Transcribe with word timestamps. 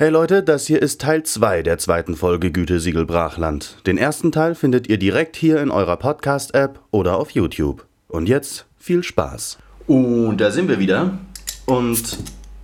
Hey 0.00 0.10
Leute, 0.10 0.44
das 0.44 0.68
hier 0.68 0.80
ist 0.80 1.00
Teil 1.00 1.24
2 1.24 1.64
der 1.64 1.76
zweiten 1.76 2.14
Folge 2.14 2.52
Gütesiegel 2.52 3.04
Brachland. 3.04 3.84
Den 3.84 3.98
ersten 3.98 4.30
Teil 4.30 4.54
findet 4.54 4.88
ihr 4.88 4.96
direkt 4.96 5.34
hier 5.34 5.60
in 5.60 5.72
eurer 5.72 5.96
Podcast-App 5.96 6.78
oder 6.92 7.16
auf 7.16 7.32
YouTube. 7.32 7.84
Und 8.06 8.28
jetzt 8.28 8.66
viel 8.76 9.02
Spaß. 9.02 9.58
Und 9.88 10.36
da 10.36 10.52
sind 10.52 10.68
wir 10.68 10.78
wieder. 10.78 11.18
Und 11.66 12.16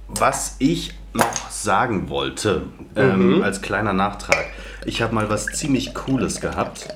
was 0.07 0.55
ich 0.61 0.95
noch 1.13 1.51
sagen 1.51 2.09
wollte, 2.09 2.67
ähm, 2.95 3.43
als 3.43 3.61
kleiner 3.61 3.95
Nachtrag, 3.95 4.47
ich 4.87 5.03
habe 5.03 5.13
mal 5.13 5.29
was 5.29 5.47
ziemlich 5.47 5.93
Cooles 5.93 6.41
gehabt. 6.41 6.87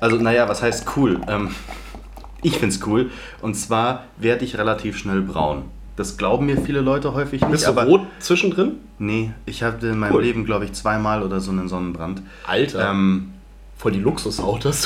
Also, 0.00 0.16
naja, 0.16 0.48
was 0.48 0.64
heißt 0.64 0.84
cool? 0.96 1.20
Ähm, 1.28 1.54
ich 2.42 2.58
find's 2.58 2.80
cool. 2.86 3.12
Und 3.40 3.54
zwar 3.54 4.06
werde 4.16 4.44
ich 4.44 4.58
relativ 4.58 4.98
schnell 4.98 5.20
braun. 5.20 5.70
Das 6.00 6.16
glauben 6.16 6.46
mir 6.46 6.56
viele 6.58 6.80
Leute 6.80 7.12
häufig 7.12 7.42
nicht. 7.42 7.50
Bist 7.50 7.66
du 7.66 7.68
aber 7.68 7.84
rot 7.84 8.00
zwischendrin? 8.20 8.76
Nee, 8.98 9.32
ich 9.44 9.62
hatte 9.62 9.88
in 9.88 9.98
meinem 9.98 10.14
Cool. 10.14 10.22
Leben, 10.22 10.46
glaube 10.46 10.64
ich, 10.64 10.72
zweimal 10.72 11.22
oder 11.22 11.40
so 11.40 11.50
einen 11.50 11.68
Sonnenbrand. 11.68 12.22
Alter, 12.46 12.90
Ähm, 12.90 13.32
voll 13.76 13.92
die 13.92 14.00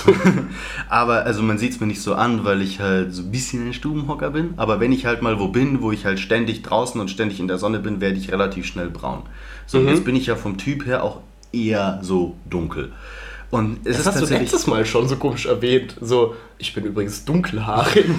du. 0.04 0.12
aber 0.88 1.24
also 1.24 1.40
man 1.42 1.56
sieht 1.58 1.70
es 1.70 1.78
mir 1.80 1.86
nicht 1.86 2.02
so 2.02 2.14
an, 2.16 2.44
weil 2.44 2.60
ich 2.62 2.80
halt 2.80 3.14
so 3.14 3.22
ein 3.22 3.30
bisschen 3.30 3.64
ein 3.68 3.72
Stubenhocker 3.74 4.30
bin. 4.30 4.54
Aber 4.56 4.80
wenn 4.80 4.90
ich 4.90 5.06
halt 5.06 5.22
mal 5.22 5.38
wo 5.38 5.46
bin, 5.46 5.82
wo 5.82 5.92
ich 5.92 6.04
halt 6.04 6.18
ständig 6.18 6.62
draußen 6.62 7.00
und 7.00 7.08
ständig 7.12 7.38
in 7.38 7.46
der 7.46 7.58
Sonne 7.58 7.78
bin, 7.78 8.00
werde 8.00 8.16
ich 8.16 8.32
relativ 8.32 8.66
schnell 8.66 8.90
braun. 8.90 9.22
So, 9.66 9.78
Mhm. 9.78 9.88
jetzt 9.90 10.04
bin 10.04 10.16
ich 10.16 10.26
ja 10.26 10.34
vom 10.34 10.58
Typ 10.58 10.84
her 10.84 11.04
auch 11.04 11.20
eher 11.52 12.00
so 12.02 12.34
dunkel. 12.50 12.90
Und 13.54 13.86
es 13.86 13.98
Das 13.98 14.00
ist 14.00 14.06
hast 14.06 14.30
du 14.30 14.34
letztes 14.34 14.66
Mal 14.66 14.84
schon 14.84 15.06
so 15.06 15.14
komisch 15.14 15.46
erwähnt. 15.46 15.94
So, 16.00 16.34
ich 16.58 16.74
bin 16.74 16.84
übrigens 16.84 17.24
dunkelhaarig. 17.24 18.04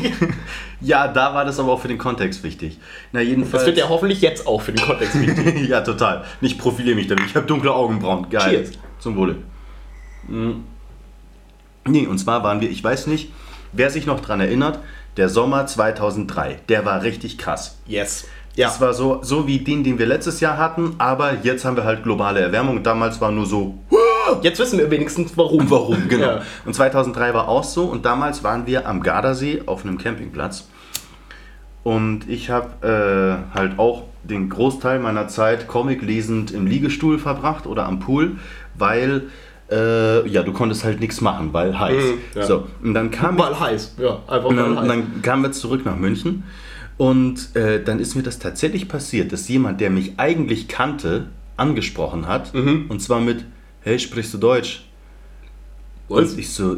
Ja, 0.81 1.07
da 1.07 1.33
war 1.33 1.45
das 1.45 1.59
aber 1.59 1.71
auch 1.71 1.81
für 1.81 1.87
den 1.87 1.97
Kontext 1.97 2.43
wichtig. 2.43 2.77
Na, 3.11 3.19
jedenfalls. 3.19 3.63
Das 3.63 3.65
wird 3.65 3.77
ja 3.77 3.89
hoffentlich 3.89 4.21
jetzt 4.21 4.45
auch 4.45 4.61
für 4.61 4.71
den 4.71 4.85
Kontext 4.85 5.19
wichtig. 5.19 5.67
ja, 5.69 5.81
total. 5.81 6.23
Ich 6.41 6.57
profiliere 6.57 6.95
mich 6.95 7.07
damit. 7.07 7.25
Ich 7.25 7.35
habe 7.35 7.47
dunkle 7.47 7.73
Augenbrauen. 7.73 8.29
Geil. 8.29 8.65
Cheers. 8.65 8.77
Zum 8.99 9.15
Wohle. 9.15 9.37
Mm. 10.27 10.61
Nee, 11.87 12.07
und 12.07 12.17
zwar 12.17 12.43
waren 12.43 12.61
wir, 12.61 12.69
ich 12.69 12.83
weiß 12.83 13.07
nicht, 13.07 13.31
wer 13.71 13.89
sich 13.89 14.05
noch 14.05 14.19
dran 14.19 14.41
erinnert, 14.41 14.79
der 15.17 15.29
Sommer 15.29 15.65
2003, 15.65 16.59
der 16.69 16.85
war 16.85 17.01
richtig 17.01 17.37
krass. 17.37 17.79
Yes. 17.87 18.25
Das 18.57 18.79
war 18.79 18.93
so, 18.93 19.19
so 19.21 19.47
wie 19.47 19.59
den, 19.59 19.83
den 19.83 19.97
wir 19.97 20.05
letztes 20.05 20.39
Jahr 20.39 20.57
hatten, 20.57 20.95
aber 20.97 21.33
jetzt 21.43 21.65
haben 21.65 21.75
wir 21.75 21.83
halt 21.83 22.03
globale 22.03 22.39
Erwärmung. 22.39 22.83
Damals 22.83 23.19
war 23.19 23.31
nur 23.31 23.45
so, 23.45 23.77
Jetzt 24.41 24.59
wissen 24.59 24.79
wir 24.79 24.89
wenigstens 24.91 25.37
warum. 25.37 25.69
warum, 25.69 26.07
genau. 26.09 26.25
Ja. 26.27 26.41
Und 26.65 26.73
2003 26.73 27.33
war 27.33 27.47
auch 27.47 27.63
so 27.63 27.85
und 27.85 28.05
damals 28.05 28.43
waren 28.43 28.65
wir 28.67 28.87
am 28.87 29.01
Gardasee 29.01 29.63
auf 29.65 29.83
einem 29.85 29.97
Campingplatz. 29.97 30.67
Und 31.83 32.27
ich 32.27 32.49
habe 32.49 33.43
äh, 33.53 33.55
halt 33.55 33.77
auch 33.77 34.03
den 34.23 34.49
Großteil 34.49 34.99
meiner 34.99 35.27
Zeit 35.27 35.67
Comic 35.67 36.01
lesend 36.01 36.49
im 36.51 36.65
Liegestuhl 36.65 37.19
verbracht 37.19 37.67
oder 37.67 37.85
am 37.85 37.99
Pool, 37.99 38.37
weil 38.73 39.23
äh, 39.71 40.27
ja, 40.27 40.41
du 40.43 40.51
konntest 40.51 40.83
halt 40.83 40.99
nichts 40.99 41.21
machen, 41.21 41.49
weil 41.53 41.79
heiß. 41.79 42.03
Mhm, 42.03 42.39
ja. 42.39 42.43
So, 42.43 42.67
und 42.83 42.93
dann 42.95 43.11
kam 43.11 43.35
Mal 43.35 43.59
heiß. 43.59 43.95
Ja, 43.99 44.19
einfach 44.27 44.49
und 44.49 44.57
dann, 44.57 44.71
heiß. 44.75 44.81
und 44.81 44.87
dann 44.87 45.21
kamen 45.21 45.43
wir 45.43 45.51
zurück 45.51 45.85
nach 45.85 45.95
München 45.95 46.43
und 46.97 47.55
äh, 47.55 47.83
dann 47.83 47.99
ist 47.99 48.15
mir 48.15 48.23
das 48.23 48.39
tatsächlich 48.39 48.87
passiert, 48.87 49.31
dass 49.31 49.47
jemand, 49.47 49.79
der 49.81 49.89
mich 49.91 50.13
eigentlich 50.17 50.67
kannte, 50.67 51.27
angesprochen 51.57 52.27
hat 52.27 52.53
Mhm. 52.53 52.85
und 52.89 53.01
zwar 53.01 53.21
mit, 53.21 53.45
hey, 53.85 53.97
sprichst 53.97 54.33
du 54.33 54.37
Deutsch? 54.37 54.83
Was? 56.09 56.31
Und 56.33 56.39
ich 56.39 56.49
so, 56.49 56.77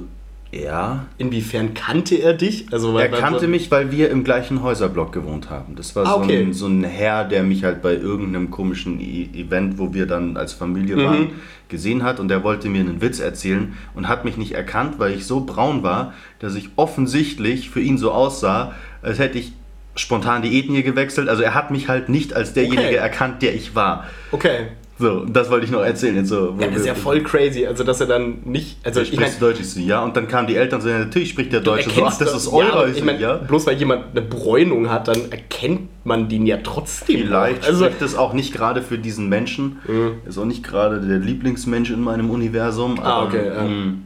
ja. 0.51 1.05
Inwiefern 1.17 1.73
kannte 1.73 2.15
er 2.15 2.33
dich? 2.33 2.67
Also, 2.71 2.97
Er 2.97 3.09
kannte 3.09 3.47
mich, 3.49 3.69
weil 3.71 3.91
wir 3.91 4.09
im 4.09 4.23
gleichen 4.23 4.61
Häuserblock 4.63 5.11
gewohnt 5.11 5.49
haben. 5.49 5.75
Das 5.75 5.95
war 5.95 6.05
Ah, 6.05 6.09
so, 6.11 6.15
okay. 6.19 6.41
ein, 6.43 6.53
so 6.53 6.67
ein 6.67 6.83
Herr, 6.85 7.25
der 7.25 7.43
mich 7.43 7.63
halt 7.65 7.81
bei 7.81 7.93
irgendeinem 7.95 8.49
komischen 8.51 9.01
E- 9.01 9.29
Event, 9.33 9.77
wo 9.77 9.93
wir 9.93 10.05
dann 10.05 10.37
als 10.37 10.53
Familie 10.53 10.95
Mhm. 10.95 11.03
waren, 11.03 11.29
gesehen 11.67 12.03
hat 12.03 12.19
und 12.21 12.29
der 12.29 12.43
wollte 12.43 12.69
mir 12.69 12.79
einen 12.81 13.01
Witz 13.01 13.19
erzählen 13.19 13.73
und 13.93 14.07
hat 14.07 14.23
mich 14.23 14.37
nicht 14.37 14.53
erkannt, 14.53 14.99
weil 14.99 15.13
ich 15.13 15.25
so 15.25 15.41
braun 15.41 15.83
war, 15.83 16.13
dass 16.39 16.55
ich 16.55 16.69
offensichtlich 16.77 17.69
für 17.69 17.81
ihn 17.81 17.97
so 17.97 18.11
aussah, 18.13 18.73
als 19.01 19.19
hätte 19.19 19.37
ich 19.39 19.51
spontan 19.95 20.43
die 20.43 20.57
Ethnie 20.59 20.83
gewechselt. 20.83 21.27
Also 21.27 21.43
er 21.43 21.55
hat 21.55 21.71
mich 21.71 21.89
halt 21.89 22.07
nicht 22.07 22.33
als 22.33 22.53
derjenige 22.53 22.87
Okay. 22.87 22.95
erkannt, 22.95 23.41
der 23.41 23.53
ich 23.55 23.75
war. 23.75 24.05
Okay. 24.31 24.67
So, 24.99 25.25
das 25.25 25.51
wollte 25.51 25.65
ich 25.65 25.71
noch 25.71 25.81
erzählen. 25.81 26.15
Jetzt 26.15 26.29
so, 26.29 26.55
Ja, 26.59 26.67
das 26.67 26.77
ist 26.77 26.85
ja 26.87 26.95
voll 26.95 27.21
crazy. 27.21 27.67
Also, 27.67 27.83
dass 27.83 28.01
er 28.01 28.07
dann 28.07 28.39
nicht. 28.45 28.77
Also, 28.83 29.01
ich. 29.01 29.09
Sprichst 29.09 29.39
du 29.39 29.45
Deutsch? 29.45 29.59
Ich 29.59 29.69
so, 29.69 29.79
ja. 29.79 30.03
Und 30.03 30.17
dann 30.17 30.27
kamen 30.27 30.47
die 30.47 30.55
Eltern 30.55 30.81
so, 30.81 30.89
ja, 30.89 30.97
natürlich 30.99 31.29
spricht 31.29 31.53
der 31.53 31.59
Deutsch. 31.59 31.87
So, 31.87 32.03
ach, 32.03 32.17
das 32.17 32.33
ist 32.33 32.47
eurer. 32.47 32.85
Ja, 32.85 32.91
Ich 32.91 32.97
ich 32.97 33.03
meine, 33.03 33.19
ja. 33.19 33.35
bloß 33.35 33.67
weil 33.67 33.77
jemand 33.77 34.05
eine 34.11 34.21
Bräunung 34.21 34.89
hat, 34.89 35.07
dann 35.07 35.31
erkennt 35.31 35.89
man 36.03 36.29
den 36.29 36.47
ja 36.47 36.57
trotzdem. 36.63 37.21
Vielleicht. 37.21 37.65
Also, 37.65 37.85
spricht 37.85 38.01
es 38.01 38.15
auch 38.15 38.33
nicht 38.33 38.53
gerade 38.53 38.81
für 38.81 38.97
diesen 38.97 39.29
Menschen. 39.29 39.79
Ist 40.25 40.37
auch 40.37 40.45
nicht 40.45 40.63
gerade 40.63 40.99
der 40.99 41.19
Lieblingsmensch 41.19 41.91
in 41.91 42.01
meinem 42.01 42.31
Universum. 42.31 42.99
Ah, 42.99 43.19
aber, 43.19 43.27
okay, 43.27 43.47
ja. 43.47 43.63
mm. 43.63 44.03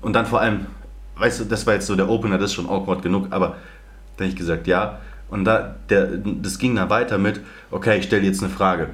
Und 0.00 0.14
dann 0.14 0.26
vor 0.26 0.40
allem, 0.40 0.66
weißt 1.16 1.40
du, 1.40 1.44
das 1.44 1.64
war 1.66 1.74
jetzt 1.74 1.86
so 1.86 1.94
der 1.94 2.08
Opener, 2.08 2.38
das 2.38 2.50
ist 2.50 2.54
schon 2.54 2.68
awkward 2.68 3.02
genug, 3.02 3.28
aber 3.30 3.56
da 4.16 4.24
habe 4.24 4.30
ich 4.30 4.36
gesagt, 4.36 4.66
ja. 4.66 4.98
Und 5.30 5.44
da, 5.44 5.76
der, 5.88 6.08
das 6.42 6.58
ging 6.58 6.74
dann 6.74 6.90
weiter 6.90 7.18
mit, 7.18 7.40
okay, 7.70 7.98
ich 7.98 8.04
stelle 8.04 8.24
jetzt 8.24 8.42
eine 8.42 8.52
Frage. 8.52 8.88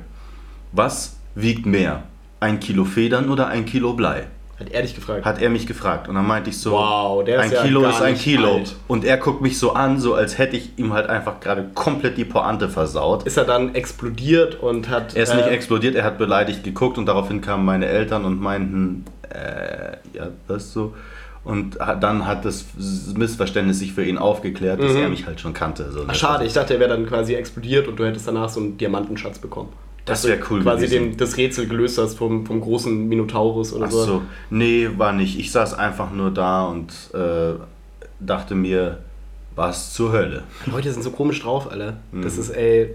Was 0.72 1.16
wiegt 1.34 1.66
mehr? 1.66 2.02
Ein 2.40 2.60
Kilo 2.60 2.84
Federn 2.84 3.30
oder 3.30 3.48
ein 3.48 3.64
Kilo 3.64 3.94
Blei? 3.94 4.26
hat 4.60 4.70
er 4.72 4.82
dich 4.82 4.96
gefragt. 4.96 5.24
Hat 5.24 5.40
er 5.40 5.50
mich 5.50 5.68
gefragt. 5.68 6.08
Und 6.08 6.16
dann 6.16 6.26
meinte 6.26 6.50
ich 6.50 6.58
so, 6.58 6.72
Wow, 6.72 7.22
der 7.24 7.36
ist 7.36 7.42
ein 7.44 7.52
ja 7.52 7.62
Kilo 7.62 7.80
gar 7.82 7.90
ist 7.90 8.02
ein 8.02 8.12
nicht 8.14 8.24
Kilo. 8.24 8.54
alt. 8.56 8.74
Und 8.88 9.04
er 9.04 9.16
guckt 9.16 9.40
mich 9.40 9.56
so 9.56 9.72
an, 9.74 10.00
so 10.00 10.14
als 10.14 10.36
hätte 10.36 10.56
ich 10.56 10.76
ihm 10.78 10.92
halt 10.92 11.08
einfach 11.08 11.38
gerade 11.38 11.70
komplett 11.74 12.16
die 12.18 12.24
Pointe 12.24 12.68
versaut. 12.68 13.22
ist 13.24 13.36
er 13.36 13.44
dann 13.44 13.76
explodiert 13.76 14.56
und 14.60 14.88
hat. 14.88 15.14
Er 15.14 15.22
ist 15.22 15.34
nicht 15.36 15.46
äh, 15.46 15.50
explodiert, 15.50 15.94
er 15.94 16.02
hat 16.02 16.18
beleidigt 16.18 16.64
geguckt 16.64 16.98
und 16.98 17.06
daraufhin 17.06 17.40
kamen 17.40 17.64
meine 17.64 17.86
Eltern 17.86 18.24
und 18.24 18.40
meinten, 18.40 19.04
äh, 19.32 19.92
ja, 20.16 20.26
das 20.48 20.72
so. 20.72 20.92
Und 21.44 21.78
dann 22.00 22.26
hat 22.26 22.44
das 22.44 22.64
Missverständnis 23.16 23.78
sich 23.78 23.92
für 23.92 24.04
ihn 24.04 24.18
aufgeklärt, 24.18 24.82
dass 24.82 24.92
Mhm. 24.94 25.02
er 25.02 25.08
mich 25.08 25.24
halt 25.26 25.40
schon 25.40 25.54
kannte. 25.54 25.92
So 25.92 26.04
Ach, 26.08 26.14
schade, 26.16 26.44
ich 26.44 26.52
dachte, 26.52 26.74
er 26.74 26.80
wäre 26.80 26.90
dann 26.90 27.06
quasi 27.06 27.34
explodiert 27.34 27.86
und 27.86 27.96
du 27.96 28.04
hättest 28.04 28.26
danach 28.26 28.48
so 28.48 28.58
einen 28.58 28.76
Diamantenschatz 28.76 29.38
bekommen. 29.38 29.68
Das 30.08 30.22
Dass 30.22 30.22
du 30.22 30.28
wär 30.28 30.50
cool 30.50 30.62
Quasi 30.62 30.86
gewesen. 30.86 31.10
den, 31.10 31.16
das 31.16 31.36
Rätsel 31.36 31.66
gelöst 31.68 31.98
hast 31.98 32.14
vom, 32.16 32.44
vom 32.46 32.60
großen 32.60 33.08
Minotaurus 33.08 33.72
oder 33.72 33.86
Ach 33.86 33.90
so. 33.90 34.04
so, 34.04 34.22
nee, 34.50 34.88
war 34.96 35.12
nicht. 35.12 35.38
Ich 35.38 35.52
saß 35.52 35.74
einfach 35.74 36.10
nur 36.12 36.30
da 36.32 36.64
und 36.66 36.92
äh, 37.14 37.54
dachte 38.20 38.54
mir, 38.54 38.98
was 39.54 39.92
zur 39.92 40.12
Hölle. 40.12 40.44
Leute 40.66 40.92
sind 40.92 41.02
so 41.02 41.10
komisch 41.10 41.42
drauf, 41.42 41.70
Alter. 41.70 41.98
Das 42.12 42.34
Mhm. 42.36 42.40
ist, 42.40 42.50
ey. 42.50 42.94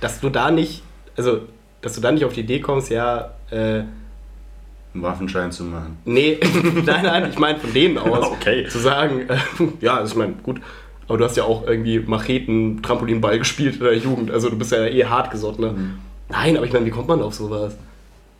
Dass 0.00 0.20
du 0.20 0.28
da 0.30 0.50
nicht. 0.50 0.82
Also, 1.16 1.40
dass 1.80 1.94
du 1.94 2.00
da 2.00 2.12
nicht 2.12 2.24
auf 2.24 2.32
die 2.32 2.40
Idee 2.40 2.60
kommst, 2.60 2.90
ja, 2.90 3.30
äh, 3.50 3.56
einen 3.56 5.02
Waffenschein 5.02 5.50
zu 5.52 5.64
machen. 5.64 5.96
Nee, 6.04 6.38
nein, 6.84 7.04
nein, 7.04 7.30
ich 7.30 7.38
meine 7.38 7.58
von 7.58 7.72
denen 7.72 7.98
aus. 7.98 8.26
Okay. 8.32 8.66
Zu 8.68 8.78
sagen, 8.78 9.20
äh, 9.28 9.36
ja, 9.80 9.96
also 9.96 10.12
ich 10.12 10.18
meine, 10.18 10.34
gut, 10.42 10.60
aber 11.08 11.18
du 11.18 11.24
hast 11.24 11.36
ja 11.36 11.44
auch 11.44 11.66
irgendwie 11.66 11.98
Macheten, 12.00 12.82
Trampolinball 12.82 13.38
gespielt 13.38 13.76
in 13.76 13.84
der 13.84 13.96
Jugend, 13.96 14.30
also 14.30 14.50
du 14.50 14.56
bist 14.56 14.72
ja 14.72 14.84
eh 14.84 15.04
hartgesotten, 15.04 15.64
ne? 15.64 15.74
Nein, 16.28 16.56
aber 16.56 16.66
ich 16.66 16.72
meine, 16.72 16.86
wie 16.86 16.90
kommt 16.90 17.08
man 17.08 17.20
auf 17.22 17.34
sowas? 17.34 17.76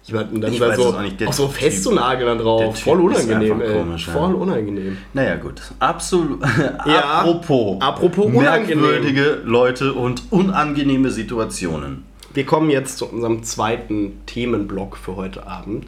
Jemanden 0.06 0.40
dann 0.40 0.52
Ich 0.52 0.60
weiß 0.60 0.76
so, 0.76 0.90
es 0.90 0.94
auch 0.94 1.00
nicht, 1.00 1.26
auch 1.26 1.32
so 1.32 1.48
festzunageln 1.48 2.26
dann 2.26 2.38
drauf. 2.38 2.78
Voll 2.78 3.00
unangenehm, 3.00 3.60
ey. 3.62 3.72
komisch, 3.72 4.06
ja. 4.06 4.12
Voll 4.12 4.34
unangenehm. 4.34 4.98
Naja, 5.14 5.36
gut. 5.36 5.62
Absolut. 5.78 6.42
Ja. 6.86 7.20
apropos. 7.20 7.80
Apropos 7.80 8.26
unangenehm. 8.26 8.82
merkwürdige 8.82 9.40
Leute 9.44 9.94
und 9.94 10.24
unangenehme 10.30 11.10
Situationen. 11.10 12.04
Wir 12.34 12.44
kommen 12.44 12.68
jetzt 12.68 12.98
zu 12.98 13.06
unserem 13.06 13.44
zweiten 13.44 14.20
Themenblock 14.26 14.98
für 14.98 15.16
heute 15.16 15.46
Abend. 15.46 15.86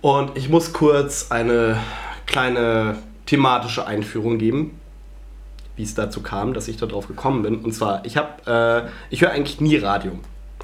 Und 0.00 0.36
ich 0.36 0.48
muss 0.48 0.72
kurz 0.72 1.32
eine 1.32 1.78
kleine 2.26 2.98
thematische 3.24 3.86
Einführung 3.86 4.38
geben, 4.38 4.78
wie 5.76 5.82
es 5.82 5.94
dazu 5.94 6.22
kam, 6.22 6.54
dass 6.54 6.68
ich 6.68 6.76
darauf 6.76 7.06
gekommen 7.06 7.42
bin. 7.42 7.56
Und 7.58 7.72
zwar, 7.72 8.04
ich 8.04 8.16
habe, 8.16 8.86
äh, 8.86 8.90
ich 9.10 9.20
höre 9.20 9.30
eigentlich 9.30 9.60
nie 9.60 9.76
Radio. 9.76 10.12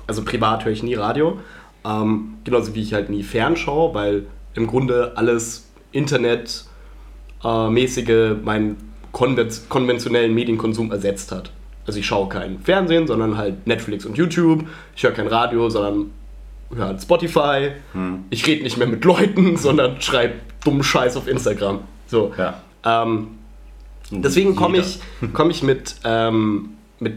Also 0.07 0.25
privat 0.25 0.65
höre 0.65 0.73
ich 0.73 0.83
nie 0.83 0.95
Radio. 0.95 1.39
Ähm, 1.85 2.35
genauso 2.45 2.75
wie 2.75 2.83
ich 2.83 2.95
halt 2.95 3.11
nie 3.11 3.23
fernschaue, 3.23 3.95
weil 3.95 4.27
im 4.55 4.67
Grunde 4.67 5.13
alles 5.17 5.71
Internet 5.93 6.65
äh, 7.45 7.69
meinen 7.69 8.77
konven 9.13 9.49
konventionellen 9.69 10.35
Medienkonsum 10.35 10.91
ersetzt 10.91 11.33
hat. 11.33 11.51
Also 11.87 11.99
ich 11.99 12.07
schaue 12.07 12.29
kein 12.29 12.61
Fernsehen, 12.61 13.07
sondern 13.07 13.37
halt 13.37 13.67
Netflix 13.67 14.07
und 14.07 14.17
YouTube. 14.17 14.65
Ich 14.97 15.03
höre 15.03 15.13
kein 15.13 15.27
Radio, 15.27 15.69
sondern 15.69 16.11
höre 16.75 16.87
halt 16.87 17.03
Spotify. 17.03 17.73
Ich 18.31 18.47
rede 18.47 18.63
nicht 18.63 18.79
mehr 18.79 18.87
mit 18.87 19.05
Leuten, 19.05 19.57
sondern 19.59 20.01
schreibe 20.01 20.35
dummen 20.65 20.83
Scheiß 20.83 21.17
auf 21.17 21.29
Instagram. 21.29 21.81
So. 22.07 22.33
Ja. 22.39 22.63
Ähm, 22.85 23.39
deswegen 24.13 24.57
komme 24.57 24.79
ich, 24.79 25.01
komm 25.33 25.51
ich 25.51 25.63
mit, 25.63 25.97
ähm, 26.05 26.71
mit, 26.99 27.15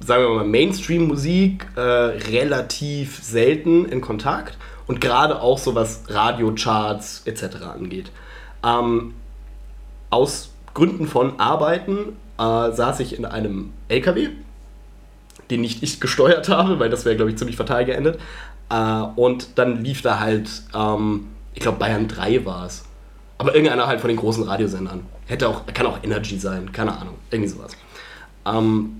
sagen 0.00 0.22
wir 0.24 0.34
mal, 0.36 0.46
Mainstream-Musik 0.46 1.66
äh, 1.76 1.80
relativ 1.80 3.22
selten 3.22 3.86
in 3.86 4.00
Kontakt 4.00 4.58
und 4.86 5.00
gerade 5.00 5.40
auch 5.40 5.58
so 5.58 5.74
was 5.74 6.02
Radiocharts 6.08 7.22
etc. 7.24 7.62
angeht. 7.74 8.10
Ähm, 8.64 9.14
aus 10.10 10.50
Gründen 10.74 11.06
von 11.06 11.38
Arbeiten 11.38 12.16
äh, 12.38 12.72
saß 12.72 13.00
ich 13.00 13.16
in 13.16 13.24
einem 13.24 13.72
LKW, 13.88 14.30
den 15.50 15.60
nicht 15.60 15.82
ich 15.82 16.00
gesteuert 16.00 16.48
habe, 16.48 16.78
weil 16.78 16.90
das 16.90 17.04
wäre, 17.04 17.16
glaube 17.16 17.30
ich, 17.30 17.36
ziemlich 17.36 17.56
fatal 17.56 17.84
geendet. 17.84 18.18
Äh, 18.70 19.02
und 19.16 19.58
dann 19.58 19.82
lief 19.84 20.02
da 20.02 20.20
halt, 20.20 20.50
ähm, 20.74 21.28
ich 21.54 21.60
glaube, 21.60 21.78
Bayern 21.78 22.08
3 22.08 22.44
war 22.44 22.66
es. 22.66 22.84
Aber 23.40 23.54
irgendeiner 23.54 23.86
halt 23.86 24.02
von 24.02 24.08
den 24.08 24.18
großen 24.18 24.44
Radiosendern. 24.44 25.06
Hätte 25.26 25.48
auch, 25.48 25.64
kann 25.72 25.86
auch 25.86 26.04
Energy 26.04 26.38
sein, 26.38 26.72
keine 26.72 26.92
Ahnung, 26.92 27.14
irgendwie 27.30 27.48
sowas. 27.48 27.74
Ähm, 28.44 28.96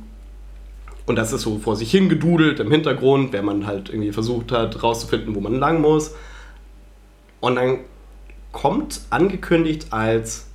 und 1.04 1.16
das 1.16 1.34
ist 1.34 1.42
so 1.42 1.58
vor 1.58 1.76
sich 1.76 1.90
hingedudelt 1.90 2.58
im 2.58 2.70
Hintergrund, 2.70 3.34
wenn 3.34 3.44
man 3.44 3.66
halt 3.66 3.90
irgendwie 3.90 4.12
versucht 4.12 4.50
hat, 4.50 4.82
rauszufinden, 4.82 5.34
wo 5.34 5.40
man 5.40 5.56
lang 5.56 5.82
muss. 5.82 6.14
Und 7.40 7.56
dann 7.56 7.80
kommt 8.50 9.02
angekündigt 9.10 9.88
als 9.90 10.46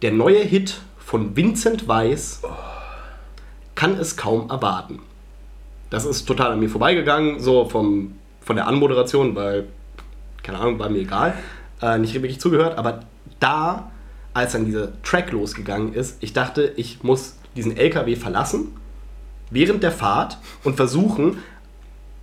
der 0.00 0.12
neue 0.12 0.40
Hit 0.40 0.80
von 0.96 1.36
Vincent 1.36 1.88
Weiss, 1.88 2.40
kann 3.74 3.98
es 3.98 4.16
kaum 4.16 4.48
erwarten. 4.48 5.00
Das 5.90 6.06
ist 6.06 6.24
total 6.24 6.52
an 6.52 6.60
mir 6.60 6.70
vorbeigegangen, 6.70 7.38
so 7.38 7.66
vom, 7.66 8.14
von 8.40 8.56
der 8.56 8.66
Anmoderation, 8.66 9.36
weil, 9.36 9.66
keine 10.42 10.58
Ahnung, 10.58 10.78
war 10.78 10.88
mir 10.88 11.00
egal, 11.00 11.34
äh, 11.82 11.98
nicht 11.98 12.14
wirklich 12.14 12.40
zugehört, 12.40 12.78
aber 12.78 13.00
da, 13.38 13.90
als 14.34 14.52
dann 14.52 14.64
dieser 14.64 15.00
Track 15.02 15.32
losgegangen 15.32 15.92
ist, 15.92 16.16
ich 16.20 16.32
dachte, 16.32 16.72
ich 16.76 17.02
muss 17.02 17.36
diesen 17.56 17.76
LKW 17.76 18.16
verlassen 18.16 18.68
während 19.50 19.82
der 19.82 19.92
Fahrt 19.92 20.38
und 20.64 20.76
versuchen, 20.76 21.38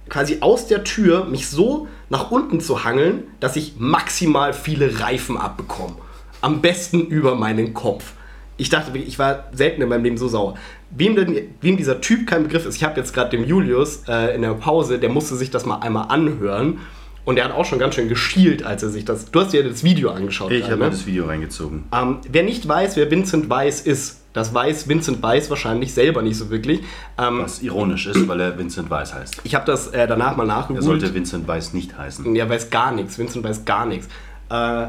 quasi 0.09 0.38
aus 0.39 0.67
der 0.67 0.83
Tür 0.83 1.25
mich 1.25 1.49
so 1.49 1.88
nach 2.09 2.31
unten 2.31 2.61
zu 2.61 2.83
hangeln, 2.83 3.23
dass 3.39 3.55
ich 3.55 3.73
maximal 3.77 4.53
viele 4.53 5.01
Reifen 5.01 5.38
abbekomme. 5.38 5.95
Am 6.41 6.61
besten 6.61 7.01
über 7.01 7.35
meinen 7.35 7.73
Kopf. 7.73 8.13
Ich 8.55 8.69
dachte, 8.69 8.97
ich 8.97 9.19
war 9.19 9.45
selten 9.51 9.81
in 9.81 9.89
meinem 9.89 10.03
Leben 10.03 10.17
so 10.17 10.27
sauer. 10.27 10.55
Wem, 10.89 11.15
denn, 11.15 11.50
wem 11.61 11.77
dieser 11.77 12.01
Typ 12.01 12.25
kein 12.25 12.43
Begriff 12.43 12.65
ist, 12.65 12.75
ich 12.75 12.83
habe 12.83 13.00
jetzt 13.00 13.13
gerade 13.13 13.29
dem 13.29 13.43
Julius 13.43 14.03
äh, 14.07 14.33
in 14.33 14.41
der 14.41 14.53
Pause, 14.53 14.97
der 14.97 15.09
musste 15.09 15.35
sich 15.35 15.51
das 15.51 15.65
mal 15.65 15.79
einmal 15.79 16.07
anhören. 16.07 16.79
Und 17.27 17.35
der 17.35 17.44
hat 17.44 17.51
auch 17.51 17.65
schon 17.65 17.77
ganz 17.77 17.95
schön 17.95 18.07
geschielt, 18.07 18.63
als 18.63 18.83
er 18.83 18.89
sich 18.89 19.03
das. 19.03 19.29
Du 19.29 19.41
hast 19.41 19.51
dir 19.51 19.62
das 19.62 19.83
Video 19.83 20.12
angeschaut. 20.12 20.50
Ich 20.50 20.63
habe 20.63 20.77
ne? 20.77 20.85
mir 20.85 20.91
das 20.91 21.06
Video 21.06 21.25
reingezogen. 21.25 21.83
Ähm, 21.94 22.19
wer 22.31 22.44
nicht 22.44 22.65
weiß, 22.65 22.95
wer 22.95 23.12
Vincent 23.12 23.50
Weiss 23.50 23.81
ist, 23.81 24.21
das 24.31 24.53
weiß 24.53 24.88
Vincent 24.88 25.21
Weiss 25.21 25.50
wahrscheinlich 25.50 25.94
selber 25.94 26.21
nicht 26.21 26.38
so 26.38 26.50
wirklich. 26.50 26.83
Ähm, 27.18 27.41
Was 27.41 27.62
ironisch 27.62 28.07
ist, 28.07 28.29
weil 28.29 28.39
er 28.39 28.57
Vincent 28.57 28.89
Weiss 28.89 29.13
heißt. 29.13 29.41
Ich 29.44 29.56
habe 29.56 29.65
das 29.65 29.88
äh, 29.88 30.07
danach 30.07 30.38
mal 30.38 30.47
nachgeguckt. 30.47 30.79
Er 30.79 30.83
sollte 30.83 31.13
Vincent 31.13 31.50
Weiss 31.50 31.74
nicht 31.74 31.97
heißen. 31.97 32.33
Er 32.33 32.50
weiß 32.50 32.69
gar 32.69 32.94
nichts. 32.94 33.19
Vincent 33.19 33.44
weiß 33.44 33.65
gar 33.65 33.85
nichts. 33.85 34.07
Äh, 34.50 34.88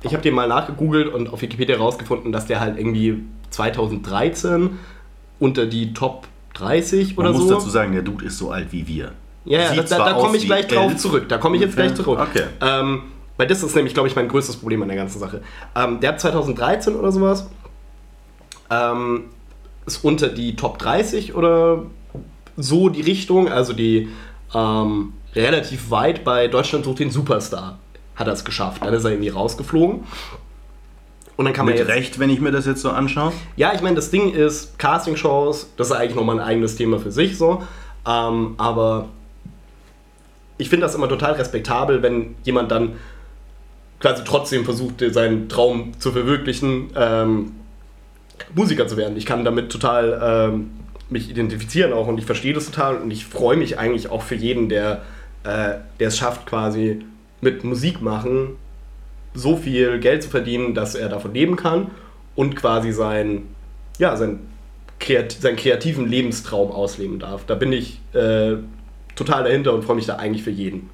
ich 0.00 0.14
habe 0.14 0.22
den 0.22 0.32
mal 0.32 0.48
nachgegoogelt 0.48 1.12
und 1.12 1.28
auf 1.28 1.42
Wikipedia 1.42 1.76
herausgefunden, 1.76 2.32
dass 2.32 2.46
der 2.46 2.60
halt 2.60 2.78
irgendwie 2.78 3.22
2013 3.50 4.78
unter 5.40 5.66
die 5.66 5.92
Top 5.92 6.26
30 6.54 7.18
oder 7.18 7.32
Man 7.32 7.38
so. 7.38 7.44
muss 7.44 7.58
dazu 7.58 7.68
sagen, 7.68 7.92
der 7.92 8.00
Dude 8.00 8.24
ist 8.24 8.38
so 8.38 8.50
alt 8.50 8.68
wie 8.72 8.86
wir. 8.88 9.12
Ja, 9.46 9.72
ja 9.72 9.82
da, 9.82 9.98
da 9.98 10.12
komme 10.12 10.36
ich 10.36 10.44
gleich 10.46 10.66
drauf 10.66 10.96
zurück. 10.96 11.28
Da 11.28 11.38
komme 11.38 11.56
ich 11.56 11.62
jetzt 11.62 11.76
gleich 11.76 11.94
zurück. 11.94 12.18
Okay. 12.20 12.44
Ähm, 12.60 13.02
weil 13.36 13.46
das 13.46 13.62
ist 13.62 13.74
nämlich, 13.74 13.94
glaube 13.94 14.08
ich, 14.08 14.16
mein 14.16 14.28
größtes 14.28 14.56
Problem 14.56 14.82
an 14.82 14.88
der 14.88 14.96
ganzen 14.96 15.18
Sache. 15.18 15.42
Ähm, 15.74 16.00
der 16.00 16.10
hat 16.10 16.20
2013 16.20 16.94
oder 16.94 17.12
sowas 17.12 17.48
ähm, 18.70 19.24
ist 19.86 20.04
unter 20.04 20.28
die 20.28 20.56
Top 20.56 20.78
30 20.78 21.34
oder 21.34 21.84
so 22.56 22.88
die 22.88 23.02
Richtung, 23.02 23.48
also 23.48 23.72
die 23.72 24.08
ähm, 24.54 25.12
relativ 25.34 25.90
weit 25.90 26.24
bei 26.24 26.48
Deutschland 26.48 26.84
sucht 26.84 27.00
den 27.00 27.10
Superstar 27.10 27.78
hat 28.16 28.26
er 28.26 28.32
es 28.32 28.44
geschafft. 28.44 28.82
Dann 28.82 28.94
ist 28.94 29.04
er 29.04 29.10
irgendwie 29.10 29.28
rausgeflogen. 29.28 30.04
Und 31.36 31.44
dann 31.44 31.52
kann 31.52 31.66
man 31.66 31.74
Mit 31.74 31.86
Recht, 31.86 32.18
wenn 32.18 32.30
ich 32.30 32.40
mir 32.40 32.50
das 32.50 32.64
jetzt 32.64 32.80
so 32.80 32.88
anschaue? 32.88 33.30
Ja, 33.56 33.74
ich 33.74 33.82
meine, 33.82 33.94
das 33.94 34.10
Ding 34.10 34.32
ist, 34.32 34.78
Castingshows, 34.78 35.70
das 35.76 35.88
ist 35.88 35.92
eigentlich 35.92 36.14
nochmal 36.14 36.40
ein 36.40 36.46
eigenes 36.46 36.76
Thema 36.76 36.98
für 36.98 37.12
sich 37.12 37.36
so. 37.36 37.62
Ähm, 38.06 38.54
aber 38.56 39.10
ich 40.58 40.68
finde 40.68 40.86
das 40.86 40.94
immer 40.94 41.08
total 41.08 41.32
respektabel, 41.32 42.02
wenn 42.02 42.34
jemand 42.44 42.70
dann 42.70 42.94
quasi 44.00 44.22
trotzdem 44.24 44.64
versucht, 44.64 45.02
seinen 45.12 45.48
Traum 45.48 45.92
zu 45.98 46.12
verwirklichen. 46.12 46.90
Ähm, 46.94 47.52
Musiker 48.54 48.86
zu 48.86 48.96
werden. 48.96 49.16
Ich 49.16 49.26
kann 49.26 49.44
damit 49.44 49.70
total 49.70 50.50
ähm, 50.52 50.70
mich 51.08 51.30
identifizieren 51.30 51.92
auch 51.92 52.06
und 52.06 52.18
ich 52.18 52.26
verstehe 52.26 52.52
das 52.52 52.66
total 52.66 52.98
und 52.98 53.10
ich 53.10 53.24
freue 53.24 53.56
mich 53.56 53.78
eigentlich 53.78 54.10
auch 54.10 54.22
für 54.22 54.34
jeden, 54.34 54.68
der, 54.68 55.02
äh, 55.44 55.74
es 55.98 56.18
schafft, 56.18 56.46
quasi 56.46 57.04
mit 57.40 57.64
Musik 57.64 58.02
machen 58.02 58.56
so 59.34 59.56
viel 59.56 60.00
Geld 60.00 60.22
zu 60.22 60.30
verdienen, 60.30 60.74
dass 60.74 60.94
er 60.94 61.08
davon 61.08 61.34
leben 61.34 61.56
kann 61.56 61.90
und 62.34 62.56
quasi 62.56 62.92
sein, 62.92 63.42
ja, 63.98 64.16
sein, 64.16 64.40
kreat 64.98 65.32
seinen 65.32 65.56
kreativen 65.56 66.08
Lebenstraum 66.08 66.72
ausleben 66.72 67.18
darf. 67.18 67.44
Da 67.46 67.54
bin 67.54 67.72
ich 67.72 68.00
äh, 68.14 68.54
total 69.16 69.44
dahinter 69.44 69.74
und 69.74 69.82
freue 69.82 69.96
mich 69.96 70.06
da 70.06 70.16
eigentlich 70.16 70.44
für 70.44 70.50
jeden. 70.50 70.90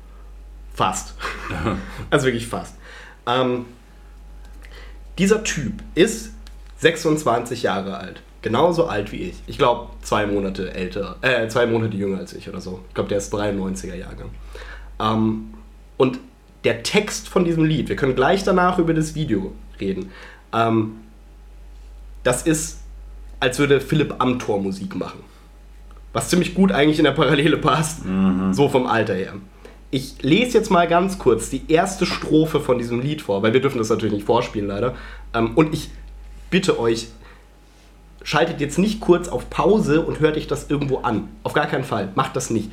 Fast. 0.72 1.14
also 2.10 2.26
wirklich 2.26 2.46
fast. 2.46 2.74
Ähm, 3.26 3.66
dieser 5.18 5.44
Typ 5.44 5.74
ist 5.94 6.32
26 6.78 7.62
Jahre 7.62 7.98
alt. 7.98 8.22
Genauso 8.40 8.86
alt 8.86 9.12
wie 9.12 9.18
ich. 9.18 9.36
Ich 9.46 9.58
glaube, 9.58 9.90
zwei 10.02 10.26
Monate 10.26 10.74
älter, 10.74 11.16
äh, 11.20 11.46
zwei 11.48 11.66
Monate 11.66 11.96
jünger 11.96 12.18
als 12.18 12.32
ich 12.32 12.48
oder 12.48 12.60
so. 12.60 12.80
Ich 12.88 12.94
glaube, 12.94 13.08
der 13.08 13.18
ist 13.18 13.32
93er 13.32 13.94
Jahrgang. 13.94 14.30
Ähm, 14.98 15.54
und 15.96 16.18
der 16.64 16.82
Text 16.82 17.28
von 17.28 17.44
diesem 17.44 17.64
Lied, 17.64 17.88
wir 17.88 17.96
können 17.96 18.16
gleich 18.16 18.42
danach 18.42 18.78
über 18.78 18.94
das 18.94 19.14
Video 19.14 19.52
reden. 19.78 20.10
Ähm, 20.52 21.00
das 22.24 22.42
ist, 22.42 22.80
als 23.38 23.58
würde 23.58 23.80
Philipp 23.80 24.14
Amthor 24.18 24.60
Musik 24.60 24.96
machen. 24.96 25.20
Was 26.12 26.28
ziemlich 26.28 26.54
gut 26.54 26.72
eigentlich 26.72 26.98
in 26.98 27.04
der 27.04 27.12
Parallele 27.12 27.56
passt, 27.56 28.04
mhm. 28.04 28.52
so 28.52 28.68
vom 28.68 28.86
Alter 28.86 29.14
her. 29.14 29.34
Ich 29.90 30.22
lese 30.22 30.58
jetzt 30.58 30.70
mal 30.70 30.88
ganz 30.88 31.18
kurz 31.18 31.50
die 31.50 31.62
erste 31.68 32.06
Strophe 32.06 32.60
von 32.60 32.78
diesem 32.78 33.00
Lied 33.00 33.22
vor, 33.22 33.42
weil 33.42 33.52
wir 33.52 33.60
dürfen 33.60 33.78
das 33.78 33.90
natürlich 33.90 34.14
nicht 34.14 34.26
vorspielen 34.26 34.68
leider. 34.68 34.94
Ähm, 35.34 35.52
und 35.54 35.74
ich 35.74 35.90
bitte 36.50 36.78
euch, 36.78 37.08
schaltet 38.22 38.60
jetzt 38.60 38.78
nicht 38.78 39.00
kurz 39.00 39.28
auf 39.28 39.50
Pause 39.50 40.02
und 40.02 40.20
hört 40.20 40.36
euch 40.36 40.46
das 40.46 40.70
irgendwo 40.70 40.98
an. 40.98 41.28
Auf 41.42 41.52
gar 41.52 41.66
keinen 41.66 41.84
Fall. 41.84 42.10
Macht 42.14 42.36
das 42.36 42.50
nicht. 42.50 42.70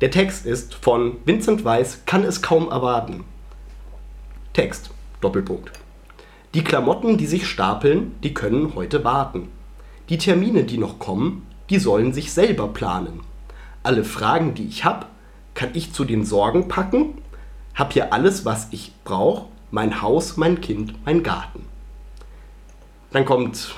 Der 0.00 0.10
Text 0.10 0.44
ist 0.44 0.74
von 0.74 1.16
Vincent 1.24 1.64
Weiss, 1.64 2.02
kann 2.04 2.22
es 2.22 2.42
kaum 2.42 2.68
erwarten. 2.68 3.24
Text, 4.52 4.90
Doppelpunkt. 5.20 5.72
Die 6.54 6.62
Klamotten, 6.62 7.16
die 7.16 7.26
sich 7.26 7.46
stapeln, 7.46 8.14
die 8.22 8.34
können 8.34 8.74
heute 8.74 9.04
warten. 9.04 9.48
Die 10.08 10.18
Termine, 10.18 10.64
die 10.64 10.78
noch 10.78 10.98
kommen, 10.98 11.46
die 11.70 11.78
sollen 11.78 12.12
sich 12.12 12.32
selber 12.32 12.68
planen. 12.68 13.20
Alle 13.82 14.04
Fragen, 14.04 14.54
die 14.54 14.66
ich 14.66 14.84
hab, 14.84 15.08
kann 15.54 15.70
ich 15.72 15.92
zu 15.92 16.04
den 16.04 16.24
Sorgen 16.24 16.68
packen. 16.68 17.18
Hab 17.74 17.92
hier 17.92 18.12
alles, 18.12 18.44
was 18.44 18.68
ich 18.70 18.92
brauch, 19.04 19.46
mein 19.70 20.02
Haus, 20.02 20.36
mein 20.36 20.60
Kind, 20.60 20.94
mein 21.04 21.22
Garten. 21.22 21.64
Dann 23.10 23.24
kommt 23.24 23.74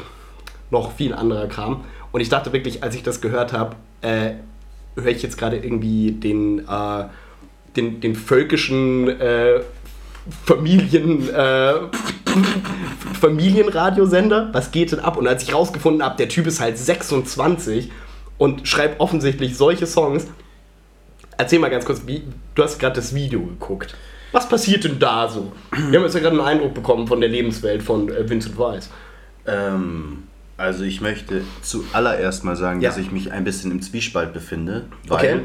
noch 0.70 0.92
viel 0.92 1.14
anderer 1.14 1.46
Kram. 1.46 1.84
Und 2.12 2.20
ich 2.20 2.28
dachte 2.28 2.52
wirklich, 2.52 2.82
als 2.82 2.94
ich 2.94 3.02
das 3.02 3.20
gehört 3.20 3.52
habe, 3.52 3.76
äh, 4.00 4.32
höre 4.96 5.12
ich 5.12 5.22
jetzt 5.22 5.38
gerade 5.38 5.56
irgendwie 5.56 6.12
den, 6.12 6.60
äh, 6.66 7.04
den, 7.76 8.00
den 8.00 8.14
völkischen 8.14 9.08
äh, 9.08 9.60
Familien, 10.44 11.28
äh, 11.28 11.75
Familienradiosender. 13.20 14.50
Was 14.52 14.70
geht 14.70 14.92
denn 14.92 15.00
ab? 15.00 15.16
Und 15.16 15.26
als 15.26 15.42
ich 15.42 15.54
rausgefunden 15.54 16.02
habe, 16.02 16.16
der 16.16 16.28
Typ 16.28 16.47
ist 16.47 16.61
halt 16.61 16.78
26 16.78 17.90
und 18.37 18.66
schreibt 18.66 19.00
offensichtlich 19.00 19.56
solche 19.56 19.87
Songs. 19.87 20.26
Erzähl 21.37 21.58
mal 21.58 21.70
ganz 21.70 21.85
kurz, 21.85 22.02
wie, 22.06 22.25
du 22.54 22.62
hast 22.62 22.78
gerade 22.78 22.97
das 22.97 23.14
Video 23.14 23.40
geguckt. 23.40 23.94
Was 24.32 24.49
passiert 24.49 24.85
denn 24.85 24.99
da 24.99 25.28
so? 25.28 25.52
Wir 25.70 25.99
haben 25.99 26.04
jetzt 26.04 26.14
ja 26.14 26.20
gerade 26.20 26.38
einen 26.38 26.47
Eindruck 26.47 26.75
bekommen 26.75 27.06
von 27.06 27.20
der 27.20 27.30
Lebenswelt 27.30 27.82
von 27.82 28.08
äh, 28.08 28.28
Vincent 28.28 28.58
Weiss. 28.58 28.90
Ähm, 29.47 30.25
also 30.56 30.85
ich 30.85 31.00
möchte 31.00 31.42
zuallererst 31.62 32.44
mal 32.44 32.56
sagen, 32.56 32.80
ja. 32.80 32.90
dass 32.90 32.99
ich 32.99 33.12
mich 33.12 33.32
ein 33.32 33.44
bisschen 33.44 33.70
im 33.70 33.80
Zwiespalt 33.80 34.32
befinde, 34.32 34.87
weil 35.06 35.18
okay. 35.18 35.40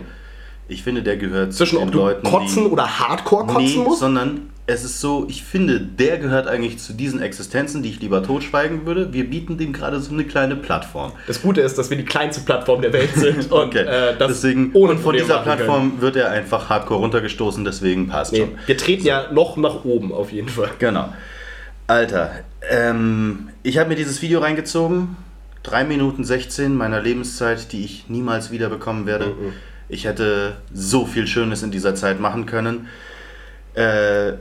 Ich 0.67 0.83
finde, 0.83 1.03
der 1.03 1.17
gehört 1.17 1.53
zwischen 1.53 1.77
zu 1.77 1.85
den 1.85 1.89
ob 1.89 1.95
Leuten, 1.95 2.27
kotzen 2.27 2.67
oder 2.67 2.99
Hardcore 2.99 3.45
kotzen 3.45 3.79
nee, 3.79 3.83
muss, 3.83 3.99
sondern 3.99 4.49
es 4.65 4.85
ist 4.85 5.01
so, 5.01 5.25
ich 5.27 5.43
finde, 5.43 5.81
der 5.81 6.17
gehört 6.19 6.47
eigentlich 6.47 6.77
zu 6.79 6.93
diesen 6.93 7.21
Existenzen, 7.21 7.83
die 7.83 7.89
ich 7.89 7.99
lieber 7.99 8.23
totschweigen 8.23 8.85
würde. 8.85 9.11
Wir 9.11 9.29
bieten 9.29 9.57
dem 9.57 9.73
gerade 9.73 9.99
so 9.99 10.13
eine 10.13 10.23
kleine 10.23 10.55
Plattform. 10.55 11.11
Das 11.27 11.41
Gute 11.41 11.59
ist, 11.59 11.77
dass 11.77 11.89
wir 11.89 11.97
die 11.97 12.05
kleinste 12.05 12.43
Plattform 12.45 12.81
der 12.81 12.93
Welt 12.93 13.13
sind. 13.13 13.39
und, 13.51 13.67
okay. 13.67 13.83
Äh, 13.83 14.15
deswegen, 14.17 14.71
ohne 14.73 14.93
und 14.93 14.99
von 14.99 15.15
dieser 15.15 15.39
Plattform 15.39 15.89
können. 15.89 16.01
wird 16.01 16.15
er 16.15 16.31
einfach 16.31 16.69
hardcore 16.69 17.01
runtergestoßen, 17.01 17.65
deswegen 17.65 18.07
passt 18.07 18.31
nee, 18.31 18.39
schon. 18.39 18.51
Wir 18.65 18.77
treten 18.77 19.03
so. 19.03 19.09
ja 19.09 19.31
noch 19.33 19.57
nach 19.57 19.83
oben 19.83 20.13
auf 20.13 20.31
jeden 20.31 20.49
Fall. 20.49 20.69
Genau. 20.79 21.09
Alter, 21.87 22.31
ähm, 22.69 23.49
ich 23.63 23.77
habe 23.77 23.89
mir 23.89 23.95
dieses 23.95 24.21
Video 24.21 24.39
reingezogen. 24.39 25.17
3 25.63 25.83
Minuten 25.85 26.23
16 26.23 26.75
meiner 26.75 27.01
Lebenszeit, 27.01 27.71
die 27.73 27.83
ich 27.83 28.05
niemals 28.07 28.51
wieder 28.51 28.69
bekommen 28.69 29.05
werde. 29.05 29.27
Mhm. 29.27 29.53
Ich 29.93 30.05
hätte 30.05 30.57
so 30.73 31.05
viel 31.05 31.27
Schönes 31.27 31.63
in 31.63 31.71
dieser 31.71 31.95
Zeit 31.95 32.19
machen 32.19 32.45
können. 32.45 32.87
Äh, 33.75 34.33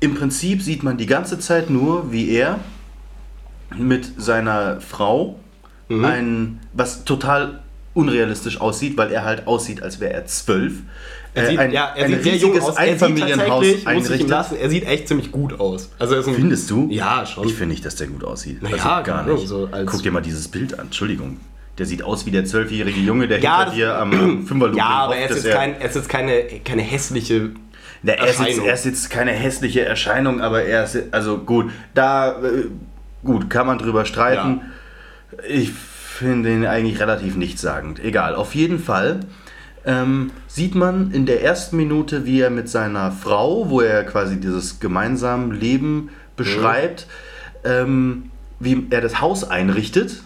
Im 0.00 0.14
Prinzip 0.14 0.62
sieht 0.62 0.82
man 0.82 0.96
die 0.96 1.06
ganze 1.06 1.38
Zeit 1.38 1.70
nur, 1.70 2.12
wie 2.12 2.30
er 2.30 2.58
mit 3.76 4.20
seiner 4.20 4.80
Frau 4.80 5.38
mhm. 5.88 6.04
ein, 6.04 6.60
was 6.72 7.04
total 7.04 7.60
unrealistisch 7.94 8.60
aussieht, 8.60 8.96
weil 8.96 9.10
er 9.10 9.24
halt 9.24 9.46
aussieht, 9.46 9.82
als 9.82 10.00
wäre 10.00 10.12
er 10.12 10.26
zwölf. 10.26 10.74
Er 11.34 11.46
sieht, 11.48 11.58
Äh, 11.58 11.62
ein, 11.62 11.72
ja, 11.72 11.92
er 11.94 12.04
ein 12.04 12.12
sieht 12.12 12.22
sehr 12.22 12.36
jung 12.36 12.60
aus. 12.60 12.68
Er 12.68 12.72
sieht 12.72 12.78
Einfamilienhaus 12.78 13.86
eingerichtet. 13.86 14.28
lassen, 14.28 14.56
er 14.56 14.70
sieht 14.70 14.86
echt 14.86 15.08
ziemlich 15.08 15.32
gut 15.32 15.58
aus. 15.58 15.90
Also 15.98 16.14
er 16.14 16.26
ein, 16.26 16.34
Findest 16.34 16.70
du? 16.70 16.88
Ja, 16.90 17.26
schon. 17.26 17.46
Ich 17.46 17.54
finde 17.54 17.74
nicht, 17.74 17.84
dass 17.84 17.96
der 17.96 18.06
gut 18.06 18.24
aussieht. 18.24 18.58
Also 18.62 18.76
ja, 18.76 19.00
gar 19.02 19.26
nicht. 19.26 19.46
So 19.46 19.68
Guck 19.86 20.02
dir 20.02 20.12
mal 20.12 20.20
dieses 20.20 20.48
Bild 20.48 20.78
an. 20.78 20.86
Entschuldigung. 20.86 21.38
Der 21.78 21.86
sieht 21.86 22.02
aus 22.02 22.26
wie 22.26 22.30
der 22.30 22.44
zwölfjährige 22.44 23.00
Junge, 23.00 23.28
der 23.28 23.38
Ja, 23.38 23.58
hinter 23.60 23.74
dir 23.74 23.98
am, 23.98 24.46
Fünferloop 24.46 24.76
ja, 24.76 24.86
aber 24.86 25.16
er 25.16 25.30
ist 25.30 25.48
kein, 25.48 25.80
er 25.80 25.88
ist 25.88 25.96
jetzt 25.96 26.08
keine, 26.08 26.42
keine 26.64 26.82
hässliche 26.82 27.50
Na, 28.02 28.12
er, 28.12 28.24
ist 28.24 28.30
jetzt, 28.30 28.40
Erscheinung. 28.40 28.66
er 28.66 28.74
ist 28.74 28.84
jetzt 28.84 29.10
keine 29.10 29.32
hässliche 29.32 29.84
Erscheinung, 29.84 30.40
aber 30.40 30.62
er 30.62 30.84
ist, 30.84 30.98
also 31.12 31.38
gut, 31.38 31.70
da, 31.94 32.32
äh, 32.42 32.66
gut, 33.24 33.48
kann 33.48 33.66
man 33.66 33.78
drüber 33.78 34.04
streiten. 34.04 34.62
Ich 35.48 35.72
finde 35.72 36.52
ihn 36.52 36.66
eigentlich 36.66 37.00
relativ 37.00 37.36
nichtssagend. 37.36 38.02
Egal, 38.02 38.34
auf 38.34 38.54
jeden 38.54 38.80
Fall 38.80 39.20
ähm, 39.84 40.32
sieht 40.46 40.74
man 40.74 41.12
in 41.12 41.24
der 41.24 41.42
ersten 41.42 41.76
Minute, 41.76 42.26
wie 42.26 42.40
er 42.40 42.50
mit 42.50 42.68
seiner 42.68 43.12
Frau, 43.12 43.70
wo 43.70 43.80
er 43.80 44.04
quasi 44.04 44.38
dieses 44.38 44.80
gemeinsame 44.80 45.54
Leben 45.54 46.10
beschreibt, 46.36 47.06
ähm, 47.64 48.30
wie 48.60 48.86
er 48.90 49.00
das 49.00 49.20
Haus 49.20 49.44
einrichtet. 49.44 50.22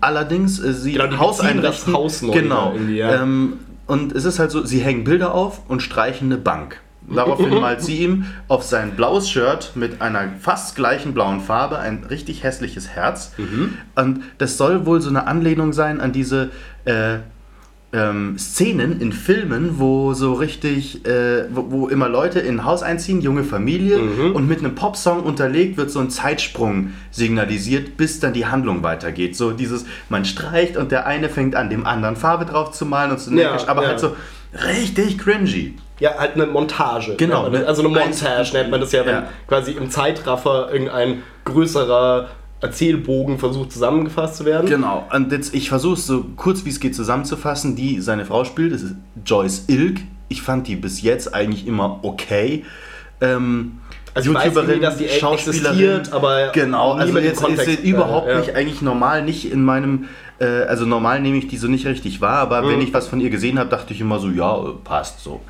Allerdings 0.00 0.58
äh, 0.58 0.72
sie 0.72 0.92
Genau, 0.92 1.06
die 1.06 1.16
Haus 1.18 1.38
beziehen 1.38 1.62
das 1.62 1.86
einrichten. 1.86 1.94
Haus 1.94 2.22
neu 2.22 2.32
Genau. 2.32 2.74
ja. 2.90 3.22
Ähm, 3.22 3.54
und 3.86 4.12
es 4.12 4.24
ist 4.24 4.38
halt 4.38 4.50
so, 4.50 4.64
sie 4.64 4.80
hängen 4.80 5.04
Bilder 5.04 5.34
auf 5.34 5.62
und 5.68 5.82
streichen 5.82 6.28
eine 6.30 6.40
Bank. 6.40 6.80
Daraufhin 7.10 7.48
malt 7.60 7.80
sie 7.82 7.98
ihm 7.98 8.26
auf 8.48 8.62
sein 8.62 8.92
blaues 8.96 9.30
Shirt 9.30 9.72
mit 9.74 10.02
einer 10.02 10.28
fast 10.40 10.76
gleichen 10.76 11.14
blauen 11.14 11.40
Farbe 11.40 11.78
ein 11.78 12.04
richtig 12.04 12.42
hässliches 12.42 12.88
Herz. 12.88 13.32
Mhm. 13.38 13.78
Und 13.94 14.20
das 14.36 14.58
soll 14.58 14.84
wohl 14.84 15.00
so 15.00 15.08
eine 15.08 15.26
Anlehnung 15.26 15.72
sein 15.72 16.00
an 16.00 16.12
diese 16.12 16.50
äh, 16.84 17.18
ähm, 17.92 18.36
Szenen 18.38 19.00
in 19.00 19.12
Filmen, 19.12 19.78
wo 19.78 20.12
so 20.12 20.34
richtig, 20.34 21.06
äh, 21.06 21.44
wo, 21.50 21.66
wo 21.70 21.88
immer 21.88 22.08
Leute 22.08 22.38
in 22.40 22.56
ein 22.60 22.64
Haus 22.66 22.82
einziehen, 22.82 23.22
junge 23.22 23.44
Familie, 23.44 23.96
Mhm. 23.98 24.32
und 24.36 24.46
mit 24.46 24.58
einem 24.58 24.74
Popsong 24.74 25.22
unterlegt 25.22 25.78
wird 25.78 25.90
so 25.90 25.98
ein 26.00 26.10
Zeitsprung 26.10 26.92
signalisiert, 27.10 27.96
bis 27.96 28.20
dann 28.20 28.34
die 28.34 28.44
Handlung 28.46 28.82
weitergeht. 28.82 29.36
So 29.36 29.52
dieses, 29.52 29.86
man 30.10 30.24
streicht 30.26 30.76
und 30.76 30.92
der 30.92 31.06
eine 31.06 31.30
fängt 31.30 31.54
an, 31.54 31.70
dem 31.70 31.86
anderen 31.86 32.16
Farbe 32.16 32.44
drauf 32.44 32.72
zu 32.72 32.84
malen 32.84 33.12
und 33.12 33.20
so 33.20 33.30
Ja, 33.30 33.52
neckisch, 33.52 33.68
aber 33.68 33.82
ja. 33.82 33.88
halt 33.88 34.00
so 34.00 34.14
richtig 34.66 35.16
cringy. 35.18 35.74
Ja, 36.00 36.16
halt 36.18 36.34
eine 36.34 36.46
Montage. 36.46 37.14
Genau, 37.16 37.48
ne? 37.48 37.66
Also 37.66 37.82
eine 37.82 37.88
Montage 37.88 38.52
nennt 38.52 38.70
man 38.70 38.80
das 38.80 38.92
ja, 38.92 39.04
wenn 39.04 39.14
Ja. 39.14 39.28
quasi 39.48 39.72
im 39.72 39.90
Zeitraffer 39.90 40.68
irgendein 40.72 41.22
größerer 41.44 42.28
Erzählbogen 42.60 43.38
versucht 43.38 43.72
zusammengefasst 43.72 44.36
zu 44.36 44.44
werden. 44.44 44.66
Genau, 44.68 45.06
und 45.12 45.30
jetzt, 45.30 45.54
ich 45.54 45.68
versuche 45.68 45.94
es 45.94 46.06
so 46.06 46.24
kurz 46.36 46.64
wie 46.64 46.70
es 46.70 46.80
geht 46.80 46.94
zusammenzufassen, 46.94 47.76
die 47.76 48.00
seine 48.00 48.24
Frau 48.24 48.44
spielt, 48.44 48.72
das 48.72 48.82
ist 48.82 48.96
Joyce 49.24 49.64
Ilk. 49.68 50.00
Ich 50.28 50.42
fand 50.42 50.66
die 50.66 50.76
bis 50.76 51.00
jetzt 51.02 51.34
eigentlich 51.34 51.66
immer 51.66 52.00
okay. 52.02 52.64
Ähm, 53.20 53.78
Also 54.14 54.30
ich 54.32 54.36
weiß 54.36 54.54
dass 54.80 54.96
die 54.96 55.06
existiert, 55.06 56.12
aber 56.12 56.50
genau, 56.52 56.92
also 56.92 57.16
jetzt 57.18 57.34
ist 57.34 57.42
Kontext, 57.42 57.82
sie 57.82 57.88
überhaupt 57.88 58.26
äh, 58.28 58.32
ja. 58.32 58.38
nicht 58.40 58.54
eigentlich 58.54 58.82
normal 58.82 59.24
nicht 59.24 59.50
in 59.50 59.64
meinem 59.64 60.06
äh, 60.40 60.62
also 60.62 60.84
normal 60.86 61.20
nehme 61.20 61.36
ich 61.36 61.48
die 61.48 61.56
so 61.56 61.68
nicht 61.68 61.86
richtig 61.86 62.20
wahr, 62.20 62.38
aber 62.38 62.62
Mhm. 62.62 62.68
wenn 62.70 62.80
ich 62.80 62.92
was 62.92 63.08
von 63.08 63.20
ihr 63.20 63.30
gesehen 63.30 63.58
habe, 63.58 63.70
dachte 63.70 63.92
ich 63.92 64.00
immer 64.00 64.18
so, 64.18 64.28
ja, 64.28 64.56
passt 64.84 65.22
so. 65.22 65.40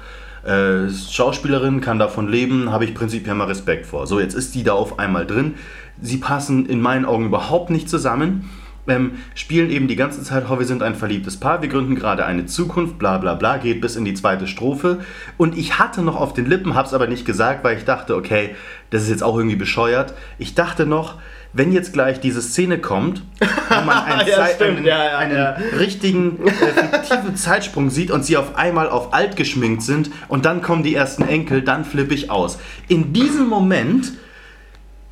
Äh, 0.46 0.86
ist 0.86 1.12
Schauspielerin 1.14 1.80
kann 1.80 1.98
davon 1.98 2.28
leben, 2.28 2.70
habe 2.70 2.84
ich 2.84 2.94
prinzipiell 2.94 3.34
mal 3.34 3.46
Respekt 3.48 3.86
vor. 3.86 4.06
So, 4.06 4.20
jetzt 4.20 4.34
ist 4.34 4.54
die 4.54 4.62
da 4.62 4.72
auf 4.72 4.98
einmal 4.98 5.26
drin. 5.26 5.54
Sie 6.00 6.18
passen 6.18 6.66
in 6.66 6.80
meinen 6.80 7.04
Augen 7.04 7.26
überhaupt 7.26 7.70
nicht 7.70 7.88
zusammen. 7.88 8.50
Ähm, 8.86 9.18
spielen 9.34 9.70
eben 9.70 9.86
die 9.86 9.96
ganze 9.96 10.22
Zeit, 10.22 10.44
oh, 10.48 10.58
wir 10.58 10.64
sind 10.64 10.82
ein 10.82 10.94
verliebtes 10.94 11.36
Paar, 11.36 11.60
wir 11.60 11.68
gründen 11.68 11.94
gerade 11.94 12.24
eine 12.24 12.46
Zukunft, 12.46 12.98
bla 12.98 13.18
bla 13.18 13.34
bla, 13.34 13.58
geht 13.58 13.82
bis 13.82 13.96
in 13.96 14.06
die 14.06 14.14
zweite 14.14 14.46
Strophe. 14.46 15.00
Und 15.36 15.58
ich 15.58 15.78
hatte 15.78 16.00
noch 16.00 16.16
auf 16.16 16.32
den 16.32 16.46
Lippen, 16.46 16.74
hab's 16.74 16.94
aber 16.94 17.06
nicht 17.06 17.26
gesagt, 17.26 17.64
weil 17.64 17.76
ich 17.76 17.84
dachte, 17.84 18.16
okay, 18.16 18.54
das 18.88 19.02
ist 19.02 19.10
jetzt 19.10 19.22
auch 19.22 19.36
irgendwie 19.36 19.56
bescheuert. 19.56 20.14
Ich 20.38 20.54
dachte 20.54 20.86
noch, 20.86 21.16
wenn 21.52 21.72
jetzt 21.72 21.92
gleich 21.92 22.20
diese 22.20 22.40
Szene 22.40 22.78
kommt, 22.78 23.22
wo 23.40 23.84
man 23.84 23.98
einen, 24.04 24.28
Ja, 24.28 24.44
einen, 24.58 24.84
ja, 24.84 25.04
ja, 25.04 25.18
einen 25.18 25.78
richtigen 25.78 26.46
äh, 26.46 26.50
fiktiven 26.50 27.36
Zeitsprung 27.36 27.90
sieht 27.90 28.10
und 28.10 28.24
sie 28.24 28.36
auf 28.36 28.56
einmal 28.56 28.88
auf 28.88 29.12
alt 29.12 29.36
geschminkt 29.36 29.82
sind 29.82 30.10
und 30.28 30.44
dann 30.44 30.62
kommen 30.62 30.82
die 30.82 30.94
ersten 30.94 31.22
Enkel, 31.22 31.62
dann 31.62 31.84
flippe 31.84 32.14
ich 32.14 32.30
aus. 32.30 32.58
In 32.88 33.12
diesem 33.12 33.48
Moment 33.48 34.12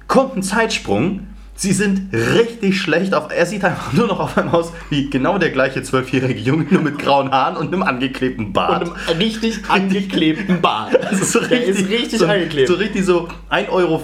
kommt 0.09 0.37
ein 0.37 0.43
Zeitsprung. 0.43 1.27
Sie 1.59 1.73
sind 1.73 2.13
richtig 2.13 2.79
schlecht 2.79 3.15
auf. 3.15 3.29
Er 3.35 3.47
sieht 3.47 3.65
einfach 3.65 3.95
nur 3.95 4.07
noch 4.07 4.21
auf 4.21 4.37
einmal 4.37 4.57
aus 4.57 4.73
wie 4.91 5.09
genau 5.09 5.39
der 5.39 5.49
gleiche 5.49 5.83
zwölfjährige 5.83 6.39
Junge, 6.39 6.67
nur 6.69 6.83
mit 6.83 6.99
grauen 6.99 7.31
Haaren 7.31 7.57
und 7.57 7.69
einem 7.69 7.83
angeklebten 7.83 8.53
Bart. 8.53 8.87
Und 8.87 8.93
einem 9.09 9.19
richtig 9.19 9.61
angeklebten 9.69 10.61
Bart. 10.61 10.93
Das 11.03 11.13
ist 11.23 11.33
so 11.33 11.41
Der 11.41 11.65
ist 11.65 11.89
richtig 11.89 12.19
so, 12.19 12.27
angeklebt. 12.27 12.69
So 12.69 12.75
richtig 12.75 13.07
so 13.07 13.29
1,50 13.51 13.71
Euro 13.71 14.03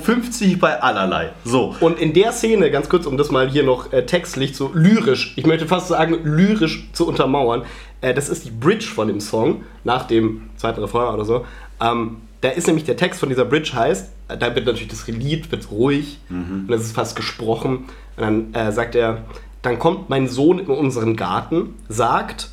bei 0.59 0.83
allerlei. 0.83 1.33
So. 1.45 1.77
Und 1.81 1.99
in 1.99 2.15
der 2.15 2.33
Szene, 2.33 2.71
ganz 2.71 2.89
kurz, 2.89 3.05
um 3.05 3.19
das 3.19 3.31
mal 3.31 3.51
hier 3.51 3.65
noch 3.65 3.93
äh, 3.93 4.07
textlich 4.07 4.57
so 4.57 4.71
lyrisch, 4.73 5.35
ich 5.37 5.45
möchte 5.45 5.67
fast 5.67 5.89
sagen 5.89 6.21
lyrisch 6.25 6.89
zu 6.95 7.07
untermauern, 7.07 7.65
äh, 8.01 8.15
das 8.15 8.31
ist 8.31 8.47
die 8.47 8.51
Bridge 8.51 8.87
von 8.87 9.09
dem 9.09 9.21
Song, 9.21 9.65
nach 9.85 10.07
dem 10.07 10.49
zweiten 10.57 10.81
Refrain 10.81 11.13
oder 11.13 11.27
so. 11.27 11.45
Ähm, 11.83 12.17
da 12.41 12.49
ist 12.49 12.67
nämlich 12.67 12.85
der 12.85 12.97
Text 12.97 13.21
von 13.21 13.29
dieser 13.29 13.45
Bridge 13.45 13.73
heißt, 13.75 14.11
da 14.37 14.55
wird 14.55 14.67
natürlich 14.67 14.89
das 14.89 15.07
Lied 15.07 15.51
wird 15.53 15.71
ruhig 15.71 16.19
und 16.29 16.69
das 16.69 16.83
ist 16.83 16.93
fast 16.95 17.17
gesprochen. 17.17 17.85
Und 18.17 18.23
dann 18.23 18.55
äh, 18.55 18.73
sagt 18.73 18.95
er, 18.95 19.23
dann 19.63 19.79
kommt 19.79 20.11
mein 20.11 20.29
Sohn 20.29 20.59
in 20.59 20.67
unseren 20.67 21.17
Garten, 21.17 21.75
sagt, 21.89 22.51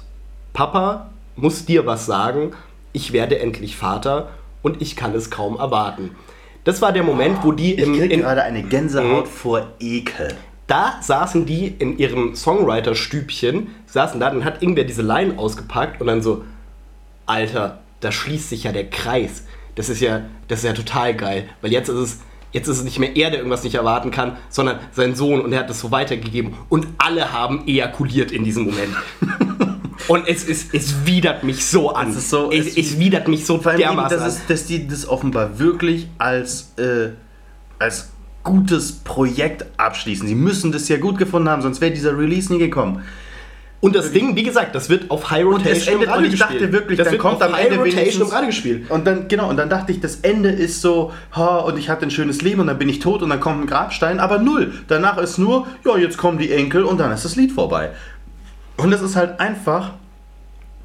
Papa 0.53 1.09
muss 1.35 1.65
dir 1.65 1.85
was 1.85 2.05
sagen, 2.05 2.51
ich 2.93 3.13
werde 3.13 3.39
endlich 3.39 3.75
Vater 3.77 4.29
und 4.61 4.81
ich 4.81 4.95
kann 4.95 5.13
es 5.15 5.29
kaum 5.29 5.57
erwarten. 5.57 6.11
Das 6.65 6.81
war 6.81 6.91
der 6.91 7.03
Moment, 7.03 7.43
wo 7.43 7.51
die 7.51 7.73
Ich 7.75 7.83
im, 7.83 7.93
kriege 7.97 8.13
in, 8.13 8.19
gerade 8.21 8.43
eine 8.43 8.63
Gänsehaut 8.63 9.25
Mhm. 9.25 9.29
vor 9.29 9.67
Ekel. 9.79 10.35
da 10.67 10.99
saßen 11.01 11.45
die 11.45 11.67
in 11.67 11.97
ihrem 11.97 12.35
Songwriter-Stübchen, 12.35 13.67
saßen 13.87 14.19
da, 14.19 14.29
dann 14.29 14.45
hat 14.45 14.61
irgendwer 14.61 14.83
diese 14.83 15.01
Line 15.01 15.37
ausgepackt 15.37 15.99
und 16.01 16.07
dann 16.07 16.21
so, 16.21 16.43
Alter, 17.25 17.79
da 18.01 18.11
schließt 18.11 18.49
sich 18.49 18.63
ja 18.65 18.71
der 18.71 18.89
Kreis. 18.89 19.45
Das 19.79 19.87
ist 19.87 20.01
ja, 20.01 20.23
das 20.49 20.59
ist 20.59 20.65
ja 20.65 20.73
total 20.73 21.15
geil, 21.15 21.47
weil 21.61 21.71
jetzt 21.71 21.87
ist 21.87 21.95
es, 21.95 22.19
jetzt 22.51 22.67
ist 22.67 22.79
es 22.79 22.83
nicht 22.83 22.99
mehr 22.99 23.15
er, 23.15 23.29
der 23.29 23.39
irgendwas 23.39 23.63
nicht 23.63 23.75
erwarten 23.75 24.11
kann, 24.11 24.35
sondern 24.49 24.79
sein 24.91 25.15
Sohn 25.15 25.39
und 25.39 25.53
er 25.53 25.59
hat 25.59 25.69
das 25.69 25.79
so 25.79 25.89
weitergegeben 25.89 26.53
und 26.67 26.85
alle 26.97 27.31
haben 27.31 27.65
ejakuliert 27.65 28.33
in 28.33 28.43
diesem 28.43 28.65
Moment. 28.65 28.93
Und 30.09 30.27
es, 30.27 30.43
ist, 30.43 30.73
es 30.73 31.05
widert 31.05 31.43
mich 31.43 31.63
so 31.65 31.91
an. 31.93 32.09
Es 32.09 32.29
so- 32.29 32.51
es, 32.51 32.65
es- 32.67 32.77
es 32.77 32.99
widert 32.99 33.27
mich 33.27 33.45
so 33.45 33.57
allem, 33.59 33.69
eben, 33.75 33.77
dermaßen 33.77 34.17
dass, 34.17 34.23
an. 34.23 34.29
es, 34.29 34.47
dass 34.47 34.65
die 34.65 34.87
das 34.87 35.07
offenbar 35.07 35.59
wirklich 35.59 36.07
als, 36.17 36.73
äh, 36.77 37.09
als 37.77 38.09
gutes 38.43 38.91
Projekt 38.91 39.65
abschließen. 39.77 40.27
Sie 40.27 40.33
müssen 40.35 40.71
das 40.71 40.89
ja 40.89 40.97
gut 40.97 41.17
gefunden 41.19 41.47
haben, 41.47 41.61
sonst 41.61 41.79
wäre 41.79 41.93
dieser 41.93 42.17
Release 42.17 42.51
nie 42.51 42.57
gekommen. 42.59 43.03
Und 43.81 43.95
das 43.95 44.11
Ding, 44.11 44.35
wie 44.35 44.43
gesagt, 44.43 44.75
das 44.75 44.89
wird 44.89 45.09
auf 45.09 45.31
High 45.31 45.45
Und 45.45 45.53
Rotation 45.53 45.77
es 45.77 45.87
endet, 45.87 46.03
im 46.03 46.09
Radio 46.09 46.27
und 46.27 46.33
ich 46.33 46.39
dachte 46.39 46.53
gespielt. 46.53 46.73
wirklich, 46.73 46.97
das 46.97 47.05
dann 47.05 47.11
wird 47.13 47.21
kommt 47.21 47.35
auf 47.35 47.43
am 47.43 47.55
High 47.55 47.65
Ende 47.67 47.77
Rotation 47.79 48.21
im 48.23 48.27
Radio 48.27 48.47
gespielt. 48.47 48.91
Und 48.91 49.07
dann, 49.07 49.27
genau, 49.29 49.49
und 49.49 49.55
dann 49.55 49.69
dachte 49.69 49.91
ich, 49.93 50.01
das 50.01 50.17
Ende 50.17 50.49
ist 50.49 50.81
so, 50.81 51.13
ha, 51.33 51.59
und 51.59 51.77
ich 51.77 51.89
hatte 51.89 52.05
ein 52.05 52.11
schönes 52.11 52.41
Leben 52.41 52.59
und 52.59 52.67
dann 52.67 52.77
bin 52.77 52.89
ich 52.89 52.99
tot 52.99 53.21
und 53.21 53.29
dann 53.29 53.39
kommt 53.39 53.63
ein 53.63 53.67
Grabstein, 53.67 54.19
aber 54.19 54.37
null. 54.39 54.73
Danach 54.89 55.17
ist 55.17 55.37
nur, 55.37 55.67
ja, 55.85 55.97
jetzt 55.97 56.17
kommen 56.17 56.37
die 56.37 56.51
Enkel 56.51 56.83
und 56.83 56.97
dann 56.99 57.11
ist 57.13 57.23
das 57.23 57.37
Lied 57.37 57.53
vorbei. 57.53 57.91
Und 58.75 58.91
es 58.91 59.01
ist 59.01 59.15
halt 59.15 59.39
einfach 59.39 59.91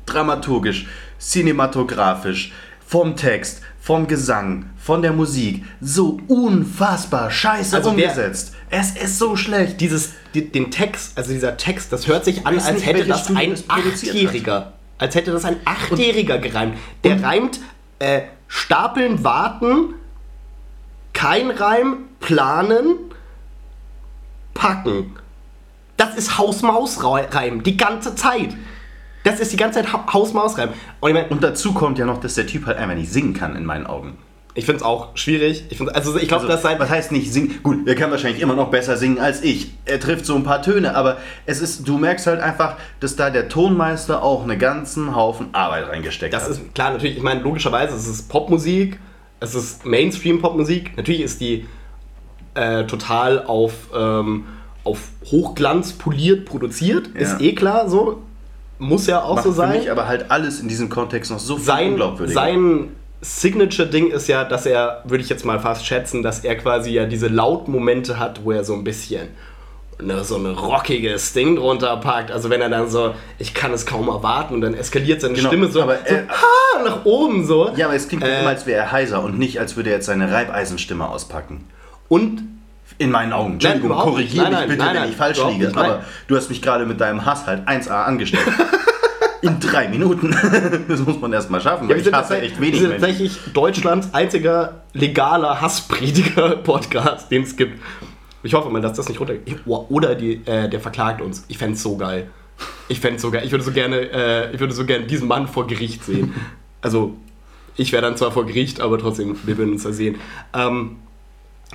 dramaturgisch, 0.06 0.86
cinematografisch, 1.18 2.52
vom 2.94 3.16
Text, 3.16 3.60
vom 3.80 4.06
Gesang, 4.06 4.66
von 4.78 5.02
der 5.02 5.12
Musik 5.12 5.64
so 5.80 6.20
unfassbar 6.28 7.28
scheiße 7.28 7.74
Also 7.74 7.90
umgesetzt. 7.90 8.54
es 8.70 8.92
ist 8.92 9.18
so 9.18 9.34
schlecht. 9.34 9.80
Dieses, 9.80 10.12
die, 10.32 10.52
den 10.52 10.70
Text, 10.70 11.18
also 11.18 11.32
dieser 11.32 11.56
Text, 11.56 11.92
das 11.92 12.06
hört 12.06 12.24
sich 12.24 12.46
an, 12.46 12.54
als 12.54 12.72
nicht, 12.72 12.86
hätte 12.86 13.04
das 13.04 13.34
ein 13.34 13.56
Achtjähriger. 13.66 14.74
Als 14.98 15.16
hätte 15.16 15.32
das 15.32 15.44
ein 15.44 15.56
Achtjähriger 15.64 16.38
gereimt. 16.38 16.76
Der 17.02 17.20
reimt 17.20 17.58
äh, 17.98 18.20
stapeln, 18.46 19.24
warten, 19.24 19.94
kein 21.14 21.50
Reim, 21.50 21.96
planen, 22.20 22.94
packen. 24.54 25.16
Das 25.96 26.14
ist 26.14 26.38
Haus-Maus-Reim, 26.38 27.64
die 27.64 27.76
ganze 27.76 28.14
Zeit. 28.14 28.54
Das 29.24 29.40
ist 29.40 29.52
die 29.52 29.56
ganze 29.56 29.80
Zeit 29.82 29.92
Ha- 29.92 30.06
Haus-Maus-Reim. 30.12 30.68
Und 31.00 31.08
ich 31.10 31.14
meine, 31.14 31.28
Und 31.28 31.42
dazu 31.42 31.72
kommt 31.74 31.98
ja 31.98 32.06
noch, 32.06 32.20
dass 32.20 32.34
der 32.34 32.46
Typ 32.46 32.66
halt 32.66 32.78
einfach 32.78 32.94
nicht 32.94 33.10
singen 33.12 33.34
kann, 33.34 33.56
in 33.56 33.64
meinen 33.64 33.86
Augen. 33.86 34.16
ich 34.56 34.66
finde 34.66 34.76
es 34.76 34.82
auch 34.84 35.16
schwierig. 35.16 35.64
Ich, 35.70 35.78
find's- 35.78 35.92
also 35.92 36.16
ich 36.16 36.28
glaube, 36.28 36.44
Also, 36.44 36.52
das 36.54 36.62
sein. 36.62 36.78
was 36.78 36.88
heißt 36.88 37.10
nicht 37.10 37.32
singen? 37.32 37.58
Gut, 37.64 37.88
er 37.88 37.96
kann 37.96 38.12
wahrscheinlich 38.12 38.40
immer 38.40 38.54
noch 38.54 38.70
besser 38.70 38.96
singen 38.96 39.18
als 39.18 39.42
ich. 39.42 39.72
Er 39.84 39.98
trifft 39.98 40.24
so 40.26 40.36
ein 40.36 40.44
paar 40.44 40.62
Töne, 40.62 40.94
aber 40.94 41.16
es 41.44 41.60
ist, 41.60 41.88
du 41.88 41.98
merkst 41.98 42.28
halt 42.28 42.40
einfach, 42.40 42.76
dass 43.00 43.16
da 43.16 43.30
der 43.30 43.48
Tonmeister 43.48 44.22
auch 44.22 44.44
einen 44.44 44.60
ganzen 44.60 45.16
Haufen 45.16 45.48
Arbeit 45.54 45.88
reingesteckt 45.88 46.32
Das 46.32 46.44
hat. 46.44 46.50
ist 46.52 46.72
klar, 46.74 46.92
natürlich, 46.92 47.16
ich 47.16 47.22
meine, 47.24 47.40
logischerweise, 47.40 47.96
es 47.96 48.06
ist 48.06 48.28
Popmusik, 48.28 49.00
es 49.40 49.56
ist 49.56 49.84
Mainstream-Popmusik. 49.84 50.96
Natürlich 50.96 51.22
ist 51.22 51.40
die 51.40 51.66
äh, 52.54 52.84
total 52.84 53.44
auf, 53.46 53.72
ähm, 53.92 54.44
auf 54.84 55.00
Hochglanz 55.32 55.94
poliert 55.94 56.44
produziert, 56.44 57.08
ist 57.08 57.40
Ja. 57.40 57.46
eh 57.46 57.54
klar 57.56 57.88
so. 57.90 58.22
Muss 58.78 59.06
ja 59.06 59.22
auch 59.22 59.36
Macht 59.36 59.44
so 59.44 59.50
für 59.50 59.56
sein. 59.56 59.78
mich 59.78 59.90
aber 59.90 60.06
halt 60.08 60.30
alles 60.30 60.60
in 60.60 60.68
diesem 60.68 60.88
Kontext 60.88 61.30
noch 61.30 61.38
so 61.38 61.56
viel 61.56 61.64
sein, 61.64 61.88
unglaubwürdiger. 61.92 62.40
sein 62.40 62.88
Signature-Ding 63.20 64.10
ist 64.10 64.28
ja, 64.28 64.44
dass 64.44 64.66
er, 64.66 65.02
würde 65.04 65.22
ich 65.22 65.30
jetzt 65.30 65.44
mal 65.44 65.58
fast 65.60 65.86
schätzen, 65.86 66.22
dass 66.22 66.40
er 66.44 66.56
quasi 66.56 66.90
ja 66.90 67.06
diese 67.06 67.28
Lautmomente 67.28 68.18
hat, 68.18 68.44
wo 68.44 68.52
er 68.52 68.64
so 68.64 68.74
ein 68.74 68.84
bisschen 68.84 69.28
ne, 70.02 70.22
so 70.24 70.36
ein 70.36 70.44
rockiges 70.46 71.32
Ding 71.32 71.56
drunter 71.56 71.96
packt. 71.98 72.30
Also 72.30 72.50
wenn 72.50 72.60
er 72.60 72.68
dann 72.68 72.90
so, 72.90 73.14
ich 73.38 73.54
kann 73.54 73.72
es 73.72 73.86
kaum 73.86 74.08
erwarten 74.08 74.54
und 74.54 74.60
dann 74.60 74.74
eskaliert 74.74 75.20
seine 75.22 75.34
Genau, 75.34 75.48
Stimme 75.48 75.68
so, 75.68 75.82
aber 75.82 75.96
so 76.06 76.14
er- 76.14 76.28
ha, 76.28 76.82
nach 76.84 77.04
oben 77.04 77.46
so. 77.46 77.70
ja, 77.76 77.86
aber 77.86 77.94
es 77.94 78.08
klingt 78.08 78.24
Äh. 78.24 78.40
immer, 78.40 78.50
als 78.50 78.66
wäre 78.66 78.82
er 78.82 78.92
heiser 78.92 79.22
und 79.22 79.38
nicht, 79.38 79.58
als 79.58 79.76
würde 79.76 79.90
er 79.90 79.96
jetzt 79.96 80.06
seine 80.06 80.30
Reibeisenstimme 80.30 81.08
auspacken. 81.08 81.64
Und 82.08 82.42
In 82.98 83.10
meinen 83.10 83.32
Augen. 83.32 83.54
Entschuldigung, 83.54 83.90
nicht. 83.90 84.00
korrigiere 84.00 84.44
Nein, 84.44 84.50
mich 84.52 84.58
nein, 84.60 84.68
bitte, 84.68 84.78
nein, 84.84 84.94
wenn 84.94 85.00
nein, 85.02 85.10
ich 85.10 85.16
falsch 85.16 85.38
liege. 85.50 85.64
nein. 85.74 85.76
aber 85.90 86.04
du 86.28 86.36
hast 86.36 86.48
mich 86.48 86.62
gerade 86.62 86.86
mit 86.86 87.00
deinem 87.00 87.24
Hass 87.26 87.46
halt 87.46 87.66
1A 87.68 88.04
angestellt. 88.04 88.46
In 89.42 89.60
drei 89.60 89.88
Minuten. 89.88 90.30
das 90.88 91.00
muss 91.00 91.20
man 91.20 91.32
erst 91.32 91.50
mal 91.50 91.60
schaffen, 91.60 91.88
Ja, 91.88 91.94
weil 91.94 92.00
ich 92.00 92.06
hasse 92.06 92.12
tatsächlich- 92.12 92.52
echt 92.52 92.60
wenig 92.60 92.72
wir 92.80 92.80
sind 92.88 92.90
tatsächlich 92.92 93.38
Deutschlands 93.52 94.14
einziger 94.14 94.82
legaler 94.94 95.60
Hassprediger-Podcast, 95.60 97.30
den 97.30 97.42
es 97.42 97.56
gibt. 97.56 97.80
Ich 98.42 98.54
hoffe 98.54 98.70
mal, 98.70 98.80
dass 98.80 98.94
das 98.96 99.08
nicht 99.08 99.20
runter. 99.20 99.34
Oder 99.66 100.14
die, 100.14 100.40
äh, 100.46 100.68
der 100.68 100.80
verklagt 100.80 101.20
uns. 101.20 101.44
Ich 101.48 101.58
fände 101.58 101.74
es 101.74 101.82
so 101.82 101.96
geil. 101.96 102.28
Ich 102.88 103.00
fände 103.00 103.18
so 103.18 103.30
geil. 103.30 103.42
Ich 103.44 103.50
würde 103.52 103.64
so 103.64 103.72
gerne, 103.72 103.96
äh, 104.12 104.52
ich 104.54 104.60
würde 104.60 104.72
so 104.74 104.84
gerne 104.84 105.06
diesen 105.06 105.28
Mann 105.28 105.48
vor 105.48 105.66
Gericht 105.66 106.04
sehen. 106.04 106.34
Also, 106.80 107.16
ich 107.76 107.90
wäre 107.92 108.02
dann 108.02 108.16
zwar 108.16 108.30
vor 108.30 108.46
Gericht, 108.46 108.80
aber 108.80 108.98
trotzdem, 108.98 109.36
wir 109.44 109.56
würden 109.58 109.72
uns 109.72 109.82
da 109.82 109.92
sehen. 109.92 110.16
Ähm, 110.54 110.96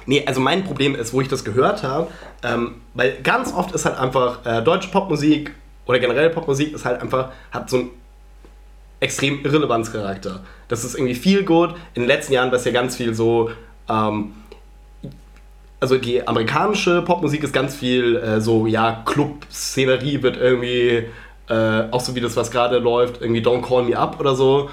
nee, 0.06 0.24
also 0.26 0.40
mein 0.42 0.64
Problem 0.64 0.96
ist, 0.96 1.14
wo 1.14 1.22
ich 1.22 1.28
das 1.28 1.44
gehört 1.44 1.84
habe, 1.84 2.08
ähm, 2.44 2.76
weil 2.94 3.18
ganz 3.24 3.54
oft 3.54 3.74
ist 3.74 3.86
halt 3.86 3.98
einfach 3.98 4.46
äh, 4.46 4.62
deutsche 4.62 4.90
Popmusik 4.90 5.54
oder 5.86 6.00
generell 6.00 6.30
Popmusik 6.30 6.74
ist 6.74 6.86
halt 6.86 7.02
einfach, 7.02 7.32
hat 7.52 7.70
so 7.70 7.78
ein 7.78 7.90
extrem 9.00 9.44
Irrelevanzcharakter. 9.44 10.42
Das 10.68 10.84
ist 10.84 10.96
irgendwie 10.96 11.16
viel 11.16 11.44
gut. 11.44 11.72
In 11.94 12.04
den 12.04 12.08
letzten 12.08 12.34
Jahren 12.34 12.52
war 12.52 12.58
es 12.58 12.66
ja 12.66 12.72
ganz 12.72 12.96
viel 12.96 13.14
so, 13.14 13.52
ähm, 13.90 14.34
also 15.80 15.98
die 15.98 16.28
amerikanische 16.28 17.02
Popmusik 17.02 17.44
ist 17.44 17.54
ganz 17.54 17.76
viel 17.76 18.18
äh, 18.18 18.42
so, 18.42 18.68
ja, 18.68 19.02
Club-Szenerie 19.06 20.22
wird 20.22 20.38
irgendwie, 20.38 21.06
äh, 21.48 21.84
auch 21.92 22.02
so 22.02 22.16
wie 22.16 22.22
das, 22.22 22.36
was 22.36 22.52
gerade 22.52 22.80
läuft, 22.80 23.22
irgendwie 23.22 23.42
Don't 23.42 23.62
Call 23.62 23.84
Me 23.84 23.98
Up 23.98 24.20
oder 24.20 24.36
so, 24.36 24.70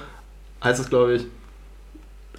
heißt 0.63 0.79
es, 0.79 0.89
glaube 0.89 1.15
ich. 1.15 1.25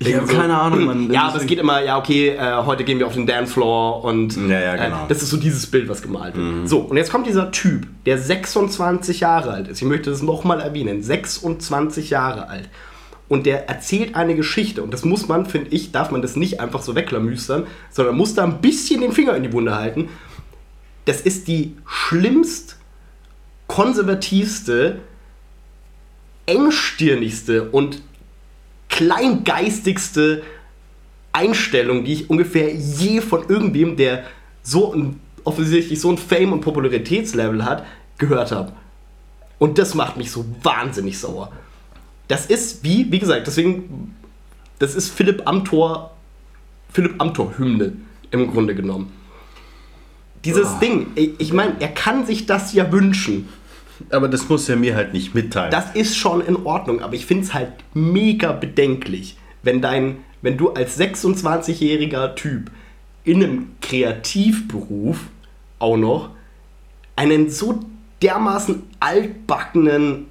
Ich 0.00 0.14
habe 0.14 0.26
so. 0.26 0.34
keine 0.34 0.56
Ahnung, 0.56 0.84
Mann. 0.84 1.12
Ja, 1.12 1.28
aber 1.28 1.38
es 1.38 1.46
geht 1.46 1.58
immer, 1.58 1.82
ja, 1.82 1.98
okay, 1.98 2.28
äh, 2.28 2.56
heute 2.64 2.84
gehen 2.84 2.98
wir 2.98 3.06
auf 3.06 3.14
den 3.14 3.26
Dancefloor 3.26 4.04
und 4.04 4.36
Ja, 4.48 4.60
ja, 4.60 4.76
genau. 4.76 5.04
äh, 5.04 5.08
das 5.08 5.22
ist 5.22 5.30
so 5.30 5.36
dieses 5.36 5.66
Bild, 5.66 5.88
was 5.88 6.02
gemalt 6.02 6.36
wird. 6.36 6.68
So, 6.68 6.78
und 6.80 6.96
jetzt 6.96 7.10
kommt 7.10 7.26
dieser 7.26 7.50
Typ, 7.50 7.86
der 8.06 8.18
26 8.18 9.20
Jahre 9.20 9.50
alt 9.50 9.68
ist. 9.68 9.82
Ich 9.82 9.88
möchte 9.88 10.10
das 10.10 10.22
nochmal 10.22 10.60
erwähnen. 10.60 11.02
26 11.02 12.10
Jahre 12.10 12.48
alt. 12.48 12.68
Und 13.28 13.44
der 13.44 13.68
erzählt 13.68 14.14
eine 14.14 14.36
Geschichte. 14.36 14.82
Und 14.82 14.94
das 14.94 15.04
muss 15.04 15.28
man, 15.28 15.46
finde 15.46 15.70
ich, 15.70 15.90
darf 15.92 16.10
man 16.10 16.22
das 16.22 16.36
nicht 16.36 16.60
einfach 16.60 16.80
so 16.80 16.94
weglamüstern, 16.94 17.66
sondern 17.90 18.16
muss 18.16 18.34
da 18.34 18.44
ein 18.44 18.60
bisschen 18.60 19.00
den 19.00 19.12
Finger 19.12 19.34
in 19.36 19.42
die 19.42 19.52
Wunde 19.52 19.74
halten. 19.74 20.08
Das 21.04 21.20
ist 21.20 21.48
die 21.48 21.74
schlimmst 21.86 22.76
konservativste, 23.66 25.00
engstirnigste 26.46 27.68
und 27.70 28.00
kleingeistigste 28.98 30.42
Einstellung, 31.32 32.04
die 32.04 32.14
ich 32.14 32.30
ungefähr 32.30 32.74
je 32.74 33.20
von 33.20 33.48
irgendwem, 33.48 33.96
der 33.96 34.24
so 34.64 34.92
ein, 34.92 35.20
offensichtlich 35.44 36.00
so 36.00 36.10
ein 36.10 36.18
Fame- 36.18 36.52
und 36.52 36.62
Popularitätslevel 36.62 37.64
hat, 37.64 37.86
gehört 38.18 38.50
habe. 38.50 38.72
Und 39.60 39.78
das 39.78 39.94
macht 39.94 40.16
mich 40.16 40.32
so 40.32 40.44
wahnsinnig 40.64 41.16
sauer. 41.16 41.52
Das 42.26 42.46
ist 42.46 42.82
wie, 42.82 43.10
wie 43.12 43.20
gesagt, 43.20 43.46
deswegen, 43.46 44.16
das 44.80 44.96
ist 44.96 45.10
Philipp 45.10 45.46
Amthor, 45.46 46.10
Philipp 46.92 47.22
Amthor-Hymne 47.22 47.92
im 48.32 48.50
Grunde 48.50 48.74
genommen. 48.74 49.12
Dieses 50.44 50.76
Ding, 50.80 51.12
ich 51.14 51.38
ich 51.38 51.52
meine, 51.52 51.76
er 51.78 51.88
kann 51.88 52.26
sich 52.26 52.46
das 52.46 52.72
ja 52.72 52.90
wünschen. 52.90 53.48
Aber 54.10 54.28
das 54.28 54.48
muss 54.48 54.68
er 54.68 54.76
mir 54.76 54.94
halt 54.94 55.12
nicht 55.12 55.34
mitteilen. 55.34 55.70
Das 55.70 55.94
ist 55.94 56.16
schon 56.16 56.40
in 56.40 56.56
Ordnung, 56.66 57.00
aber 57.02 57.14
ich 57.14 57.26
finde 57.26 57.44
es 57.44 57.54
halt 57.54 57.72
mega 57.94 58.52
bedenklich, 58.52 59.36
wenn 59.62 59.80
dein, 59.80 60.18
wenn 60.42 60.56
du 60.56 60.70
als 60.72 60.98
26-jähriger 61.00 62.34
Typ 62.34 62.70
in 63.24 63.42
einem 63.42 63.70
Kreativberuf 63.80 65.18
auch 65.78 65.96
noch 65.96 66.30
einen 67.16 67.50
so 67.50 67.80
dermaßen 68.22 68.82
altbackenen 69.00 70.26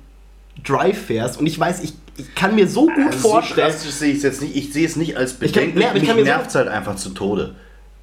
Drive 0.64 0.98
fährst 1.06 1.40
und 1.40 1.46
ich 1.46 1.60
weiß, 1.60 1.84
ich, 1.84 1.94
ich 2.18 2.34
kann 2.36 2.56
mir 2.56 2.68
so 2.68 2.88
gut 2.88 2.94
Also 3.08 3.30
vorstellen. 3.30 3.72
So 3.78 3.90
sehe 3.90 4.12
ich 4.12 4.18
es 4.18 4.24
jetzt 4.24 4.42
nicht. 4.42 4.56
Ich 4.56 4.74
sehe 4.74 4.86
es 4.86 4.96
nicht 4.96 5.16
als 5.18 5.34
Ich 5.42 5.54
kann- 5.54 5.74
bedenklich. 5.74 5.76
nee, 5.86 5.88
ich 5.88 5.94
mich 6.02 6.08
kann 6.08 6.16
mir 6.16 6.24
so- 6.24 6.32
nervt 6.32 6.50
es 6.50 6.56
halt 6.56 6.68
einfach 6.68 6.96
zu 6.96 7.10
Tode. 7.10 7.56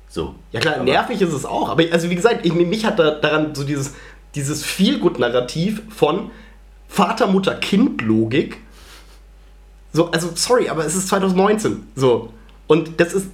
So. 0.08 0.36
Ja 0.52 0.60
klar, 0.60 0.76
Aber- 0.76 0.84
nervig 0.84 1.20
ist 1.20 1.32
es 1.32 1.44
auch. 1.44 1.68
Aber 1.68 1.82
also 1.90 2.08
wie 2.10 2.14
gesagt, 2.14 2.46
ich, 2.46 2.52
mich 2.54 2.84
hat 2.86 2.98
da 3.00 3.10
daran 3.12 3.54
so 3.54 3.64
dieses, 3.64 3.94
dieses 4.34 4.64
Feelgood-Narrativ 4.64 5.82
von 5.88 6.30
Vater, 6.88 7.26
Mutter, 7.26 7.54
Kind-Logik. 7.54 8.58
So, 9.92 10.10
also 10.10 10.30
sorry, 10.34 10.68
aber 10.68 10.84
es 10.84 10.94
ist 10.94 11.08
2019. 11.08 11.86
So. 11.94 12.32
Und 12.66 13.00
das 13.00 13.12
ist, 13.12 13.26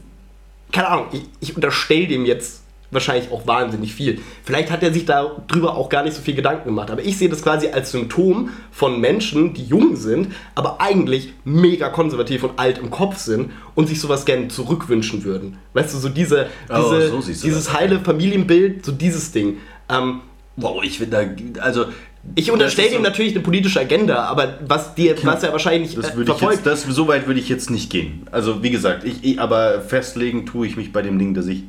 keine 0.73 0.89
Ahnung, 0.89 1.07
ich, 1.13 1.23
ich 1.41 1.57
unterstelle 1.57 2.07
dem 2.07 2.25
jetzt 2.25 2.61
wahrscheinlich 2.91 3.31
auch 3.31 3.47
wahnsinnig 3.47 3.95
viel. 3.95 4.21
Vielleicht 4.45 4.71
hat 4.71 4.83
er 4.83 4.93
sich 4.93 5.05
darüber 5.05 5.77
auch 5.77 5.89
gar 5.89 6.03
nicht 6.03 6.15
so 6.15 6.23
viel 6.23 6.35
Gedanken 6.35 6.65
gemacht. 6.65 6.91
Aber 6.91 7.03
ich 7.03 7.19
sehe 7.19 7.29
das 7.29 7.43
quasi 7.43 7.69
als 7.69 7.93
Symptom 7.93 8.51
von 8.73 9.01
Menschen, 9.01 9.55
die 9.55 9.65
jung 9.65 9.97
sind, 9.97 10.33
aber 10.55 10.81
eigentlich 10.81 11.33
mega 11.45 11.89
konservativ 11.89 12.43
und 12.43 12.59
alt 12.59 12.79
im 12.79 12.91
Kopf 12.91 13.19
sind 13.19 13.53
und 13.75 13.89
sich 13.89 14.01
sowas 14.01 14.25
gerne 14.25 14.49
zurückwünschen 14.49 15.25
würden. 15.25 15.59
Weißt 15.73 15.95
du, 15.95 15.99
so 15.99 16.09
diese, 16.09 16.49
Oh, 16.69 16.77
diese 16.77 17.09
so 17.09 17.21
siehst 17.21 17.43
du 17.43 17.49
dieses 17.49 17.73
heile 17.73 18.01
Familienbild, 18.01 18.85
so 18.85 18.93
dieses 18.93 19.33
Ding. 19.33 19.59
Ähm, 19.89 20.21
Wow, 20.61 20.83
ich 20.83 20.99
finde 20.99 21.37
da. 21.55 21.63
Also. 21.63 21.87
ich 22.35 22.51
unterstelle 22.51 22.89
ihm 22.89 22.97
so- 22.97 23.03
natürlich 23.03 23.35
eine 23.35 23.43
politische 23.43 23.81
Agenda, 23.81 24.25
aber 24.25 24.59
was, 24.67 24.95
dir, 24.95 25.17
was 25.25 25.43
er 25.43 25.53
wahrscheinlich 25.53 25.95
Das 25.95 26.11
äh, 26.11 26.17
würde 26.17 26.33
ich 26.33 26.39
verfolgt, 26.39 26.67
jetzt, 26.67 26.87
das, 26.87 26.95
so 26.95 27.09
weit 27.09 27.27
würde 27.27 27.41
ich 27.41 27.49
jetzt 27.49 27.71
nicht 27.71 27.91
gehen. 27.91 28.27
Also 28.31 28.63
wie 28.63 28.71
gesagt, 28.71 29.05
ich, 29.05 29.25
ich, 29.25 29.41
aber 29.41 29.81
festlegen 29.81 30.47
tue 30.47 30.67
ich 30.67 30.77
mich 30.77 30.93
bei 30.93 31.03
dem 31.03 31.19
Ding, 31.19 31.35
dass 31.35 31.47
ich 31.47 31.65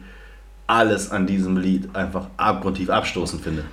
alles 0.68 1.12
an 1.12 1.28
diesem 1.28 1.58
Lied 1.58 1.90
einfach 1.96 2.28
abgrundtief 2.38 2.90
abstoßend 2.90 3.44
finde. 3.44 3.64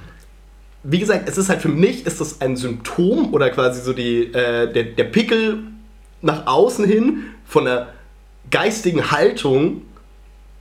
wie 0.82 0.98
gesagt, 0.98 1.28
es 1.28 1.36
ist 1.38 1.48
halt 1.48 1.60
für 1.60 1.68
mich 1.68 2.06
ist 2.06 2.20
das 2.20 2.40
ein 2.40 2.56
Symptom 2.56 3.32
oder 3.34 3.50
quasi 3.50 3.80
so 3.80 3.92
die, 3.92 4.32
äh, 4.32 4.72
der, 4.72 4.84
der 4.84 5.04
Pickel 5.04 5.58
nach 6.22 6.46
außen 6.46 6.84
hin 6.84 7.24
von 7.44 7.66
einer 7.66 7.88
geistigen 8.50 9.10
Haltung, 9.10 9.82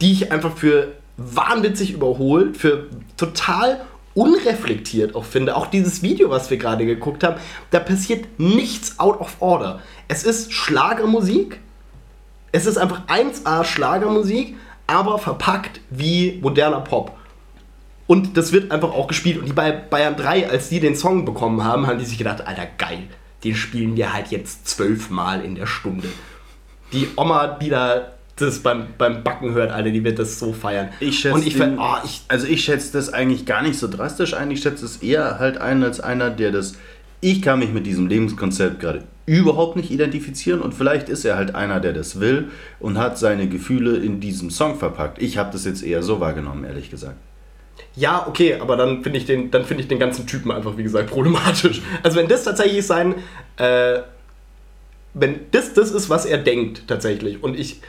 die 0.02 0.12
ich 0.12 0.32
einfach 0.32 0.56
für 0.56 0.94
wahnwitzig 1.18 1.94
überholt, 1.94 2.58
für 2.58 2.88
total 3.16 3.82
unreflektiert 4.18 5.14
auch 5.14 5.26
finde. 5.26 5.56
Auch 5.56 5.68
dieses 5.68 6.02
Video, 6.02 6.32
was 6.32 6.50
wir 6.50 6.58
gerade 6.58 6.86
geguckt 6.86 7.24
haben, 7.24 7.40
da 7.70 7.80
passiert 7.80 8.26
nichts 8.40 9.00
out 9.00 9.22
of 9.22 9.36
order. 9.40 9.80
Es 10.08 10.24
ist 10.24 10.52
Schlagermusik, 10.52 11.60
es 12.52 12.66
ist 12.66 12.78
einfach 12.78 13.06
1A 13.08 13.64
Schlagermusik, 13.64 14.56
aber 14.88 15.20
verpackt 15.20 15.82
wie 15.92 16.40
moderner 16.42 16.82
Pop. 16.82 17.16
Und 18.08 18.38
das 18.38 18.52
wird 18.52 18.72
einfach 18.72 18.92
auch 18.92 19.08
gespielt. 19.08 19.38
Und 19.38 19.46
die 19.46 19.54
bei 19.54 19.72
Bayern 19.72 20.16
3, 20.16 20.50
als 20.50 20.70
die 20.70 20.80
den 20.80 20.96
Song 20.96 21.24
bekommen 21.24 21.64
haben, 21.64 21.86
haben 21.86 22.00
die 22.00 22.06
sich 22.06 22.18
gedacht, 22.18 22.48
Alter, 22.48 22.66
geil, 22.78 23.04
den 23.44 23.54
spielen 23.54 23.96
wir 23.98 24.14
halt 24.14 24.30
jetzt 24.30 24.68
zwölfmal 24.68 25.46
in 25.46 25.54
der 25.54 25.68
Stunde. 25.68 26.08
Die 26.92 27.08
Oma, 27.18 27.48
die 27.48 27.70
da 27.70 28.14
das 28.38 28.60
beim, 28.60 28.88
beim 28.98 29.24
Backen 29.24 29.54
hört, 29.54 29.72
Alter, 29.72 29.90
die 29.92 30.04
wird 30.04 30.20
das 30.20 30.40
so 30.40 30.54
feiern. 30.54 30.90
Ich 31.00 31.20
schätze 31.20 31.36
Und 31.36 31.46
ich, 31.48 31.56
ver- 31.56 31.74
oh, 31.78 31.96
ich 32.06 32.22
also 32.28 32.48
ich 32.48 32.64
schätze 32.64 32.94
das 32.94 33.12
eigentlich 33.14 33.46
gar 33.46 33.62
nicht 33.62 33.78
so 33.78 33.88
drastisch 33.88 34.34
ein. 34.34 34.52
Ich 34.52 34.62
schätze 34.62 34.86
es 34.86 34.98
eher 34.98 35.40
halt 35.40 35.58
ein 35.60 35.84
als 35.84 36.00
einer, 36.00 36.30
der 36.30 36.52
das. 36.52 36.74
Ich 37.20 37.42
kann 37.42 37.60
mich 37.60 37.72
mit 37.72 37.86
diesem 37.88 38.08
Lebenskonzept 38.08 38.80
gerade 38.80 39.04
überhaupt 39.26 39.76
nicht 39.76 39.92
identifizieren 39.92 40.62
und 40.62 40.74
vielleicht 40.74 41.10
ist 41.10 41.26
er 41.26 41.36
halt 41.36 41.54
einer, 41.56 41.80
der 41.80 41.92
das 41.94 42.20
will 42.20 42.50
und 42.80 42.98
hat 42.98 43.18
seine 43.18 43.48
Gefühle 43.50 43.98
in 43.98 44.20
diesem 44.20 44.52
Song 44.52 44.78
verpackt. 44.78 45.22
Ich 45.22 45.38
habe 45.38 45.52
das 45.52 45.66
jetzt 45.66 45.84
eher 45.84 46.02
so 46.04 46.20
wahrgenommen, 46.20 46.64
ehrlich 46.64 46.90
gesagt. 46.92 47.16
Ja, 47.96 48.26
okay, 48.28 48.56
aber 48.62 48.78
dann 48.78 49.02
finde 49.04 49.18
ich, 49.20 49.26
den- 49.26 49.50
dann 49.52 49.66
finde 49.66 49.82
ich 49.84 49.90
den 49.90 50.00
ganzen 50.00 50.28
Typen 50.28 50.52
einfach, 50.52 50.78
wie 50.78 50.84
gesagt, 50.84 51.10
problematisch. 51.12 51.82
Also 52.04 52.18
wenn 52.18 52.28
das 52.28 52.44
tatsächlich 52.44 52.86
sein, 52.86 53.16
äh, 53.58 54.00
wenn 55.14 55.40
das 55.52 55.74
das 55.74 55.92
ist, 55.92 56.10
was 56.10 56.26
er 56.26 56.38
denkt 56.38 56.84
tatsächlich 56.88 57.42
und 57.44 57.58
ich 57.60 57.82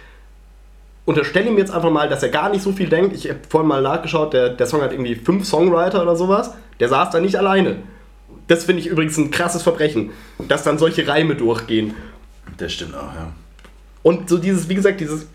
unterstelle 1.09 1.49
ihm 1.49 1.57
jetzt 1.57 1.71
einfach 1.71 1.91
mal, 1.91 2.07
dass 2.11 2.23
er 2.23 2.29
gar 2.29 2.51
nicht 2.51 2.63
so 2.63 2.71
viel 2.71 2.91
denkt. 2.91 3.17
Ich 3.17 3.31
habe 3.31 3.41
vorhin 3.49 3.67
mal 3.67 3.81
nachgeschaut, 3.81 4.35
der, 4.35 4.51
der 4.51 4.67
Song 4.67 4.83
hat 4.83 4.93
irgendwie 4.93 5.15
fünf 5.15 5.47
Songwriter 5.47 6.03
oder 6.03 6.15
sowas. 6.15 6.53
Der 6.81 6.91
saß 6.91 7.11
da 7.11 7.19
nicht 7.19 7.37
alleine. 7.37 7.77
Das 8.47 8.65
finde 8.65 8.83
ich 8.83 8.89
übrigens 8.89 9.17
ein 9.17 9.31
krasses 9.31 9.63
Verbrechen, 9.63 10.11
dass 10.49 10.65
dann 10.65 10.77
solche 10.77 11.09
Reime 11.09 11.35
durchgehen. 11.35 11.95
Das 12.59 12.75
stimmt 12.75 12.95
auch, 12.95 13.15
ja. 13.15 13.33
Und 14.03 14.29
so 14.29 14.37
dieses, 14.37 14.69
wie 14.69 14.75
gesagt, 14.75 15.01
dieses 15.01 15.29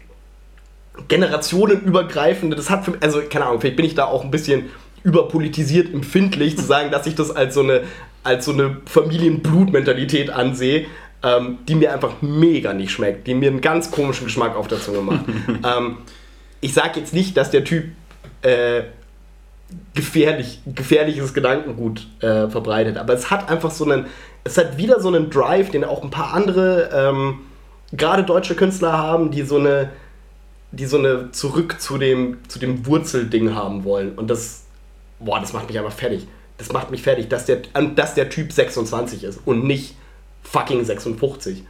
generationenübergreifende, 1.08 2.56
das 2.56 2.70
hat 2.70 2.86
für 2.86 2.92
mich, 2.92 3.02
also 3.02 3.22
keine 3.28 3.48
Ahnung, 3.48 3.60
vielleicht 3.60 3.76
bin 3.76 3.86
ich 3.86 3.96
da 3.96 4.06
auch 4.06 4.24
ein 4.24 4.32
bisschen 4.32 4.70
überpolitisiert 5.04 5.92
empfindlich, 5.92 6.56
zu 6.56 6.64
sagen, 6.64 6.92
dass 6.92 7.08
ich 7.08 7.16
das 7.16 7.36
als 7.36 7.56
so 7.56 7.62
eine 7.62 7.82
als 8.24 8.46
so 8.46 8.54
eine 8.54 8.78
Familienblutmentalität 8.86 10.30
ansehe, 10.30 10.86
ähm, 11.24 11.60
die 11.68 11.76
mir 11.76 11.94
einfach 11.94 12.22
mega 12.22 12.74
nicht 12.74 12.92
schmeckt, 12.92 13.26
die 13.28 13.34
mir 13.34 13.50
einen 13.50 13.62
ganz 13.62 13.90
komischen 13.92 14.26
Geschmack 14.26 14.56
auf 14.56 14.68
der 14.68 14.80
Zunge 14.80 15.02
macht. 15.02 15.26
ähm, 15.48 15.98
ich 16.60 16.74
sage 16.74 17.00
jetzt 17.00 17.14
nicht, 17.14 17.38
dass 17.38 17.50
der 17.50 17.64
Typ 17.64 17.86
äh, 18.42 18.84
gefährlich, 19.94 20.62
gefährliches 20.66 21.34
Gedankengut 21.34 22.08
äh, 22.20 22.48
verbreitet, 22.50 22.98
aber 22.98 23.14
es 23.14 23.32
hat 23.32 23.50
einfach 23.50 23.72
so 23.72 23.86
einen, 23.86 24.06
es 24.44 24.58
hat 24.58 24.78
wieder 24.78 25.00
so 25.00 25.08
einen 25.08 25.30
Drive, 25.30 25.72
den 25.72 25.84
auch 25.84 26.04
ein 26.04 26.10
paar 26.10 26.34
andere, 26.34 26.90
ähm, 26.94 27.40
gerade 27.94 28.24
deutsche 28.24 28.56
Künstler 28.56 28.94
haben, 28.94 29.32
die 29.32 29.44
so 29.44 29.58
eine, 29.58 29.90
die 30.72 30.86
so 30.86 30.98
eine 30.98 31.32
zurück 31.32 31.80
zu 31.80 31.98
dem, 31.98 32.38
zu 32.48 32.60
dem 32.60 32.86
Wurzelding 32.86 33.56
haben 33.56 33.84
wollen. 33.84 34.14
Und 34.14 34.30
das, 34.30 34.64
boah, 35.20 35.40
das 35.40 35.54
macht 35.54 35.68
mich 35.70 35.78
einfach 35.78 35.94
fertig. 35.94 36.28
Das 36.58 36.72
macht 36.72 36.92
mich 36.92 37.02
fertig, 37.02 37.30
dass 37.30 37.46
der, 37.46 37.62
dass 37.96 38.16
der 38.16 38.30
Typ 38.30 38.52
26 38.52 39.24
ist 39.24 39.40
und 39.46 39.66
nicht 39.66 39.96
fucking 40.43 40.84
56 40.84 41.63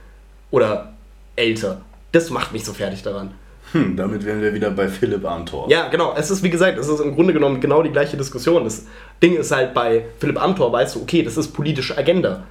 oder 0.52 0.94
älter. 1.36 1.82
Das 2.12 2.30
macht 2.30 2.52
mich 2.52 2.66
so 2.66 2.74
fertig 2.74 3.02
daran. 3.04 3.32
Hm, 3.72 3.98
damit 3.98 4.24
wären 4.24 4.42
wir 4.42 4.54
wieder 4.54 4.70
bei 4.70 4.88
Philipp 4.88 5.26
Amthor. 5.26 5.70
Ja, 5.70 5.88
genau. 5.88 6.14
Es 6.16 6.30
ist, 6.30 6.44
wie 6.44 6.50
gesagt, 6.50 6.78
es 6.78 6.88
ist 6.88 7.00
im 7.00 7.16
Grunde 7.16 7.34
genommen 7.34 7.60
genau 7.60 7.82
die 7.82 7.90
gleiche 7.90 8.18
Diskussion. 8.18 8.64
Das 8.64 8.86
Ding 9.22 9.36
ist 9.36 9.52
halt, 9.52 9.74
bei 9.74 10.06
Philipp 10.20 10.42
Amthor 10.42 10.72
weißt 10.72 10.96
du, 10.96 11.02
okay, 11.02 11.24
das 11.24 11.38
ist 11.38 11.54
politische 11.54 11.98
Agenda. 11.98 12.44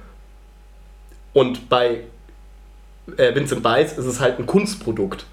Und 1.31 1.69
bei 1.69 2.01
äh, 3.17 3.33
Vincent 3.33 3.63
Weiss 3.63 3.97
ist 3.97 4.05
es 4.05 4.19
halt 4.19 4.39
ein 4.39 4.45
Kunstprodukt. 4.45 5.25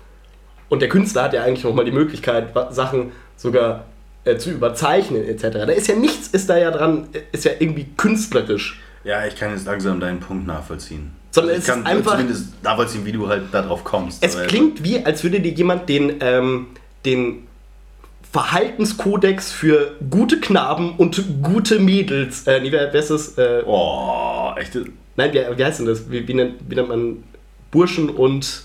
Und 0.69 0.81
der 0.81 0.89
Künstler 0.89 1.25
hat 1.25 1.33
ja 1.33 1.43
eigentlich 1.43 1.65
nochmal 1.65 1.85
die 1.85 1.91
Möglichkeit, 1.91 2.55
Sachen 2.71 3.11
sogar 3.37 3.87
äh, 4.25 4.37
zu 4.37 4.51
überzeichnen, 4.51 5.25
etc. 5.25 5.43
Da 5.51 5.73
ist 5.73 5.89
ja 5.89 5.97
nichts, 5.97 6.29
ist 6.29 6.49
da 6.49 6.57
ja 6.57 6.71
dran, 6.71 7.09
ist 7.33 7.45
ja 7.45 7.53
irgendwie 7.59 7.89
künstlerisch. 7.97 8.81
Ja, 9.05 9.27
ich 9.27 9.37
kann 9.37 9.53
jetzt 9.53 9.67
langsam 9.67 10.01
deinen 10.01 10.21
Punkt 10.21 10.47
nachvollziehen. 10.47 11.13
Sondern 11.31 11.55
also 11.55 11.63
ich 11.63 11.69
kann 11.69 11.87
einfach, 11.87 12.13
zumindest 12.13 12.63
nachvollziehen, 12.63 13.05
wie 13.07 13.13
du 13.13 13.29
halt 13.29 13.45
darauf 13.53 13.85
kommst. 13.85 14.23
Es 14.23 14.37
klingt 14.47 14.83
wie, 14.83 15.05
als 15.05 15.23
würde 15.23 15.41
dir 15.41 15.53
jemand 15.53 15.89
den, 15.89 16.17
ähm, 16.21 16.67
den 17.05 17.47
Verhaltenskodex 18.33 19.53
für 19.53 19.97
gute 20.11 20.41
Knaben 20.41 20.97
und 20.97 21.23
gute 21.43 21.79
Mädels. 21.79 22.47
Äh, 22.47 22.61
nee, 22.61 22.71
wer, 22.71 22.93
wer 22.93 23.01
ist 23.01 23.11
das? 23.11 23.39
Äh, 23.39 23.63
oh, 23.67 24.53
echt? 24.57 24.77
Nein, 25.17 25.33
wie, 25.33 25.59
wie 25.59 25.65
heißt 25.65 25.81
denn 25.81 25.87
das? 25.87 26.11
Wie, 26.11 26.27
wie, 26.27 26.35
nennt, 26.35 26.57
wie 26.69 26.75
nennt 26.75 26.89
man 26.89 27.25
Burschen 27.71 28.11
und. 28.11 28.65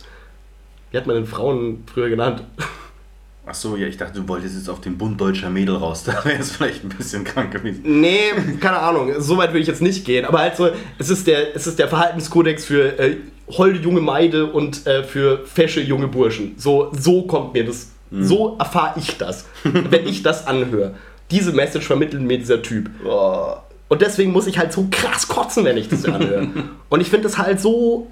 Wie 0.92 0.98
hat 0.98 1.08
man 1.08 1.16
denn 1.18 1.26
Frauen 1.26 1.84
früher 1.92 2.10
genannt? 2.10 2.44
Ach 3.48 3.54
so, 3.54 3.76
ja, 3.76 3.86
ich 3.86 3.98
dachte, 3.98 4.22
du 4.22 4.28
wolltest 4.28 4.56
jetzt 4.56 4.70
auf 4.70 4.82
den 4.82 4.98
Bund 4.98 5.22
deutscher 5.22 5.50
Mädel 5.50 5.76
raus. 5.76 6.04
Da 6.06 6.26
wäre 6.26 6.40
es 6.40 6.52
vielleicht 6.52 6.84
ein 6.84 6.90
bisschen 6.90 7.24
krank 7.24 7.52
gewesen. 7.52 7.82
Nee, 7.84 8.32
keine 8.60 8.80
Ahnung. 8.80 9.14
So 9.20 9.38
weit 9.38 9.50
würde 9.50 9.60
ich 9.60 9.68
jetzt 9.68 9.82
nicht 9.82 10.06
gehen. 10.06 10.26
Aber 10.26 10.40
halt 10.40 10.56
so, 10.56 10.70
es 10.98 11.10
ist 11.10 11.28
der, 11.28 11.56
es 11.56 11.68
ist 11.68 11.78
der 11.78 11.88
Verhaltenskodex 11.88 12.66
für 12.66 12.98
äh, 12.98 13.18
holde 13.52 13.80
junge 13.80 14.02
Meide 14.02 14.48
und 14.48 14.88
äh, 14.88 15.04
für 15.04 15.46
fesche 15.46 15.82
junge 15.82 16.08
Burschen. 16.08 16.56
So, 16.58 16.92
so 16.98 17.24
kommt 17.24 17.54
mir 17.54 17.66
das. 17.66 17.92
Mhm. 18.10 18.24
So 18.26 18.56
erfahre 18.58 19.00
ich 19.00 19.18
das, 19.18 19.46
wenn 19.64 20.08
ich 20.08 20.24
das 20.24 20.48
anhöre. 20.48 20.96
Diese 21.32 21.52
Message 21.52 21.86
vermittelt 21.86 22.22
mir 22.22 22.38
dieser 22.38 22.62
Typ. 22.62 22.90
Oh. 23.06 23.56
Und 23.88 24.02
deswegen 24.02 24.32
muss 24.32 24.48
ich 24.48 24.58
halt 24.58 24.74
so 24.74 24.88
krass 24.90 25.28
kotzen, 25.28 25.64
wenn 25.66 25.78
ich 25.78 25.90
das 25.90 26.06
anhöre. 26.06 26.48
und 26.90 27.02
ich 27.02 27.10
finde 27.10 27.28
das 27.28 27.38
halt 27.38 27.60
so. 27.60 28.08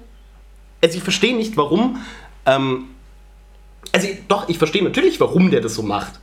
Also 0.82 0.96
ich 0.96 1.02
verstehe 1.02 1.34
nicht, 1.34 1.56
warum. 1.56 1.98
Ähm, 2.46 2.86
also 3.94 4.08
doch, 4.26 4.48
ich 4.48 4.58
verstehe 4.58 4.82
natürlich, 4.82 5.20
warum 5.20 5.52
der 5.52 5.60
das 5.60 5.74
so 5.74 5.82
macht. 5.82 6.14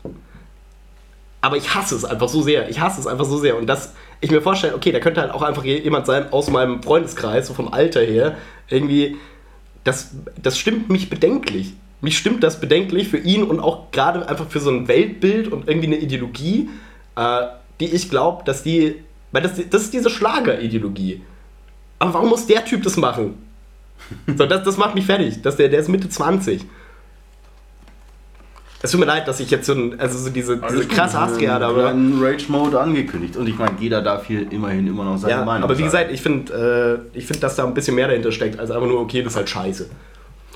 Aber 1.40 1.56
ich 1.56 1.74
hasse 1.74 1.96
es 1.96 2.04
einfach 2.04 2.28
so 2.28 2.42
sehr. 2.42 2.70
Ich 2.70 2.82
hasse 2.82 3.00
es 3.00 3.08
einfach 3.08 3.24
so 3.24 3.38
sehr. 3.38 3.58
Und 3.58 3.66
dass 3.66 3.94
ich 4.20 4.30
mir 4.30 4.42
vorstelle, 4.42 4.76
okay, 4.76 4.92
da 4.92 5.00
könnte 5.00 5.22
halt 5.22 5.32
auch 5.32 5.42
einfach 5.42 5.64
jemand 5.64 6.06
sein 6.06 6.34
aus 6.34 6.50
meinem 6.50 6.84
Freundeskreis, 6.84 7.48
so 7.48 7.54
vom 7.54 7.72
Alter 7.74 8.02
her, 8.02 8.38
irgendwie, 8.68 9.16
das, 9.86 10.12
das 10.40 10.60
stimmt 10.60 10.90
mich 10.90 11.10
bedenklich. 11.10 11.74
Mich 12.02 12.18
stimmt 12.18 12.44
das 12.44 12.60
bedenklich 12.60 13.08
für 13.08 13.18
ihn 13.18 13.44
und 13.44 13.62
auch 13.62 13.90
gerade 13.92 14.28
einfach 14.28 14.50
für 14.50 14.60
so 14.60 14.70
ein 14.70 14.90
Weltbild 14.90 15.48
und 15.48 15.70
irgendwie 15.70 15.88
eine 15.88 15.98
Ideologie, 15.98 16.70
äh, 17.16 17.44
die 17.80 17.86
ich 17.86 18.10
glaube, 18.10 18.44
dass 18.44 18.64
die. 18.64 18.96
Weil 19.32 19.44
das, 19.44 19.54
das 19.70 19.84
ist 19.84 19.94
diese 19.94 20.10
Schlagerideologie. 20.10 21.22
Aber 22.00 22.16
warum 22.16 22.30
muss 22.30 22.48
der 22.48 22.66
Typ 22.66 22.84
das 22.84 22.98
machen? 22.98 23.36
So, 24.36 24.46
das, 24.46 24.64
das 24.64 24.78
macht 24.78 24.94
mich 24.94 25.06
fertig. 25.06 25.42
Dass 25.42 25.56
der, 25.56 25.70
der 25.70 25.80
ist 25.80 25.88
Mitte 25.88 26.10
20. 26.10 26.66
Es 28.84 28.92
tut 28.92 29.00
mir 29.00 29.06
leid, 29.06 29.28
dass 29.28 29.40
ich 29.40 29.52
jetzt 29.52 29.68
so, 29.68 29.74
ein, 29.74 30.00
also 30.00 30.18
so 30.18 30.30
diese, 30.32 30.58
diese 30.58 30.88
krasse 30.88 31.20
Hassgerade 31.20 31.66
habe. 31.66 31.84
Rage-Mode 31.84 32.80
angekündigt. 32.80 33.38
Und 33.38 33.48
ich 33.48 33.58
meine, 33.58 33.74
jeder 33.80 34.02
darf 34.02 34.26
hier 34.26 34.52
immerhin 34.52 34.88
immer 34.88 35.04
noch 35.04 35.18
seine 35.18 35.34
ja, 35.34 35.46
Meinung 35.46 35.64
Aber 35.64 35.78
wie 35.78 35.84
sagen. 35.84 36.10
gesagt, 36.10 36.12
ich 36.12 36.22
finde, 36.22 37.06
äh, 37.14 37.22
find, 37.22 37.44
dass 37.44 37.56
da 37.56 37.66
ein 37.66 37.76
bisschen 37.76 37.96
mehr 37.96 38.08
dahinter 38.08 38.32
steckt, 38.32 38.60
als 38.60 38.72
einfach 38.72 38.88
nur, 38.88 39.00
okay, 39.00 39.22
das 39.22 39.34
ist 39.34 39.38
halt 39.38 39.50
scheiße. 39.50 39.90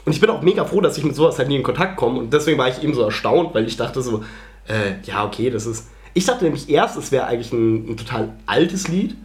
Und 0.05 0.11
ich 0.11 0.19
bin 0.19 0.29
auch 0.31 0.41
mega 0.41 0.65
froh, 0.65 0.81
dass 0.81 0.97
ich 0.97 1.03
mit 1.03 1.15
sowas 1.15 1.37
halt 1.37 1.49
nie 1.49 1.57
in 1.57 1.63
Kontakt 1.63 1.97
komme. 1.97 2.19
Und 2.19 2.33
deswegen 2.33 2.57
war 2.57 2.67
ich 2.67 2.83
eben 2.83 2.95
so 2.95 3.03
erstaunt, 3.03 3.53
weil 3.53 3.67
ich 3.67 3.77
dachte 3.77 4.01
so, 4.01 4.23
äh, 4.67 4.93
ja, 5.03 5.23
okay, 5.23 5.51
das 5.51 5.67
ist. 5.67 5.87
Ich 6.15 6.25
dachte 6.25 6.45
nämlich 6.45 6.69
erst, 6.69 6.97
es 6.97 7.11
wäre 7.11 7.25
eigentlich 7.25 7.51
ein, 7.53 7.91
ein 7.91 7.97
total 7.97 8.29
altes 8.47 8.87
Lied. 8.87 9.15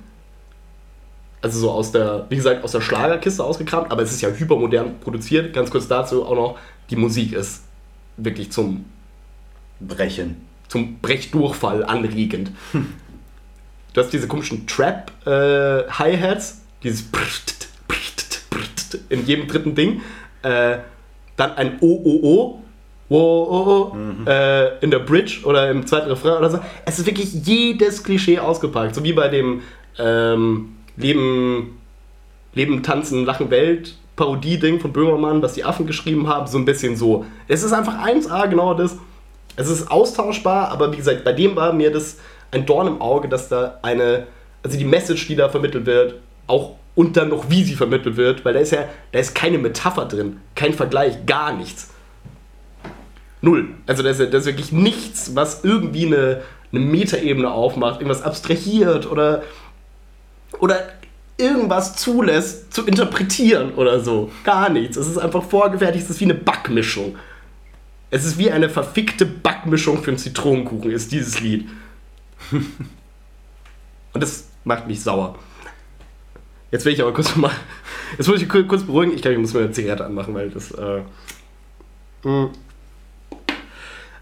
Also 1.40 1.58
so 1.58 1.70
aus 1.70 1.92
der, 1.92 2.26
wie 2.28 2.36
gesagt, 2.36 2.64
aus 2.64 2.72
der 2.72 2.82
Schlagerkiste 2.82 3.42
ausgekramt, 3.42 3.90
aber 3.90 4.02
es 4.02 4.10
ist 4.10 4.20
ja 4.20 4.28
hypermodern 4.28 5.00
produziert. 5.00 5.54
Ganz 5.54 5.70
kurz 5.70 5.88
dazu 5.88 6.26
auch 6.26 6.34
noch, 6.34 6.58
die 6.90 6.96
Musik 6.96 7.32
ist 7.32 7.62
wirklich 8.24 8.52
zum 8.52 8.84
Brechen. 9.80 10.36
Zum 10.68 10.98
Brechdurchfall 11.00 11.84
anregend. 11.84 12.52
Du 13.92 14.00
hast 14.00 14.12
diese 14.12 14.28
komischen 14.28 14.66
Trap-Hi-Hats, 14.68 16.52
äh, 16.52 16.82
dieses 16.84 17.06
in 19.08 19.26
jedem 19.26 19.48
dritten 19.48 19.74
Ding. 19.74 20.02
Äh, 20.42 20.78
dann 21.36 21.52
ein 21.56 21.78
OOO, 21.80 22.62
oh, 23.08 23.16
oh, 23.18 23.94
mhm. 23.94 24.26
äh, 24.26 24.78
in 24.78 24.90
der 24.90 25.00
Bridge 25.00 25.40
oder 25.44 25.70
im 25.70 25.86
zweiten 25.86 26.08
Refrain 26.08 26.38
oder 26.38 26.50
so. 26.50 26.60
Es 26.84 26.98
ist 26.98 27.06
wirklich 27.06 27.32
jedes 27.32 28.04
Klischee 28.04 28.38
ausgepackt. 28.38 28.94
So 28.94 29.02
wie 29.02 29.12
bei 29.12 29.28
dem 29.28 29.62
ähm, 29.98 30.76
Leben, 30.96 31.78
Leben, 32.54 32.82
Tanzen, 32.82 33.24
Lachen, 33.24 33.50
Welt 33.50 33.96
Parodie-Ding 34.20 34.80
von 34.80 34.92
Böhmermann, 34.92 35.40
was 35.40 35.54
die 35.54 35.64
Affen 35.64 35.86
geschrieben 35.86 36.28
haben, 36.28 36.46
so 36.46 36.58
ein 36.58 36.66
bisschen 36.66 36.94
so. 36.94 37.24
Es 37.48 37.62
ist 37.62 37.72
einfach 37.72 38.06
1A, 38.06 38.48
genau 38.48 38.74
das. 38.74 38.98
Es 39.56 39.70
ist 39.70 39.90
austauschbar, 39.90 40.68
aber 40.68 40.92
wie 40.92 40.98
gesagt, 40.98 41.24
bei 41.24 41.32
dem 41.32 41.56
war 41.56 41.72
mir 41.72 41.90
das 41.90 42.18
ein 42.50 42.66
Dorn 42.66 42.86
im 42.86 43.00
Auge, 43.00 43.28
dass 43.28 43.48
da 43.48 43.78
eine, 43.80 44.26
also 44.62 44.76
die 44.76 44.84
Message, 44.84 45.26
die 45.26 45.36
da 45.36 45.48
vermittelt 45.48 45.86
wird, 45.86 46.16
auch 46.46 46.76
und 46.94 47.16
dann 47.16 47.30
noch 47.30 47.48
wie 47.48 47.64
sie 47.64 47.74
vermittelt 47.76 48.18
wird, 48.18 48.44
weil 48.44 48.52
da 48.52 48.60
ist 48.60 48.72
ja, 48.72 48.84
da 49.12 49.18
ist 49.18 49.34
keine 49.34 49.56
Metapher 49.56 50.04
drin, 50.04 50.40
kein 50.54 50.74
Vergleich, 50.74 51.24
gar 51.24 51.54
nichts. 51.54 51.88
Null. 53.40 53.68
Also 53.86 54.02
da 54.02 54.10
ist, 54.10 54.20
da 54.20 54.36
ist 54.36 54.44
wirklich 54.44 54.70
nichts, 54.70 55.34
was 55.34 55.64
irgendwie 55.64 56.06
eine, 56.06 56.42
eine 56.72 56.80
Metaebene 56.80 57.50
aufmacht, 57.50 58.00
irgendwas 58.00 58.22
abstrahiert 58.22 59.10
oder, 59.10 59.44
oder 60.58 60.76
irgendwas 61.40 61.96
zulässt, 61.96 62.72
zu 62.72 62.86
interpretieren 62.86 63.74
oder 63.74 64.00
so. 64.00 64.30
Gar 64.44 64.68
nichts. 64.70 64.96
Es 64.96 65.08
ist 65.08 65.18
einfach 65.18 65.42
vorgefertigt, 65.42 66.04
es 66.04 66.10
ist 66.10 66.20
wie 66.20 66.24
eine 66.24 66.34
Backmischung. 66.34 67.16
Es 68.10 68.24
ist 68.24 68.38
wie 68.38 68.50
eine 68.50 68.68
verfickte 68.68 69.24
Backmischung 69.24 70.02
für 70.02 70.10
einen 70.10 70.18
Zitronenkuchen, 70.18 70.90
ist 70.90 71.12
dieses 71.12 71.40
Lied. 71.40 71.68
Und 74.12 74.22
das 74.22 74.48
macht 74.64 74.86
mich 74.86 75.02
sauer. 75.02 75.38
Jetzt 76.70 76.84
will 76.84 76.92
ich 76.92 77.02
aber 77.02 77.12
kurz 77.12 77.34
mal. 77.36 77.50
Jetzt 78.16 78.28
muss 78.28 78.42
ich 78.42 78.48
kurz 78.48 78.82
beruhigen. 78.82 79.12
Ich 79.14 79.22
glaube, 79.22 79.34
ich 79.34 79.40
muss 79.40 79.54
mir 79.54 79.60
eine 79.60 79.72
Zigarette 79.72 80.04
anmachen, 80.04 80.34
weil 80.34 80.50
das. 80.50 80.70
Äh, 80.72 81.02
hm. 82.22 82.50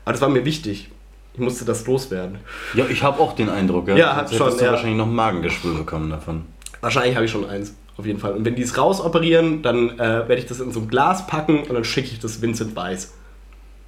aber 0.04 0.12
das 0.12 0.20
war 0.20 0.28
mir 0.28 0.44
wichtig. 0.44 0.90
Ich 1.34 1.40
musste 1.40 1.64
das 1.64 1.86
loswerden. 1.86 2.38
Ja, 2.74 2.86
ich 2.86 3.02
habe 3.02 3.20
auch 3.20 3.34
den 3.34 3.48
Eindruck. 3.48 3.88
Ja, 3.88 3.96
ja 3.96 4.16
hat 4.16 4.34
schon. 4.34 4.56
Du 4.56 4.64
ja. 4.64 4.72
wahrscheinlich 4.72 4.98
noch 4.98 5.06
Magengeschwür 5.06 5.74
bekommen 5.74 6.10
davon. 6.10 6.46
Wahrscheinlich 6.80 7.14
habe 7.16 7.26
ich 7.26 7.30
schon 7.30 7.48
eins, 7.48 7.74
auf 7.96 8.06
jeden 8.06 8.18
Fall. 8.18 8.32
Und 8.32 8.44
wenn 8.44 8.54
die 8.54 8.62
es 8.62 8.76
rausoperieren, 8.76 9.62
dann 9.62 9.98
äh, 9.98 9.98
werde 9.98 10.36
ich 10.36 10.46
das 10.46 10.60
in 10.60 10.72
so 10.72 10.80
ein 10.80 10.88
Glas 10.88 11.26
packen 11.26 11.60
und 11.60 11.74
dann 11.74 11.84
schicke 11.84 12.08
ich 12.12 12.20
das 12.20 12.40
Vincent 12.40 12.76
Weiss 12.76 13.14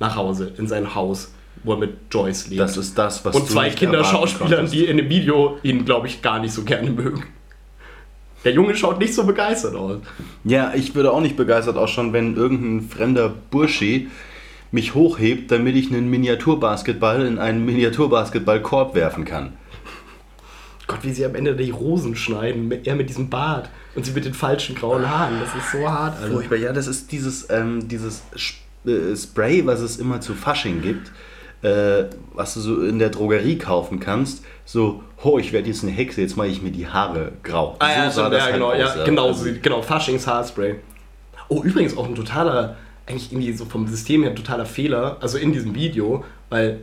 nach 0.00 0.16
Hause, 0.16 0.52
in 0.56 0.66
sein 0.66 0.94
Haus, 0.94 1.32
wo 1.62 1.72
er 1.72 1.78
mit 1.78 1.94
Joyce 2.10 2.48
lebt. 2.48 2.60
Das 2.60 2.76
ist 2.76 2.96
das, 2.98 3.24
was 3.24 3.36
Und 3.36 3.48
zwei 3.48 3.70
Kinderschauspielern, 3.70 4.70
die 4.70 4.86
in 4.86 4.96
dem 4.96 5.08
Video 5.08 5.58
ihn, 5.62 5.84
glaube 5.84 6.06
ich, 6.06 6.22
gar 6.22 6.40
nicht 6.40 6.52
so 6.52 6.62
gerne 6.64 6.90
mögen. 6.90 7.24
Der 8.44 8.52
Junge 8.52 8.74
schaut 8.74 8.98
nicht 8.98 9.14
so 9.14 9.24
begeistert 9.24 9.74
aus. 9.74 9.98
Ja, 10.44 10.72
ich 10.74 10.94
würde 10.94 11.12
auch 11.12 11.20
nicht 11.20 11.36
begeistert 11.36 11.76
ausschauen, 11.76 12.14
wenn 12.14 12.36
irgendein 12.36 12.88
fremder 12.88 13.28
Burschi 13.28 14.08
mich 14.72 14.94
hochhebt, 14.94 15.50
damit 15.50 15.76
ich 15.76 15.90
einen 15.90 16.08
Miniaturbasketball 16.08 17.26
in 17.26 17.38
einen 17.38 17.64
Miniaturbasketballkorb 17.66 18.94
werfen 18.94 19.24
kann. 19.24 19.52
Gott, 20.90 21.04
wie 21.04 21.12
sie 21.12 21.24
am 21.24 21.34
Ende 21.34 21.54
die 21.54 21.70
Rosen 21.70 22.16
schneiden, 22.16 22.70
er 22.84 22.96
mit 22.96 23.08
diesem 23.08 23.30
Bart 23.30 23.70
und 23.94 24.04
sie 24.04 24.12
mit 24.12 24.24
den 24.24 24.34
falschen 24.34 24.74
grauen 24.74 25.08
Haaren. 25.08 25.40
Das 25.40 25.54
ist 25.54 25.72
so 25.72 25.88
hart, 25.88 26.16
Alter. 26.20 26.32
Furchtbar, 26.34 26.58
ja, 26.58 26.72
das 26.72 26.86
ist 26.86 27.12
dieses, 27.12 27.48
ähm, 27.48 27.88
dieses 27.88 28.22
äh, 28.86 29.16
Spray, 29.16 29.64
was 29.66 29.80
es 29.80 29.98
immer 29.98 30.20
zu 30.20 30.34
Fasching 30.34 30.82
gibt. 30.82 31.10
äh, 31.62 32.04
was 32.34 32.54
du 32.54 32.60
so 32.60 32.82
in 32.82 32.98
der 32.98 33.10
Drogerie 33.10 33.58
kaufen 33.58 34.00
kannst. 34.00 34.44
So, 34.64 35.02
oh, 35.22 35.38
ich 35.38 35.52
werde 35.52 35.68
jetzt 35.68 35.82
eine 35.82 35.92
Hexe, 35.92 36.20
jetzt 36.20 36.36
mache 36.36 36.48
ich 36.48 36.62
mir 36.62 36.70
die 36.70 36.86
Haare 36.86 37.32
grau. 37.42 37.76
Ah, 37.78 37.90
ja, 37.90 38.10
so 38.10 38.20
stimmt, 38.20 38.34
ja, 38.34 38.42
halt 38.42 38.54
genau, 38.54 38.70
aus, 38.72 38.78
ja, 38.78 39.04
genau, 39.04 39.32
so, 39.32 39.46
genau, 39.60 39.82
Faschings 39.82 40.26
Haarspray. 40.26 40.76
Oh, 41.48 41.62
übrigens 41.62 41.96
auch 41.96 42.06
ein 42.06 42.14
totaler, 42.14 42.76
eigentlich 43.06 43.32
irgendwie 43.32 43.52
so 43.52 43.64
vom 43.64 43.86
System 43.88 44.22
her 44.22 44.30
ein 44.30 44.36
totaler 44.36 44.66
Fehler, 44.66 45.16
also 45.20 45.36
in 45.36 45.52
diesem 45.52 45.74
Video, 45.74 46.24
weil, 46.48 46.80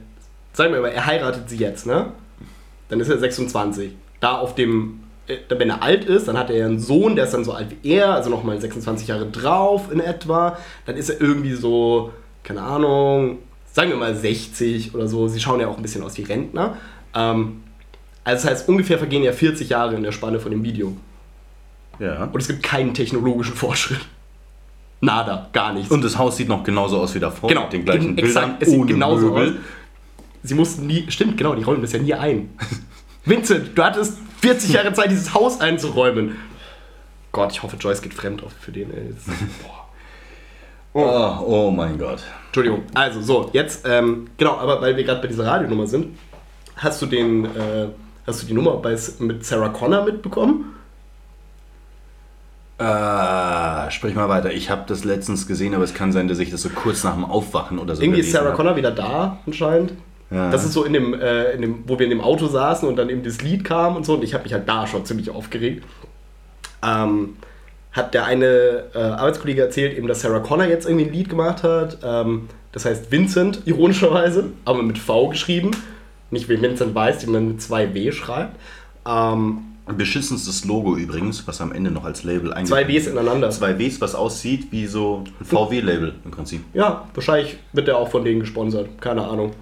sagen 0.54 0.74
wir 0.74 0.82
mal, 0.82 0.90
er 0.90 1.06
heiratet 1.06 1.50
sie 1.50 1.58
jetzt, 1.58 1.86
ne? 1.86 2.12
Dann 2.90 3.00
ist 3.00 3.10
er 3.10 3.18
26. 3.18 3.92
Da 4.20 4.38
auf 4.38 4.56
dem, 4.56 5.02
äh, 5.28 5.38
wenn 5.50 5.70
er 5.70 5.84
alt 5.84 6.06
ist, 6.06 6.28
dann 6.28 6.38
hat 6.38 6.50
er 6.50 6.58
ja 6.58 6.66
einen 6.66 6.80
Sohn, 6.80 7.16
der 7.16 7.26
ist 7.26 7.34
dann 7.34 7.44
so 7.44 7.52
alt 7.54 7.68
wie 7.82 7.90
er, 7.90 8.14
also 8.14 8.30
nochmal 8.30 8.60
26 8.60 9.08
Jahre 9.08 9.26
drauf 9.28 9.92
in 9.92 10.00
etwa. 10.00 10.58
Dann 10.86 10.96
ist 10.96 11.10
er 11.10 11.22
irgendwie 11.22 11.54
so, 11.54 12.12
keine 12.44 12.62
Ahnung, 12.62 13.40
sagen 13.72 13.90
wir 13.92 13.98
mal 13.98 14.16
60 14.16 14.96
oder 14.96 15.08
so. 15.08 15.28
Sie 15.28 15.40
schauen 15.40 15.60
ja 15.60 15.68
auch 15.68 15.78
ein 15.78 15.82
bisschen 15.82 16.04
aus 16.04 16.18
wie 16.18 16.24
Rentner. 16.24 16.78
Ähm, 17.14 17.64
also 18.24 18.44
das 18.48 18.52
heißt, 18.60 18.70
ungefähr 18.70 18.98
vergehen 18.98 19.24
ja 19.24 19.32
40 19.32 19.70
Jahre 19.70 19.96
in 19.96 20.04
der 20.04 20.12
Spanne 20.12 20.40
von 20.40 20.52
dem 20.52 20.64
Video. 20.64 20.94
Ja. 22.00 22.26
Und 22.32 22.40
es 22.42 22.48
gibt 22.48 22.64
keinen 22.64 22.94
technologischen 22.94 23.56
Fortschritt. 23.56 24.02
Nada, 25.00 25.48
gar 25.54 25.74
nichts. 25.74 25.92
Und 25.92 26.04
das 26.04 26.18
Haus 26.18 26.38
sieht 26.38 26.50
noch 26.50 26.64
genauso 26.64 27.00
aus 27.00 27.14
wie 27.14 27.20
davor. 27.20 27.50
genau, 27.50 27.64
Mit 27.64 27.74
den 27.74 27.86
gleichen 27.86 28.18
exakt, 28.18 28.46
Bildern. 28.46 28.56
es 28.60 28.70
sieht 28.70 28.80
ohne 28.80 28.92
genauso 28.92 29.28
Möbel. 29.28 29.50
aus. 29.50 29.56
Sie 30.48 30.56
mussten 30.56 30.88
nie, 30.88 31.06
stimmt, 31.10 31.38
genau, 31.38 31.56
die 31.56 31.64
räumen 31.64 31.82
das 31.82 31.92
ja 31.92 32.00
nie 32.00 32.14
ein. 32.14 32.50
Vincent, 33.26 33.78
du 33.78 33.84
hattest 33.84 34.18
40 34.42 34.74
Jahre 34.74 34.94
Zeit, 34.94 35.12
dieses 35.12 35.34
Haus 35.34 35.60
einzuräumen. 35.60 36.38
Gott, 37.32 37.52
ich 37.52 37.62
hoffe, 37.64 37.76
Joyce 37.78 38.02
geht 38.02 38.14
fremd 38.14 38.44
auf 38.44 38.54
für 38.60 38.72
den. 38.72 38.92
Ey. 38.94 39.14
Boah. 39.64 39.78
Oh, 40.94 41.46
oh 41.46 41.72
mein 41.72 42.00
Gott. 42.00 42.24
Entschuldigung. 42.48 42.84
Also, 42.94 43.22
so, 43.22 43.50
jetzt, 43.54 43.86
ähm, 43.88 44.30
genau, 44.38 44.58
aber 44.58 44.82
weil 44.82 44.96
wir 44.98 45.04
gerade 45.04 45.22
bei 45.22 45.28
dieser 45.28 45.46
Radionummer 45.46 45.86
sind, 45.86 46.18
hast 46.78 47.02
du 47.02 47.06
den, 47.06 47.46
äh, 47.46 47.90
hast 48.26 48.42
du 48.42 48.48
die 48.48 48.54
Nummer 48.54 48.78
bei, 48.78 48.98
mit 49.20 49.46
Sarah 49.46 49.70
Connor 49.70 50.06
mitbekommen? 50.06 50.74
Äh, 52.80 53.92
sprich 53.92 54.16
mal 54.16 54.30
weiter. 54.30 54.52
Ich 54.52 54.70
habe 54.70 54.84
das 54.88 55.04
letztens 55.04 55.48
gesehen, 55.48 55.74
aber 55.74 55.84
es 55.84 55.94
kann 55.94 56.12
sein, 56.12 56.28
dass 56.28 56.40
ich 56.40 56.52
das 56.52 56.62
so 56.62 56.70
kurz 56.70 57.04
nach 57.04 57.16
dem 57.16 57.26
Aufwachen 57.26 57.80
oder 57.80 57.96
so 57.96 58.04
Irgendwie 58.04 58.22
ist 58.22 58.32
Sarah 58.32 58.50
hab. 58.50 58.56
Connor 58.56 58.76
wieder 58.76 58.92
da, 58.92 59.40
anscheinend. 59.46 59.94
Ja. 60.30 60.52
Das 60.52 60.66
ist 60.66 60.74
so 60.74 60.84
in 60.84 60.94
dem, 60.94 61.14
äh, 61.14 61.52
in 61.52 61.62
dem, 61.62 61.84
wo 61.88 61.98
wir 61.98 62.06
in 62.06 62.10
dem 62.10 62.22
Auto 62.22 62.48
saßen 62.48 62.88
und 62.88 62.98
dann 62.98 63.10
eben 63.10 63.24
das 63.24 63.42
Lied 63.42 63.64
kam 63.64 63.96
und 63.96 64.06
so. 64.06 64.16
Und 64.16 64.24
ich 64.24 64.34
habe 64.34 64.44
mich 64.44 64.54
halt 64.54 64.68
da 64.68 64.86
schon 64.86 65.06
ziemlich 65.06 65.30
aufgeregt. 65.30 65.84
Ähm, 66.84 67.38
hat 67.94 68.14
der 68.14 68.26
eine 68.26 68.84
äh, 68.94 69.00
Arbeitskollege 69.00 69.62
erzählt, 69.62 69.98
eben, 69.98 70.08
dass 70.08 70.22
Sarah 70.22 70.40
Connor 70.40 70.68
jetzt 70.68 70.86
irgendwie 70.86 71.06
ein 71.06 71.14
Lied 71.14 71.30
gemacht 71.30 71.64
hat. 71.64 72.00
Ähm, 72.04 72.50
das 72.72 72.86
heißt 72.86 73.12
Vincent, 73.12 73.62
ironischerweise, 73.66 74.52
aber 74.66 74.84
mit 74.84 74.98
V 74.98 75.30
geschrieben. 75.30 75.72
Nicht 76.30 76.50
wie 76.50 76.62
Vincent 76.62 76.94
Weiß, 76.94 77.20
die 77.20 77.28
man 77.28 77.48
mit 77.48 77.62
zwei 77.62 77.94
W 77.94 78.12
schreibt. 78.12 78.56
Ähm, 79.08 79.60
Beschissenstes 79.96 80.66
Logo 80.66 80.98
übrigens, 80.98 81.48
was 81.48 81.62
am 81.62 81.72
Ende 81.72 81.92
noch 81.92 82.04
als 82.04 82.24
Label 82.24 82.52
eingefügt 82.52 82.68
zwei 82.68 82.88
Ws 82.94 83.08
ineinander. 83.08 83.50
Zwei 83.52 83.80
Ws, 83.80 84.02
was 84.02 84.16
aussieht 84.16 84.68
wie 84.72 84.86
so 84.86 85.24
ein 85.26 85.46
VW-Label 85.46 86.16
im 86.26 86.32
Prinzip. 86.32 86.62
Ja, 86.74 87.08
wahrscheinlich 87.14 87.58
wird 87.72 87.88
der 87.88 87.98
auch 87.98 88.10
von 88.10 88.26
denen 88.26 88.42
gesponsert. 88.42 88.90
Keine 89.00 89.26
Ahnung. 89.26 89.54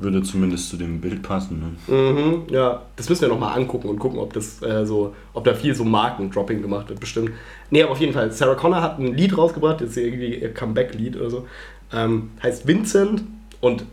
Würde 0.00 0.22
zumindest 0.22 0.70
zu 0.70 0.76
dem 0.76 1.00
Bild 1.00 1.22
passen. 1.22 1.76
Ne? 1.88 1.94
Mhm, 1.94 2.42
ja, 2.50 2.82
das 2.94 3.08
müssen 3.08 3.22
wir 3.22 3.28
nochmal 3.28 3.58
angucken 3.58 3.88
und 3.88 3.98
gucken, 3.98 4.20
ob 4.20 4.32
das 4.32 4.62
äh, 4.62 4.86
so, 4.86 5.14
ob 5.34 5.44
da 5.44 5.54
viel 5.54 5.74
so 5.74 5.84
Markendropping 5.84 6.62
gemacht 6.62 6.88
wird, 6.88 7.00
bestimmt. 7.00 7.32
Nee, 7.70 7.82
aber 7.82 7.92
auf 7.92 8.00
jeden 8.00 8.12
Fall, 8.12 8.30
Sarah 8.30 8.54
Connor 8.54 8.80
hat 8.80 9.00
ein 9.00 9.14
Lied 9.14 9.36
rausgebracht, 9.36 9.80
jetzt 9.80 9.96
irgendwie 9.96 10.36
ihr 10.36 10.54
Comeback-Lied 10.54 11.16
oder 11.16 11.30
so. 11.30 11.48
Ähm, 11.92 12.30
heißt 12.42 12.66
Vincent 12.66 13.24
und 13.60 13.84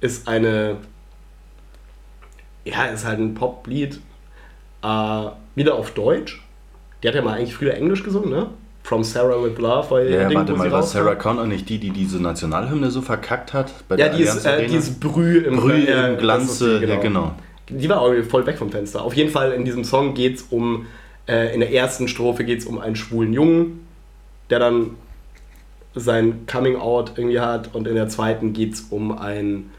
ist 0.00 0.28
eine. 0.28 0.76
Ja, 2.64 2.84
ist 2.84 3.06
halt 3.06 3.18
ein 3.18 3.34
Pop-Lied. 3.34 4.00
Äh, 4.82 5.26
wieder 5.54 5.74
auf 5.74 5.92
Deutsch. 5.92 6.42
Die 7.02 7.08
hat 7.08 7.14
ja 7.14 7.22
mal 7.22 7.38
eigentlich 7.38 7.54
früher 7.54 7.74
Englisch 7.74 8.02
gesungen, 8.02 8.30
ne? 8.30 8.50
From 8.90 9.04
Sarah 9.04 9.40
with 9.40 9.56
Love 9.58 9.88
war 9.92 10.02
Ja, 10.02 10.26
Ding, 10.26 10.36
warte 10.36 10.52
mal, 10.52 10.72
war. 10.72 10.82
Sarah 10.82 11.14
Connor 11.14 11.46
nicht 11.46 11.68
die, 11.68 11.78
die 11.78 11.90
diese 11.90 12.20
Nationalhymne 12.20 12.90
so 12.90 13.02
verkackt 13.02 13.52
hat? 13.52 13.72
Bei 13.86 13.94
Ja, 13.94 14.08
der 14.08 14.16
die 14.16 14.24
ist, 14.24 14.44
äh, 14.44 14.66
die 14.66 14.74
ist 14.74 14.98
Brüh 14.98 15.38
im, 15.38 15.58
Brühe 15.58 15.86
äh, 15.86 16.14
im 16.14 16.18
Glanze, 16.18 16.80
die, 16.80 16.86
ja, 16.86 16.96
genau. 16.96 17.36
Die 17.68 17.88
war 17.88 18.00
auch 18.00 18.12
voll 18.28 18.44
weg 18.46 18.58
vom 18.58 18.72
Fenster. 18.72 19.04
Auf 19.04 19.14
jeden 19.14 19.30
Fall 19.30 19.52
in 19.52 19.64
diesem 19.64 19.84
Song 19.84 20.14
geht 20.14 20.38
es 20.38 20.42
um, 20.50 20.86
äh, 21.28 21.54
in 21.54 21.60
der 21.60 21.72
ersten 21.72 22.08
Strophe 22.08 22.42
geht 22.42 22.58
es 22.58 22.66
um 22.66 22.80
einen 22.80 22.96
schwulen 22.96 23.32
Jungen, 23.32 23.86
der 24.50 24.58
dann 24.58 24.96
sein 25.94 26.48
Coming 26.50 26.74
Out 26.74 27.12
irgendwie 27.14 27.38
hat 27.38 27.72
und 27.72 27.86
in 27.86 27.94
der 27.94 28.08
zweiten 28.08 28.54
geht 28.54 28.74
es 28.74 28.80
um 28.90 29.16
ein 29.16 29.70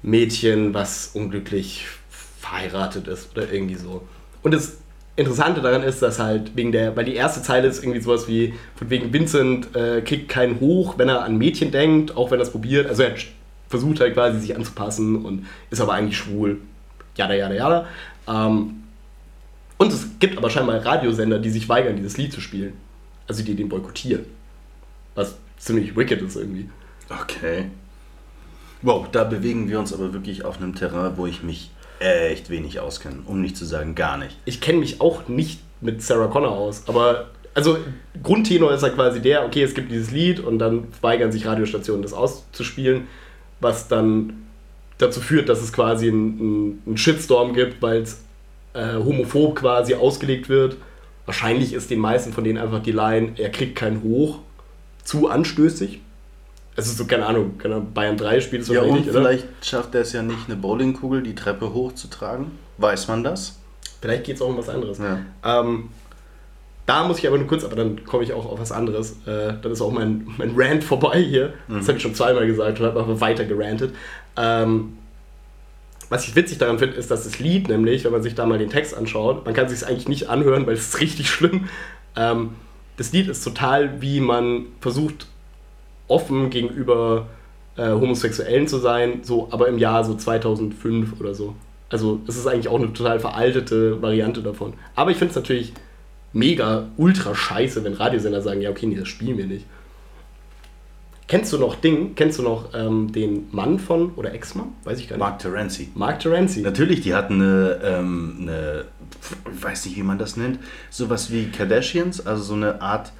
Mädchen, 0.00 0.72
was 0.72 1.10
unglücklich 1.12 1.88
verheiratet 2.08 3.06
ist 3.06 3.36
oder 3.36 3.52
irgendwie 3.52 3.74
so. 3.74 4.00
Und 4.42 4.54
das 4.54 4.78
Interessante 5.16 5.60
daran 5.60 5.82
ist, 5.82 6.00
dass 6.02 6.18
halt 6.18 6.56
wegen 6.56 6.72
der, 6.72 6.96
weil 6.96 7.04
die 7.04 7.14
erste 7.14 7.42
Zeile 7.42 7.68
ist 7.68 7.82
irgendwie 7.82 8.00
sowas 8.00 8.26
wie, 8.28 8.54
von 8.76 8.88
wegen 8.90 9.12
Vincent 9.12 9.74
äh, 9.76 10.00
kriegt 10.02 10.28
keinen 10.28 10.60
hoch, 10.60 10.94
wenn 10.96 11.08
er 11.08 11.24
an 11.24 11.36
Mädchen 11.36 11.70
denkt, 11.70 12.16
auch 12.16 12.30
wenn 12.30 12.38
er 12.38 12.44
es 12.44 12.50
probiert. 12.50 12.88
Also 12.88 13.02
er 13.02 13.14
versucht 13.68 14.00
halt 14.00 14.14
quasi 14.14 14.38
sich 14.40 14.56
anzupassen 14.56 15.24
und 15.24 15.46
ist 15.70 15.80
aber 15.80 15.94
eigentlich 15.94 16.16
schwul. 16.16 16.60
Jada, 17.16 17.34
jada, 17.34 17.54
jada. 17.54 17.86
Ähm, 18.28 18.76
und 19.78 19.92
es 19.92 20.06
gibt 20.18 20.38
aber 20.38 20.50
scheinbar 20.50 20.84
Radiosender, 20.84 21.38
die 21.38 21.50
sich 21.50 21.68
weigern, 21.68 21.96
dieses 21.96 22.16
Lied 22.16 22.32
zu 22.32 22.40
spielen. 22.40 22.74
Also 23.26 23.42
die 23.42 23.54
den 23.54 23.68
boykottieren. 23.68 24.24
Was 25.14 25.36
ziemlich 25.58 25.96
wicked 25.96 26.22
ist 26.22 26.36
irgendwie. 26.36 26.68
Okay. 27.08 27.66
Wow, 28.82 29.08
da 29.10 29.24
bewegen 29.24 29.68
wir 29.68 29.78
uns 29.78 29.92
aber 29.92 30.12
wirklich 30.12 30.44
auf 30.44 30.58
einem 30.58 30.74
Terrain, 30.74 31.16
wo 31.16 31.26
ich 31.26 31.42
mich 31.42 31.70
echt 32.00 32.50
wenig 32.50 32.80
auskenne, 32.80 33.18
um 33.26 33.40
nicht 33.40 33.56
zu 33.56 33.64
sagen 33.64 33.94
gar 33.94 34.16
nicht. 34.16 34.36
Ich 34.44 34.60
kenne 34.60 34.78
mich 34.78 35.00
auch 35.00 35.28
nicht 35.28 35.60
mit 35.80 36.02
Sarah 36.02 36.28
Connor 36.28 36.52
aus, 36.52 36.84
aber 36.86 37.28
also 37.54 37.78
Grundtenor 38.22 38.72
ist 38.72 38.82
halt 38.82 38.94
quasi 38.94 39.20
der, 39.20 39.44
okay, 39.44 39.62
es 39.62 39.74
gibt 39.74 39.90
dieses 39.90 40.10
Lied 40.10 40.40
und 40.40 40.58
dann 40.58 40.88
weigern 41.00 41.32
sich 41.32 41.46
Radiostationen 41.46 42.02
das 42.02 42.12
auszuspielen, 42.12 43.08
was 43.60 43.88
dann 43.88 44.46
dazu 44.98 45.20
führt, 45.20 45.48
dass 45.48 45.62
es 45.62 45.72
quasi 45.72 46.08
einen 46.08 46.82
einen 46.86 46.96
Shitstorm 46.96 47.54
gibt, 47.54 47.82
weil 47.82 48.02
es 48.02 48.22
äh, 48.74 48.94
homophob 48.94 49.56
quasi 49.56 49.94
ausgelegt 49.94 50.48
wird. 50.48 50.76
Wahrscheinlich 51.26 51.72
ist 51.72 51.90
den 51.90 52.00
meisten 52.00 52.32
von 52.32 52.44
denen 52.44 52.58
einfach 52.58 52.82
die 52.82 52.92
Line, 52.92 53.32
er 53.36 53.50
kriegt 53.50 53.76
keinen 53.76 54.02
Hoch, 54.02 54.40
zu 55.04 55.28
anstößig. 55.28 56.00
Ist 56.86 56.98
so, 56.98 57.04
keine 57.06 57.26
Ahnung, 57.26 57.58
keine 57.58 57.76
Ahnung, 57.76 57.92
Bayern 57.92 58.16
3 58.16 58.40
spielt 58.40 58.62
es 58.62 58.68
Ja, 58.68 58.82
und 58.82 58.92
nicht, 58.94 59.10
oder? 59.10 59.20
vielleicht 59.20 59.46
schafft 59.62 59.94
er 59.94 60.02
es 60.02 60.12
ja 60.12 60.22
nicht, 60.22 60.46
eine 60.46 60.56
Bowlingkugel 60.56 61.22
die 61.22 61.34
Treppe 61.34 61.72
hochzutragen. 61.72 62.52
Weiß 62.78 63.08
man 63.08 63.24
das? 63.24 63.58
Vielleicht 64.00 64.24
geht 64.24 64.36
es 64.36 64.42
auch 64.42 64.48
um 64.48 64.56
was 64.58 64.68
anderes. 64.68 64.98
Ja. 64.98 65.20
Ähm, 65.44 65.90
da 66.86 67.04
muss 67.06 67.18
ich 67.18 67.28
aber 67.28 67.38
nur 67.38 67.46
kurz, 67.46 67.64
aber 67.64 67.76
dann 67.76 68.04
komme 68.04 68.24
ich 68.24 68.32
auch 68.32 68.46
auf 68.46 68.58
was 68.58 68.72
anderes. 68.72 69.12
Äh, 69.26 69.54
dann 69.62 69.70
ist 69.70 69.80
auch 69.80 69.92
mein, 69.92 70.26
mein 70.38 70.52
Rant 70.56 70.82
vorbei 70.82 71.22
hier. 71.22 71.54
Das 71.68 71.86
habe 71.86 71.98
ich 71.98 72.02
schon 72.02 72.14
zweimal 72.14 72.46
gesagt 72.46 72.80
und 72.80 72.86
habe 72.86 72.98
aber 72.98 73.20
weiter 73.20 73.44
gerantet. 73.44 73.94
Ähm, 74.36 74.96
was 76.08 76.26
ich 76.26 76.34
witzig 76.34 76.58
daran 76.58 76.78
finde, 76.80 76.96
ist, 76.96 77.10
dass 77.10 77.22
das 77.24 77.38
Lied 77.38 77.68
nämlich, 77.68 78.04
wenn 78.04 78.10
man 78.10 78.22
sich 78.22 78.34
da 78.34 78.44
mal 78.44 78.58
den 78.58 78.70
Text 78.70 78.96
anschaut, 78.96 79.44
man 79.44 79.54
kann 79.54 79.68
sich 79.68 79.78
es 79.78 79.84
eigentlich 79.84 80.08
nicht 80.08 80.28
anhören, 80.28 80.66
weil 80.66 80.74
es 80.74 80.88
ist 80.88 81.00
richtig 81.00 81.30
schlimm. 81.30 81.68
Ähm, 82.16 82.50
das 82.96 83.12
Lied 83.12 83.28
ist 83.28 83.44
total, 83.44 84.02
wie 84.02 84.20
man 84.20 84.66
versucht, 84.80 85.28
offen 86.10 86.50
gegenüber 86.50 87.26
äh, 87.76 87.90
Homosexuellen 87.90 88.68
zu 88.68 88.78
sein, 88.78 89.20
so, 89.22 89.48
aber 89.50 89.68
im 89.68 89.78
Jahr 89.78 90.04
so 90.04 90.14
2005 90.14 91.20
oder 91.20 91.34
so. 91.34 91.54
Also 91.88 92.20
es 92.26 92.36
ist 92.36 92.46
eigentlich 92.46 92.68
auch 92.68 92.78
eine 92.78 92.92
total 92.92 93.18
veraltete 93.18 94.00
Variante 94.00 94.42
davon. 94.42 94.74
Aber 94.94 95.10
ich 95.10 95.16
finde 95.16 95.30
es 95.30 95.36
natürlich 95.36 95.72
mega 96.32 96.86
ultra 96.96 97.34
scheiße, 97.34 97.82
wenn 97.84 97.94
Radiosender 97.94 98.42
sagen, 98.42 98.60
ja 98.60 98.70
okay, 98.70 98.86
nee, 98.86 98.96
das 98.96 99.08
spielen 99.08 99.38
wir 99.38 99.46
nicht. 99.46 99.66
Kennst 101.26 101.52
du 101.52 101.58
noch 101.58 101.76
Ding? 101.76 102.16
Kennst 102.16 102.40
du 102.40 102.42
noch 102.42 102.74
ähm, 102.74 103.12
den 103.12 103.46
Mann 103.52 103.78
von, 103.78 104.14
oder 104.16 104.34
Ex-Mann? 104.34 104.72
Weiß 104.82 104.98
ich 104.98 105.08
gar 105.08 105.16
nicht. 105.16 105.20
Mark 105.20 105.38
Terenzi. 105.38 105.88
Mark 105.94 106.18
Terenzi. 106.18 106.60
Natürlich, 106.60 107.02
die 107.02 107.14
hatten 107.14 107.34
eine, 107.34 107.80
ähm, 107.84 108.36
eine, 108.40 108.84
ich 109.54 109.62
weiß 109.62 109.86
nicht, 109.86 109.96
wie 109.96 110.02
man 110.02 110.18
das 110.18 110.36
nennt, 110.36 110.58
sowas 110.90 111.30
wie 111.30 111.46
Kardashians, 111.46 112.26
also 112.26 112.42
so 112.42 112.54
eine 112.54 112.82
Art 112.82 113.12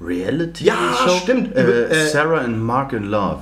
Reality-Show. 0.00 0.66
Ja, 0.66 1.18
stimmt. 1.22 1.54
Äh, 1.56 1.84
Äh, 1.88 2.06
Sarah 2.08 2.40
and 2.40 2.62
Mark 2.62 2.92
in 2.92 3.04
Love. 3.04 3.40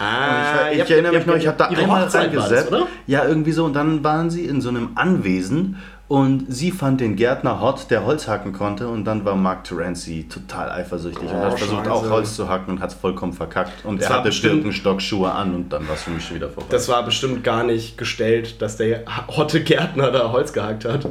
Ah, 0.00 0.70
ich, 0.72 0.78
ich 0.80 0.90
erinnere 0.90 1.12
mich 1.14 1.26
noch, 1.26 1.34
ich 1.34 1.46
habe 1.48 1.58
da 1.58 1.64
einmal 1.66 2.04
reingesetzt. 2.04 2.72
Ja, 3.08 3.24
irgendwie 3.26 3.50
so. 3.52 3.64
Und 3.64 3.72
dann 3.74 4.04
waren 4.04 4.30
sie 4.30 4.44
in 4.44 4.60
so 4.60 4.68
einem 4.68 4.90
Anwesen 4.94 5.76
und 6.06 6.46
sie 6.48 6.70
fand 6.70 7.00
den 7.00 7.16
Gärtner 7.16 7.60
hot, 7.60 7.90
der 7.90 8.04
Holz 8.04 8.28
hacken 8.28 8.52
konnte. 8.52 8.86
Und 8.88 9.04
dann 9.06 9.24
war 9.24 9.34
Mark 9.34 9.64
Terenzi 9.64 10.28
total 10.32 10.70
eifersüchtig 10.70 11.28
und 11.28 11.34
Oh, 11.34 11.42
hat 11.46 11.58
versucht 11.58 11.78
Scheiße. 11.80 11.92
auch 11.92 12.10
Holz 12.10 12.36
zu 12.36 12.48
hacken 12.48 12.74
und 12.74 12.80
hat 12.80 12.90
es 12.90 12.94
vollkommen 12.96 13.32
verkackt. 13.32 13.84
Und 13.84 14.00
Das 14.00 14.08
er 14.10 14.22
hatte 14.22 14.30
Birkenstock-Schuhe 14.30 15.32
an 15.32 15.52
und 15.56 15.72
dann 15.72 15.88
war 15.88 15.96
es 15.96 16.04
für 16.04 16.10
mich 16.10 16.24
schon 16.24 16.36
wieder 16.36 16.48
vorbei. 16.48 16.68
Das 16.70 16.88
war 16.88 17.02
bestimmt 17.04 17.42
gar 17.42 17.64
nicht 17.64 17.98
gestellt, 17.98 18.62
dass 18.62 18.76
der 18.76 19.02
hotte 19.26 19.62
Gärtner 19.64 20.12
da 20.12 20.30
Holz 20.30 20.52
gehackt 20.52 20.84
hat. 20.84 21.06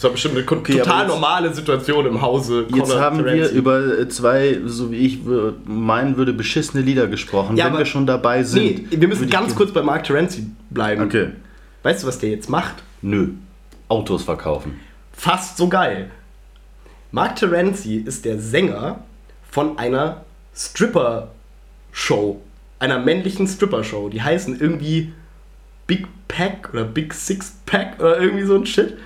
Das 0.00 0.04
war 0.04 0.12
bestimmt 0.12 0.38
eine 0.38 0.46
Okay, 0.50 0.78
total 0.78 1.02
jetzt- 1.02 1.08
normale 1.12 1.52
Situation 1.52 2.06
im 2.06 2.22
Hause. 2.22 2.62
Jetzt 2.74 2.88
Conor 2.88 3.00
haben 3.02 3.18
wir 3.18 3.32
Terenzi. 3.34 3.54
über 3.54 3.98
äh, 3.98 4.08
zwei, 4.08 4.58
so 4.64 4.90
wie 4.90 4.96
ich 4.96 5.18
meinen 5.66 6.16
würde, 6.16 6.32
beschissene 6.32 6.82
Lieder 6.82 7.06
gesprochen. 7.06 7.58
Ja, 7.58 7.66
Wenn 7.66 7.76
wir 7.76 7.84
schon 7.84 8.06
dabei 8.06 8.42
sind. 8.42 8.62
Nee, 8.62 8.86
wir 8.98 9.08
müssen 9.08 9.28
ganz 9.28 9.54
kurz 9.54 9.72
bei 9.72 9.82
Mark 9.82 10.04
Terenzi 10.04 10.46
bleiben. 10.70 11.02
Okay. 11.02 11.32
Weißt 11.82 12.02
du, 12.02 12.06
was 12.06 12.18
der 12.18 12.30
jetzt 12.30 12.48
macht? 12.48 12.76
Nö. 13.02 13.28
Autos 13.88 14.22
verkaufen. 14.22 14.80
Fast 15.12 15.58
so 15.58 15.68
geil. 15.68 16.10
Mark 17.12 17.36
Terenzi 17.36 17.96
ist 17.96 18.24
der 18.24 18.38
Sänger 18.38 19.00
von 19.50 19.76
einer 19.76 20.24
Stripper-Show. 20.56 22.40
Einer 22.78 22.98
männlichen 23.00 23.46
Stripper-Show. 23.46 24.08
Die 24.08 24.22
heißen 24.22 24.58
irgendwie 24.60 25.12
Big 25.86 26.06
Pack 26.28 26.70
oder 26.72 26.84
Big 26.84 27.12
Six 27.12 27.56
Pack 27.66 27.96
oder 28.00 28.18
irgendwie 28.18 28.44
so 28.44 28.54
ein 28.54 28.64
Shit. 28.64 28.96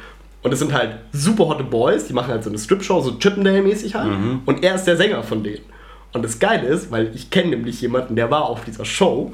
Und 0.45 0.53
es 0.53 0.59
sind 0.61 0.73
halt 0.73 0.97
super 1.13 1.49
hotte 1.49 1.65
Boys, 1.65 2.07
die 2.07 2.13
machen 2.13 2.29
halt 2.29 2.45
so 2.45 2.51
eine 2.51 2.59
Strip-Show, 2.59 3.01
so 3.01 3.13
Chippendale-mäßig 3.19 3.95
halt. 3.95 4.13
Und 4.45 4.63
er 4.63 4.75
ist 4.77 4.85
der 4.85 4.97
Sänger 4.97 5.23
von 5.25 5.43
denen. 5.43 5.65
Und 6.13 6.23
das 6.25 6.39
Geile 6.39 6.67
ist, 6.69 6.91
weil 6.93 7.11
ich 7.15 7.31
kenne 7.31 7.51
nämlich 7.51 7.81
jemanden, 7.81 8.15
der 8.15 8.31
war 8.31 8.45
auf 8.45 8.65
dieser 8.65 8.85
Show. 8.85 9.33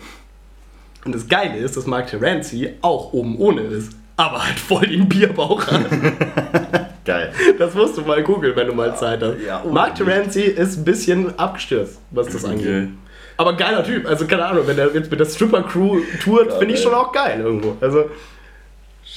Und 1.05 1.15
das 1.15 1.29
Geile 1.29 1.57
ist, 1.59 1.77
dass 1.77 1.87
Mark 1.87 2.07
Terenzi 2.07 2.71
auch 2.81 3.13
oben 3.13 3.37
ohne 3.39 3.61
ist. 3.63 3.93
Aber 4.17 4.45
halt 4.47 4.59
voll 4.59 4.87
den 4.87 5.09
Bierbauch 5.09 5.67
hat. 5.67 5.85
Geil. 7.05 7.33
Das 7.59 7.75
musst 7.75 7.97
du 7.97 8.03
mal 8.03 8.23
googeln, 8.23 8.55
wenn 8.55 8.67
du 8.69 8.75
mal 8.75 8.95
Zeit 8.97 9.23
hast. 9.23 9.37
Ja, 9.45 9.65
Mark. 9.71 9.95
Terenzi 9.97 10.43
ist 10.43 10.77
ein 10.79 10.85
bisschen 10.85 11.37
abgestürzt, 11.39 11.99
was 12.11 12.29
das 12.29 12.45
Okay. 12.45 12.53
angeht. 12.53 12.89
Aber 13.37 13.55
geiler 13.57 13.83
Typ. 13.83 14.07
Also 14.07 14.27
keine 14.27 14.45
Ahnung, 14.45 14.65
wenn 14.67 14.79
er 14.79 14.95
jetzt 14.95 15.11
mit 15.11 15.19
der 15.19 15.25
Stripper-Crew 15.25 16.01
tourt, 16.23 16.53
finde 16.59 16.75
ich 16.75 16.81
schon 16.81 16.93
auch 16.95 17.11
geil 17.11 17.41
irgendwo. 17.41 17.77
Also, 17.81 18.05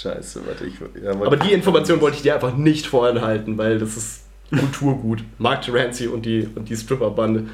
Scheiße, 0.03 0.41
warte, 0.45 0.65
ich. 0.65 0.73
Ja, 1.01 1.13
warte. 1.19 1.25
aber 1.27 1.37
die 1.37 1.53
Information 1.53 2.01
wollte 2.01 2.17
ich 2.17 2.23
dir 2.23 2.35
einfach 2.35 2.55
nicht 2.55 2.85
vorenthalten, 2.85 3.57
weil 3.57 3.79
das 3.79 3.95
ist 3.97 4.23
Kulturgut. 4.49 5.23
Mark 5.37 5.61
Terenzi 5.61 6.07
und 6.07 6.25
die, 6.25 6.47
und 6.55 6.69
die 6.69 6.75
Stripper-Bande. 6.75 7.45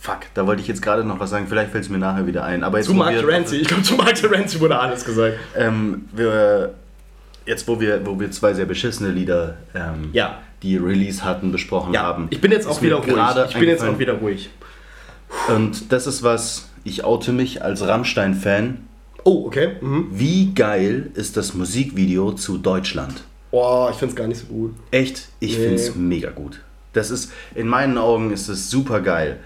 Fuck, 0.00 0.20
da 0.34 0.46
wollte 0.46 0.62
ich 0.62 0.68
jetzt 0.68 0.80
gerade 0.80 1.04
noch 1.04 1.20
was 1.20 1.30
sagen. 1.30 1.46
Vielleicht 1.48 1.70
fällt 1.72 1.84
es 1.84 1.90
mir 1.90 1.98
nachher 1.98 2.26
wieder 2.26 2.44
ein. 2.44 2.64
Aber 2.64 2.78
jetzt, 2.78 2.86
Zu 2.86 2.94
Mark 2.94 3.10
Terenzi. 3.18 3.56
Ich 3.56 3.68
glaube, 3.68 3.82
zu 3.82 3.94
Mark 3.94 4.14
Terenzi 4.14 4.60
wurde 4.60 4.78
alles 4.78 5.04
gesagt. 5.04 5.36
Ähm, 5.56 6.08
wir, 6.12 6.74
jetzt, 7.46 7.66
wo 7.68 7.80
wir, 7.80 8.06
wo 8.06 8.18
wir 8.18 8.30
zwei 8.30 8.54
sehr 8.54 8.66
beschissene 8.66 9.10
Lieder, 9.10 9.56
ähm, 9.74 10.10
Ja. 10.12 10.38
die 10.62 10.76
Release 10.76 11.24
hatten, 11.24 11.52
besprochen 11.52 11.92
Ja, 11.92 12.02
haben. 12.02 12.28
ich 12.30 12.40
bin 12.40 12.50
jetzt 12.52 12.66
auch 12.66 12.80
wieder 12.80 12.96
ruhig. 12.96 13.16
Ich 13.50 13.58
bin 13.58 13.68
jetzt 13.68 13.84
auch 13.84 13.98
wieder 13.98 14.14
ruhig. 14.14 14.50
Und 15.48 15.92
das 15.92 16.06
ist 16.06 16.22
was, 16.22 16.70
ich 16.84 17.04
oute 17.04 17.32
mich 17.32 17.62
als 17.62 17.86
Rammstein-Fan. 17.86 18.87
Oh, 19.24 19.46
okay. 19.46 19.76
Mhm. 19.80 20.06
Wie 20.10 20.52
geil 20.54 21.10
ist 21.14 21.36
das 21.36 21.54
Musikvideo 21.54 22.32
zu 22.32 22.58
Deutschland? 22.58 23.24
Boah, 23.50 23.90
ich 23.90 23.96
finde 23.96 24.12
es 24.12 24.16
gar 24.16 24.26
nicht 24.28 24.40
so 24.40 24.46
gut. 24.46 24.74
Echt, 24.90 25.28
ich 25.40 25.52
Nee. 25.56 25.64
finde 25.64 25.74
es 25.76 25.94
mega 25.94 26.30
gut. 26.30 26.60
Das 26.92 27.10
ist, 27.10 27.32
in 27.54 27.68
meinen 27.68 27.98
Augen 27.98 28.30
ist 28.30 28.48
es 28.48 28.70
super 28.70 29.00
geil, 29.00 29.38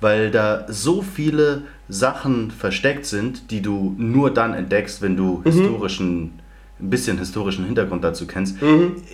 weil 0.00 0.30
da 0.30 0.66
so 0.68 1.02
viele 1.02 1.62
Sachen 1.88 2.50
versteckt 2.50 3.06
sind, 3.06 3.50
die 3.50 3.62
du 3.62 3.94
nur 3.98 4.32
dann 4.32 4.54
entdeckst, 4.54 5.02
wenn 5.02 5.16
du 5.16 5.42
historischen, 5.44 6.39
ein 6.82 6.90
bisschen 6.90 7.18
historischen 7.18 7.64
Hintergrund 7.64 8.02
dazu 8.04 8.26
kennst. 8.26 8.56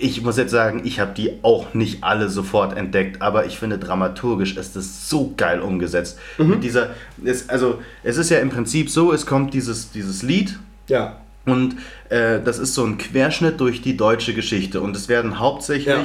Ich 0.01 0.23
muss 0.23 0.37
jetzt 0.37 0.51
sagen, 0.53 0.83
ich 0.85 1.01
habe 1.01 1.13
die 1.17 1.33
auch 1.43 1.75
nicht 1.75 2.05
alle 2.05 2.29
sofort 2.29 2.77
entdeckt, 2.77 3.23
aber 3.23 3.47
ich 3.47 3.59
finde 3.59 3.79
dramaturgisch 3.79 4.57
ist 4.57 4.77
es 4.77 5.09
so 5.09 5.35
geil 5.37 5.61
umgesetzt. 5.61 6.19
Mit 6.39 6.63
dieser, 6.65 6.91
es, 7.25 7.49
also 7.49 7.81
es 8.03 8.17
ist 8.17 8.31
ja 8.31 8.39
im 8.39 8.51
Prinzip 8.51 8.89
so, 8.91 9.13
es 9.13 9.27
kommt 9.27 9.53
dieses, 9.55 9.91
dieses 9.91 10.23
Lied, 10.23 10.59
Ja. 10.89 11.21
und 11.45 11.77
äh, 12.09 12.41
das 12.45 12.59
ist 12.59 12.75
so 12.75 12.85
ein 12.85 12.99
Querschnitt 12.99 13.61
durch 13.61 13.83
die 13.83 13.97
deutsche 13.97 14.33
Geschichte. 14.35 14.81
Und 14.81 14.95
es 14.97 15.09
werden 15.09 15.39
hauptsächlich 15.39 15.87
Ja. 15.87 16.05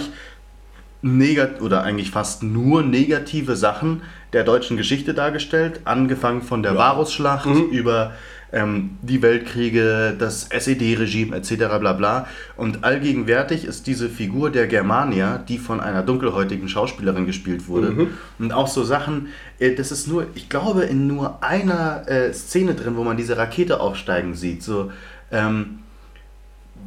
negat 1.04 1.62
oder 1.62 1.84
eigentlich 1.84 2.12
fast 2.12 2.44
nur 2.44 2.84
negative 2.84 3.56
Sachen 3.56 4.02
der 4.34 4.44
deutschen 4.44 4.78
Geschichte 4.78 5.14
dargestellt. 5.14 5.82
Angefangen 5.86 6.42
von 6.42 6.64
der 6.64 6.76
Varusschlacht 6.76 7.48
über 7.72 8.14
ähm, 8.54 8.98
die 9.02 9.22
Weltkriege, 9.22 10.16
das 10.18 10.50
SED-Regime 10.50 11.36
etc. 11.36 11.56
bla 11.80 11.94
bla. 11.94 12.28
Und 12.58 12.84
allgegenwärtig 12.84 13.66
ist 13.66 13.88
diese 13.88 14.10
Figur 14.10 14.50
der 14.50 14.68
Germania, 14.68 15.38
die 15.38 15.58
von 15.58 15.80
einer 15.80 16.04
dunkelhäutigen 16.04 16.68
Schauspielerin 16.68 17.26
gespielt 17.26 17.68
wurde. 17.68 18.08
Und 18.40 18.52
auch 18.52 18.68
so 18.68 18.84
Sachen, 18.84 19.28
äh, 19.60 19.74
das 19.74 19.92
ist 19.92 20.08
nur, 20.08 20.28
ich 20.36 20.50
glaube, 20.50 20.84
in 20.84 21.08
nur 21.08 21.44
einer 21.44 22.08
äh, 22.08 22.34
Szene 22.34 22.74
drin, 22.74 22.96
wo 22.98 23.04
man 23.04 23.18
diese 23.18 23.38
Rakete 23.38 23.80
aufsteigen 23.80 24.36
sieht. 24.36 24.64
So, 24.64 24.92
ähm, 25.32 25.80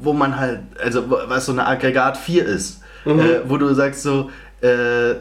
wo 0.01 0.13
man 0.13 0.39
halt, 0.39 0.61
also 0.83 1.05
was 1.09 1.47
so 1.47 1.53
eine 1.53 1.67
Aggregat 1.67 2.17
4 2.17 2.45
ist, 2.45 2.83
äh, 3.07 3.41
wo 3.47 3.57
du 3.59 3.73
sagst 3.75 4.03
so, 4.03 4.31
äh, 4.61 5.15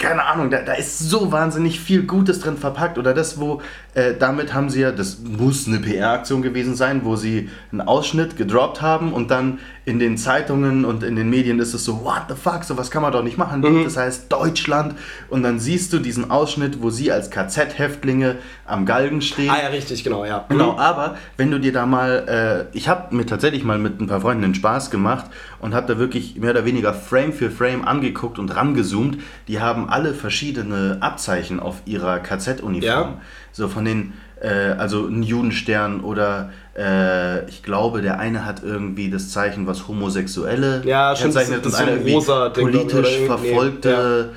keine 0.00 0.24
Ahnung, 0.24 0.50
da, 0.50 0.62
da 0.62 0.72
ist 0.72 0.98
so 0.98 1.30
wahnsinnig 1.30 1.78
viel 1.78 2.04
Gutes 2.04 2.40
drin 2.40 2.56
verpackt. 2.56 2.96
Oder 2.96 3.12
das, 3.12 3.38
wo, 3.38 3.60
äh, 3.94 4.14
damit 4.18 4.54
haben 4.54 4.70
sie 4.70 4.82
ja, 4.82 4.92
das 4.92 5.18
muss 5.18 5.66
eine 5.66 5.78
PR-Aktion 5.78 6.42
gewesen 6.42 6.74
sein, 6.74 7.00
wo 7.04 7.16
sie 7.16 7.48
einen 7.72 7.80
Ausschnitt 7.80 8.36
gedroppt 8.36 8.80
haben 8.80 9.12
und 9.12 9.30
dann 9.30 9.58
in 9.84 9.98
den 9.98 10.16
Zeitungen 10.16 10.84
und 10.84 11.02
in 11.02 11.16
den 11.16 11.28
Medien 11.28 11.58
ist 11.58 11.74
es 11.74 11.84
so, 11.84 12.04
what 12.04 12.22
the 12.28 12.34
fuck, 12.34 12.62
sowas 12.62 12.90
kann 12.90 13.02
man 13.02 13.12
doch 13.12 13.24
nicht 13.24 13.38
machen. 13.38 13.62
Das 13.84 13.96
heißt 13.96 14.30
Deutschland. 14.30 14.94
Und 15.28 15.42
dann 15.42 15.58
siehst 15.58 15.92
du 15.92 15.98
diesen 15.98 16.30
Ausschnitt, 16.30 16.80
wo 16.82 16.90
sie 16.90 17.10
als 17.10 17.30
KZ-Häftlinge 17.30 18.36
am 18.66 18.86
Galgen 18.86 19.20
stehen. 19.22 19.50
Ah 19.50 19.60
ja, 19.60 19.68
richtig, 19.68 20.04
genau, 20.04 20.24
ja. 20.24 20.44
Genau, 20.48 20.78
aber 20.78 21.16
wenn 21.36 21.50
du 21.50 21.58
dir 21.58 21.72
da 21.72 21.86
mal, 21.86 22.68
äh, 22.72 22.76
ich 22.76 22.88
habe 22.88 23.14
mir 23.14 23.26
tatsächlich 23.26 23.64
mal 23.64 23.78
mit 23.78 24.00
ein 24.00 24.06
paar 24.06 24.20
Freunden 24.20 24.42
den 24.42 24.54
Spaß 24.54 24.90
gemacht 24.90 25.26
und 25.58 25.74
habe 25.74 25.92
da 25.92 25.98
wirklich 25.98 26.36
mehr 26.36 26.50
oder 26.50 26.64
weniger 26.64 26.94
Frame 26.94 27.32
für 27.32 27.50
Frame 27.50 27.84
angeguckt 27.84 28.38
und 28.38 28.54
rangezoomt. 28.54 29.18
Die 29.48 29.60
haben 29.60 29.88
alle 29.88 30.14
verschiedene 30.14 30.98
Abzeichen 31.00 31.58
auf 31.58 31.82
ihrer 31.86 32.20
KZ-Uniform. 32.20 32.82
Ja. 32.84 33.20
So 33.52 33.68
von 33.68 33.84
den, 33.84 34.12
äh, 34.40 34.48
also 34.78 35.06
ein 35.06 35.22
Judenstern 35.22 36.00
oder 36.00 36.50
äh, 36.76 37.48
ich 37.48 37.62
glaube, 37.62 38.00
der 38.02 38.18
eine 38.18 38.44
hat 38.44 38.62
irgendwie 38.62 39.10
das 39.10 39.30
Zeichen, 39.30 39.66
was 39.66 39.88
Homosexuelle 39.88 40.82
Ja, 40.84 41.14
kennzeichnet 41.14 41.64
und 41.64 41.72
so 41.72 41.82
einer 41.82 41.96
rosa 42.00 42.48
politisch 42.50 43.18
verfolgte. 43.26 44.30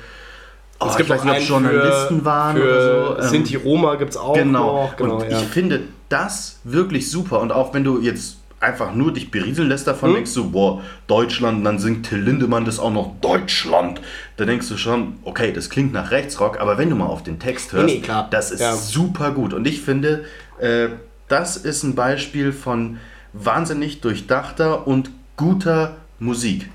Oh, 0.80 0.86
es 0.88 0.96
gibt 0.96 1.08
ich 1.08 1.14
weiß 1.14 1.20
auch 1.20 1.24
nicht, 1.24 1.50
ob 1.50 1.56
einen 1.56 1.64
Journalisten 1.66 2.18
für, 2.18 2.24
waren 2.24 2.56
für 2.56 2.62
oder 3.10 3.16
so. 3.16 3.22
ähm, 3.22 3.28
Sinti 3.28 3.56
Roma 3.56 3.94
gibt 3.94 4.10
es 4.10 4.16
auch 4.16 4.34
Genau. 4.34 4.82
noch. 4.84 4.96
Genau, 4.96 5.16
und 5.22 5.30
ja. 5.30 5.38
ich 5.40 5.46
finde 5.46 5.82
das 6.08 6.60
wirklich 6.64 7.10
super. 7.10 7.40
Und 7.40 7.52
auch 7.52 7.72
wenn 7.72 7.84
du 7.84 8.00
jetzt 8.00 8.38
einfach 8.64 8.94
nur 8.94 9.12
dich 9.12 9.30
berieseln 9.30 9.68
lässt 9.68 9.86
davon, 9.86 10.10
Hm? 10.10 10.14
denkst 10.16 10.34
du, 10.34 10.50
boah, 10.50 10.82
Deutschland, 11.06 11.58
und 11.58 11.64
dann 11.64 11.78
singt 11.78 12.06
Till 12.08 12.18
Lindemann 12.20 12.64
das 12.64 12.78
auch 12.78 12.92
noch 12.92 13.12
Deutschland. 13.20 14.00
Da 14.36 14.44
denkst 14.44 14.68
du 14.68 14.76
schon, 14.76 15.14
okay, 15.24 15.52
das 15.52 15.70
klingt 15.70 15.92
nach 15.92 16.10
Rechtsrock, 16.10 16.60
aber 16.60 16.78
wenn 16.78 16.90
du 16.90 16.96
mal 16.96 17.06
auf 17.06 17.22
den 17.22 17.38
Text 17.38 17.72
hörst, 17.72 17.86
Nee, 17.86 18.02
nee, 18.06 18.12
das 18.30 18.50
ist 18.50 18.60
Ja. 18.60 18.74
super 18.74 19.30
gut. 19.30 19.52
Und 19.54 19.66
ich 19.66 19.80
finde, 19.82 20.24
äh, 20.58 20.88
das 21.28 21.56
ist 21.56 21.82
ein 21.84 21.94
Beispiel 21.94 22.52
von 22.52 22.98
wahnsinnig 23.32 24.00
durchdachter 24.00 24.86
und 24.86 25.10
guter 25.36 25.96
Musik. 26.18 26.68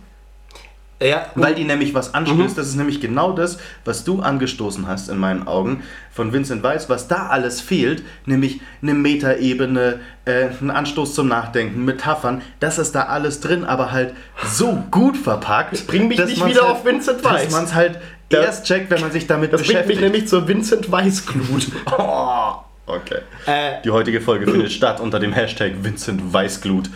Ja, 1.02 1.26
Weil 1.36 1.56
die 1.56 1.64
nämlich 1.64 1.94
was 1.94 2.14
anstößt, 2.14 2.38
Mhm. 2.40 2.56
das 2.56 2.68
ist 2.68 2.76
nämlich 2.76 3.00
genau 3.00 3.32
das, 3.32 3.58
was 3.86 4.04
du 4.04 4.22
angestoßen 4.22 4.88
hast 4.88 5.10
in 5.10 5.18
meinen 5.18 5.48
Augen 5.48 5.84
von 6.12 6.34
Vincent 6.34 6.62
Weiss, 6.64 6.90
was 6.90 7.08
da 7.08 7.28
alles 7.28 7.62
fehlt, 7.62 8.04
nämlich 8.26 8.60
eine 8.82 8.94
Metaebene, 8.94 10.00
äh, 10.26 10.48
ein 10.62 10.70
Anstoß 10.72 11.14
zum 11.16 11.28
Nachdenken, 11.28 11.86
Metaphern, 11.86 12.42
das 12.60 12.78
ist 12.80 12.94
da 12.96 13.04
alles 13.04 13.40
drin, 13.40 13.64
aber 13.66 13.92
halt 13.92 14.14
so 14.46 14.84
gut 14.92 15.16
verpackt. 15.18 15.88
Bring 15.88 16.08
mich 16.08 16.18
dass 16.18 16.30
nicht 16.30 16.46
wieder 16.46 16.64
halt, 16.64 16.72
auf 16.72 16.86
Vincent 16.86 17.24
Dass 17.24 17.32
Weiss. 17.34 17.52
man 17.52 17.64
es 17.64 17.74
halt 17.74 18.00
Das- 18.30 18.46
erst 18.46 18.66
checkt, 18.66 18.90
wenn 18.92 19.02
man 19.02 19.12
sich 19.12 19.26
damit 19.28 19.54
das 19.54 19.62
bringt 19.62 19.70
mich 19.74 19.78
beschäftigt. 19.88 20.02
nämlich 20.02 20.28
zur 20.28 20.48
Vincent 20.48 20.92
Weißglut. 20.92 21.68
oh, 21.98 22.54
okay. 22.88 23.20
äh, 23.46 23.82
Die 23.84 23.90
heutige 23.92 24.22
Folge 24.22 24.46
findet 24.52 24.72
statt 24.72 25.00
unter 25.00 25.20
dem 25.20 25.34
Hashtag 25.34 25.74
Vincent 25.82 26.34
Weißglut. 26.34 26.90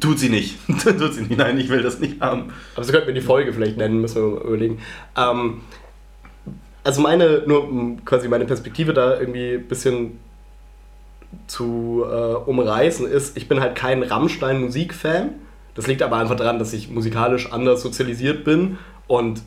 Tut 0.00 0.18
sie 0.18 0.28
nicht. 0.30 0.56
Tut 0.82 1.14
sie 1.14 1.22
nicht. 1.22 1.36
Nein, 1.38 1.58
ich 1.58 1.68
will 1.68 1.82
das 1.82 1.98
nicht 2.00 2.20
haben. 2.20 2.52
aber 2.74 2.84
so 2.84 2.92
könnten 2.92 3.08
wir 3.08 3.14
die 3.14 3.20
Folge 3.20 3.52
vielleicht 3.52 3.76
nennen, 3.76 4.00
müssen 4.00 4.16
wir 4.34 4.40
überlegen. 4.42 4.78
Ähm, 5.16 5.60
also 6.82 7.00
meine, 7.00 7.42
nur 7.46 7.68
um 7.68 8.04
quasi 8.04 8.28
meine 8.28 8.44
Perspektive 8.44 8.92
da 8.94 9.18
irgendwie 9.18 9.54
ein 9.54 9.68
bisschen 9.68 10.18
zu 11.46 12.04
äh, 12.08 12.34
umreißen 12.48 13.06
ist, 13.06 13.36
ich 13.36 13.48
bin 13.48 13.60
halt 13.60 13.74
kein 13.74 14.02
Rammstein-Musikfan. 14.02 15.30
Das 15.74 15.86
liegt 15.86 16.02
aber 16.02 16.16
einfach 16.16 16.36
daran, 16.36 16.58
dass 16.58 16.72
ich 16.72 16.88
musikalisch 16.90 17.52
anders 17.52 17.82
sozialisiert 17.82 18.44
bin 18.44 18.78
und 19.06 19.42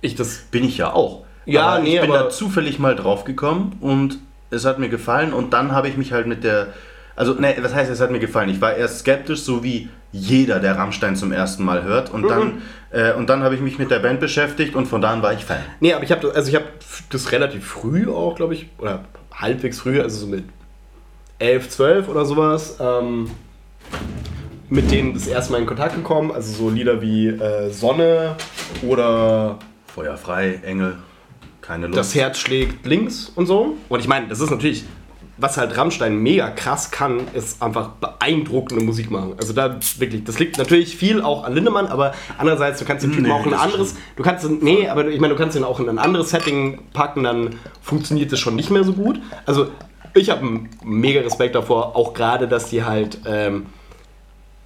ich 0.00 0.14
das 0.14 0.38
Bin 0.50 0.64
ich 0.64 0.78
ja 0.78 0.92
auch. 0.94 1.24
Ja, 1.44 1.66
aber 1.74 1.82
nee, 1.82 1.96
ich 1.96 2.00
bin 2.00 2.10
aber- 2.10 2.24
da 2.24 2.30
zufällig 2.30 2.78
mal 2.78 2.96
drauf 2.96 3.24
gekommen 3.24 3.76
und 3.80 4.18
es 4.50 4.64
hat 4.64 4.78
mir 4.78 4.88
gefallen 4.88 5.32
und 5.32 5.52
dann 5.52 5.72
habe 5.72 5.88
ich 5.88 5.96
mich 5.96 6.12
halt 6.12 6.26
mit 6.26 6.42
der. 6.44 6.68
Also, 7.16 7.34
ne, 7.34 7.56
was 7.60 7.74
heißt, 7.74 7.90
es 7.90 8.00
hat 8.00 8.10
mir 8.10 8.18
gefallen? 8.18 8.48
Ich 8.48 8.60
war 8.60 8.74
erst 8.74 9.00
skeptisch, 9.00 9.42
so 9.42 9.62
wie 9.62 9.88
jeder, 10.12 10.58
der 10.58 10.76
Rammstein 10.76 11.16
zum 11.16 11.32
ersten 11.32 11.64
Mal 11.64 11.82
hört. 11.84 12.10
Und 12.10 12.28
dann, 12.28 12.62
äh, 12.90 13.12
und 13.12 13.28
dann 13.28 13.42
habe 13.42 13.54
ich 13.54 13.60
mich 13.60 13.78
mit 13.78 13.90
der 13.90 14.00
Band 14.00 14.20
beschäftigt 14.20 14.74
und 14.74 14.86
von 14.86 15.00
da 15.00 15.10
an 15.10 15.22
war 15.22 15.32
ich 15.32 15.44
Fan. 15.44 15.62
Nee, 15.80 15.92
aber 15.92 16.04
ich 16.04 16.10
habe 16.10 16.32
also 16.34 16.48
ich 16.48 16.54
habe 16.54 16.66
das 17.10 17.32
relativ 17.32 17.64
früh 17.64 18.08
auch, 18.08 18.34
glaube 18.34 18.54
ich, 18.54 18.68
oder 18.78 19.04
halbwegs 19.32 19.80
früh, 19.80 20.00
also 20.00 20.18
so 20.18 20.26
mit 20.26 20.44
11, 21.38 21.68
12 21.70 22.08
oder 22.08 22.24
sowas, 22.24 22.76
ähm, 22.80 23.30
mit 24.68 24.90
denen 24.90 25.14
das 25.14 25.26
erste 25.26 25.52
Mal 25.52 25.58
in 25.58 25.66
Kontakt 25.66 25.94
gekommen. 25.94 26.30
Also 26.32 26.52
so 26.52 26.70
Lieder 26.70 27.00
wie 27.00 27.28
äh, 27.28 27.70
Sonne 27.70 28.36
oder 28.82 29.58
Feuer 29.86 30.16
frei, 30.16 30.60
Engel, 30.64 30.96
keine 31.60 31.86
Lust. 31.86 31.98
Das 31.98 32.14
Herz 32.14 32.38
schlägt 32.38 32.84
links 32.86 33.30
und 33.34 33.46
so. 33.46 33.76
Und 33.88 34.00
ich 34.00 34.08
meine, 34.08 34.28
das 34.28 34.40
ist 34.40 34.50
natürlich, 34.50 34.84
was 35.40 35.56
halt 35.56 35.76
Rammstein 35.76 36.16
mega 36.18 36.50
krass 36.50 36.90
kann, 36.90 37.20
ist 37.34 37.62
einfach 37.62 37.88
beeindruckende 38.00 38.84
Musik 38.84 39.10
machen. 39.10 39.34
Also 39.38 39.52
da 39.52 39.76
wirklich, 39.98 40.24
das 40.24 40.38
liegt 40.38 40.58
natürlich 40.58 40.96
viel 40.96 41.22
auch 41.22 41.44
an 41.44 41.54
Lindemann, 41.54 41.86
aber 41.86 42.12
andererseits, 42.38 42.78
du 42.78 42.84
kannst 42.84 43.04
den 43.04 43.12
Typen 43.12 43.24
Nee, 43.26 43.32
auch 43.32 43.46
in 43.46 43.54
ein 43.54 43.60
anderes, 43.60 43.94
du 44.16 44.22
kannst, 44.22 44.44
ihn- 44.44 44.58
nee, 44.62 44.88
aber 44.88 45.06
ich 45.08 45.20
meine, 45.20 45.34
du 45.34 45.38
kannst 45.40 45.56
ihn 45.56 45.64
auch 45.64 45.80
in 45.80 45.88
ein 45.88 45.98
anderes 45.98 46.30
Setting 46.30 46.80
packen, 46.92 47.22
dann 47.24 47.56
funktioniert 47.82 48.32
das 48.32 48.38
schon 48.40 48.56
nicht 48.56 48.70
mehr 48.70 48.84
so 48.84 48.92
gut. 48.92 49.20
Also 49.46 49.68
ich 50.14 50.30
habe 50.30 50.60
mega 50.84 51.20
Respekt 51.20 51.54
davor, 51.54 51.96
auch 51.96 52.14
gerade, 52.14 52.46
dass 52.48 52.66
die 52.68 52.84
halt, 52.84 53.18
ähm, 53.26 53.66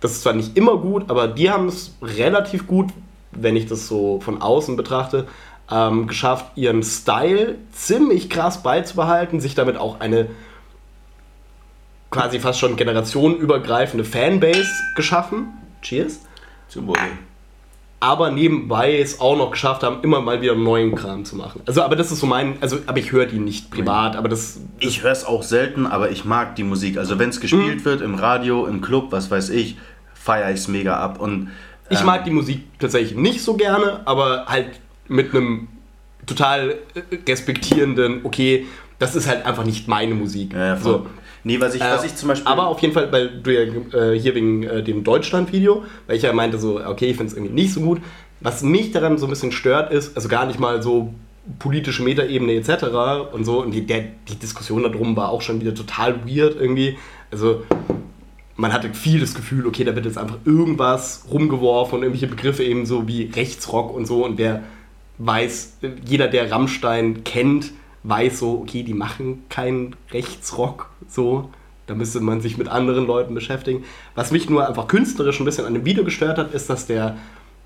das 0.00 0.12
ist 0.12 0.22
zwar 0.22 0.32
nicht 0.32 0.56
immer 0.56 0.76
gut, 0.78 1.04
aber 1.08 1.28
die 1.28 1.50
haben 1.50 1.68
es 1.68 1.94
relativ 2.02 2.66
gut, 2.66 2.90
wenn 3.32 3.56
ich 3.56 3.66
das 3.66 3.86
so 3.88 4.20
von 4.20 4.42
außen 4.42 4.76
betrachte, 4.76 5.26
ähm, 5.70 6.06
geschafft, 6.06 6.46
ihren 6.56 6.82
Style 6.82 7.56
ziemlich 7.72 8.28
krass 8.28 8.62
beizubehalten, 8.62 9.40
sich 9.40 9.54
damit 9.54 9.76
auch 9.76 10.00
eine 10.00 10.28
quasi 12.14 12.38
fast 12.38 12.60
schon 12.60 12.76
generationenübergreifende 12.76 14.04
Fanbase 14.04 14.68
geschaffen. 14.94 15.48
Cheers. 15.82 16.20
Zum 16.68 16.86
Wohl. 16.86 16.96
Aber 18.00 18.30
nebenbei 18.30 18.98
es 18.98 19.20
auch 19.20 19.36
noch 19.36 19.50
geschafft 19.50 19.82
haben, 19.82 20.02
immer 20.02 20.20
mal 20.20 20.40
wieder 20.42 20.54
neuen 20.54 20.94
Kram 20.94 21.24
zu 21.24 21.36
machen. 21.36 21.62
Also, 21.66 21.82
aber 21.82 21.96
das 21.96 22.12
ist 22.12 22.20
so 22.20 22.26
mein, 22.26 22.56
also, 22.60 22.78
aber 22.86 22.98
ich 22.98 23.12
höre 23.12 23.26
die 23.26 23.38
nicht 23.38 23.70
privat, 23.70 24.14
aber 24.16 24.28
das, 24.28 24.60
Ich 24.78 25.02
höre 25.02 25.12
es 25.12 25.24
auch 25.24 25.42
selten, 25.42 25.86
aber 25.86 26.10
ich 26.10 26.24
mag 26.24 26.54
die 26.56 26.64
Musik. 26.64 26.98
Also 26.98 27.18
wenn 27.18 27.30
es 27.30 27.40
gespielt 27.40 27.78
Mhm. 27.80 27.84
wird 27.84 28.00
im 28.02 28.14
Radio, 28.14 28.66
im 28.66 28.80
Club, 28.82 29.06
was 29.10 29.30
weiß 29.30 29.50
ich, 29.50 29.76
feiere 30.12 30.50
ich 30.50 30.60
es 30.60 30.68
mega 30.68 30.96
ab. 30.96 31.18
Und 31.20 31.50
Ich 31.90 32.00
ähm, 32.00 32.06
mag 32.06 32.24
die 32.24 32.30
Musik 32.30 32.62
tatsächlich 32.78 33.16
nicht 33.16 33.42
so 33.42 33.54
gerne, 33.54 34.00
aber 34.04 34.46
halt 34.46 34.68
mit 35.08 35.34
einem 35.34 35.68
total 36.26 36.76
äh, 36.94 37.02
respektierenden, 37.28 38.20
okay, 38.24 38.66
das 38.98 39.14
ist 39.16 39.26
halt 39.28 39.44
einfach 39.46 39.64
nicht 39.64 39.88
meine 39.88 40.14
Musik. 40.14 40.52
Ja, 40.52 40.66
ja, 40.66 40.76
so. 40.76 41.06
Nee, 41.44 41.60
was 41.60 41.74
ich, 41.74 41.82
Äh, 41.82 41.90
was 41.90 42.04
ich 42.04 42.16
zum 42.16 42.28
Beispiel. 42.28 42.50
Aber 42.50 42.68
auf 42.68 42.80
jeden 42.80 42.94
Fall, 42.94 43.12
weil 43.12 43.28
du 43.28 43.50
ja 43.52 44.12
äh, 44.12 44.18
hier 44.18 44.34
wegen 44.34 44.62
äh, 44.64 44.82
dem 44.82 45.04
Deutschland-Video, 45.04 45.84
weil 46.06 46.16
ich 46.16 46.22
ja 46.22 46.32
meinte 46.32 46.58
so, 46.58 46.80
okay, 46.84 47.06
ich 47.06 47.16
finde 47.16 47.30
es 47.30 47.36
irgendwie 47.36 47.54
nicht 47.54 47.72
so 47.72 47.80
gut. 47.80 48.00
Was 48.40 48.62
mich 48.62 48.90
daran 48.90 49.18
so 49.18 49.26
ein 49.26 49.30
bisschen 49.30 49.52
stört 49.52 49.92
ist, 49.92 50.16
also 50.16 50.28
gar 50.28 50.46
nicht 50.46 50.58
mal 50.58 50.82
so 50.82 51.14
politische 51.58 52.02
Metaebene 52.02 52.54
etc. 52.54 53.32
und 53.32 53.44
so, 53.44 53.62
und 53.62 53.70
die, 53.72 53.86
der, 53.86 54.04
die 54.28 54.36
Diskussion 54.36 54.82
darum 54.82 55.16
war 55.16 55.28
auch 55.28 55.42
schon 55.42 55.60
wieder 55.60 55.74
total 55.74 56.26
weird 56.26 56.56
irgendwie. 56.58 56.96
Also 57.30 57.62
man 58.56 58.72
hatte 58.72 58.92
viel 58.94 59.20
das 59.20 59.34
Gefühl, 59.34 59.66
okay, 59.66 59.84
da 59.84 59.94
wird 59.94 60.06
jetzt 60.06 60.18
einfach 60.18 60.38
irgendwas 60.44 61.26
rumgeworfen 61.30 61.98
und 61.98 62.02
irgendwelche 62.04 62.28
Begriffe 62.28 62.64
eben 62.64 62.86
so 62.86 63.06
wie 63.08 63.30
Rechtsrock 63.34 63.94
und 63.94 64.06
so 64.06 64.24
und 64.24 64.38
wer 64.38 64.62
weiß, 65.18 65.78
jeder, 66.06 66.28
der 66.28 66.50
Rammstein 66.50 67.24
kennt, 67.24 67.72
weiß 68.04 68.38
so, 68.38 68.60
okay, 68.60 68.82
die 68.82 68.94
machen 68.94 69.44
keinen 69.48 69.96
Rechtsrock 70.12 70.90
so. 71.08 71.50
Da 71.86 71.94
müsste 71.94 72.20
man 72.20 72.40
sich 72.40 72.56
mit 72.56 72.68
anderen 72.68 73.06
Leuten 73.06 73.34
beschäftigen. 73.34 73.84
Was 74.14 74.30
mich 74.30 74.48
nur 74.48 74.66
einfach 74.66 74.88
künstlerisch 74.88 75.38
ein 75.40 75.44
bisschen 75.44 75.66
an 75.66 75.74
dem 75.74 75.84
Video 75.84 76.04
gestört 76.04 76.38
hat, 76.38 76.54
ist, 76.54 76.70
dass 76.70 76.86
der, 76.86 77.18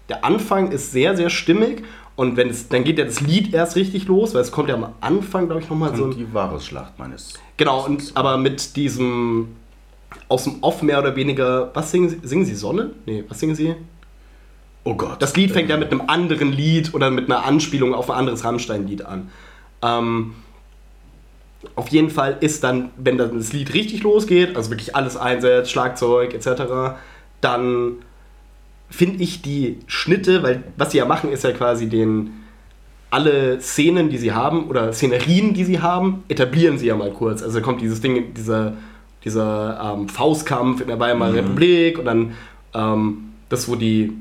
der 0.08 0.24
Anfang 0.24 0.72
ist 0.72 0.90
sehr, 0.90 1.16
sehr 1.16 1.30
stimmig 1.30 1.84
und 2.16 2.36
wenn 2.36 2.50
es, 2.50 2.68
dann 2.68 2.82
geht 2.82 2.98
ja 2.98 3.04
das 3.04 3.20
Lied 3.20 3.54
erst 3.54 3.76
richtig 3.76 4.08
los, 4.08 4.34
weil 4.34 4.40
es 4.40 4.50
kommt 4.50 4.68
ja 4.68 4.74
am 4.74 4.92
Anfang, 5.00 5.46
glaube 5.46 5.60
ich, 5.60 5.70
nochmal 5.70 5.94
so 5.94 6.06
ein 6.06 6.10
die 6.10 6.32
Varusschlacht 6.34 6.98
meines. 6.98 7.34
Genau, 7.56 7.86
und, 7.86 8.10
aber 8.14 8.38
mit 8.38 8.74
diesem 8.74 9.50
aus 10.28 10.44
dem 10.44 10.62
Off 10.62 10.82
mehr 10.82 10.98
oder 10.98 11.14
weniger, 11.14 11.70
was 11.74 11.90
singen 11.92 12.08
sie? 12.08 12.18
Singen 12.22 12.44
sie 12.44 12.54
Sonne? 12.54 12.90
Nee, 13.06 13.24
was 13.28 13.38
singen 13.38 13.54
sie? 13.54 13.76
Oh 14.84 14.94
Gott. 14.94 15.20
Das 15.22 15.36
Lied 15.36 15.52
fängt 15.52 15.70
ja 15.70 15.76
mit 15.76 15.92
einem 15.92 16.02
anderen 16.08 16.52
Lied 16.52 16.94
oder 16.94 17.10
mit 17.10 17.26
einer 17.26 17.44
Anspielung 17.44 17.94
auf 17.94 18.10
ein 18.10 18.16
anderes 18.16 18.44
Rammstein-Lied 18.44 19.04
an. 19.04 19.30
Ähm, 19.82 20.34
auf 21.74 21.88
jeden 21.88 22.10
Fall 22.10 22.38
ist 22.40 22.62
dann, 22.64 22.90
wenn 22.96 23.18
dann 23.18 23.36
das 23.36 23.52
Lied 23.52 23.74
richtig 23.74 24.02
losgeht, 24.02 24.56
also 24.56 24.70
wirklich 24.70 24.94
alles 24.94 25.16
einsetzt, 25.16 25.70
Schlagzeug 25.70 26.34
etc., 26.34 26.96
dann 27.40 27.96
finde 28.90 29.22
ich 29.22 29.42
die 29.42 29.78
Schnitte, 29.86 30.42
weil 30.42 30.64
was 30.76 30.92
sie 30.92 30.98
ja 30.98 31.04
machen, 31.04 31.30
ist 31.30 31.44
ja 31.44 31.52
quasi 31.52 31.88
den 31.88 32.32
alle 33.10 33.60
Szenen, 33.60 34.10
die 34.10 34.18
sie 34.18 34.32
haben 34.32 34.68
oder 34.68 34.92
Szenerien, 34.92 35.54
die 35.54 35.64
sie 35.64 35.80
haben, 35.80 36.24
etablieren 36.28 36.78
sie 36.78 36.86
ja 36.86 36.96
mal 36.96 37.10
kurz. 37.10 37.42
Also 37.42 37.60
kommt 37.60 37.80
dieses 37.80 38.00
Ding, 38.00 38.34
dieser, 38.34 38.74
dieser 39.24 39.94
ähm, 39.94 40.08
Faustkampf 40.08 40.80
in 40.80 40.88
der 40.88 41.00
Weimarer 41.00 41.34
Republik 41.34 41.98
und 41.98 42.04
dann 42.04 42.32
ähm, 42.74 43.30
das, 43.48 43.68
wo 43.68 43.76
die 43.76 44.12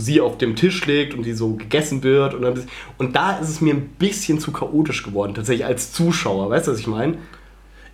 sie 0.00 0.20
auf 0.20 0.38
dem 0.38 0.56
Tisch 0.56 0.84
liegt 0.86 1.14
und 1.14 1.24
die 1.24 1.32
so 1.32 1.54
gegessen 1.54 2.02
wird 2.02 2.34
und 2.34 2.42
dann 2.42 2.54
und 2.98 3.14
da 3.16 3.36
ist 3.38 3.48
es 3.48 3.60
mir 3.60 3.74
ein 3.74 3.88
bisschen 3.98 4.38
zu 4.40 4.52
chaotisch 4.52 5.02
geworden 5.02 5.34
tatsächlich 5.34 5.66
als 5.66 5.92
Zuschauer, 5.92 6.50
weißt 6.50 6.68
du, 6.68 6.72
was 6.72 6.78
ich 6.80 6.86
meine? 6.86 7.14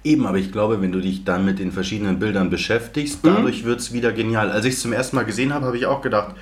Eben, 0.05 0.26
aber 0.26 0.36
ich 0.38 0.52
glaube, 0.52 0.82
wenn 0.82 0.92
du 0.92 1.00
dich 1.00 1.24
dann 1.24 1.44
mit 1.46 1.59
den 1.59 1.72
verschiedenen 1.72 2.18
Bildern 2.18 2.50
beschäftigst, 2.50 3.24
Mhm. 3.24 3.28
dadurch 3.36 3.64
wird 3.64 3.80
es 3.80 3.92
wieder 3.92 4.12
genial. 4.12 4.50
Als 4.50 4.64
ich 4.66 4.74
es 4.74 4.80
zum 4.82 4.92
ersten 4.92 5.16
Mal 5.16 5.24
gesehen 5.24 5.55
habe, 5.55 5.64
habe 5.64 5.78
ich 5.78 5.86
auch 5.86 6.02
gedacht, 6.02 6.34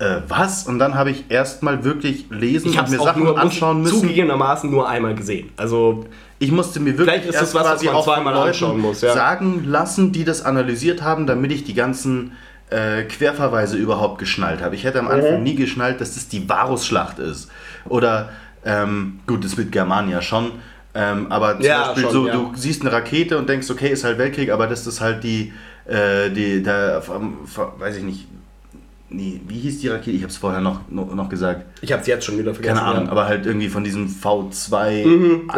äh, 0.00 0.16
was? 0.26 0.66
Und 0.66 0.78
dann 0.80 0.94
habe 0.94 1.10
ich 1.12 1.24
erstmal 1.28 1.84
wirklich 1.84 2.26
lesen 2.30 2.70
Ich 2.70 2.72
und 2.76 2.78
habe 2.82 2.90
mir 2.90 2.98
Sachen 2.98 3.22
nur 3.24 3.38
anschauen 3.38 3.78
ich 3.78 3.82
müssen. 3.84 4.00
zugegebenermaßen 4.00 4.68
nur 4.70 4.88
einmal 4.88 5.14
gesehen. 5.14 5.50
Also 5.56 6.06
Ich 6.40 6.52
musste 6.52 6.78
mir 6.80 6.96
wirklich 6.98 7.24
erst 7.26 7.40
was, 7.40 7.54
was 7.54 7.62
quasi 7.64 7.86
man 7.86 7.94
auch 7.96 8.04
zweimal 8.04 8.34
anschauen 8.36 8.80
muss, 8.80 9.00
ja. 9.00 9.12
sagen 9.12 9.64
lassen, 9.64 10.12
die 10.12 10.24
das 10.24 10.44
analysiert 10.44 11.02
haben, 11.02 11.26
damit 11.26 11.50
ich 11.52 11.64
die 11.64 11.74
ganzen 11.74 12.32
äh, 12.70 13.04
Querverweise 13.04 13.76
überhaupt 13.76 14.18
geschnallt 14.18 14.60
habe. 14.62 14.74
Ich 14.74 14.84
hätte 14.84 14.98
am 14.98 15.06
Mhm. 15.06 15.10
Anfang 15.12 15.42
nie 15.42 15.54
geschnallt, 15.54 16.00
dass 16.00 16.14
das 16.14 16.28
die 16.28 16.48
Varusschlacht 16.48 17.18
ist. 17.18 17.48
Oder, 17.88 18.30
ähm, 18.64 19.20
gut, 19.26 19.44
das 19.44 19.56
mit 19.56 19.72
Germania 19.72 20.20
schon. 20.22 20.52
Ähm, 20.94 21.26
aber 21.30 21.54
zum 21.56 21.64
Ja, 21.64 21.86
Beispiel 21.88 22.02
schon, 22.04 22.12
so, 22.12 22.26
ja. 22.26 22.32
du 22.34 22.52
siehst 22.56 22.82
eine 22.82 22.92
Rakete 22.92 23.38
und 23.38 23.48
denkst, 23.48 23.70
okay, 23.70 23.88
ist 23.88 24.04
halt 24.04 24.18
Weltkrieg, 24.18 24.50
aber 24.50 24.66
das 24.66 24.86
ist 24.86 25.00
halt 25.00 25.22
die, 25.22 25.52
äh, 25.86 26.30
die, 26.30 26.62
der, 26.62 27.02
weiß 27.78 27.96
ich 27.96 28.02
nicht, 28.02 28.26
nee, 29.10 29.40
wie 29.46 29.60
hieß 29.60 29.80
die 29.80 29.88
Rakete? 29.88 30.10
Ich 30.16 30.22
habe 30.22 30.30
es 30.30 30.36
vorher 30.38 30.60
noch, 30.60 30.80
noch, 30.90 31.14
noch 31.14 31.28
gesagt. 31.28 31.64
ich 31.82 31.92
habe 31.92 32.00
es 32.02 32.08
jetzt 32.08 32.24
schon 32.24 32.38
wieder 32.38 32.52
vergessen. 32.52 32.76
Keine 32.76 32.86
Ahnung, 32.86 33.04
ja. 33.06 33.10
aber 33.12 33.26
halt 33.26 33.46
irgendwie 33.46 33.68
von 33.68 33.84
diesem 33.84 34.08
V2 34.08 35.06
Mhm, 35.06 35.50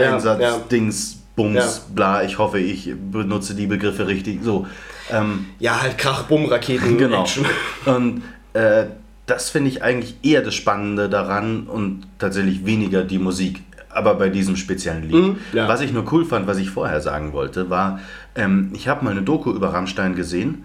Bums 1.36 1.54
Ja. 1.54 1.68
bla, 1.94 2.22
ich 2.22 2.38
hoffe, 2.38 2.58
ich 2.58 2.92
benutze 3.10 3.54
die 3.54 3.66
Begriffe 3.66 4.06
richtig. 4.06 4.40
So. 4.42 4.66
Ähm, 5.10 5.46
Ja, 5.58 5.80
halt 5.82 5.98
Krach, 5.98 6.24
Bumm, 6.24 6.46
Raketen, 6.46 6.98
genau. 6.98 7.22
Action. 7.22 7.44
Und 7.86 8.22
äh, 8.54 8.86
das 9.26 9.50
finde 9.50 9.70
ich 9.70 9.82
eigentlich 9.82 10.16
eher 10.22 10.42
das 10.42 10.54
Spannende 10.56 11.08
daran 11.08 11.68
und 11.68 12.02
tatsächlich 12.18 12.66
weniger 12.66 13.04
die 13.04 13.18
Musik. 13.18 13.62
Aber 13.88 14.14
bei 14.14 14.28
diesem 14.28 14.56
speziellen 14.56 15.04
Lied. 15.08 15.14
Mhm, 15.14 15.36
ja. 15.52 15.68
Was 15.68 15.80
ich 15.82 15.92
nur 15.92 16.04
cool 16.12 16.24
fand, 16.24 16.46
was 16.48 16.58
ich 16.58 16.70
vorher 16.70 17.00
sagen 17.00 17.32
wollte, 17.32 17.70
war, 17.70 18.00
ähm, 18.34 18.70
ich 18.74 18.88
habe 18.88 19.04
mal 19.04 19.12
eine 19.12 19.22
Doku 19.22 19.52
über 19.52 19.72
Rammstein 19.72 20.14
gesehen. 20.16 20.64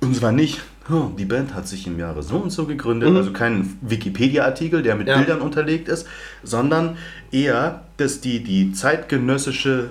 Und 0.00 0.14
zwar 0.16 0.30
nicht, 0.32 0.60
oh, 0.90 1.10
die 1.18 1.24
Band 1.24 1.54
hat 1.54 1.66
sich 1.68 1.86
im 1.88 1.98
Jahre 1.98 2.22
so 2.22 2.36
und 2.36 2.50
so 2.50 2.66
gegründet, 2.66 3.14
also 3.16 3.32
kein 3.32 3.76
Wikipedia-Artikel, 3.80 4.82
der 4.82 4.94
mit 4.96 5.06
Mhm. 5.06 5.12
Ja. 5.12 5.18
Bildern 5.18 5.40
unterlegt 5.40 5.88
ist, 5.88 6.06
sondern 6.44 6.96
eher, 7.32 7.82
dass 7.96 8.20
die 8.20 8.42
die 8.44 8.72
zeitgenössische 8.72 9.90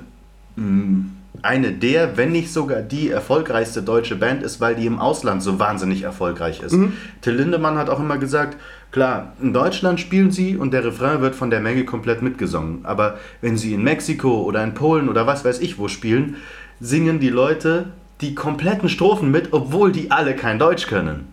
mh, 0.56 1.06
eine 1.44 1.72
der, 1.72 2.18
wenn 2.18 2.32
nicht 2.32 2.52
sogar 2.52 2.82
die 2.82 3.10
erfolgreichste 3.10 3.82
deutsche 3.82 4.16
Band 4.16 4.44
ist, 4.44 4.62
weil 4.62 4.76
die 4.76 4.86
im 4.86 5.00
Ausland 5.00 5.42
so 5.42 5.60
wahnsinnig 5.60 6.04
erfolgreich 6.04 6.62
ist. 6.62 6.74
Mhm. 6.74 6.94
Till 7.22 7.34
Lindemann 7.34 7.78
hat 7.78 7.90
auch 7.90 8.00
immer 8.00 8.18
gesagt, 8.18 8.58
klar, 8.92 9.34
in 9.42 9.54
Deutschland 9.54 10.00
spielen 10.00 10.32
sie 10.32 10.58
und 10.58 10.72
der 10.72 10.84
Refrain 10.84 11.22
wird 11.22 11.36
von 11.36 11.50
der 11.50 11.60
Menge 11.60 11.86
komplett 11.86 12.22
mitgesungen. 12.22 12.86
Aber 12.86 13.18
wenn 13.42 13.58
sie 13.58 13.74
in 13.74 13.84
Mexiko 13.84 14.42
oder 14.44 14.64
in 14.64 14.74
Polen 14.74 15.10
oder 15.10 15.28
was 15.28 15.44
weiß 15.44 15.60
ich 15.60 15.78
wo 15.78 15.88
spielen, 15.88 16.38
singen 16.80 17.20
die 17.20 17.30
Leute 17.30 17.88
die 18.22 18.36
kompletten 18.36 18.88
Strophen 18.88 19.32
mit, 19.32 19.52
obwohl 19.52 19.92
die 19.92 20.12
alle 20.12 20.36
kein 20.36 20.60
Deutsch 20.60 20.88
können. 20.88 21.28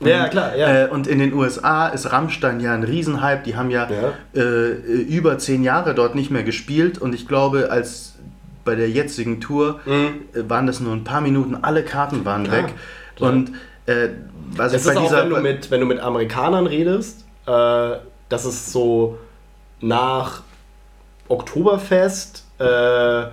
Ja, 0.00 0.28
klar, 0.28 0.56
ja. 0.56 0.84
Äh, 0.84 0.88
und 0.88 1.06
in 1.06 1.18
den 1.18 1.32
USA 1.32 1.88
ist 1.88 2.12
Rammstein 2.12 2.60
ja 2.60 2.74
ein 2.74 2.82
Riesenhype. 2.82 3.42
Die 3.44 3.56
haben 3.56 3.70
ja, 3.70 3.88
Ja. 3.90 4.12
Äh, 4.40 4.70
über 4.70 5.38
zehn 5.38 5.62
Jahre 5.62 5.94
dort 5.94 6.14
nicht 6.14 6.30
mehr 6.30 6.42
gespielt. 6.42 6.98
Und 6.98 7.14
ich 7.14 7.28
glaube, 7.28 7.70
als 7.70 8.13
bei 8.64 8.74
der 8.74 8.88
jetzigen 8.90 9.40
Tour 9.40 9.80
äh, 9.86 10.42
waren 10.48 10.66
das 10.66 10.80
nur 10.80 10.92
ein 10.92 11.04
paar 11.04 11.20
Minuten. 11.20 11.56
Alle 11.62 11.82
Karten 11.84 12.24
waren 12.24 12.42
Mhm. 12.42 12.46
Klar, 12.46 12.62
weg. 12.64 12.74
klar. 13.16 13.32
Und 13.32 13.52
äh, 13.86 14.08
was 14.56 14.72
Es 14.72 14.82
ich 14.82 14.88
ist 14.88 14.94
bei 14.94 15.00
auch, 15.00 15.04
dieser 15.04 15.22
wenn 15.24 15.30
du, 15.30 15.40
mit, 15.40 15.70
wenn 15.70 15.80
du 15.80 15.86
mit 15.86 16.00
Amerikanern 16.00 16.66
redest, 16.66 17.24
äh, 17.46 17.96
das 18.28 18.44
ist 18.44 18.72
so 18.72 19.18
nach 19.80 20.42
Oktoberfest, 21.28 22.44
äh, 22.58 23.24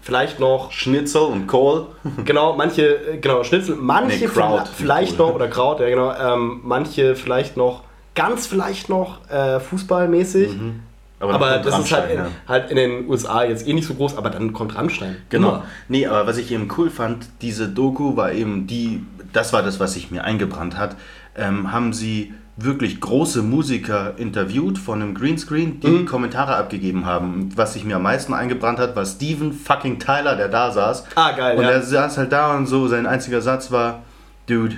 vielleicht 0.00 0.38
noch, 0.40 0.70
Schnitzel 0.72 1.22
und 1.22 1.46
Kohl. 1.46 1.86
genau, 2.24 2.54
manche, 2.54 3.12
äh, 3.12 3.18
genau, 3.18 3.42
Schnitzel, 3.44 3.76
manche 3.76 4.24
Nee, 4.24 4.26
Kraut. 4.26 4.68
vielleicht, 4.68 4.74
vielleicht 4.76 5.18
noch, 5.18 5.34
oder 5.34 5.48
Kraut, 5.48 5.80
ja 5.80 5.88
genau, 5.88 6.12
ähm, 6.14 6.60
manche 6.62 7.16
vielleicht 7.16 7.56
noch, 7.56 7.82
ganz 8.14 8.46
vielleicht 8.46 8.88
noch 8.88 9.28
äh, 9.30 9.58
fußballmäßig, 9.60 10.52
Mhm. 10.56 10.80
Aber, 11.24 11.34
aber 11.34 11.58
das 11.58 11.78
ist 11.78 11.92
halt 11.92 12.10
in, 12.10 12.18
ja. 12.18 12.26
halt 12.46 12.70
in, 12.70 12.76
den 12.76 13.08
USA 13.08 13.44
jetzt 13.44 13.66
eh 13.66 13.72
nicht 13.72 13.86
so 13.86 13.94
groß, 13.94 14.16
aber 14.16 14.30
dann 14.30 14.52
kommt 14.52 14.76
Rammstein. 14.76 15.16
Genau. 15.28 15.48
Immer. 15.48 15.64
Nee, 15.88 16.06
aber 16.06 16.26
was 16.26 16.36
ich 16.38 16.52
eben 16.52 16.68
cool 16.76 16.90
fand, 16.90 17.26
diese 17.42 17.68
Doku 17.68 18.16
war 18.16 18.32
eben 18.32 18.66
die, 18.66 19.04
das 19.32 19.52
war 19.52 19.62
das, 19.62 19.80
was 19.80 19.94
sich 19.94 20.10
mir 20.10 20.24
eingebrannt 20.24 20.76
hat, 20.76 20.96
ähm, 21.36 21.72
haben 21.72 21.92
sie 21.92 22.34
wirklich 22.56 23.00
große 23.00 23.42
Musiker 23.42 24.14
interviewt 24.16 24.78
von 24.78 25.02
einem 25.02 25.14
Greenscreen, 25.14 25.80
die 25.80 25.88
mhm. 25.88 26.06
Kommentare 26.06 26.54
abgegeben 26.56 27.04
haben. 27.04 27.50
Was 27.56 27.72
sich 27.72 27.84
mir 27.84 27.96
am 27.96 28.02
meisten 28.02 28.32
eingebrannt 28.32 28.78
hat, 28.78 28.94
war 28.94 29.04
Steven 29.04 29.52
fucking 29.52 29.98
Tyler, 29.98 30.36
der 30.36 30.48
da 30.48 30.70
saß. 30.70 31.04
Ah, 31.16 31.32
geil. 31.32 31.56
Und 31.56 31.64
ja. 31.64 31.70
er 31.70 31.82
saß 31.82 32.18
halt 32.18 32.32
da 32.32 32.56
und 32.56 32.66
so, 32.66 32.86
sein 32.86 33.06
einziger 33.06 33.40
Satz 33.40 33.72
war, 33.72 34.02
Dude, 34.46 34.76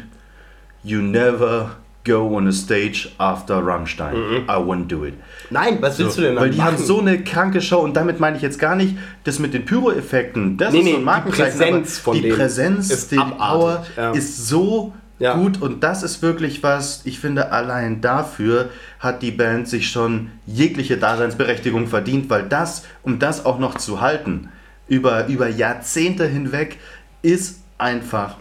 you 0.82 1.02
never 1.02 1.72
go 2.06 2.34
on 2.36 2.46
a 2.46 2.52
stage 2.52 3.10
after 3.18 3.56
Rammstein. 3.56 4.14
Mhm. 4.14 4.44
I 4.48 4.56
won't 4.56 4.86
do 4.88 5.04
it. 5.04 5.14
Nein, 5.50 5.78
was 5.80 5.98
willst 5.98 6.16
so, 6.16 6.22
du 6.22 6.28
denn 6.28 6.36
Weil 6.36 6.50
die 6.50 6.58
machen? 6.58 6.76
haben 6.76 6.78
so 6.78 7.00
eine 7.00 7.22
kranke 7.22 7.60
Show 7.60 7.80
und 7.80 7.94
damit 7.94 8.20
meine 8.20 8.36
ich 8.36 8.42
jetzt 8.42 8.58
gar 8.58 8.76
nicht 8.76 8.96
das 9.24 9.38
mit 9.38 9.52
den 9.52 9.64
Pyro-Effekten. 9.64 10.56
Das 10.56 10.72
nee, 10.72 10.80
ist 10.80 10.90
so 10.90 10.96
ein 10.96 11.04
Markenzeichen. 11.04 11.52
Die 11.52 11.64
Präsenz, 11.64 11.98
von 11.98 12.22
die 12.22 12.30
Präsenz, 12.30 12.90
ist 12.90 13.12
die 13.12 13.16
Power 13.16 13.84
ja. 13.96 14.12
ist 14.12 14.48
so 14.48 14.94
ja. 15.18 15.34
gut 15.34 15.60
und 15.60 15.82
das 15.82 16.02
ist 16.02 16.22
wirklich 16.22 16.62
was, 16.62 17.02
ich 17.04 17.18
finde, 17.20 17.52
allein 17.52 18.00
dafür 18.00 18.70
hat 18.98 19.22
die 19.22 19.30
Band 19.30 19.68
sich 19.68 19.90
schon 19.90 20.30
jegliche 20.46 20.96
Daseinsberechtigung 20.96 21.86
verdient, 21.86 22.30
weil 22.30 22.44
das, 22.44 22.84
um 23.02 23.18
das 23.18 23.44
auch 23.44 23.58
noch 23.58 23.76
zu 23.76 24.00
halten, 24.00 24.50
über, 24.88 25.26
über 25.26 25.48
Jahrzehnte 25.48 26.26
hinweg, 26.26 26.78
ist 27.22 27.60
einfach 27.78 28.36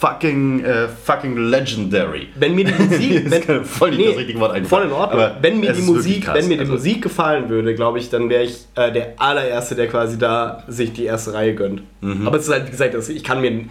fucking, 0.00 0.64
äh, 0.64 0.88
fucking 0.88 1.36
legendary. 1.36 2.28
Wenn 2.34 2.54
mir 2.54 2.64
die 2.64 2.72
Musik, 2.82 3.30
wenn, 3.30 3.64
voll 3.66 3.90
nicht 3.90 3.98
nee, 3.98 4.06
das 4.06 4.16
richtige 4.16 4.40
Wort 4.40 4.66
voll 4.66 4.84
in 4.84 4.92
Ordnung. 4.92 5.20
Aber 5.20 5.36
wenn 5.42 5.60
mir 5.60 5.74
die 5.74 5.82
Musik, 5.82 6.26
wenn 6.32 6.48
mir 6.48 6.54
die 6.54 6.60
also, 6.60 6.72
Musik 6.72 7.02
gefallen 7.02 7.50
würde, 7.50 7.74
glaube 7.74 7.98
ich, 7.98 8.08
dann 8.08 8.30
wäre 8.30 8.44
ich 8.44 8.64
äh, 8.76 8.90
der 8.90 9.14
allererste, 9.18 9.74
der 9.74 9.88
quasi 9.88 10.16
da 10.18 10.64
sich 10.68 10.94
die 10.94 11.04
erste 11.04 11.34
Reihe 11.34 11.54
gönnt. 11.54 11.82
Mhm. 12.00 12.26
Aber 12.26 12.38
es 12.38 12.44
ist 12.44 12.52
halt 12.52 12.66
wie 12.66 12.70
gesagt, 12.70 12.94
ich 13.10 13.22
kann 13.22 13.42
mir, 13.42 13.66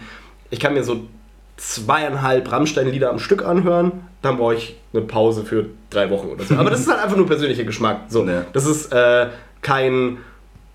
ich 0.50 0.60
kann 0.60 0.72
mir 0.74 0.84
so 0.84 1.00
zweieinhalb 1.56 2.50
Rammstein-Lieder 2.50 3.10
am 3.10 3.18
Stück 3.18 3.44
anhören, 3.44 3.92
dann 4.22 4.36
brauche 4.36 4.54
ich 4.54 4.76
eine 4.92 5.02
Pause 5.02 5.44
für 5.44 5.66
drei 5.90 6.10
Wochen 6.10 6.28
oder 6.28 6.44
so. 6.44 6.54
Aber 6.54 6.70
das 6.70 6.80
ist 6.82 6.88
halt 6.88 7.02
einfach 7.02 7.16
nur 7.16 7.26
persönlicher 7.26 7.64
Geschmack. 7.64 8.02
So, 8.08 8.24
ja. 8.24 8.46
das 8.52 8.66
ist 8.66 8.92
äh, 8.92 9.26
kein 9.62 10.18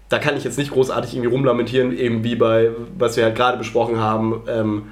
da 0.10 0.20
kann 0.20 0.38
ich 0.38 0.44
jetzt 0.44 0.60
nicht 0.60 0.72
großartig 0.72 1.16
irgendwie 1.16 1.34
rumlamentieren, 1.34 1.98
eben 1.98 2.24
wie 2.24 2.36
bei, 2.36 2.70
was 2.96 3.18
wir 3.18 3.24
halt 3.24 3.36
gerade 3.36 3.58
besprochen 3.58 4.00
haben, 4.00 4.44
ähm, 4.48 4.84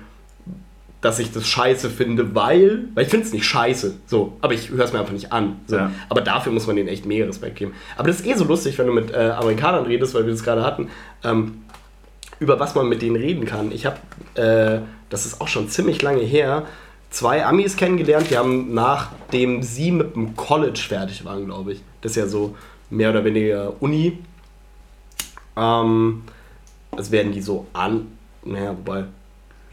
dass 1.04 1.20
ich 1.20 1.34
das 1.34 1.46
scheiße 1.46 1.90
finde, 1.90 2.34
weil, 2.34 2.86
weil 2.94 3.04
ich 3.04 3.10
finde 3.10 3.26
es 3.26 3.34
nicht 3.34 3.44
scheiße, 3.44 3.96
so, 4.08 4.38
aber 4.40 4.54
ich 4.54 4.70
höre 4.70 4.86
es 4.86 4.94
mir 4.94 5.00
einfach 5.00 5.12
nicht 5.12 5.34
an. 5.34 5.58
So. 5.68 5.76
Ja. 5.76 5.92
Aber 6.08 6.22
dafür 6.22 6.54
muss 6.54 6.66
man 6.66 6.78
denen 6.78 6.88
echt 6.88 7.06
mehr 7.06 7.28
Respekt 7.28 7.58
geben. 7.58 7.74
Aber 7.98 8.08
das 8.08 8.22
ist 8.22 8.26
eh 8.26 8.36
so 8.36 8.46
lustig, 8.46 8.78
wenn 8.78 8.88
du 8.88 8.94
mit 8.94 9.12
äh, 9.12 9.32
Amerikanern 9.32 9.86
redest, 9.86 10.14
weil 10.14 10.26
wir 10.26 10.32
das 10.32 10.46
gerade 10.46 10.64
hatten, 10.64 10.90
ähm, 11.26 11.62
über 12.40 12.58
was 12.58 12.74
man 12.74 12.88
mit 12.88 13.02
denen 13.02 13.18
reden 13.18 13.44
kann. 13.44 13.74
Ich 13.74 13.86
habe, 13.86 13.98
äh, 14.36 14.80
das 15.10 15.26
ist 15.26 15.42
auch 15.42 15.50
schon 15.50 15.68
ziemlich 15.68 16.02
lange 16.02 16.22
her, 16.22 16.66
zwei 17.10 17.46
Amis 17.46 17.76
kennengelernt, 17.76 18.30
die 18.30 18.38
haben 18.38 18.74
nachdem 18.74 19.62
sie 19.62 19.92
mit 19.92 20.16
dem 20.16 20.38
College 20.38 20.80
fertig 20.88 21.26
waren, 21.26 21.44
glaube 21.46 21.74
ich. 21.74 21.82
Das 22.00 22.14
ist 22.14 22.16
ja 22.16 22.28
so 22.28 22.56
mehr 22.90 23.10
oder 23.10 23.26
weniger 23.26 23.74
Uni. 23.82 24.20
Ähm, 25.58 26.24
das 26.96 27.12
werden 27.12 27.34
die 27.34 27.42
so 27.42 27.68
an, 27.74 28.08
naja, 28.46 28.70
wobei 28.70 29.04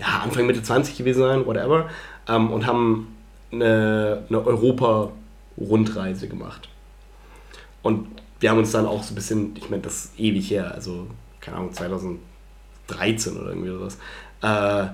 ja, 0.00 0.20
Anfang, 0.24 0.46
Mitte 0.46 0.62
20 0.62 0.96
gewesen 0.96 1.20
sein, 1.20 1.46
whatever, 1.46 1.90
ähm, 2.28 2.50
und 2.50 2.66
haben 2.66 3.16
eine, 3.52 4.24
eine 4.28 4.46
Europa-Rundreise 4.46 6.28
gemacht. 6.28 6.68
Und 7.82 8.08
wir 8.40 8.50
haben 8.50 8.58
uns 8.58 8.72
dann 8.72 8.86
auch 8.86 9.02
so 9.02 9.12
ein 9.12 9.14
bisschen, 9.14 9.54
ich 9.56 9.68
meine, 9.70 9.82
das 9.82 10.06
ist 10.06 10.18
ewig 10.18 10.50
her, 10.50 10.72
also 10.74 11.06
keine 11.40 11.58
Ahnung, 11.58 11.72
2013 11.72 13.36
oder 13.36 13.50
irgendwie 13.50 13.70
sowas, 13.70 13.98
äh, 14.42 14.88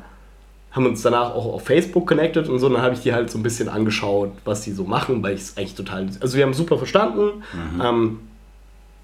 haben 0.72 0.86
uns 0.86 1.00
danach 1.02 1.34
auch 1.34 1.54
auf 1.54 1.64
Facebook 1.64 2.06
connected 2.06 2.48
und 2.48 2.58
so, 2.58 2.66
und 2.66 2.74
dann 2.74 2.82
habe 2.82 2.94
ich 2.94 3.00
die 3.00 3.12
halt 3.12 3.30
so 3.30 3.38
ein 3.38 3.42
bisschen 3.42 3.68
angeschaut, 3.68 4.32
was 4.44 4.62
die 4.62 4.72
so 4.72 4.84
machen, 4.84 5.22
weil 5.22 5.34
ich 5.34 5.42
es 5.42 5.56
eigentlich 5.56 5.74
total, 5.74 6.08
also 6.20 6.36
wir 6.36 6.44
haben 6.44 6.54
super 6.54 6.76
verstanden, 6.76 7.42
mhm. 7.52 7.80
ähm, 7.80 8.20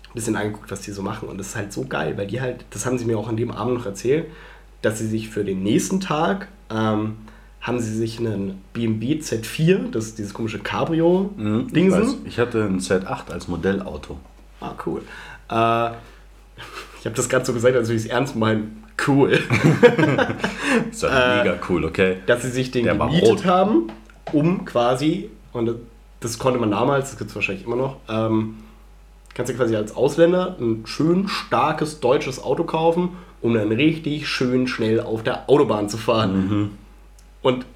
ein 0.09 0.15
bisschen 0.15 0.37
angeguckt, 0.37 0.71
was 0.71 0.83
die 0.83 0.91
so 0.91 1.03
machen 1.03 1.29
und 1.29 1.39
das 1.39 1.49
ist 1.49 1.57
halt 1.57 1.73
so 1.73 1.85
geil, 1.85 2.19
weil 2.19 2.27
die 2.27 2.41
halt, 2.41 2.65
das 2.71 2.85
haben 2.85 2.99
sie 2.99 3.07
mir 3.07 3.19
auch 3.19 3.29
an 3.29 3.37
dem 3.37 3.51
Abend 3.51 3.75
noch 3.75 3.87
erzählt, 3.87 4.27
dass 4.83 4.99
sie 4.99 5.07
sich 5.07 5.30
für 5.30 5.45
den 5.45 5.62
nächsten 5.62 6.01
Tag 6.01 6.49
ähm, 6.70 7.16
haben 7.61 7.78
sie 7.78 7.95
sich 7.95 8.18
einen 8.18 8.61
BMW 8.72 9.20
Z4, 9.20 9.91
das 9.93 10.07
ist 10.07 10.18
dieses 10.18 10.35
komische 10.35 10.59
Cabrio-Dingsen. 10.59 12.03
Mhm, 12.03 12.16
ich, 12.24 12.33
ich, 12.33 12.39
hatte 12.39 12.64
ein 12.64 12.80
Z8 12.80 13.30
als 13.30 13.47
Modellauto. 13.47 14.18
Ah, 14.61 14.72
cool. 14.85 15.03
Äh, 15.49 15.91
ich 16.99 17.07
habe 17.07 17.16
das 17.16 17.28
gerade 17.28 17.45
so 17.45 17.53
gesagt, 17.53 17.76
als 17.76 17.89
ich 17.89 17.97
es 17.97 18.07
ernst 18.07 18.35
meine. 18.37 18.64
Cool. 19.07 19.30
ist 20.91 21.03
ja 21.03 21.41
äh, 21.41 21.45
mega 21.45 21.59
cool, 21.68 21.85
okay. 21.85 22.16
Dass 22.26 22.43
sie 22.43 22.51
sich 22.51 22.72
den 22.72 22.85
Der 22.85 22.97
gemietet 22.97 23.45
haben, 23.45 23.91
um 24.33 24.64
quasi, 24.64 25.30
und 25.53 25.70
das 26.20 26.39
konnte 26.39 26.59
man 26.59 26.72
damals, 26.72 27.11
das 27.11 27.18
gibt 27.18 27.30
es 27.30 27.37
wahrscheinlich 27.37 27.64
immer 27.64 27.76
noch, 27.76 27.97
ähm, 28.09 28.57
kannst 29.35 29.53
du 29.53 29.57
quasi 29.57 29.76
als 29.76 29.95
Ausländer 29.95 30.57
ein 30.61 30.85
schön 30.87 31.28
starkes 31.28 32.01
deutsches 32.01 32.43
Auto 32.43 32.64
kaufen 32.64 33.11
um 33.43 33.55
dann 33.55 33.72
richtig 33.72 34.28
schön 34.28 34.66
schnell 34.66 35.01
auf 35.01 35.22
der 35.22 35.51
Autobahn 35.51 35.88
zu 35.88 35.99
fahren. 35.99 36.49
Mhm. 36.49 36.70
Und 37.43 37.66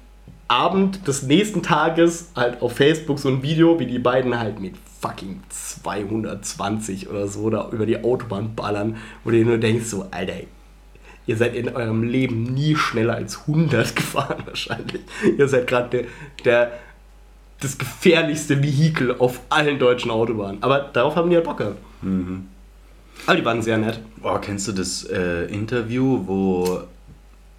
Abend 0.47 1.07
des 1.07 1.23
nächsten 1.23 1.61
Tages 1.61 2.31
halt 2.35 2.61
auf 2.61 2.77
Facebook 2.77 3.19
so 3.19 3.27
ein 3.27 3.43
Video, 3.43 3.79
wie 3.79 3.85
die 3.85 3.99
beiden 3.99 4.39
halt 4.39 4.61
mit 4.61 4.75
fucking 5.01 5.41
220 5.49 7.09
oder 7.09 7.27
so 7.27 7.49
da 7.49 7.69
über 7.71 7.85
die 7.85 8.03
Autobahn 8.03 8.55
ballern, 8.55 8.97
wo 9.23 9.29
du 9.29 9.37
dir 9.37 9.45
nur 9.45 9.57
denkst 9.57 9.85
so, 9.85 10.07
Alter, 10.09 10.33
ihr 11.27 11.35
seid 11.37 11.53
in 11.53 11.75
eurem 11.75 12.03
Leben 12.03 12.43
nie 12.43 12.75
schneller 12.75 13.15
als 13.15 13.41
100 13.41 13.95
gefahren 13.95 14.43
wahrscheinlich. 14.45 15.01
Ihr 15.37 15.47
seid 15.49 15.67
gerade 15.67 15.89
der, 15.89 16.05
der, 16.45 16.71
das 17.59 17.77
gefährlichste 17.77 18.63
Vehikel 18.63 19.15
auf 19.19 19.41
allen 19.49 19.79
deutschen 19.79 20.11
Autobahnen. 20.11 20.63
Aber 20.63 20.79
darauf 20.79 21.17
haben 21.17 21.29
die 21.29 21.35
halt 21.35 21.45
Bock 21.45 21.57
gehabt. 21.57 21.77
Mhm. 22.01 22.47
Aber 23.27 23.35
die 23.35 23.45
waren 23.45 23.61
sehr 23.61 23.77
nett. 23.77 23.99
Oh, 24.23 24.37
kennst 24.39 24.67
du 24.67 24.71
das 24.71 25.03
äh, 25.03 25.43
Interview, 25.53 26.21
wo 26.25 26.81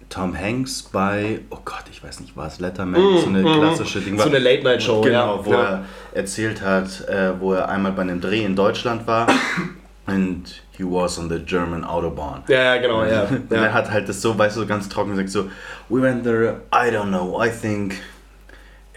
Tom 0.09 0.35
Hanks 0.35 0.81
bei, 0.81 1.41
oh 1.51 1.59
Gott, 1.63 1.83
ich 1.91 2.03
weiß 2.03 2.21
nicht, 2.21 2.35
war 2.35 2.47
es 2.47 2.59
Letterman, 2.59 2.99
mm, 2.99 3.17
so 3.19 3.27
eine 3.27 3.41
mm, 3.43 3.59
klassische 3.59 4.01
Ding 4.01 4.17
war. 4.17 4.23
So 4.23 4.29
eine 4.29 4.39
Late-Night-Show, 4.39 5.01
genau, 5.01 5.37
ja. 5.37 5.45
wo 5.45 5.51
ja. 5.51 5.63
er 5.63 5.85
erzählt 6.13 6.63
hat, 6.63 7.07
äh, 7.07 7.39
wo 7.39 7.53
er 7.53 7.69
einmal 7.69 7.91
bei 7.91 8.01
einem 8.01 8.19
Dreh 8.19 8.43
in 8.43 8.55
Deutschland 8.55 9.05
war 9.05 9.27
und 10.07 10.63
he 10.75 10.83
was 10.83 11.19
on 11.19 11.29
the 11.29 11.37
German 11.37 11.83
Autobahn. 11.83 12.43
Ja, 12.47 12.75
ja 12.75 12.81
genau, 12.81 13.03
ja. 13.05 13.23
Und 13.29 13.51
er 13.51 13.73
hat 13.73 13.91
halt 13.91 14.09
das 14.09 14.21
so, 14.21 14.35
weißt 14.35 14.57
du, 14.57 14.65
ganz 14.65 14.89
trocken 14.89 15.11
gesagt, 15.11 15.29
so, 15.29 15.49
we 15.89 16.01
went 16.01 16.23
there, 16.23 16.61
I 16.73 16.89
don't 16.89 17.09
know, 17.09 17.39
I 17.39 17.49
think 17.49 17.95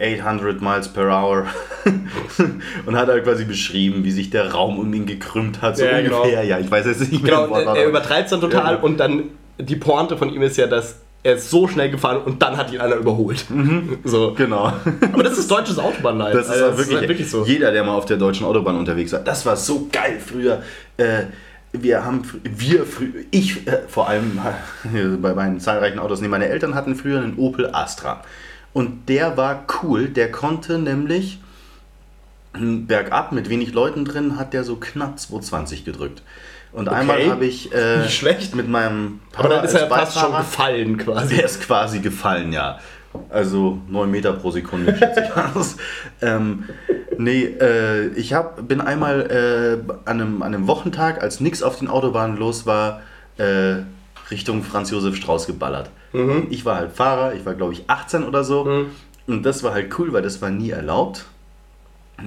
800 0.02 0.60
miles 0.60 0.88
per 0.88 1.06
hour 1.06 1.46
und 2.86 2.96
hat 2.96 3.08
halt 3.08 3.24
quasi 3.24 3.44
beschrieben, 3.44 4.04
wie 4.04 4.10
sich 4.10 4.30
der 4.30 4.52
Raum 4.52 4.78
um 4.78 4.92
ihn 4.92 5.06
gekrümmt 5.06 5.62
hat, 5.62 5.76
so 5.76 5.84
ja, 5.84 5.98
ungefähr. 5.98 6.24
Genau. 6.24 6.42
Ja, 6.42 6.58
ich 6.58 6.70
weiß 6.70 6.86
jetzt 6.86 7.12
nicht 7.12 7.22
mehr. 7.22 7.46
Genau, 7.46 7.74
er 7.74 7.86
übertreibt 7.86 8.24
es 8.24 8.30
dann 8.30 8.40
total 8.40 8.74
ja, 8.74 8.80
und 8.80 8.98
dann 8.98 9.24
die 9.58 9.76
Pointe 9.76 10.16
von 10.16 10.32
ihm 10.32 10.42
ist 10.42 10.56
ja, 10.56 10.66
dass 10.66 10.96
er 11.22 11.34
ist 11.34 11.50
so 11.50 11.68
schnell 11.68 11.90
gefahren 11.90 12.18
und 12.18 12.42
dann 12.42 12.56
hat 12.56 12.72
ihn 12.72 12.80
einer 12.80 12.96
überholt. 12.96 13.48
Mhm. 13.48 13.98
So. 14.04 14.34
Genau. 14.34 14.72
Aber 15.12 15.22
das 15.22 15.38
ist 15.38 15.50
deutsches 15.50 15.78
Autobahnleid. 15.78 16.34
Das 16.34 16.46
ist, 16.46 16.52
also, 16.52 16.66
das 16.66 16.78
wirklich, 16.78 16.88
ist 16.88 16.98
halt 16.98 17.08
wirklich 17.08 17.30
so. 17.30 17.44
Jeder, 17.44 17.70
der 17.70 17.84
mal 17.84 17.94
auf 17.94 18.06
der 18.06 18.16
deutschen 18.16 18.44
Autobahn 18.44 18.76
unterwegs 18.76 19.12
war, 19.12 19.20
das 19.20 19.46
war 19.46 19.56
so 19.56 19.88
geil 19.92 20.18
früher. 20.18 20.62
Äh, 20.96 21.24
wir 21.72 22.04
haben, 22.04 22.22
wir 22.42 22.84
früher, 22.84 23.24
ich 23.30 23.66
äh, 23.66 23.82
vor 23.88 24.08
allem 24.08 24.40
bei 25.22 25.34
meinen 25.34 25.60
zahlreichen 25.60 25.98
Autos, 25.98 26.20
nee, 26.20 26.28
meine 26.28 26.48
Eltern 26.48 26.74
hatten 26.74 26.96
früher 26.96 27.20
einen 27.20 27.38
Opel 27.38 27.70
Astra. 27.72 28.22
Und 28.72 29.08
der 29.08 29.36
war 29.36 29.64
cool, 29.82 30.08
der 30.08 30.30
konnte 30.30 30.78
nämlich 30.78 31.38
bergab 32.54 33.32
mit 33.32 33.48
wenig 33.48 33.72
Leuten 33.72 34.04
drin, 34.04 34.38
hat 34.38 34.52
der 34.52 34.64
so 34.64 34.76
knapp 34.76 35.18
220 35.18 35.84
gedrückt. 35.84 36.22
Und 36.72 36.88
okay. 36.88 36.96
einmal 36.96 37.30
habe 37.30 37.44
ich 37.44 37.72
äh, 37.72 38.08
schlecht. 38.08 38.54
mit 38.54 38.68
meinem 38.68 39.20
Papa 39.30 39.46
Aber 39.46 39.56
dann 39.56 39.64
ist 39.64 39.74
er 39.74 39.88
fast 39.88 40.18
schon 40.18 40.32
gefallen 40.32 40.98
quasi. 40.98 41.36
Der 41.36 41.44
ist 41.44 41.60
quasi 41.60 42.00
gefallen, 42.00 42.52
ja. 42.52 42.78
Also 43.28 43.78
9 43.88 44.10
Meter 44.10 44.32
pro 44.32 44.50
Sekunde, 44.50 44.96
schätze 44.98 45.24
ich 45.24 45.56
aus. 45.56 45.76
Ähm, 46.22 46.64
nee, 47.18 47.44
äh, 47.44 48.06
ich 48.14 48.32
hab, 48.32 48.66
bin 48.66 48.80
einmal 48.80 49.84
äh, 49.86 49.92
an, 50.08 50.20
einem, 50.20 50.42
an 50.42 50.54
einem 50.54 50.66
Wochentag, 50.66 51.22
als 51.22 51.40
nichts 51.40 51.62
auf 51.62 51.78
den 51.78 51.88
Autobahnen 51.88 52.38
los 52.38 52.64
war, 52.64 53.02
äh, 53.36 53.82
Richtung 54.30 54.62
Franz 54.62 54.90
Josef 54.90 55.16
Strauß 55.16 55.46
geballert. 55.46 55.90
Mhm. 56.12 56.46
Ich 56.50 56.64
war 56.64 56.76
halt 56.76 56.92
Fahrer, 56.92 57.34
ich 57.34 57.44
war 57.44 57.54
glaube 57.54 57.72
ich 57.72 57.84
18 57.88 58.24
oder 58.24 58.44
so. 58.44 58.64
Mhm. 58.64 58.86
Und 59.26 59.46
das 59.46 59.62
war 59.62 59.72
halt 59.72 59.98
cool, 59.98 60.12
weil 60.12 60.22
das 60.22 60.42
war 60.42 60.50
nie 60.50 60.70
erlaubt. 60.70 61.26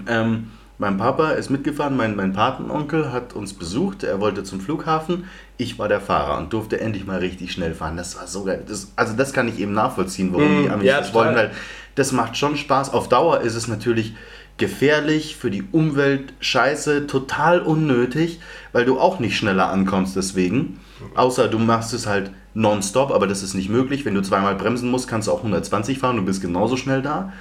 Ähm, 0.07 0.51
mein 0.77 0.97
Papa 0.97 1.31
ist 1.31 1.49
mitgefahren, 1.49 1.95
mein, 1.95 2.15
mein 2.15 2.33
Patenonkel 2.33 3.13
hat 3.13 3.33
uns 3.33 3.53
besucht, 3.53 4.03
er 4.03 4.19
wollte 4.19 4.43
zum 4.43 4.59
Flughafen. 4.59 5.25
Ich 5.57 5.79
war 5.79 5.87
der 5.87 6.01
Fahrer 6.01 6.37
und 6.37 6.51
durfte 6.51 6.81
endlich 6.81 7.05
mal 7.05 7.19
richtig 7.19 7.53
schnell 7.53 7.73
fahren. 7.73 7.95
Das 7.95 8.17
war 8.17 8.27
so 8.27 8.43
geil. 8.43 8.63
Das, 8.67 8.91
also 8.97 9.15
das 9.15 9.31
kann 9.31 9.47
ich 9.47 9.59
eben 9.59 9.73
nachvollziehen, 9.73 10.33
warum 10.33 10.59
mm, 10.59 10.63
die 10.63 10.69
Amis 10.69 10.85
ja, 10.85 10.99
das 10.99 11.13
wollen. 11.13 11.35
Weil 11.35 11.51
das 11.95 12.11
macht 12.11 12.35
schon 12.35 12.57
Spaß. 12.57 12.93
Auf 12.93 13.07
Dauer 13.07 13.39
ist 13.41 13.55
es 13.55 13.69
natürlich 13.69 14.15
gefährlich, 14.57 15.37
für 15.37 15.49
die 15.49 15.63
Umwelt 15.71 16.33
scheiße, 16.39 17.07
total 17.07 17.61
unnötig, 17.61 18.39
weil 18.73 18.85
du 18.85 18.99
auch 18.99 19.19
nicht 19.19 19.37
schneller 19.37 19.69
ankommst 19.69 20.15
deswegen. 20.15 20.79
Außer 21.15 21.47
du 21.47 21.59
machst 21.59 21.93
es 21.93 22.05
halt 22.05 22.31
nonstop, 22.55 23.11
aber 23.11 23.27
das 23.27 23.43
ist 23.43 23.53
nicht 23.53 23.69
möglich. 23.69 24.03
Wenn 24.05 24.15
du 24.15 24.21
zweimal 24.21 24.55
bremsen 24.55 24.89
musst, 24.89 25.07
kannst 25.07 25.27
du 25.27 25.31
auch 25.31 25.37
120 25.39 25.99
fahren 25.99 26.17
und 26.17 26.25
bist 26.25 26.41
genauso 26.41 26.75
schnell 26.77 27.01
da. 27.03 27.31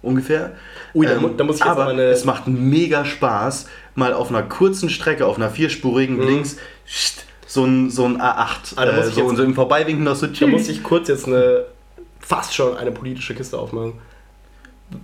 Ungefähr. 0.00 0.52
Ui, 0.94 1.04
da 1.06 1.18
mu- 1.18 1.30
da 1.30 1.42
muss 1.42 1.56
ich 1.56 1.60
jetzt 1.62 1.70
aber 1.70 1.86
mal 1.86 1.92
eine- 1.94 2.02
es 2.04 2.24
macht 2.24 2.46
mega 2.46 3.04
Spaß, 3.04 3.66
mal 3.96 4.12
auf 4.14 4.28
einer 4.28 4.44
kurzen 4.44 4.88
Strecke, 4.90 5.26
auf 5.26 5.36
einer 5.36 5.50
vierspurigen 5.50 6.20
links, 6.24 6.56
scht, 6.86 7.24
so 7.48 7.64
ein, 7.64 7.90
so 7.90 8.04
ein 8.04 8.20
A8. 8.20 8.74
Mhm. 8.74 8.78
Ah, 8.78 8.84
da 8.86 8.92
muss 8.92 9.06
äh, 9.06 9.08
ich 9.08 9.14
so, 9.16 9.26
jetzt- 9.28 9.36
so 9.38 9.42
im 9.42 9.54
Vorbeiwinken 9.54 10.04
noch 10.04 10.14
so 10.14 10.28
Da 10.28 10.46
muss 10.46 10.68
ich 10.68 10.84
kurz 10.84 11.08
jetzt 11.08 11.26
eine 11.26 11.64
fast 12.20 12.54
schon 12.54 12.76
eine 12.76 12.92
politische 12.92 13.34
Kiste 13.34 13.58
aufmachen. 13.58 13.94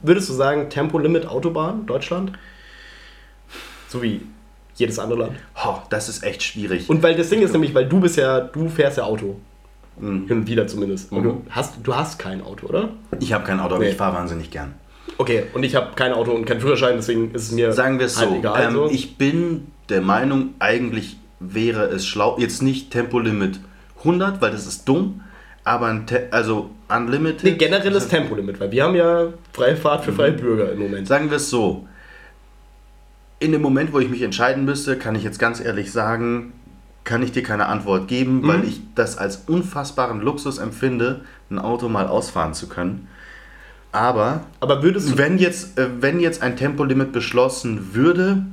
Würdest 0.03 0.29
du 0.29 0.33
sagen, 0.35 0.71
Tempolimit 0.71 1.27
Autobahn, 1.27 1.87
Deutschland? 1.87 2.33
So 3.89 4.03
wie 4.03 4.21
jedes 4.77 4.99
andere 4.99 5.19
Land. 5.21 5.37
Ho, 5.57 5.83
das 5.91 6.09
ist 6.09 6.23
echt 6.23 6.43
schwierig. 6.43 6.89
Und 6.89 7.03
weil 7.03 7.17
das 7.17 7.31
Ding 7.31 7.43
ist 7.43 7.53
nämlich, 7.53 7.75
weil 7.75 7.87
du 7.89 8.01
bist 8.01 8.17
ja, 8.17 8.41
du 8.41 8.69
fährst 8.69 8.99
ja 8.99 9.05
Auto. 9.05 9.41
Mhm. 9.99 10.27
Hin 10.27 10.39
und 10.39 10.47
wieder 10.49 10.67
zumindest. 10.67 11.13
Und 11.13 11.23
du 11.23 11.43
hast, 11.51 11.75
du 11.83 11.95
hast 11.95 12.19
kein 12.19 12.43
Auto, 12.43 12.67
oder? 12.67 12.91
Ich 13.21 13.33
habe 13.33 13.45
kein 13.45 13.61
Auto, 13.61 13.77
aber 13.77 13.85
Nee. 13.85 13.91
ich 13.91 13.97
fahre 13.97 14.17
wahnsinnig 14.17 14.51
gern. 14.51 14.75
Okay, 15.19 15.45
und 15.55 15.63
ich 15.63 15.77
habe 15.77 15.91
kein 15.95 16.13
Auto 16.13 16.33
und 16.33 16.45
keinen 16.45 16.61
Führerschein, 16.61 16.97
deswegen 16.97 17.33
ist 17.33 17.43
es 17.45 17.53
mir 17.53 17.73
Sagen 17.73 17.99
wir 18.01 18.07
es 18.07 18.15
so, 18.17 18.23
halt 18.31 18.39
egal. 18.39 18.65
ähm, 18.69 18.73
so. 18.75 18.91
ich 18.91 19.17
bin 19.17 19.69
der 19.89 20.01
Meinung, 20.01 20.55
eigentlich 20.59 21.17
wäre 21.39 21.85
es 21.85 22.07
schlau, 22.07 22.37
jetzt 22.39 22.63
nicht 22.63 22.91
Tempolimit 22.91 23.61
100, 23.99 24.41
weil 24.43 24.51
das 24.51 24.67
ist 24.67 24.89
dumm, 24.89 25.21
aber 25.63 25.87
ein 25.87 26.07
Te 26.07 26.29
also 26.33 26.71
Unlimited. 26.89 27.45
nee, 27.45 27.53
generelles 27.53 28.09
Tempolimit, 28.09 28.59
weil 28.61 28.73
wir 28.73 28.83
haben 28.85 28.95
ja 28.97 29.29
freie 29.53 29.77
Fahrt 29.77 30.05
für 30.05 30.13
freie 30.13 30.33
Mhm. 30.33 30.37
Bürger 30.37 30.73
im 30.73 30.79
Moment. 30.81 31.07
Sagen 31.07 31.31
wir 31.31 31.37
es 31.37 31.49
so, 31.49 31.87
in 33.41 33.53
dem 33.53 33.63
Moment, 33.63 33.93
wo 33.93 33.99
ich 34.01 34.09
mich 34.09 34.23
entscheiden 34.23 34.65
müsste, 34.65 34.97
kann 34.97 35.15
ich 35.15 35.23
jetzt 35.23 35.39
ganz 35.39 35.61
ehrlich 35.61 35.93
sagen, 35.93 36.53
kann 37.05 37.23
ich 37.23 37.33
dir 37.33 37.43
keine 37.43 37.67
Antwort 37.67 38.09
geben, 38.09 38.41
Mhm. 38.41 38.49
weil 38.49 38.65
ich 38.65 38.81
das 38.95 39.19
als 39.19 39.45
unfassbaren 39.47 40.21
Luxus 40.21 40.59
empfinde, 40.59 41.21
ein 41.51 41.59
Auto 41.59 41.89
mal 41.89 42.07
ausfahren 42.09 42.55
zu 42.55 42.69
können. 42.69 43.09
Aber 43.93 44.45
Aber 44.61 44.83
wenn 44.83 45.39
jetzt, 45.39 45.79
äh, 45.79 45.89
wenn 46.01 46.19
jetzt 46.19 46.43
ein 46.43 46.57
Tempolimit 46.57 47.13
beschlossen 47.13 47.95
würde, 47.95 48.45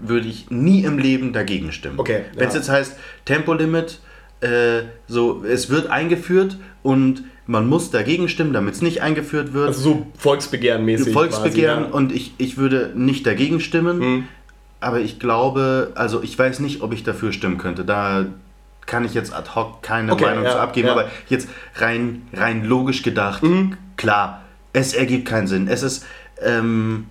würde 0.00 0.26
ich 0.26 0.50
nie 0.50 0.84
im 0.84 0.98
Leben 0.98 1.32
dagegen 1.32 1.70
stimmen. 1.72 1.98
Okay, 1.98 2.22
Wenn 2.34 2.48
es 2.48 2.54
ja. 2.54 2.60
jetzt 2.60 2.68
heißt, 2.70 2.96
Tempolimit, 3.26 4.00
äh, 4.40 4.82
so, 5.06 5.44
es 5.44 5.68
wird 5.70 5.88
eingeführt 5.88 6.56
und 6.82 7.24
man 7.46 7.68
muss 7.68 7.90
dagegen 7.90 8.28
stimmen, 8.28 8.52
damit 8.54 8.74
es 8.74 8.82
nicht 8.82 9.02
eingeführt 9.02 9.52
wird. 9.52 9.68
Also 9.68 9.80
so 9.82 10.06
Volksbegehren-mäßig. 10.18 11.12
Volksbegehren 11.12 11.80
quasi, 11.84 11.90
ja. 11.92 11.96
und 11.96 12.12
ich, 12.12 12.34
ich 12.38 12.56
würde 12.56 12.92
nicht 12.94 13.26
dagegen 13.26 13.60
stimmen, 13.60 13.98
Mhm. 13.98 14.24
Aber 14.84 15.00
ich 15.00 15.18
glaube, 15.18 15.92
also 15.94 16.22
ich 16.22 16.38
weiß 16.38 16.60
nicht, 16.60 16.82
ob 16.82 16.92
ich 16.92 17.02
dafür 17.02 17.32
stimmen 17.32 17.58
könnte. 17.58 17.84
Da 17.84 18.26
kann 18.86 19.04
ich 19.04 19.14
jetzt 19.14 19.34
ad 19.34 19.50
hoc 19.54 19.82
keine 19.82 20.12
Okay, 20.12 20.24
Meinung 20.26 20.44
ja, 20.44 20.50
zu 20.52 20.58
abgeben, 20.60 20.88
ja. 20.88 20.92
aber 20.92 21.08
jetzt 21.28 21.48
rein, 21.76 22.22
rein 22.34 22.64
logisch 22.64 23.02
gedacht, 23.02 23.42
Mhm. 23.42 23.76
klar, 23.96 24.42
es 24.72 24.92
ergibt 24.92 25.26
keinen 25.26 25.46
Sinn. 25.46 25.68
Es 25.68 25.82
ist 25.82 26.04
ähm, 26.42 27.06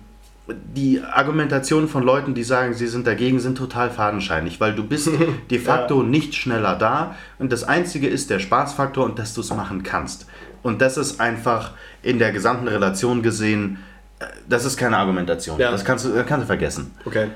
die 0.46 1.00
Argumentation 1.02 1.88
von 1.88 2.02
Leuten, 2.02 2.34
die 2.34 2.44
sagen, 2.44 2.74
sie 2.74 2.86
sind 2.86 3.06
dagegen, 3.06 3.40
sind 3.40 3.56
total 3.58 3.90
fadenscheinig, 3.90 4.60
weil 4.60 4.74
du 4.74 4.84
bist 4.84 5.08
de 5.50 5.58
facto 5.58 6.02
nicht 6.02 6.34
schneller 6.34 6.76
da 6.76 7.16
und 7.38 7.50
das 7.50 7.64
Einzige 7.64 8.06
ist 8.06 8.30
der 8.30 8.38
Spaßfaktor 8.38 9.04
und 9.04 9.18
dass 9.18 9.34
du 9.34 9.40
es 9.40 9.52
machen 9.52 9.82
kannst. 9.82 10.26
Und 10.62 10.80
das 10.80 10.96
ist 10.96 11.20
einfach 11.20 11.72
in 12.02 12.18
der 12.18 12.30
gesamten 12.32 12.68
Relation 12.68 13.22
gesehen, 13.22 13.78
äh, 14.20 14.26
das 14.48 14.64
ist 14.64 14.76
keine 14.76 14.96
Argumentation. 14.98 15.58
Ja. 15.58 15.70
Das 15.70 15.84
kannst 15.84 16.04
du, 16.04 16.10
das 16.10 16.26
kannst 16.26 16.44
du 16.44 16.46
vergessen. 16.46 16.92
Okay. 17.04 17.28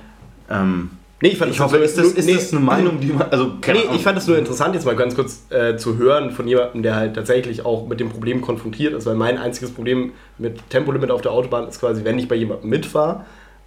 Ähm, 0.50 0.90
Nee, 1.20 1.30
ich 1.30 1.38
fand 1.38 1.50
ich 1.50 1.56
das 1.56 1.66
hoffe, 1.66 1.78
so- 1.78 1.82
ist 1.82 1.98
das, 1.98 2.06
ist 2.12 2.26
nee, 2.26 2.34
das 2.34 2.52
eine 2.52 2.60
Meinung, 2.60 3.00
die 3.00 3.08
man, 3.08 3.28
also 3.32 3.54
keine 3.60 3.78
Nee, 3.80 3.84
Ahnung. 3.86 3.96
ich 3.96 4.02
fand 4.04 4.16
es 4.18 4.28
nur 4.28 4.38
interessant, 4.38 4.76
jetzt 4.76 4.84
mal 4.86 4.94
ganz 4.94 5.16
kurz 5.16 5.46
äh, 5.50 5.76
zu 5.76 5.96
hören 5.98 6.30
von 6.30 6.46
jemandem, 6.46 6.84
der 6.84 6.94
halt 6.94 7.14
tatsächlich 7.16 7.64
auch 7.66 7.88
mit 7.88 7.98
dem 7.98 8.08
Problem 8.08 8.40
konfrontiert 8.40 8.94
ist, 8.94 9.04
weil 9.06 9.16
mein 9.16 9.36
einziges 9.36 9.72
Problem 9.72 10.12
mit 10.38 10.70
Tempolimit 10.70 11.10
auf 11.10 11.20
der 11.20 11.32
Autobahn 11.32 11.66
ist 11.66 11.80
quasi, 11.80 12.04
wenn 12.04 12.20
ich 12.20 12.28
bei 12.28 12.36
jemandem 12.36 12.70
mitfahre. 12.70 13.24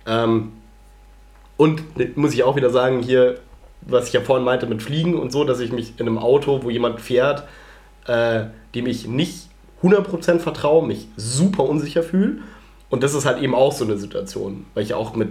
Ähm, 0.07 0.53
und 1.57 1.97
ne, 1.97 2.09
muss 2.15 2.33
ich 2.33 2.43
auch 2.43 2.55
wieder 2.55 2.69
sagen, 2.69 3.01
hier, 3.01 3.39
was 3.81 4.07
ich 4.07 4.13
ja 4.13 4.21
vorhin 4.21 4.45
meinte 4.45 4.65
mit 4.65 4.81
Fliegen 4.81 5.15
und 5.19 5.33
so, 5.33 5.43
dass 5.43 5.59
ich 5.59 5.73
mich 5.73 5.93
in 5.99 6.07
einem 6.07 6.17
Auto, 6.19 6.61
wo 6.63 6.69
jemand 6.69 7.01
fährt, 7.01 7.43
äh, 8.07 8.45
dem 8.75 8.87
ich 8.87 9.07
nicht 9.07 9.49
100% 9.83 10.39
vertraue, 10.39 10.87
mich 10.87 11.07
super 11.17 11.63
unsicher 11.63 12.03
fühle. 12.03 12.37
Und 12.89 13.03
das 13.03 13.13
ist 13.13 13.25
halt 13.25 13.41
eben 13.41 13.55
auch 13.55 13.73
so 13.73 13.83
eine 13.83 13.97
Situation, 13.97 14.65
weil 14.73 14.83
ich 14.83 14.93
auch 14.93 15.15
mit, 15.15 15.29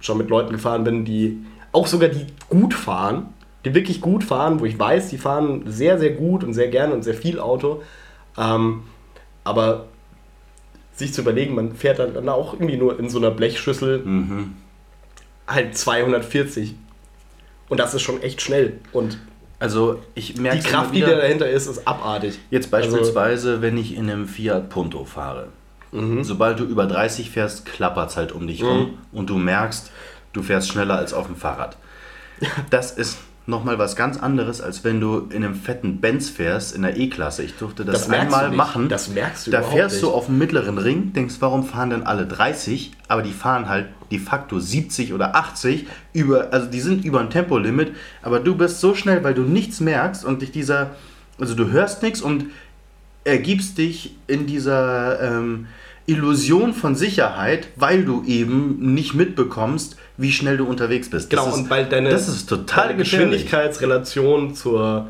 schon 0.00 0.18
mit 0.18 0.28
Leuten 0.28 0.52
gefahren 0.52 0.84
bin, 0.84 1.04
die 1.04 1.38
auch 1.72 1.86
sogar 1.86 2.08
die 2.08 2.26
gut 2.48 2.74
fahren, 2.74 3.28
die 3.64 3.74
wirklich 3.74 4.00
gut 4.00 4.22
fahren, 4.24 4.60
wo 4.60 4.64
ich 4.64 4.78
weiß, 4.78 5.08
die 5.10 5.18
fahren 5.18 5.62
sehr, 5.66 5.98
sehr 5.98 6.10
gut 6.12 6.44
und 6.44 6.54
sehr 6.54 6.68
gerne 6.68 6.94
und 6.94 7.02
sehr 7.02 7.14
viel 7.14 7.40
Auto. 7.40 7.82
Ähm, 8.38 8.82
aber 9.44 9.86
sich 10.94 11.12
zu 11.12 11.20
überlegen, 11.22 11.54
man 11.54 11.74
fährt 11.74 11.98
dann, 11.98 12.28
auch 12.28 12.54
irgendwie 12.54 12.76
nur 12.76 12.98
in 12.98 13.08
so 13.10 13.18
einer 13.18 13.30
Blechschüssel 13.30 13.98
Mhm. 14.04 14.54
halt 15.46 15.76
240. 15.76 16.74
Und 17.68 17.78
das 17.80 17.94
ist 17.94 18.02
schon 18.02 18.22
echt 18.22 18.40
schnell. 18.40 18.74
Und 18.92 19.18
Also 19.58 20.00
ich 20.14 20.36
merke 20.38 20.58
die 20.58 20.68
Kraft, 20.68 20.94
die 20.94 21.00
da 21.00 21.14
dahinter 21.16 21.48
ist, 21.48 21.66
ist 21.66 21.88
abartig. 21.88 22.38
Jetzt 22.50 22.72
Also- 22.72 22.90
beispielsweise, 22.96 23.62
wenn 23.62 23.76
ich 23.78 23.94
in 23.96 24.10
einem 24.10 24.28
Fiat 24.28 24.68
Punto 24.68 25.04
fahre. 25.06 25.48
Mhm. 25.96 26.24
Sobald 26.24 26.60
du 26.60 26.64
über 26.64 26.86
30 26.86 27.30
fährst, 27.30 27.64
klappert 27.66 28.10
es 28.10 28.16
halt 28.16 28.32
um 28.32 28.46
dich 28.46 28.62
rum 28.62 28.98
und 29.12 29.30
du 29.30 29.36
merkst, 29.36 29.90
du 30.32 30.42
fährst 30.42 30.68
schneller 30.68 30.96
als 30.98 31.12
auf 31.14 31.26
dem 31.26 31.36
Fahrrad. 31.36 31.76
Das 32.70 32.90
ist 32.92 33.18
nochmal 33.46 33.78
was 33.78 33.94
ganz 33.96 34.18
anderes, 34.18 34.60
als 34.60 34.82
wenn 34.84 35.00
du 35.00 35.28
in 35.30 35.44
einem 35.44 35.54
fetten 35.54 36.00
Benz 36.00 36.28
fährst, 36.28 36.74
in 36.74 36.82
der 36.82 36.96
E-Klasse. 36.96 37.44
Ich 37.44 37.54
durfte 37.56 37.84
das, 37.84 38.08
Das 38.08 38.10
einmal 38.10 38.50
du 38.50 38.56
machen. 38.56 38.88
Das 38.88 39.08
merkst 39.08 39.46
du 39.46 39.50
Da 39.52 39.62
fährst 39.62 40.02
du 40.02 40.06
nicht. 40.06 40.14
auf 40.14 40.26
dem 40.26 40.36
mittleren 40.38 40.78
Ring, 40.78 41.12
denkst, 41.12 41.36
warum 41.40 41.64
fahren 41.64 41.90
denn 41.90 42.02
alle 42.02 42.26
30? 42.26 42.92
Aber 43.08 43.22
die 43.22 43.32
fahren 43.32 43.68
halt 43.68 43.86
de 44.10 44.18
facto 44.18 44.58
70 44.58 45.12
oder 45.14 45.34
80 45.36 45.86
über, 46.12 46.52
also 46.52 46.66
die 46.68 46.80
sind 46.80 47.04
über 47.04 47.20
ein 47.20 47.30
Tempolimit, 47.30 47.92
aber 48.22 48.40
du 48.40 48.54
bist 48.56 48.80
so 48.80 48.94
schnell, 48.94 49.22
weil 49.24 49.34
du 49.34 49.42
nichts 49.42 49.80
merkst 49.80 50.24
und 50.24 50.42
dich 50.42 50.50
dieser, 50.50 50.90
also 51.38 51.54
du 51.54 51.70
hörst 51.70 52.02
nichts 52.02 52.20
und 52.20 52.46
ergibst 53.24 53.78
dich 53.78 54.14
in 54.26 54.46
dieser 54.46 55.20
ähm, 55.20 55.66
Illusion 56.06 56.72
von 56.72 56.94
Sicherheit, 56.94 57.68
weil 57.76 58.04
du 58.04 58.22
eben 58.26 58.94
nicht 58.94 59.14
mitbekommst, 59.14 59.96
wie 60.16 60.32
schnell 60.32 60.56
du 60.56 60.64
unterwegs 60.64 61.10
bist. 61.10 61.30
Genau, 61.30 61.44
das 61.46 61.54
ist, 61.54 61.60
und 61.62 61.70
weil 61.70 61.86
deine, 61.86 62.10
das 62.10 62.28
ist 62.28 62.48
total 62.48 62.88
deine. 62.88 62.98
Geschwindigkeitsrelation 62.98 64.54
zur 64.54 65.08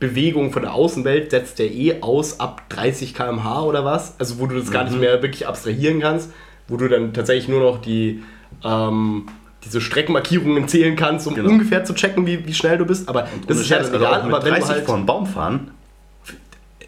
Bewegung 0.00 0.52
von 0.52 0.62
der 0.62 0.74
Außenwelt 0.74 1.30
setzt 1.30 1.58
der 1.60 1.70
eh 1.70 2.00
aus 2.02 2.40
ab 2.40 2.62
30 2.70 3.14
km/h 3.14 3.62
oder 3.62 3.84
was. 3.84 4.14
Also 4.18 4.40
wo 4.40 4.46
du 4.46 4.56
das 4.56 4.66
Mhm. 4.68 4.72
gar 4.72 4.84
nicht 4.84 4.98
mehr 4.98 5.22
wirklich 5.22 5.46
abstrahieren 5.46 6.00
kannst, 6.00 6.30
wo 6.66 6.76
du 6.76 6.88
dann 6.88 7.12
tatsächlich 7.14 7.48
nur 7.48 7.60
noch 7.60 7.80
die 7.80 8.22
ähm, 8.64 9.26
diese 9.64 9.80
Streckenmarkierungen 9.80 10.66
zählen 10.66 10.96
kannst, 10.96 11.28
um 11.28 11.36
Genau. 11.36 11.48
ungefähr 11.50 11.84
zu 11.84 11.94
checken, 11.94 12.26
wie, 12.26 12.44
wie 12.46 12.52
schnell 12.54 12.78
du 12.78 12.84
bist. 12.84 13.08
Aber 13.08 13.28
das 13.46 13.58
ist 13.58 13.68
ja 13.68 13.76
dann 13.76 13.86
also 13.86 13.96
egal. 13.98 14.22
Aber 14.22 14.42
wenn 14.44 14.50
30 14.54 14.66
du 14.68 14.74
halt 14.74 14.84
vor 14.86 14.96
einen 14.96 15.06
Baum 15.06 15.26
fahren, 15.26 15.70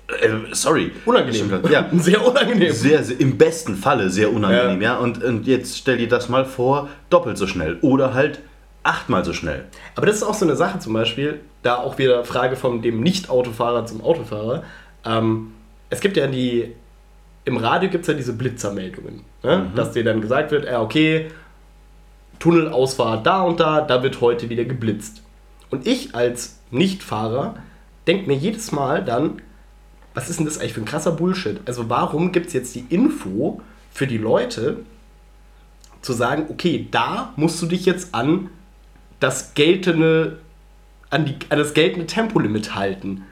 äh, 0.08 0.52
sorry. 0.52 0.92
unangenehm, 1.06 1.50
Ja, 1.70 1.88
sehr 1.92 2.26
unangenehm. 2.26 2.72
Sehr, 2.72 3.02
sehr, 3.02 3.20
im 3.20 3.38
besten 3.38 3.76
Falle 3.76 4.10
sehr 4.10 4.32
unangenehm, 4.32 4.82
ja. 4.82 4.96
Und, 4.98 5.22
und 5.22 5.46
jetzt 5.46 5.78
stell 5.78 5.98
dir 5.98 6.08
das 6.08 6.28
mal 6.28 6.44
vor, 6.44 6.88
doppelt 7.10 7.38
so 7.38 7.46
schnell 7.46 7.78
oder 7.80 8.14
halt 8.14 8.40
achtmal 8.82 9.24
so 9.24 9.32
schnell. 9.32 9.64
Aber 9.96 10.06
das 10.06 10.16
ist 10.16 10.22
auch 10.22 10.34
so 10.34 10.44
eine 10.44 10.56
Sache 10.56 10.78
zum 10.78 10.92
Beispiel, 10.92 11.40
da 11.62 11.76
auch 11.76 11.98
wieder 11.98 12.24
Frage 12.24 12.56
von 12.56 12.82
dem 12.82 13.00
Nicht-Autofahrer 13.00 13.86
zum 13.86 14.02
Autofahrer. 14.02 14.62
Ähm, 15.04 15.52
es 15.90 16.00
gibt 16.00 16.16
ja 16.16 16.26
die, 16.26 16.74
im 17.46 17.56
Radio 17.56 17.88
gibt 17.88 18.02
es 18.02 18.08
ja 18.08 18.14
diese 18.14 18.34
Blitzermeldungen, 18.34 19.24
ne? 19.42 19.70
dass 19.74 19.92
dir 19.92 20.04
dann 20.04 20.20
gesagt 20.20 20.50
wird, 20.50 20.66
ja, 20.66 20.80
okay, 20.80 21.30
Tunnelausfahrt 22.38 23.26
da 23.26 23.40
und 23.40 23.60
da, 23.60 23.80
da 23.80 24.02
wird 24.02 24.20
heute 24.20 24.50
wieder 24.50 24.64
geblitzt. 24.64 25.22
Und 25.70 25.86
ich 25.86 26.14
als 26.14 26.60
Nichtfahrer 26.70 27.54
denke 28.06 28.26
mir 28.26 28.36
jedes 28.36 28.70
Mal 28.70 29.02
dann, 29.02 29.40
was 30.14 30.30
ist 30.30 30.38
denn 30.38 30.46
das 30.46 30.58
eigentlich 30.58 30.74
für 30.74 30.80
ein 30.80 30.86
krasser 30.86 31.12
Bullshit? 31.12 31.60
Also 31.66 31.90
warum 31.90 32.32
gibt 32.32 32.46
es 32.46 32.52
jetzt 32.52 32.74
die 32.74 32.86
Info 32.88 33.60
für 33.92 34.06
die 34.06 34.18
Leute, 34.18 34.78
zu 36.04 36.12
sagen, 36.12 36.46
okay, 36.50 36.86
da 36.90 37.32
musst 37.36 37.60
du 37.62 37.66
dich 37.66 37.86
jetzt 37.86 38.14
an 38.14 38.50
das 39.20 39.54
geltende, 39.54 40.38
an, 41.10 41.24
die, 41.24 41.36
an 41.48 41.58
das 41.58 41.74
geltende 41.74 42.06
Tempolimit 42.06 42.74
halten. 42.74 43.24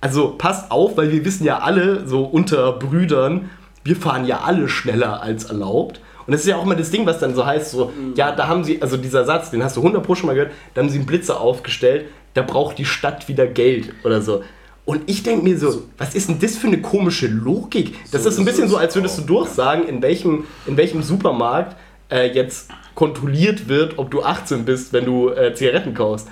Also 0.00 0.34
passt 0.36 0.70
auf, 0.70 0.96
weil 0.96 1.10
wir 1.10 1.24
wissen 1.24 1.44
ja 1.44 1.60
alle, 1.60 2.06
so 2.06 2.24
unter 2.24 2.72
Brüdern, 2.72 3.50
wir 3.84 3.96
fahren 3.96 4.26
ja 4.26 4.40
alle 4.40 4.68
schneller 4.68 5.22
als 5.22 5.44
erlaubt. 5.44 6.00
Und 6.26 6.32
das 6.32 6.42
ist 6.42 6.46
ja 6.46 6.56
auch 6.56 6.64
immer 6.64 6.76
das 6.76 6.90
Ding, 6.90 7.06
was 7.06 7.20
dann 7.20 7.34
so 7.34 7.44
heißt, 7.44 7.70
so, 7.70 7.92
ja, 8.14 8.32
da 8.32 8.48
haben 8.48 8.64
sie, 8.64 8.80
also 8.80 8.96
dieser 8.96 9.24
Satz, 9.24 9.50
den 9.50 9.62
hast 9.62 9.76
du 9.76 9.80
100 9.80 10.02
Pro 10.02 10.14
schon 10.14 10.26
mal 10.26 10.34
gehört, 10.34 10.52
da 10.74 10.82
haben 10.82 10.88
sie 10.88 10.98
einen 10.98 11.06
Blitzer 11.06 11.40
aufgestellt, 11.40 12.06
da 12.34 12.42
braucht 12.42 12.78
die 12.78 12.84
Stadt 12.84 13.28
wieder 13.28 13.46
Geld 13.46 13.94
oder 14.04 14.20
so. 14.20 14.42
Und 14.84 15.08
ich 15.08 15.22
denke 15.22 15.44
mir 15.44 15.58
so, 15.58 15.84
was 15.96 16.14
ist 16.14 16.28
denn 16.28 16.38
das 16.38 16.56
für 16.56 16.66
eine 16.66 16.80
komische 16.82 17.26
Logik? 17.26 17.96
Das 18.10 18.24
so 18.24 18.28
ist 18.28 18.38
ein 18.38 18.44
bisschen 18.44 18.68
so, 18.68 18.76
als 18.76 18.94
würdest 18.94 19.18
du 19.18 19.22
durchsagen, 19.22 19.88
in 19.88 20.02
welchem, 20.02 20.44
in 20.66 20.76
welchem 20.76 21.02
Supermarkt 21.02 21.76
äh, 22.10 22.30
jetzt 22.32 22.68
kontrolliert 22.94 23.68
wird, 23.68 23.98
ob 23.98 24.10
du 24.10 24.22
18 24.22 24.64
bist, 24.64 24.92
wenn 24.92 25.06
du 25.06 25.30
äh, 25.30 25.54
Zigaretten 25.54 25.94
kaufst. 25.94 26.28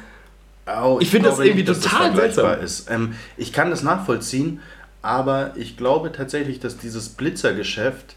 Oh, 0.67 0.99
ich, 1.01 1.07
ich 1.07 1.11
finde 1.11 1.31
das 1.31 1.39
irgendwie 1.39 1.65
nicht, 1.65 1.83
total 1.83 2.11
das 2.11 2.35
seltsam. 2.35 2.61
Ist. 2.61 2.91
Ähm, 2.91 3.15
ich 3.37 3.53
kann 3.53 3.71
das 3.71 3.83
nachvollziehen, 3.83 4.61
aber 5.01 5.53
ich 5.57 5.77
glaube 5.77 6.13
tatsächlich, 6.13 6.61
dass 6.61 6.77
dieses 6.77 7.09
Blitzergeschäft 7.09 8.17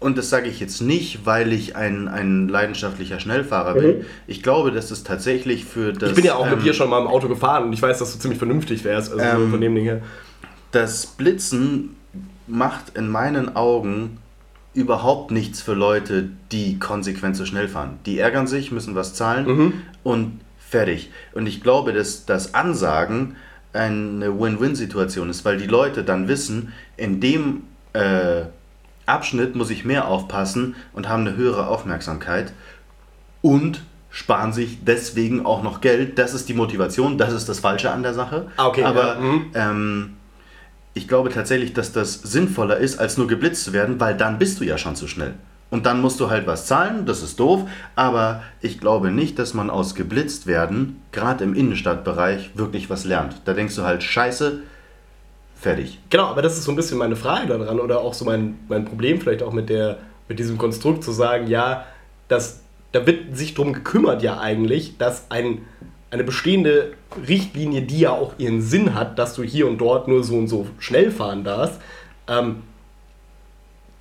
und 0.00 0.18
das 0.18 0.30
sage 0.30 0.48
ich 0.48 0.60
jetzt 0.60 0.82
nicht, 0.82 1.24
weil 1.24 1.52
ich 1.52 1.76
ein, 1.76 2.08
ein 2.08 2.48
leidenschaftlicher 2.48 3.20
Schnellfahrer 3.20 3.74
bin. 3.74 3.98
Mhm. 3.98 4.04
Ich 4.26 4.42
glaube, 4.42 4.70
dass 4.70 4.90
es 4.90 5.02
tatsächlich 5.04 5.64
für 5.64 5.92
das. 5.92 6.10
Ich 6.10 6.16
bin 6.16 6.24
ja 6.24 6.34
auch 6.34 6.46
ähm, 6.46 6.56
mit 6.56 6.64
dir 6.64 6.74
schon 6.74 6.90
mal 6.90 7.00
im 7.00 7.06
Auto 7.06 7.28
gefahren 7.28 7.64
und 7.64 7.72
ich 7.72 7.80
weiß, 7.80 7.98
dass 7.98 8.12
du 8.12 8.18
ziemlich 8.18 8.38
vernünftig 8.38 8.84
wärst, 8.84 9.12
also 9.12 9.24
ähm, 9.24 9.50
von 9.50 9.60
dem 9.60 9.74
Ding 9.74 9.84
her. 9.84 10.02
Das 10.72 11.06
Blitzen 11.06 11.96
macht 12.46 12.96
in 12.96 13.08
meinen 13.08 13.56
Augen 13.56 14.18
überhaupt 14.74 15.30
nichts 15.30 15.62
für 15.62 15.74
Leute, 15.74 16.28
die 16.50 16.78
konsequent 16.78 17.36
so 17.36 17.46
schnell 17.46 17.68
fahren. 17.68 17.98
Die 18.06 18.18
ärgern 18.18 18.46
sich, 18.46 18.72
müssen 18.72 18.94
was 18.94 19.14
zahlen 19.14 19.46
mhm. 19.46 19.72
und 20.02 20.40
fertig. 20.58 21.10
Und 21.32 21.46
ich 21.46 21.62
glaube, 21.62 21.92
dass 21.92 22.26
das 22.26 22.54
Ansagen 22.54 23.36
eine 23.72 24.38
Win-Win-Situation 24.38 25.30
ist, 25.30 25.44
weil 25.44 25.58
die 25.58 25.66
Leute 25.66 26.04
dann 26.04 26.28
wissen, 26.28 26.72
in 26.96 27.20
dem 27.20 27.62
äh, 27.92 28.42
Abschnitt 29.06 29.54
muss 29.54 29.70
ich 29.70 29.84
mehr 29.84 30.08
aufpassen 30.08 30.76
und 30.92 31.08
haben 31.08 31.26
eine 31.26 31.36
höhere 31.36 31.66
Aufmerksamkeit 31.66 32.52
und 33.42 33.82
sparen 34.10 34.52
sich 34.52 34.84
deswegen 34.84 35.44
auch 35.44 35.62
noch 35.62 35.80
Geld. 35.80 36.18
Das 36.18 36.34
ist 36.34 36.48
die 36.48 36.54
Motivation, 36.54 37.18
das 37.18 37.32
ist 37.32 37.48
das 37.48 37.60
Falsche 37.60 37.90
an 37.90 38.02
der 38.02 38.14
Sache. 38.14 38.46
Ah, 38.56 38.68
okay, 38.68 38.84
Aber 38.84 39.14
ja. 39.14 39.20
mhm. 39.20 39.50
ähm, 39.54 40.16
ich 40.94 41.08
glaube 41.08 41.30
tatsächlich, 41.30 41.72
dass 41.72 41.92
das 41.92 42.14
sinnvoller 42.14 42.76
ist, 42.76 42.98
als 42.98 43.18
nur 43.18 43.26
geblitzt 43.26 43.64
zu 43.64 43.72
werden, 43.72 43.98
weil 43.98 44.16
dann 44.16 44.38
bist 44.38 44.60
du 44.60 44.64
ja 44.64 44.78
schon 44.78 44.94
zu 44.94 45.08
schnell. 45.08 45.34
Und 45.70 45.86
dann 45.86 46.00
musst 46.00 46.20
du 46.20 46.30
halt 46.30 46.46
was 46.46 46.66
zahlen, 46.66 47.04
das 47.04 47.22
ist 47.22 47.40
doof, 47.40 47.68
aber 47.96 48.44
ich 48.60 48.78
glaube 48.78 49.10
nicht, 49.10 49.40
dass 49.40 49.54
man 49.54 49.70
aus 49.70 49.96
geblitzt 49.96 50.46
werden, 50.46 51.02
gerade 51.10 51.42
im 51.42 51.54
Innenstadtbereich, 51.54 52.52
wirklich 52.54 52.90
was 52.90 53.04
lernt. 53.04 53.40
Da 53.44 53.54
denkst 53.54 53.74
du 53.74 53.82
halt, 53.82 54.04
scheiße, 54.04 54.62
Fertig. 55.64 55.98
Genau, 56.10 56.26
aber 56.26 56.42
das 56.42 56.58
ist 56.58 56.64
so 56.64 56.72
ein 56.72 56.76
bisschen 56.76 56.98
meine 56.98 57.16
Frage 57.16 57.46
daran 57.46 57.80
oder 57.80 58.00
auch 58.02 58.12
so 58.12 58.26
mein, 58.26 58.58
mein 58.68 58.84
Problem 58.84 59.18
vielleicht 59.18 59.42
auch 59.42 59.54
mit, 59.54 59.70
der, 59.70 59.96
mit 60.28 60.38
diesem 60.38 60.58
Konstrukt 60.58 61.02
zu 61.02 61.10
sagen, 61.10 61.46
ja, 61.46 61.86
das, 62.28 62.60
da 62.92 63.06
wird 63.06 63.34
sich 63.34 63.54
darum 63.54 63.72
gekümmert 63.72 64.22
ja 64.22 64.38
eigentlich, 64.38 64.98
dass 64.98 65.30
ein, 65.30 65.62
eine 66.10 66.22
bestehende 66.22 66.92
Richtlinie, 67.26 67.80
die 67.80 68.00
ja 68.00 68.10
auch 68.10 68.34
ihren 68.36 68.60
Sinn 68.60 68.94
hat, 68.94 69.18
dass 69.18 69.34
du 69.36 69.42
hier 69.42 69.66
und 69.66 69.78
dort 69.78 70.06
nur 70.06 70.22
so 70.22 70.36
und 70.36 70.48
so 70.48 70.66
schnell 70.78 71.10
fahren 71.10 71.44
darfst, 71.44 71.80
ähm, 72.28 72.56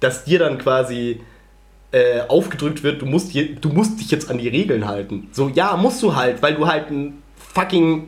dass 0.01 0.25
dir 0.25 0.39
dann 0.39 0.57
quasi 0.57 1.21
äh, 1.93 2.23
aufgedrückt 2.27 2.83
wird, 2.83 3.01
du 3.01 3.05
musst, 3.05 3.33
du 3.33 3.69
musst 3.69 4.01
dich 4.01 4.11
jetzt 4.11 4.29
an 4.29 4.37
die 4.37 4.49
Regeln 4.49 4.85
halten. 4.85 5.29
So, 5.31 5.47
ja, 5.47 5.77
musst 5.77 6.03
du 6.03 6.13
halt, 6.13 6.41
weil 6.41 6.55
du 6.55 6.67
halt 6.67 6.91
ein 6.91 7.23
fucking 7.37 8.07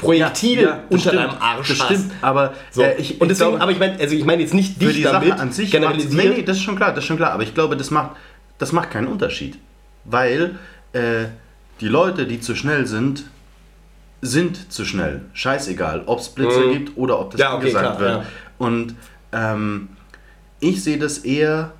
Projektil 0.00 0.62
ja, 0.62 0.80
unter 0.88 1.10
stimmt, 1.10 1.16
deinem 1.16 1.36
Arsch 1.40 1.68
das 1.68 1.80
hast. 1.80 1.86
Stimmt, 1.86 2.12
aber 2.20 2.54
so. 2.70 2.82
äh, 2.82 2.96
ich, 2.96 3.20
und 3.20 3.28
deswegen, 3.28 3.50
glaube, 3.50 3.62
aber 3.62 3.72
ich 3.72 3.78
meine, 3.78 3.98
also 3.98 4.14
ich 4.14 4.24
meine 4.24 4.42
jetzt 4.42 4.54
nicht 4.54 4.80
dich 4.80 4.96
die 4.96 5.02
damit 5.02 5.30
Sache 5.30 5.40
an 5.40 5.52
sich 5.52 5.70
generalisiert. 5.70 6.14
Nee, 6.14 6.28
nee, 6.36 6.42
das 6.42 6.56
ist 6.56 6.62
schon 6.62 6.76
klar, 6.76 6.90
das 6.90 7.04
ist 7.04 7.06
schon 7.06 7.16
klar. 7.16 7.32
Aber 7.32 7.42
ich 7.42 7.54
glaube, 7.54 7.76
das 7.76 7.90
macht, 7.90 8.16
das 8.58 8.72
macht 8.72 8.90
keinen 8.90 9.06
Unterschied, 9.06 9.58
weil 10.04 10.58
äh, 10.92 11.26
die 11.80 11.88
Leute, 11.88 12.26
die 12.26 12.40
zu 12.40 12.54
schnell 12.54 12.86
sind, 12.86 13.24
sind 14.22 14.72
zu 14.72 14.84
schnell. 14.84 15.22
Scheißegal, 15.32 16.02
ob 16.06 16.20
es 16.20 16.28
Blitze 16.28 16.60
mhm. 16.60 16.72
gibt 16.72 16.96
oder 16.96 17.18
ob 17.18 17.30
das 17.30 17.40
ja, 17.40 17.54
okay, 17.54 17.66
gesagt 17.66 17.96
klar, 17.96 18.00
wird. 18.00 18.22
Ja. 18.22 18.26
Und 18.58 18.94
ähm, 19.32 19.88
ich 20.60 20.84
sehe 20.84 20.98
das 20.98 21.18
eher, 21.18 21.72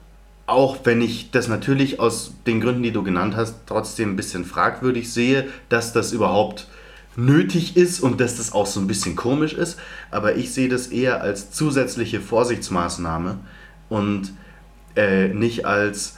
auch 0.47 0.79
wenn 0.85 1.03
ich 1.03 1.31
das 1.31 1.49
natürlich 1.49 2.01
aus 2.01 2.33
den 2.47 2.61
Gründen, 2.61 2.83
die 2.83 2.93
du 2.93 3.03
genannt 3.03 3.37
hast, 3.37 3.57
trotzdem 3.67 4.13
ein 4.13 4.17
bisschen 4.17 4.45
fragwürdig 4.45 5.13
sehe, 5.13 5.49
dass 5.69 5.93
das 5.93 6.13
überhaupt 6.13 6.67
nötig 7.17 7.77
ist 7.77 8.01
und 8.01 8.21
dass 8.21 8.37
das 8.37 8.53
auch 8.53 8.67
so 8.67 8.81
ein 8.81 8.87
bisschen 8.87 9.17
komisch 9.17 9.53
ist, 9.53 9.79
aber 10.11 10.37
ich 10.37 10.53
sehe 10.53 10.69
das 10.69 10.89
eher 10.89 11.21
als 11.21 11.51
zusätzliche 11.51 12.21
Vorsichtsmaßnahme 12.21 13.39
und 13.89 14.33
äh, 14.97 15.29
nicht 15.29 15.67
als 15.67 16.17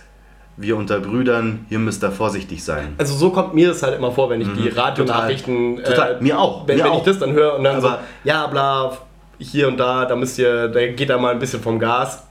wir 0.56 0.76
unter 0.76 1.00
Brüdern, 1.00 1.64
hier 1.68 1.78
müsst 1.78 2.04
ihr 2.04 2.12
vorsichtig 2.12 2.62
sein. 2.62 2.94
Also 2.98 3.14
so 3.14 3.30
kommt 3.30 3.54
mir 3.54 3.68
das 3.68 3.82
halt 3.82 3.96
immer 3.96 4.12
vor, 4.12 4.28
wenn 4.28 4.40
ich 4.40 4.48
mhm. 4.48 4.56
die 4.56 4.68
Radionachrichten, 4.68 5.76
total, 5.76 5.94
total. 5.94 6.16
Äh, 6.16 6.22
mir 6.22 6.38
auch, 6.38 6.68
wenn, 6.68 6.76
mir 6.76 6.84
wenn 6.84 6.90
auch. 6.92 6.98
ich 6.98 7.04
das 7.04 7.18
dann 7.18 7.32
höre 7.32 7.56
und 7.56 7.64
dann 7.64 7.76
aber 7.76 7.88
so, 7.90 7.96
ja 8.24 8.46
bla, 8.48 8.98
hier 9.38 9.68
und 9.68 9.78
da, 9.78 10.04
da 10.04 10.14
müsst 10.14 10.38
ihr, 10.38 10.68
da 10.68 10.86
geht 10.88 11.08
da 11.08 11.18
mal 11.18 11.32
ein 11.32 11.38
bisschen 11.38 11.60
vom 11.60 11.78
Gas. 11.78 12.24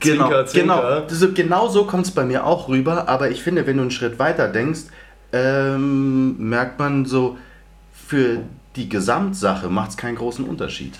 Genau, 0.00 0.26
Zwinker, 0.26 0.46
Zwinker. 0.46 1.06
genau, 1.06 1.34
genau 1.34 1.68
so 1.68 1.84
kommt 1.84 2.06
es 2.06 2.10
bei 2.10 2.24
mir 2.24 2.44
auch 2.44 2.68
rüber, 2.68 3.08
aber 3.08 3.30
ich 3.30 3.42
finde, 3.42 3.66
wenn 3.66 3.76
du 3.76 3.82
einen 3.82 3.90
Schritt 3.90 4.18
weiter 4.18 4.48
denkst, 4.48 4.80
ähm, 5.32 6.36
merkt 6.38 6.78
man 6.78 7.04
so, 7.04 7.36
für 8.08 8.38
die 8.74 8.88
Gesamtsache 8.88 9.68
macht 9.68 9.90
es 9.90 9.96
keinen 9.98 10.16
großen 10.16 10.46
Unterschied. 10.46 10.94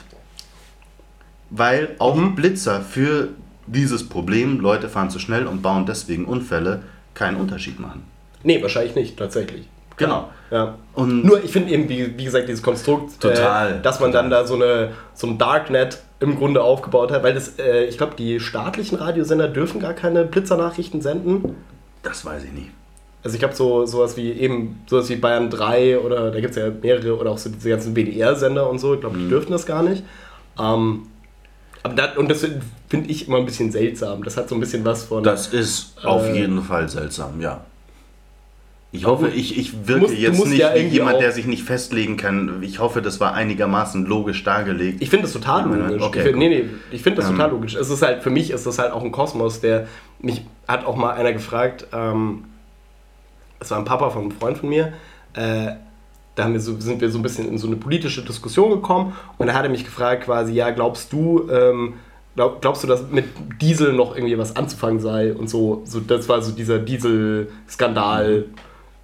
Weil 1.49 1.97
auch 1.99 2.17
mhm. 2.17 2.35
Blitzer 2.35 2.83
für 2.83 3.31
dieses 3.67 4.07
Problem, 4.07 4.61
Leute 4.61 4.91
fahren 4.91 5.09
zu 5.09 5.19
schnell 5.19 5.47
und 5.47 5.63
bauen 5.63 5.87
deswegen 5.87 6.27
Unfälle, 6.27 6.83
keinen 7.15 7.39
Unterschied 7.39 7.81
machen. 7.81 8.05
Nee, 8.43 8.61
wahrscheinlich 8.61 8.95
nicht, 8.95 9.19
tatsächlich. 9.19 9.67
Genau. 9.97 10.29
Ja. 10.51 10.77
Und 10.95 11.25
Nur 11.25 11.43
ich 11.43 11.51
finde 11.51 11.73
eben, 11.73 11.89
wie, 11.89 12.17
wie, 12.19 12.25
gesagt, 12.25 12.47
dieses 12.47 12.63
Konstrukt, 12.63 13.15
äh, 13.25 13.35
total, 13.35 13.73
äh, 13.73 13.83
dass 13.83 14.01
man 14.01 14.11
total. 14.11 14.23
dann 14.25 14.31
da 14.31 14.47
so, 14.47 14.55
eine, 14.55 14.93
so 15.15 15.27
ein 15.27 15.39
Darknet 15.39 16.03
im 16.21 16.37
Grunde 16.37 16.63
aufgebaut 16.63 17.11
hat, 17.11 17.23
weil 17.23 17.33
das, 17.33 17.59
äh, 17.59 17.85
ich 17.85 17.97
glaube, 17.97 18.17
die 18.17 18.39
staatlichen 18.39 18.99
Radiosender 18.99 19.49
dürfen 19.49 19.81
gar 19.81 19.95
keine 19.95 20.25
Blitzernachrichten 20.25 21.01
senden. 21.01 21.57
Das 22.03 22.25
weiß 22.25 22.45
ich 22.45 22.53
nicht. 22.53 22.71
Also 23.23 23.35
ich 23.35 23.41
glaube 23.41 23.55
so 23.55 23.85
sowas 23.85 24.17
wie 24.17 24.31
eben 24.33 24.81
sowas 24.87 25.09
wie 25.09 25.17
Bayern 25.17 25.51
3 25.51 25.99
oder 25.99 26.31
da 26.31 26.41
gibt 26.41 26.51
es 26.51 26.57
ja 26.57 26.71
mehrere 26.71 27.19
oder 27.19 27.33
auch 27.33 27.39
so 27.39 27.51
diese 27.51 27.69
ganzen 27.69 27.95
WDR-Sender 27.95 28.69
und 28.71 28.79
so, 28.79 28.95
ich 28.95 29.01
glaube, 29.01 29.19
die 29.19 29.25
mhm. 29.25 29.31
dürfen 29.31 29.53
das 29.53 29.67
gar 29.67 29.83
nicht. 29.83 30.05
Ähm, 30.59 31.07
aber 31.83 31.95
das, 31.95 32.17
und 32.17 32.31
das 32.31 32.47
finde 32.89 33.11
ich 33.11 33.29
immer 33.29 33.39
ein 33.39 33.47
bisschen 33.47 33.71
seltsam. 33.71 34.23
Das 34.23 34.37
hat 34.37 34.49
so 34.49 34.55
ein 34.55 34.61
bisschen 34.61 34.85
was 34.85 35.05
von. 35.05 35.23
Das 35.23 35.49
ist 35.49 36.05
auf 36.05 36.27
äh, 36.27 36.41
jeden 36.41 36.63
Fall 36.63 36.89
seltsam, 36.89 37.41
ja. 37.41 37.65
Ich 38.91 39.05
hoffe, 39.05 39.29
ich, 39.29 39.59
ich 39.59 39.87
wirke 39.87 40.03
musst, 40.03 40.15
jetzt 40.15 40.47
nicht 40.47 40.59
ja 40.59 40.75
wie 40.75 40.87
jemand, 40.87 41.21
der 41.21 41.31
sich 41.33 41.47
nicht 41.47 41.63
festlegen 41.63 42.17
kann. 42.17 42.63
Ich 42.63 42.79
hoffe, 42.79 43.03
das 43.03 43.21
war 43.21 43.35
einigermaßen 43.35 44.07
logisch 44.07 44.43
dargelegt. 44.45 45.03
Ich 45.03 45.11
finde 45.11 45.25
das 45.25 45.35
total 45.35 45.69
logisch. 45.69 46.03
Okay, 46.03 46.21
ich 46.21 46.25
find, 46.25 46.39
nee, 46.39 46.49
nee, 46.49 46.65
ich 46.91 47.03
finde 47.03 47.21
das 47.21 47.29
ähm, 47.29 47.37
total 47.37 47.51
logisch. 47.51 47.75
Es 47.75 47.91
ist 47.91 48.01
halt, 48.01 48.23
für 48.23 48.31
mich 48.31 48.51
ist 48.51 48.67
das 48.67 48.79
halt 48.79 48.93
auch 48.93 49.05
ein 49.05 49.13
Kosmos, 49.13 49.61
der 49.61 49.89
mich 50.21 50.43
hat 50.67 50.87
auch 50.87 50.97
mal 50.97 51.13
einer 51.13 51.35
gefragt, 51.35 51.87
ähm, 51.93 52.45
es 53.61 53.71
war 53.71 53.79
ein 53.79 53.85
Papa 53.85 54.11
von 54.11 54.23
einem 54.23 54.31
Freund 54.33 54.59
von 54.59 54.69
mir, 54.69 54.93
äh, 55.35 55.73
da 56.35 56.53
wir 56.53 56.61
so, 56.61 56.79
sind 56.81 57.01
wir 57.01 57.11
so 57.11 57.19
ein 57.19 57.23
bisschen 57.23 57.49
in 57.49 57.59
so 57.59 57.67
eine 57.67 57.77
politische 57.77 58.23
Diskussion 58.23 58.71
gekommen 58.71 59.15
und 59.39 59.49
da 59.49 59.55
hat 59.55 59.65
er 59.65 59.71
mich 59.71 59.85
gefragt 59.85 60.25
quasi, 60.25 60.53
ja, 60.53 60.71
glaubst 60.71 61.13
du, 61.13 61.49
ähm, 61.51 61.95
glaub, 62.37 62.61
glaubst 62.61 62.85
du, 62.85 62.87
dass 62.87 63.11
mit 63.11 63.25
Diesel 63.61 63.93
noch 63.93 64.15
irgendwie 64.15 64.39
was 64.39 64.55
anzufangen 64.55 65.01
sei 65.01 65.33
und 65.35 65.51
so, 65.51 65.83
so 65.85 65.99
das 66.01 66.29
war 66.29 66.41
so 66.43 66.53
dieser 66.53 66.79
Diesel-Skandal, 66.79 68.45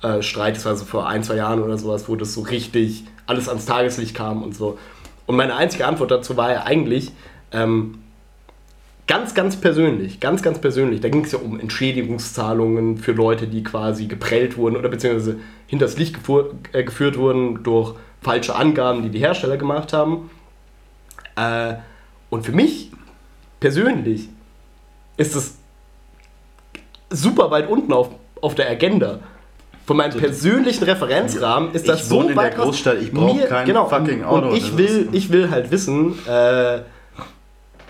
äh, 0.03 0.23
Streit, 0.23 0.57
das 0.57 0.65
war 0.65 0.77
so 0.77 0.85
vor 0.85 1.09
ein, 1.09 1.25
zwei 1.25 1.37
Jahren 1.37 1.63
oder 1.63 1.77
sowas, 1.77 2.09
wo 2.09 2.15
das 2.15 2.35
so 2.35 2.43
richtig 2.43 3.05
alles 3.27 3.49
ans 3.49 3.67
Tageslicht 3.67 4.15
kam 4.15 4.43
und 4.43 4.55
so. 4.55 4.79
Und 5.27 5.37
meine 5.37 5.57
einzige 5.57 5.87
Antwort 5.87 6.11
dazu 6.11 6.37
war 6.37 6.53
ja 6.53 6.65
eigentlich, 6.65 7.13
ähm, 7.51 8.04
Ganz, 9.07 9.35
ganz 9.35 9.57
persönlich, 9.57 10.19
ganz, 10.19 10.43
ganz 10.43 10.59
persönlich. 10.59 11.01
Da 11.03 11.11
ging 11.11 11.25
es 11.25 11.33
ja 11.33 11.39
um 11.39 11.61
Entschädigungszahlungen 11.61 12.97
für 12.97 13.13
Leute, 13.13 13.47
die 13.47 13.63
quasi 13.63 14.07
geprellt 14.07 14.57
wurden 14.57 14.77
oder 14.77 14.89
beziehungsweise 14.89 15.37
hinters 15.67 15.99
Licht 15.99 16.17
äh, 16.73 16.85
geführt 16.85 17.19
wurden 17.19 17.63
durch 17.63 17.95
falsche 18.23 18.55
Angaben, 18.55 19.03
die 19.03 19.11
die 19.11 19.19
Hersteller 19.19 19.59
gemacht 19.59 19.93
haben. 19.93 20.31
Äh, 21.37 21.75
und 22.31 22.47
für 22.47 22.53
mich 22.53 22.91
persönlich 23.61 24.29
ist 25.19 25.37
es 25.37 25.59
super 27.11 27.51
weit 27.51 27.69
unten 27.69 27.93
auf, 27.93 28.09
auf 28.41 28.55
der 28.55 28.71
Agenda. 28.71 29.21
Von 29.87 29.99
meinem 29.99 30.19
persönlichen 30.19 30.85
Referenzrahmen 30.85 31.75
ist 31.75 31.87
das 31.87 32.01
ich 32.01 32.07
so 32.07 32.17
wohne 32.17 32.31
in 32.31 32.39
der 32.39 32.51
Großstadt, 32.51 33.03
ich 33.03 33.13
brauche 33.13 33.47
kein 33.47 33.67
genau, 33.67 33.87
fucking 33.87 34.25
Auto. 34.25 34.49
Und 34.49 34.57
ich 34.57 34.79
will, 34.79 35.11
ich 35.13 35.31
will 35.31 35.51
halt 35.51 35.71
wissen, 35.71 36.15
äh, 36.27 36.81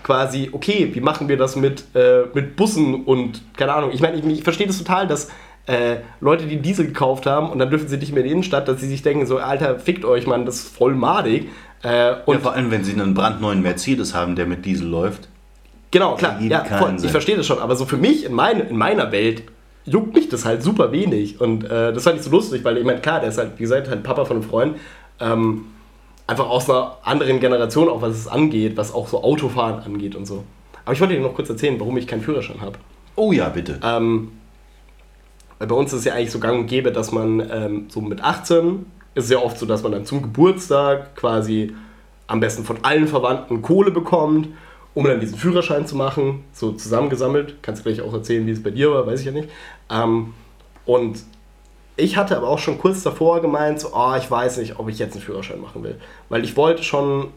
quasi, 0.05 0.49
okay, 0.51 0.91
wie 0.93 1.01
machen 1.01 1.27
wir 1.27 1.35
das 1.35 1.55
mit, 1.55 1.83
äh, 1.95 2.25
mit 2.35 2.55
Bussen 2.55 3.05
und 3.05 3.41
keine 3.57 3.73
Ahnung. 3.73 3.89
Ich 3.91 4.01
meine, 4.01 4.17
ich, 4.17 4.23
ich 4.23 4.43
verstehe 4.43 4.67
das 4.67 4.77
total, 4.77 5.07
dass 5.07 5.29
äh, 5.65 5.97
Leute, 6.21 6.45
die 6.45 6.57
Diesel 6.57 6.85
gekauft 6.85 7.25
haben 7.25 7.49
und 7.49 7.57
dann 7.57 7.71
dürfen 7.71 7.87
sie 7.87 7.97
nicht 7.97 8.13
mehr 8.13 8.21
in 8.21 8.27
die 8.27 8.31
Innenstadt, 8.33 8.67
dass 8.67 8.79
sie 8.79 8.87
sich 8.87 9.01
denken, 9.01 9.25
so, 9.25 9.39
Alter, 9.39 9.79
fickt 9.79 10.05
euch, 10.05 10.27
Mann, 10.27 10.45
das 10.45 10.57
ist 10.57 10.77
voll 10.77 10.93
madig. 10.93 11.49
Äh, 11.81 12.17
und 12.27 12.35
ja, 12.35 12.41
vor 12.41 12.53
allem, 12.53 12.69
wenn 12.69 12.83
sie 12.83 12.93
einen 12.93 13.15
brandneuen 13.15 13.63
Mercedes 13.63 14.13
haben, 14.13 14.35
der 14.35 14.45
mit 14.45 14.63
Diesel 14.63 14.87
läuft. 14.87 15.27
Genau, 15.89 16.13
klar, 16.13 16.39
ja, 16.39 16.63
voll, 16.65 16.95
ich 17.01 17.09
verstehe 17.09 17.35
das 17.35 17.47
schon, 17.47 17.57
aber 17.57 17.75
so 17.75 17.85
für 17.85 17.97
mich 17.97 18.25
in, 18.25 18.33
mein, 18.33 18.59
in 18.59 18.77
meiner 18.77 19.11
Welt 19.11 19.41
juckt 19.85 20.13
mich 20.13 20.29
das 20.29 20.45
halt 20.45 20.61
super 20.61 20.91
wenig 20.91 21.41
und 21.41 21.63
äh, 21.63 21.93
das 21.93 22.03
fand 22.03 22.17
ich 22.17 22.21
so 22.21 22.29
lustig, 22.29 22.63
weil 22.63 22.77
ich 22.77 22.85
meine, 22.85 23.01
klar, 23.01 23.21
der 23.21 23.29
ist 23.29 23.39
halt, 23.39 23.53
wie 23.57 23.63
gesagt, 23.63 23.89
halt 23.89 24.03
Papa 24.03 24.25
von 24.25 24.37
einem 24.37 24.45
Freund. 24.47 24.77
Ähm, 25.19 25.65
einfach 26.27 26.49
aus 26.49 26.69
einer 26.69 26.97
anderen 27.03 27.39
Generation, 27.39 27.89
auch 27.89 28.01
was 28.01 28.15
es 28.15 28.27
angeht, 28.27 28.77
was 28.77 28.93
auch 28.93 29.07
so 29.07 29.23
Autofahren 29.23 29.83
angeht 29.83 30.15
und 30.15 30.25
so. 30.25 30.43
Aber 30.83 30.93
ich 30.93 31.01
wollte 31.01 31.15
dir 31.15 31.21
noch 31.21 31.33
kurz 31.33 31.49
erzählen, 31.49 31.79
warum 31.79 31.97
ich 31.97 32.07
keinen 32.07 32.21
Führerschein 32.21 32.61
habe. 32.61 32.77
Oh 33.15 33.31
ja, 33.31 33.49
bitte. 33.49 33.79
Ähm, 33.83 34.31
weil 35.57 35.67
bei 35.67 35.75
uns 35.75 35.93
ist 35.93 35.99
es 35.99 36.05
ja 36.05 36.13
eigentlich 36.13 36.31
so 36.31 36.39
gang 36.39 36.59
und 36.59 36.67
gäbe, 36.67 36.91
dass 36.91 37.11
man 37.11 37.47
ähm, 37.51 37.85
so 37.89 38.01
mit 38.01 38.23
18 38.23 38.85
ist 39.15 39.25
es 39.25 39.29
ja 39.29 39.39
oft 39.39 39.57
so, 39.57 39.65
dass 39.65 39.81
man 39.81 39.93
dann 39.93 40.05
zum 40.05 40.21
Geburtstag 40.21 41.15
quasi 41.15 41.73
am 42.27 42.39
besten 42.39 42.65
von 42.65 42.79
allen 42.83 43.07
Verwandten 43.07 43.61
Kohle 43.61 43.91
bekommt, 43.91 44.49
um 44.93 45.05
dann 45.05 45.19
diesen 45.19 45.37
Führerschein 45.37 45.87
zu 45.87 45.95
machen, 45.95 46.43
so 46.51 46.71
zusammengesammelt. 46.73 47.55
Kannst 47.61 47.85
du 47.85 47.89
gleich 47.89 48.05
auch 48.05 48.13
erzählen, 48.13 48.45
wie 48.45 48.51
es 48.51 48.61
bei 48.61 48.71
dir 48.71 48.91
war, 48.91 49.07
weiß 49.07 49.21
ich 49.21 49.25
ja 49.25 49.31
nicht. 49.31 49.49
Ähm, 49.89 50.33
und 50.85 51.19
ich 51.97 52.17
hatte 52.17 52.35
aber 52.35 52.47
auch 52.49 52.59
schon 52.59 52.77
kurz 52.77 53.03
davor 53.03 53.41
gemeint, 53.41 53.79
so, 53.79 53.89
oh, 53.93 54.15
ich 54.17 54.29
weiß 54.29 54.57
nicht, 54.57 54.79
ob 54.79 54.89
ich 54.89 54.99
jetzt 54.99 55.13
einen 55.13 55.23
Führerschein 55.23 55.61
machen 55.61 55.83
will. 55.83 55.99
Weil 56.29 56.43
ich 56.43 56.57
wollte 56.57 56.83
schon, 56.83 57.29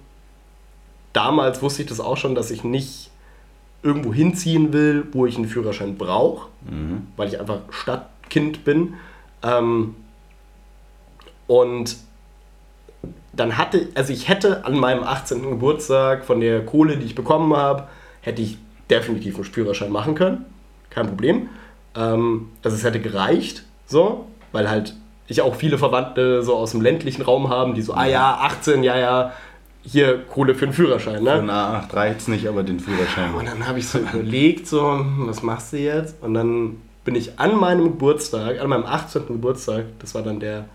damals 1.12 1.62
wusste 1.62 1.82
ich 1.82 1.88
das 1.88 2.00
auch 2.00 2.16
schon, 2.16 2.34
dass 2.34 2.50
ich 2.50 2.64
nicht 2.64 3.10
irgendwo 3.82 4.12
hinziehen 4.12 4.72
will, 4.72 5.06
wo 5.12 5.26
ich 5.26 5.36
einen 5.36 5.46
Führerschein 5.46 5.96
brauche, 5.96 6.48
mhm. 6.68 7.06
weil 7.16 7.28
ich 7.28 7.38
einfach 7.38 7.60
Stadtkind 7.70 8.64
bin. 8.64 8.94
Ähm, 9.42 9.94
und 11.46 11.96
dann 13.32 13.56
hatte, 13.56 13.88
also 13.94 14.12
ich 14.12 14.28
hätte 14.28 14.64
an 14.64 14.76
meinem 14.78 15.04
18. 15.04 15.42
Geburtstag 15.42 16.24
von 16.24 16.40
der 16.40 16.66
Kohle, 16.66 16.96
die 16.96 17.06
ich 17.06 17.14
bekommen 17.14 17.54
habe, 17.56 17.86
hätte 18.20 18.42
ich 18.42 18.58
definitiv 18.90 19.36
einen 19.36 19.44
Führerschein 19.44 19.92
machen 19.92 20.16
können. 20.16 20.44
Kein 20.90 21.06
Problem. 21.06 21.48
Ähm, 21.94 22.50
also 22.64 22.76
es 22.76 22.82
hätte 22.82 23.00
gereicht, 23.00 23.64
so, 23.86 24.26
weil 24.52 24.68
halt 24.68 24.94
ich 25.28 25.42
auch 25.42 25.54
viele 25.54 25.78
Verwandte 25.78 26.42
so 26.42 26.56
aus 26.56 26.70
dem 26.72 26.80
ländlichen 26.80 27.22
Raum 27.22 27.50
haben, 27.50 27.74
die 27.74 27.82
so, 27.82 27.92
ah 27.92 28.06
ja, 28.06 28.38
18, 28.40 28.82
ja, 28.82 28.98
ja, 28.98 29.32
hier 29.82 30.18
Kohle 30.24 30.54
für 30.54 30.66
den 30.66 30.72
Führerschein, 30.72 31.22
ne? 31.22 31.30
Für 31.30 31.38
einen 31.38 31.50
A8 31.50 31.94
reicht 31.94 32.28
nicht, 32.28 32.46
aber 32.48 32.62
den 32.62 32.80
Führerschein. 32.80 33.34
Und 33.34 33.46
dann 33.46 33.66
habe 33.66 33.78
ich 33.78 33.88
so 33.88 33.98
überlegt, 33.98 34.66
so, 34.66 35.04
was 35.18 35.42
machst 35.42 35.72
du 35.72 35.78
jetzt? 35.78 36.22
Und 36.22 36.34
dann 36.34 36.76
bin 37.04 37.14
ich 37.14 37.38
an 37.38 37.56
meinem 37.56 37.84
Geburtstag, 37.84 38.60
an 38.60 38.68
meinem 38.68 38.84
18. 38.84 39.26
Geburtstag, 39.26 39.84
das 39.98 40.14
war 40.14 40.22
dann 40.22 40.40
der 40.40 40.66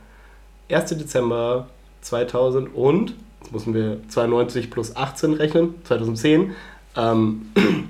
1. 0.71 0.89
Dezember 0.97 1.67
2000 2.01 2.73
und, 2.73 3.13
jetzt 3.41 3.53
müssen 3.53 3.73
wir 3.73 3.97
92 4.09 4.71
plus 4.71 4.95
18 4.95 5.33
rechnen, 5.33 5.75
2010, 5.83 6.55
ähm, 6.95 7.51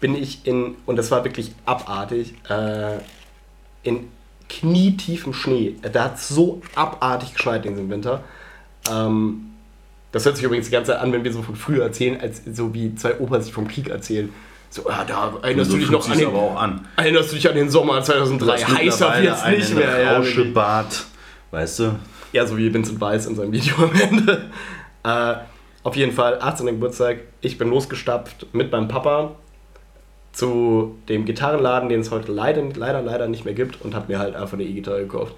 bin 0.00 0.14
ich 0.14 0.46
in, 0.46 0.76
und 0.86 0.96
das 0.96 1.10
war 1.10 1.24
wirklich 1.24 1.52
abartig, 1.64 2.34
äh, 2.50 2.98
in 3.82 4.08
knietiefem 4.48 5.32
Schnee. 5.32 5.76
Da 5.92 6.04
hat 6.04 6.20
so 6.20 6.62
abartig 6.74 7.34
geschneit 7.34 7.66
in 7.66 7.74
diesem 7.74 7.90
Winter. 7.90 8.22
Ähm, 8.90 9.50
das 10.12 10.24
hört 10.24 10.36
sich 10.36 10.44
übrigens 10.44 10.66
die 10.66 10.72
ganze 10.72 10.92
Zeit 10.92 11.00
an, 11.00 11.12
wenn 11.12 11.24
wir 11.24 11.32
so 11.32 11.42
von 11.42 11.54
früher 11.54 11.84
erzählen, 11.84 12.20
als 12.20 12.42
so 12.50 12.72
wie 12.72 12.94
zwei 12.94 13.18
Opas 13.20 13.44
sich 13.44 13.52
vom 13.52 13.68
Krieg 13.68 13.88
erzählen. 13.88 14.32
So, 14.70 14.88
ja, 14.88 15.04
da 15.04 15.34
erinnerst 15.42 15.70
so 15.70 15.76
du 15.76 15.82
dich 15.82 15.90
noch 15.90 16.08
an 16.08 16.18
den, 16.18 16.36
an. 16.36 16.88
Erinnerst 16.96 17.32
du 17.32 17.36
dich 17.36 17.48
an 17.48 17.54
den 17.54 17.70
Sommer 17.70 18.02
2003? 18.02 18.58
Heißer 18.58 19.22
jetzt 19.22 19.46
nicht 19.46 19.74
mehr. 19.74 20.02
Ja, 20.02 20.16
Rauschebart, 20.16 21.04
weißt 21.50 21.78
du? 21.80 21.98
Ja, 22.32 22.46
so 22.46 22.56
wie 22.58 22.72
Vincent 22.72 23.00
Weiss 23.00 23.26
in 23.26 23.34
seinem 23.34 23.52
Video 23.52 23.74
am 23.76 23.92
Ende. 23.92 24.50
Äh, 25.04 25.36
auf 25.84 25.94
jeden 25.94 26.12
Fall, 26.12 26.42
18. 26.42 26.66
Geburtstag, 26.66 27.18
ich 27.40 27.56
bin 27.56 27.70
losgestapft 27.70 28.52
mit 28.52 28.72
meinem 28.72 28.88
Papa 28.88 29.36
zu 30.38 30.94
dem 31.08 31.24
Gitarrenladen, 31.24 31.88
den 31.88 31.98
es 31.98 32.12
heute 32.12 32.30
leider, 32.30 32.62
leider, 32.76 33.02
leider 33.02 33.26
nicht 33.26 33.44
mehr 33.44 33.54
gibt 33.54 33.82
und 33.82 33.96
habe 33.96 34.12
mir 34.12 34.20
halt 34.20 34.36
einfach 34.36 34.52
eine 34.52 34.62
E-Gitarre 34.62 35.00
gekauft. 35.00 35.34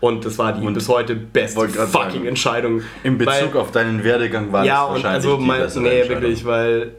Und 0.00 0.24
das 0.24 0.38
war 0.38 0.54
die 0.54 0.66
und 0.66 0.72
bis 0.72 0.88
heute 0.88 1.14
beste 1.14 1.68
fucking 1.68 1.88
sagen, 1.88 2.26
Entscheidung. 2.26 2.80
In 3.04 3.18
Bezug 3.18 3.52
weil, 3.52 3.60
auf 3.60 3.70
deinen 3.70 4.02
Werdegang 4.02 4.50
war 4.50 4.64
ja, 4.64 4.86
das 4.86 5.04
wahrscheinlich 5.04 5.30
und 5.30 5.50
also 5.50 5.76
mein, 5.76 5.82
Nee, 5.84 6.08
wirklich, 6.08 6.46
weil 6.46 6.92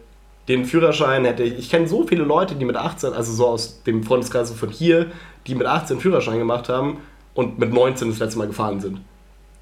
den 0.47 0.65
Führerschein 0.65 1.25
hätte 1.25 1.41
ich... 1.41 1.57
Ich 1.57 1.71
kenne 1.71 1.87
so 1.87 2.05
viele 2.05 2.25
Leute, 2.25 2.53
die 2.53 2.63
mit 2.63 2.75
18, 2.75 3.13
also 3.13 3.33
so 3.33 3.47
aus 3.47 3.81
dem 3.81 4.03
Freundeskreis 4.03 4.51
von 4.51 4.69
hier, 4.69 5.07
die 5.47 5.55
mit 5.55 5.65
18 5.65 5.99
Führerschein 5.99 6.37
gemacht 6.37 6.69
haben 6.69 6.99
und 7.33 7.57
mit 7.57 7.73
19 7.73 8.09
das 8.11 8.19
letzte 8.19 8.37
Mal 8.37 8.47
gefahren 8.47 8.79
sind. 8.81 9.01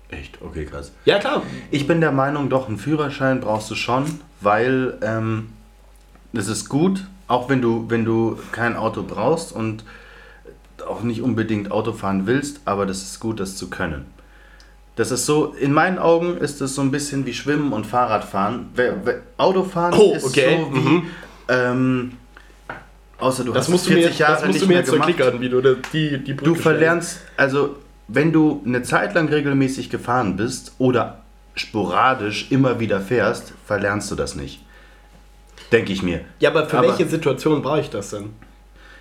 Echt? 0.10 0.38
Okay, 0.42 0.66
krass. 0.66 0.92
Ja, 1.06 1.18
klar. 1.18 1.44
Ich 1.72 1.88
bin 1.88 2.02
der 2.02 2.12
Meinung, 2.12 2.50
doch, 2.50 2.68
einen 2.68 2.78
Führerschein 2.78 3.40
brauchst 3.40 3.72
du 3.72 3.76
schon, 3.76 4.04
weil 4.42 4.98
ähm, 5.02 5.54
das 6.34 6.50
ist 6.50 6.68
gut, 6.68 7.06
auch 7.32 7.50
wenn 7.50 7.62
du, 7.62 7.86
wenn 7.88 8.04
du 8.04 8.38
kein 8.52 8.76
Auto 8.76 9.04
brauchst 9.04 9.54
und 9.54 9.86
auch 10.86 11.02
nicht 11.02 11.22
unbedingt 11.22 11.72
Auto 11.72 11.94
fahren 11.94 12.28
willst, 12.28 12.60
aber 12.66 12.86
das 12.86 13.04
ist 13.04 13.20
gut, 13.22 13.40
das 13.40 13.56
zu 13.56 13.70
können. 13.70 14.06
Das 14.98 15.12
ist 15.12 15.26
so, 15.26 15.54
in 15.54 15.72
meinen 15.72 15.98
Augen 15.98 16.38
ist 16.38 16.60
das 16.60 16.76
so 16.76 16.82
ein 16.82 16.92
bisschen 16.92 17.26
wie 17.26 17.34
Schwimmen 17.34 17.72
und 17.72 17.86
Fahrradfahren. 17.86 18.68
Autofahren 19.38 19.94
oh, 19.98 20.14
ist 20.14 20.26
okay. 20.26 20.60
so 20.60 20.76
wie, 20.76 20.80
mhm. 20.80 21.04
ähm, 21.48 22.12
außer 23.18 23.46
du 23.46 23.54
das 23.54 23.68
hast 23.68 23.70
musst 23.70 23.88
40 23.88 24.04
du 24.04 24.12
mir, 24.12 24.20
Jahre 24.20 24.34
das 24.34 24.42
musst 24.42 24.54
nicht 24.54 24.64
du 24.64 24.68
mir 24.68 24.74
mehr 24.74 24.82
jetzt 24.82 24.92
gemacht. 24.92 25.08
Klickern, 25.08 25.42
wie 25.42 25.50
du 25.50 25.62
die, 25.94 26.24
die 26.24 26.34
Brücke 26.34 26.54
Du 26.54 26.56
verlernst, 26.56 27.22
also 27.38 27.78
wenn 28.10 28.34
du 28.34 28.62
eine 28.66 28.84
Zeit 28.84 29.14
lang 29.14 29.30
regelmäßig 29.30 29.90
gefahren 29.90 30.36
bist 30.36 30.74
oder 30.80 31.22
sporadisch 31.56 32.52
immer 32.52 32.82
wieder 32.82 33.00
fährst, 33.00 33.54
verlernst 33.66 34.12
du 34.12 34.16
das 34.16 34.36
nicht. 34.36 34.62
Denke 35.72 35.94
ich 35.94 36.04
mir. 36.04 36.22
Ja, 36.40 36.50
aber 36.50 36.68
für 36.68 36.80
aber, 36.80 36.90
welche 36.90 37.08
Situation 37.08 37.62
brauche 37.62 37.80
ich 37.80 37.90
das 37.90 38.10
denn? 38.10 38.32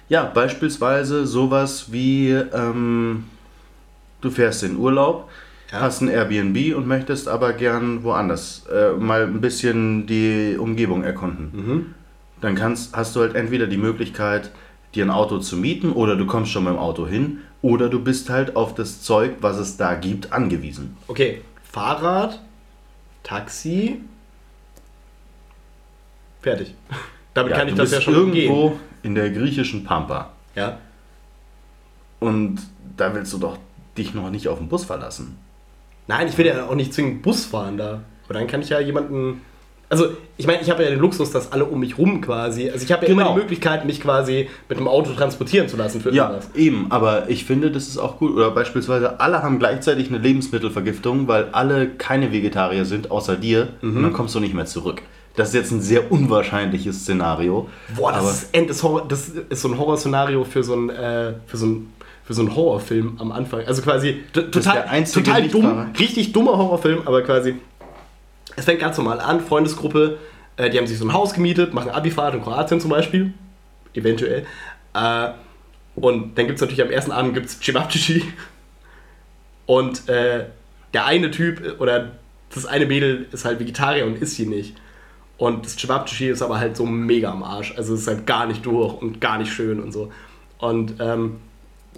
Ja, 0.09 0.25
beispielsweise 0.25 1.27
sowas 1.27 1.93
wie, 1.93 2.31
ähm, 2.31 3.25
du 4.21 4.31
fährst 4.31 4.63
in 4.63 4.77
Urlaub, 4.77 5.29
ja. 5.73 5.81
hast 5.81 6.01
ein 6.01 6.09
Airbnb 6.09 6.77
und 6.77 6.87
möchtest 6.87 7.29
aber 7.29 7.53
gern 7.53 8.03
woanders 8.03 8.65
äh, 8.73 8.93
mal 8.93 9.23
ein 9.23 9.41
bisschen 9.41 10.07
die 10.07 10.57
Umgebung 10.59 11.05
erkunden. 11.05 11.51
Mhm. 11.53 11.95
Dann 12.41 12.55
kannst, 12.55 12.97
hast 12.97 13.15
du 13.15 13.21
halt 13.21 13.35
entweder 13.35 13.67
die 13.67 13.77
Möglichkeit, 13.77 14.51
dir 14.95 15.05
ein 15.05 15.11
Auto 15.11 15.39
zu 15.39 15.57
mieten 15.57 15.93
oder 15.93 16.17
du 16.17 16.27
kommst 16.27 16.51
schon 16.51 16.65
mit 16.65 16.73
dem 16.73 16.79
Auto 16.79 17.07
hin 17.07 17.39
oder 17.63 17.89
du 17.89 18.03
bist 18.03 18.31
halt 18.31 18.57
auf 18.57 18.75
das 18.75 19.03
Zeug, 19.03 19.35
was 19.41 19.59
es 19.59 19.77
da 19.77 19.95
gibt, 19.95 20.33
angewiesen. 20.33 20.97
Okay, 21.07 21.43
Fahrrad, 21.63 22.41
Taxi, 23.23 24.01
Fertig. 26.43 26.75
Damit 27.35 27.53
ja, 27.53 27.59
kann 27.59 27.69
ich 27.69 27.75
das 27.75 27.93
ja 27.93 28.01
schon 28.01 28.15
irgendwo 28.15 28.71
gehen. 28.71 28.81
in 29.03 29.15
der 29.15 29.31
griechischen 29.31 29.85
Pampa. 29.85 30.31
Ja. 30.55 30.79
Und 32.19 32.59
da 32.97 33.15
willst 33.15 33.33
du 33.33 33.39
doch 33.39 33.59
dich 33.97 34.15
noch 34.15 34.31
nicht 34.31 34.49
auf 34.49 34.59
den 34.59 34.69
Bus 34.69 34.85
verlassen. 34.85 35.39
Nein, 36.07 36.29
ich 36.29 36.37
will 36.37 36.47
ja 36.47 36.67
auch 36.67 36.75
nicht 36.75 36.93
zwingend 36.93 37.23
Bus 37.23 37.45
fahren 37.45 37.77
da. 37.77 38.03
Aber 38.25 38.35
dann 38.35 38.47
kann 38.47 38.63
ich 38.63 38.69
ja 38.69 38.81
jemanden. 38.81 39.43
Also, 39.89 40.07
ich 40.37 40.47
meine, 40.47 40.63
ich 40.63 40.71
habe 40.71 40.85
ja 40.85 40.91
den 40.91 41.01
Luxus, 41.01 41.33
dass 41.33 41.51
alle 41.51 41.65
um 41.65 41.81
mich 41.81 41.99
rum 41.99 42.21
quasi. 42.21 42.71
Also, 42.71 42.85
ich 42.85 42.93
habe 42.93 43.07
ja 43.07 43.13
genau. 43.13 43.23
immer 43.23 43.35
die 43.35 43.41
Möglichkeit, 43.41 43.85
mich 43.85 44.01
quasi 44.01 44.49
mit 44.69 44.79
dem 44.79 44.87
Auto 44.87 45.13
transportieren 45.13 45.69
zu 45.69 45.77
lassen 45.77 46.01
für 46.01 46.11
irgendwas. 46.11 46.51
Ja, 46.55 46.61
eben. 46.61 46.87
Aber 46.91 47.29
ich 47.29 47.45
finde, 47.45 47.73
das 47.73 47.89
ist 47.89 47.99
auch 47.99 48.19
gut. 48.19 48.33
Oder 48.35 48.51
beispielsweise, 48.53 49.19
alle 49.19 49.43
haben 49.43 49.59
gleichzeitig 49.59 50.09
eine 50.09 50.19
Lebensmittelvergiftung, 50.19 51.27
weil 51.27 51.49
alle 51.53 51.89
keine 51.89 52.33
Vegetarier 52.33 52.85
sind, 52.85 53.11
außer 53.11 53.37
dir. 53.37 53.71
Mhm. 53.81 53.97
Und 53.97 54.03
dann 54.05 54.13
kommst 54.13 54.35
du 54.35 54.41
nicht 54.41 54.55
mehr 54.55 54.67
zurück. 54.67 55.03
Das 55.37 55.49
ist 55.49 55.55
jetzt 55.55 55.71
ein 55.71 55.81
sehr 55.81 56.11
unwahrscheinliches 56.11 57.01
Szenario. 57.03 57.69
Boah, 57.97 58.13
das, 58.13 58.45
ist, 58.53 58.69
das, 58.69 58.85
das 59.09 59.29
ist 59.29 59.63
so 59.63 59.69
ein 59.69 59.79
Horrorszenario 59.79 60.45
für 60.45 60.63
so 60.63 60.75
ein, 60.75 60.91
äh, 60.91 61.35
für 61.47 61.57
so 61.57 61.67
ein 61.67 61.93
für 62.31 62.35
so 62.35 62.43
einen 62.43 62.55
Horrorfilm 62.55 63.17
am 63.19 63.33
Anfang. 63.33 63.67
Also 63.67 63.83
quasi 63.83 64.23
total, 64.33 65.05
total 65.05 65.49
dumm, 65.49 65.91
richtig 65.99 66.33
dummer 66.33 66.57
Horrorfilm, 66.57 67.03
aber 67.05 67.23
quasi. 67.23 67.57
Es 68.55 68.67
fängt 68.67 68.79
ganz 68.79 68.97
normal 68.99 69.19
an, 69.19 69.41
Freundesgruppe, 69.41 70.19
äh, 70.57 70.71
die 70.71 70.79
haben 70.79 70.87
sich 70.87 70.99
so 70.99 71.05
ein 71.05 71.13
Haus 71.13 71.35
gemietet, 71.35 71.75
machen 71.75 71.91
Abifahrt 71.91 72.35
in 72.35 72.43
Kroatien 72.43 72.81
zum 72.81 72.91
Beispiel. 72.91 73.33
Eventuell. 73.95 74.47
Äh, 74.95 75.31
und 75.97 76.39
dann 76.39 76.47
gibt 76.47 76.57
es 76.57 76.61
natürlich 76.61 76.83
am 76.83 76.91
ersten 76.91 77.11
Abend 77.11 77.35
gibt's 77.35 77.59
Cevapcici. 77.61 78.23
Und 79.67 80.09
äh, 80.09 80.45
der 80.95 81.07
eine 81.07 81.33
Typ 81.33 81.81
oder 81.81 82.13
das 82.55 82.67
eine 82.67 82.87
Mädel 82.87 83.27
ist 83.33 83.45
halt 83.45 83.59
Vegetarier 83.59 84.07
und 84.07 84.23
isst 84.23 84.37
sie 84.37 84.47
nicht. 84.47 84.77
Und 85.41 85.65
das 85.65 85.75
Cevapcici 85.75 86.29
ist 86.29 86.43
aber 86.43 86.61
halt 86.61 86.77
so 86.77 86.85
mega 86.85 87.33
am 87.33 87.43
Arsch. 87.43 87.73
Also 87.75 87.95
es 87.95 88.03
ist 88.03 88.09
halt 88.09 88.27
gar 88.27 88.45
nicht 88.45 88.67
durch 88.67 89.01
und 89.01 89.23
gar 89.23 89.39
nicht 89.39 89.51
schön 89.51 89.81
und 89.81 89.91
so. 89.91 90.11
Und 90.59 90.97
ähm, 91.01 91.37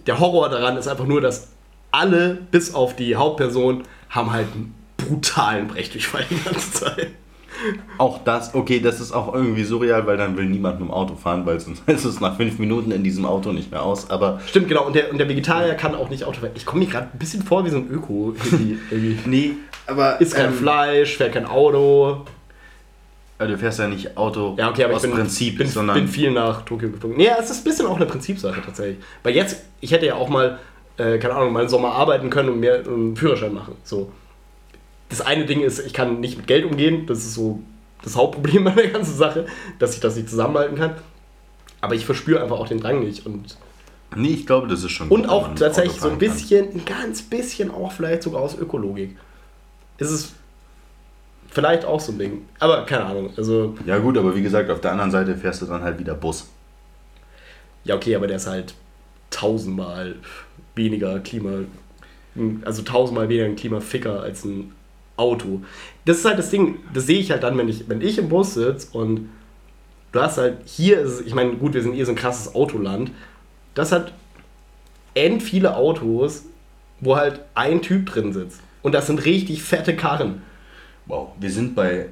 der 0.07 0.21
Horror 0.21 0.49
daran 0.49 0.77
ist 0.77 0.87
einfach 0.87 1.07
nur, 1.07 1.21
dass 1.21 1.49
alle, 1.91 2.39
bis 2.53 2.73
auf 2.73 2.95
die 2.95 3.17
Hauptperson, 3.17 3.83
haben 4.11 4.33
halt 4.33 4.47
einen 4.55 4.73
brutalen 4.97 5.67
Brechdurchfall 5.67 6.25
die 6.31 6.41
ganze 6.41 6.73
Zeit. 6.73 7.09
Auch 7.99 8.21
das, 8.23 8.55
okay, 8.55 8.79
das 8.79 9.01
ist 9.01 9.11
auch 9.11 9.35
irgendwie 9.35 9.65
surreal, 9.65 10.07
weil 10.07 10.17
dann 10.17 10.37
will 10.37 10.47
niemand 10.47 10.79
mit 10.79 10.89
dem 10.89 10.93
Auto 10.93 11.17
fahren, 11.17 11.45
weil 11.45 11.59
sonst 11.59 11.83
ist 11.89 12.05
es 12.05 12.21
nach 12.21 12.37
fünf 12.37 12.61
Minuten 12.61 12.93
in 12.93 13.03
diesem 13.03 13.27
Auto 13.27 13.51
nicht 13.51 13.73
mehr 13.73 13.83
aus. 13.83 14.09
Aber 14.09 14.41
Stimmt, 14.47 14.69
genau. 14.69 14.87
Und 14.87 14.95
der, 14.95 15.11
und 15.11 15.19
der 15.19 15.29
Vegetarier 15.29 15.75
kann 15.75 15.97
auch 15.97 16.11
nicht 16.11 16.23
Auto 16.23 16.39
fahren. 16.39 16.53
Ich 16.55 16.65
komme 16.65 16.85
mir 16.85 16.91
gerade 16.93 17.09
ein 17.13 17.19
bisschen 17.19 17.43
vor 17.43 17.65
wie 17.65 17.71
so 17.71 17.79
ein 17.79 17.91
Öko. 17.91 18.37
nee, 19.27 19.55
aber. 19.89 20.21
Ist 20.21 20.37
kein 20.37 20.51
ähm, 20.51 20.55
Fleisch, 20.55 21.17
fährt 21.17 21.33
kein 21.33 21.47
Auto. 21.47 22.25
Also 23.43 23.55
du 23.55 23.59
fährst 23.59 23.79
ja 23.81 23.89
nicht 23.89 24.17
Auto 24.17 24.55
ja, 24.57 24.71
okay, 24.71 24.85
aber 24.85 24.95
aus 24.95 25.03
ich 25.03 25.11
bin, 25.11 25.19
Prinzip, 25.19 25.59
bin, 25.59 25.67
sondern. 25.67 25.97
bin 25.97 26.07
viel 26.07 26.31
nach 26.31 26.63
Tokio 26.65 26.91
geflogen. 26.91 27.17
Nee, 27.17 27.29
es 27.41 27.51
ist 27.51 27.63
ein 27.63 27.65
bisschen 27.65 27.87
auch 27.87 27.97
eine 27.97 28.07
Prinzipsache 28.07 28.63
tatsächlich. 28.65 28.99
Weil 29.25 29.35
jetzt, 29.35 29.65
ich 29.81 29.91
hätte 29.91 30.07
ja 30.07 30.15
auch 30.15 30.29
mal, 30.29 30.61
äh, 30.97 31.19
keine 31.19 31.35
Ahnung, 31.35 31.53
mal 31.53 31.65
im 31.65 31.69
Sommer 31.69 31.91
arbeiten 31.93 32.31
können 32.31 32.51
und 32.51 32.61
mir 32.61 32.85
einen 32.87 33.17
Führerschein 33.17 33.53
machen. 33.53 33.75
So. 33.83 34.13
das 35.09 35.21
eine 35.21 35.45
Ding 35.45 35.61
ist, 35.61 35.85
ich 35.85 35.93
kann 35.93 36.21
nicht 36.21 36.37
mit 36.37 36.47
Geld 36.47 36.65
umgehen. 36.65 37.07
Das 37.07 37.19
ist 37.19 37.35
so 37.35 37.61
das 38.05 38.17
Hauptproblem 38.17 38.63
bei 38.65 38.71
der 38.71 38.89
ganzen 38.89 39.17
Sache, 39.17 39.47
dass 39.81 39.95
ich 39.95 40.01
das 40.01 40.15
nicht 40.15 40.29
zusammenhalten 40.31 40.77
kann. 40.77 40.95
Aber 41.81 41.97
ich 41.97 42.07
verspüre 42.07 42.41
einfach 42.41 42.61
auch 42.61 42.69
den 42.69 42.79
Drang 42.79 43.01
nicht. 43.01 43.27
Und, 43.27 43.57
Nee, 44.15 44.29
ich 44.29 44.47
glaube, 44.47 44.69
das 44.69 44.85
ist 44.85 44.93
schon 44.93 45.09
und 45.09 45.27
auch 45.27 45.55
tatsächlich 45.55 45.99
so 45.99 46.09
ein 46.11 46.11
fahren 46.11 46.19
kann. 46.21 46.37
bisschen, 46.37 46.69
ein 46.75 46.85
ganz 46.85 47.23
bisschen 47.23 47.71
auch 47.71 47.91
vielleicht 47.91 48.23
sogar 48.23 48.43
aus 48.43 48.57
Ökologik. 48.59 49.17
Ist 49.99 50.11
es 50.11 50.35
vielleicht 51.53 51.85
auch 51.85 52.01
so 52.01 52.13
ein 52.13 52.19
Ding. 52.19 52.49
Aber 52.59 52.85
keine 52.85 53.05
Ahnung. 53.05 53.31
Also, 53.37 53.75
Ja 53.87 53.99
gut, 53.99 54.19
aber 54.19 54.35
wie 54.35 54.43
gesagt, 54.43 54.71
auf 54.71 54.81
der 54.81 54.93
anderen 54.93 55.11
Seite 55.11 55.37
fährst 55.37 55.63
du 55.63 55.67
dann 55.67 55.83
halt 55.83 55.99
wieder 55.99 56.15
Bus. 56.15 56.49
ja, 57.85 57.95
okay, 57.95 58.17
aber 58.17 58.27
der 58.27 58.37
ist 58.37 58.47
halt 58.47 58.75
tausendmal 59.31 60.17
weniger 60.75 61.21
Klima. 61.21 61.61
Also 62.65 62.83
tausendmal 62.83 63.29
weniger 63.29 63.47
ein 63.47 63.57
Klimaficker 63.57 64.21
als 64.21 64.45
ein 64.45 64.73
Auto. 65.17 65.63
Das 66.05 66.19
ist 66.19 66.25
halt 66.25 66.39
das 66.39 66.51
Ding, 66.51 66.77
das 66.95 67.07
sehe 67.07 67.19
ich 67.19 67.31
halt 67.31 67.43
dann, 67.43 67.59
wenn 67.59 67.69
ich, 67.69 67.89
wenn 67.89 68.01
ich 68.01 68.19
im 68.19 68.29
Bus 68.29 68.55
sitze 68.55 68.89
und 68.97 69.29
du 70.13 70.21
hast 70.21 70.39
halt, 70.39 70.59
hier 70.65 71.01
ist 71.01 71.23
ich 71.27 71.35
meine, 71.35 71.53
gut, 71.57 71.75
wir 71.75 71.83
sind 71.83 71.95
eh 71.95 72.05
so 72.05 72.13
ein 72.13 72.17
krasses 72.17 72.55
Autoland, 72.55 73.11
das 73.75 73.93
hat 73.93 74.13
end 75.15 75.43
viele 75.43 75.77
Autos, 75.77 76.45
wo 77.01 77.17
halt 77.17 77.41
ein 77.55 77.83
Typ 77.83 78.07
drin 78.07 78.33
sitzt. 78.33 78.61
Und 78.83 78.93
das 78.93 79.07
sind 79.07 79.25
richtig 79.25 79.63
fette 79.63 79.95
Karren. 79.95 80.43
Wow, 81.07 81.29
wir 81.39 81.51
sind 81.51 81.75
bei 81.75 82.07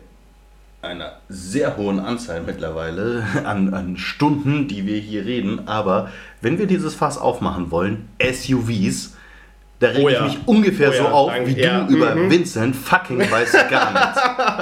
einer 0.82 1.18
sehr 1.28 1.76
hohen 1.76 2.00
Anzahl 2.00 2.42
mittlerweile 2.42 3.24
an, 3.44 3.72
an 3.74 3.96
Stunden, 3.96 4.66
die 4.68 4.86
wir 4.86 4.98
hier 4.98 5.24
reden. 5.26 5.68
Aber 5.68 6.10
wenn 6.40 6.58
wir 6.58 6.66
dieses 6.66 6.94
Fass 6.94 7.18
aufmachen 7.18 7.70
wollen, 7.70 8.08
SUVs, 8.22 9.16
da 9.78 9.88
reg 9.88 10.04
Oh 10.04 10.08
ich 10.08 10.14
ja. 10.14 10.24
mich 10.24 10.38
ungefähr 10.46 10.90
Oh 10.90 10.92
so 10.92 11.02
ja, 11.04 11.10
auf 11.10 11.32
danke. 11.32 11.56
wie 11.56 11.60
Ja, 11.60 11.84
du 11.84 11.94
über 11.94 12.14
mhm. 12.14 12.30
Vincent 12.30 12.76
fucking 12.76 13.18
weiß 13.30 13.54
ich 13.54 13.68
gar 13.70 13.92
nichts. 13.92 14.20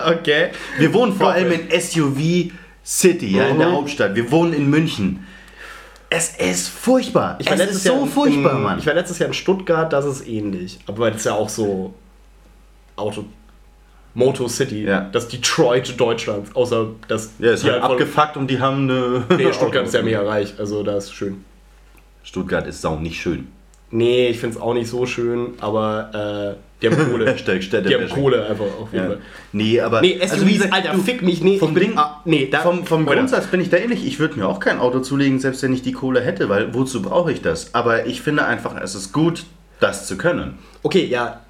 Okay. 0.21 0.51
Wir 0.79 0.93
wohnen 0.95 1.13
vor 1.13 1.33
allem 1.33 1.53
in 1.53 1.81
SUV 1.81 2.53
City, 2.85 3.37
ja, 3.37 3.49
in 3.49 3.59
der 3.59 3.69
Mhm. 3.69 3.73
Hauptstadt. 3.75 4.15
Wir 4.15 4.31
wohnen 4.31 4.53
in 4.55 4.69
München. 4.71 5.25
Es 6.11 6.37
ist 6.37 6.69
furchtbar. 6.69 7.37
Ich 7.39 7.47
war 7.51 7.55
es 7.61 7.71
ist 7.71 7.85
so 7.85 7.93
Jahr 7.93 8.03
in- 8.03 8.09
furchtbar, 8.09 8.55
Mann. 8.55 8.79
Ich 8.79 8.87
war 8.87 8.95
letztes 8.95 9.19
Jahr 9.19 9.27
in 9.29 9.35
Stuttgart, 9.35 9.93
das 9.93 10.05
ist 10.07 10.27
ähnlich. 10.27 10.79
Aber 10.87 11.09
das 11.11 11.19
ist 11.21 11.27
ja 11.27 11.35
auch 11.35 11.49
so 11.49 11.95
Auto. 12.97 13.25
Moto 14.19 14.49
City, 14.49 14.85
Ja. 14.85 15.09
das 15.13 15.29
Detroit 15.29 15.99
Deutschlands. 15.99 16.55
Außer 16.55 16.89
das. 17.07 17.31
ja, 17.39 17.53
ist 17.53 17.65
die 17.65 17.71
halt 17.71 17.83
voll- 17.83 17.93
abgefuckt 17.93 18.37
und 18.37 18.51
die 18.51 18.59
haben 18.61 18.91
eine. 18.91 19.23
Nee, 19.37 19.53
Stuttgart 19.53 19.87
ist 19.87 19.95
ja 19.95 20.03
mega 20.03 20.23
reich, 20.23 20.55
also 20.59 20.83
da 20.83 20.97
ist 20.97 21.13
schön. 21.15 21.45
Stuttgart 22.25 22.67
ist 22.67 22.81
sau 22.83 22.97
nicht 22.99 23.21
schön. 23.21 23.49
Nee, 23.91 24.29
ich 24.29 24.39
finde 24.39 24.57
es 24.57 24.61
auch 24.63 24.75
nicht 24.75 24.89
so 24.91 25.07
schön, 25.07 25.55
aber 25.61 26.57
äh, 26.59 26.61
die 26.83 26.89
haben 26.91 27.11
Kohle. 27.11 27.27
Hashtag 27.33 27.61
die 27.61 27.95
haben. 27.95 28.09
Kohle 28.11 28.47
einfach 28.47 28.67
auf 28.83 28.93
jeden 28.93 29.05
Ja. 29.05 29.11
Fall. 29.13 29.19
Nee, 29.53 29.81
aber. 29.81 30.01
Nee, 30.03 30.19
SUVs, 30.21 30.33
also 30.33 30.47
wie 30.47 30.53
gesagt, 30.55 30.73
Alter, 30.75 30.93
du- 30.93 31.03
fick 31.03 31.23
mich, 31.23 31.43
nee, 31.43 31.59
vom 31.59 31.75
Ding- 31.75 31.97
ah, 31.97 32.21
nee, 32.27 32.49
da, 32.51 32.59
Vom, 32.61 32.85
vom? 32.85 33.07
Grundsatz 33.07 33.47
bin 33.47 33.61
ich 33.63 33.71
da 33.71 33.79
ähnlich. 33.79 34.05
Ich 34.07 34.19
würde 34.19 34.39
mir 34.39 34.47
auch 34.47 34.61
kein 34.61 34.79
Auto 34.79 35.01
zulegen, 35.01 35.39
selbst 35.39 35.63
wenn 35.63 35.73
ich 35.73 35.81
die 35.83 35.93
Kohle 35.93 36.21
hätte, 36.21 36.49
weil 36.51 36.75
wozu 36.75 37.01
brauche 37.01 37.33
ich 37.33 37.41
das? 37.41 37.73
Aber 37.75 38.05
ich 38.07 38.21
finde 38.21 38.45
einfach, 38.45 38.79
es 38.79 38.95
ist 38.95 39.13
gut, 39.15 39.45
das 39.81 40.07
zu 40.07 40.19
können. 40.19 40.59
Okay, 40.83 41.07
ja, 41.07 41.41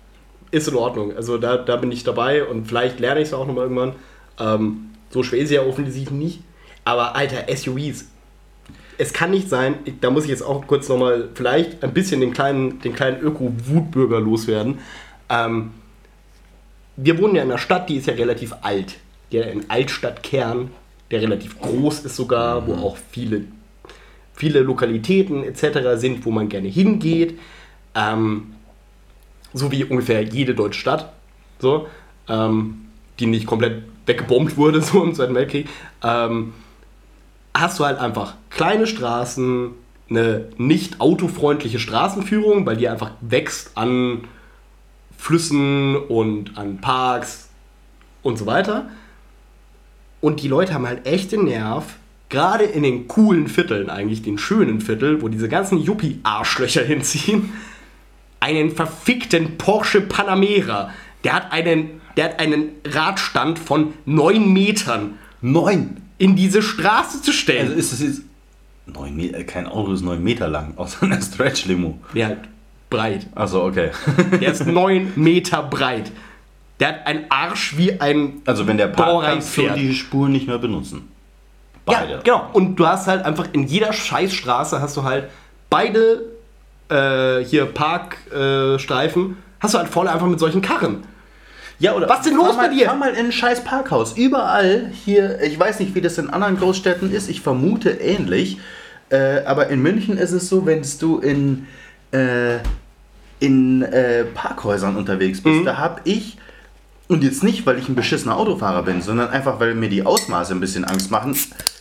ist 0.51 0.69
in 0.69 0.75
Ordnung. 0.75 1.17
Also 1.17 1.39
da, 1.39 1.57
da 1.57 1.77
bin 1.77 1.93
ich 1.93 2.05
dabei 2.05 2.45
und 2.45 2.67
vielleicht 2.67 3.01
lerne 3.01 3.21
ich 3.21 3.29
es 3.29 3.35
auch 3.35 3.47
nochmal 3.47 3.65
irgendwann. 3.65 3.95
Ähm, 4.39 4.91
so 5.11 5.23
schwer 5.23 5.41
ist 5.41 5.51
ja 5.51 5.63
offensichtlich 5.63 6.11
nicht. 6.11 6.41
Aber 6.85 7.17
Alter, 7.17 7.55
SUVs. 7.55 8.07
Es 8.97 9.13
kann 9.13 9.31
nicht 9.31 9.49
sein, 9.49 9.77
ich, 9.85 10.01
da 10.01 10.11
muss 10.11 10.25
ich 10.25 10.31
jetzt 10.31 10.43
auch 10.43 10.67
kurz 10.67 10.89
nochmal 10.89 11.29
vielleicht 11.35 11.85
ein 11.85 11.93
bisschen 11.93 12.21
den 12.21 12.33
kleinen, 12.33 12.81
den 12.81 12.95
kleinen 12.95 13.21
Öko-Wutbürger 13.21 14.21
loswerden. 14.21 14.79
Ähm, 15.29 15.71
wir 16.97 17.19
wohnen 17.19 17.37
ja 17.37 17.43
in 17.43 17.51
einer 17.51 17.59
Stadt, 17.59 17.89
die 17.89 17.97
ist 17.97 18.07
ja 18.07 18.15
relativ 18.15 18.55
alt. 18.63 18.97
Ja, 19.31 19.43
in 19.43 19.71
Altstadtkern, 19.71 20.71
der 21.11 21.23
relativ 21.23 21.61
groß 21.61 22.01
ist 22.01 22.17
sogar, 22.17 22.67
wo 22.67 22.75
auch 22.75 22.97
viele, 23.11 23.43
viele 24.35 24.61
Lokalitäten 24.61 25.45
etc. 25.45 26.01
sind, 26.01 26.25
wo 26.25 26.31
man 26.31 26.49
gerne 26.49 26.69
hingeht. 26.69 27.39
Ähm, 27.95 28.55
so 29.53 29.71
wie 29.73 29.85
ungefähr 29.85 30.23
jede 30.23 30.55
deutsche 30.55 30.81
Stadt, 30.81 31.13
so, 31.59 31.89
ähm, 32.29 32.87
die 33.19 33.27
nicht 33.27 33.47
komplett 33.47 33.85
weggebombt 34.07 34.57
wurde, 34.57 34.81
so 34.83 35.03
im 35.03 35.15
Zweiten 35.15 35.35
Weltkrieg, 35.35 35.69
ähm, 36.03 36.55
hast 37.55 37.79
du 37.79 37.85
halt 37.85 37.99
einfach 37.99 38.35
kleine 38.51 38.87
Straßen, 38.87 39.71
eine 40.11 40.49
nicht 40.57 41.01
autofreundliche 41.01 41.79
Straßenführung, 41.79 42.65
weil 42.65 42.77
die 42.77 42.89
einfach 42.89 43.11
wächst 43.21 43.73
an 43.77 44.25
Flüssen 45.17 45.97
und 45.97 46.57
an 46.57 46.81
Parks 46.81 47.51
und 48.23 48.39
so 48.39 48.47
weiter. 48.47 48.89
Und 50.21 50.43
die 50.43 50.49
Leute 50.49 50.75
haben 50.75 50.87
halt 50.87 51.07
echt 51.07 51.33
den 51.33 51.45
Nerv, 51.45 51.97
gerade 52.29 52.65
in 52.65 52.83
den 52.83 53.09
coolen 53.09 53.49
Vierteln, 53.49 53.91
eigentlich 53.91 54.23
den 54.23 54.39
schönen 54.39 54.81
Viertel, 54.81 55.23
wo 55.23 55.29
diese 55.29 55.49
ganzen 55.49 55.79
Yuppie-Arschlöcher 55.79 56.83
hinziehen, 56.85 57.53
einen 58.41 58.71
verfickten 58.71 59.59
Porsche 59.59 60.01
Panamera. 60.01 60.91
Der 61.25 61.35
hat 61.35 61.53
einen, 61.53 62.01
der 62.17 62.27
hat 62.27 62.41
einen 62.41 62.71
Radstand 62.87 63.59
von 63.59 63.95
9 64.07 64.53
Metern 64.53 65.19
Neun! 65.41 66.03
in 66.19 66.35
diese 66.35 66.63
Straße 66.63 67.23
zu 67.23 67.33
stellen. 67.33 67.69
Also 67.69 67.79
ist 67.79 67.93
das 67.93 68.01
jetzt. 68.01 68.23
Neun 68.87 69.17
Meter, 69.17 69.45
kein 69.45 69.67
Auto 69.67 69.93
ist 69.93 70.03
neun 70.03 70.23
Meter 70.23 70.49
lang, 70.49 70.73
außer 70.77 71.03
einer 71.03 71.21
Stretch-Limo. 71.21 71.99
der 72.15 72.27
halt 72.29 72.39
breit. 72.89 73.27
Achso, 73.35 73.67
okay. 73.67 73.91
Der 74.41 74.53
ist 74.53 74.67
9 74.67 75.13
Meter 75.17 75.63
breit. 75.63 76.11
Der 76.81 76.89
hat 76.89 77.07
einen 77.07 77.27
Arsch 77.29 77.77
wie 77.77 78.01
ein 78.01 78.41
Also 78.47 78.67
wenn 78.67 78.79
der 78.79 78.89
parkt, 78.89 79.27
kannst 79.27 79.57
du 79.57 79.69
die 79.71 79.95
Spuren 79.95 80.33
nicht 80.33 80.47
mehr 80.47 80.59
benutzen. 80.59 81.09
Beide. 81.85 82.13
Ja, 82.13 82.21
genau. 82.23 82.49
Und 82.53 82.77
du 82.77 82.87
hast 82.87 83.07
halt 83.07 83.25
einfach 83.25 83.49
in 83.53 83.67
jeder 83.67 83.93
Scheißstraße 83.93 84.81
hast 84.81 84.97
du 84.97 85.03
halt 85.03 85.29
beide 85.71 86.23
äh, 86.89 87.45
hier 87.45 87.67
Parkstreifen, 87.67 88.75
äh, 88.75 88.79
Streifen, 88.79 89.37
hast 89.61 89.75
du 89.75 89.79
halt 89.79 89.89
voll 89.89 90.09
einfach 90.09 90.27
mit 90.27 90.39
solchen 90.39 90.63
Karren. 90.63 91.05
Ja, 91.81 91.95
oder 91.95 92.09
Was 92.09 92.23
denn 92.23 92.35
los 92.35 92.57
mal, 92.57 92.69
bei 92.69 92.75
dir? 92.75 92.87
Fahr 92.87 92.97
mal 92.97 93.15
in 93.15 93.27
ein 93.27 93.33
scheiß 93.33 93.63
Parkhaus. 93.63 94.17
Überall 94.17 94.91
hier, 95.05 95.41
ich 95.43 95.59
weiß 95.59 95.79
nicht, 95.79 95.95
wie 95.95 96.01
das 96.01 96.19
in 96.19 96.29
anderen 96.29 96.57
Großstädten 96.59 97.13
ist, 97.13 97.29
ich 97.29 97.41
vermute 97.41 97.91
ähnlich. 97.91 98.59
Äh, 99.11 99.45
aber 99.45 99.69
in 99.69 99.81
München 99.81 100.19
ist 100.19 100.33
es 100.33 100.49
so, 100.49 100.67
wenn 100.67 100.83
du 101.01 101.19
in, 101.19 101.67
äh, 102.11 102.59
in 103.39 103.83
äh, 103.83 104.25
Parkhäusern 104.25 104.97
unterwegs 104.97 105.41
bist, 105.41 105.65
da 105.65 105.79
habe 105.79 106.01
ich, 106.05 106.37
und 107.07 107.23
jetzt 107.23 107.45
nicht, 107.45 107.65
weil 107.65 107.79
ich 107.79 107.89
ein 107.89 107.95
beschissener 107.95 108.37
Autofahrer 108.37 108.83
bin, 108.83 109.01
sondern 109.01 109.31
einfach, 109.31 109.61
weil 109.61 109.75
mir 109.75 109.89
die 109.89 110.05
Ausmaße 110.05 110.53
ein 110.53 110.61
bisschen 110.61 110.85
Angst 110.85 111.11
machen, 111.11 111.37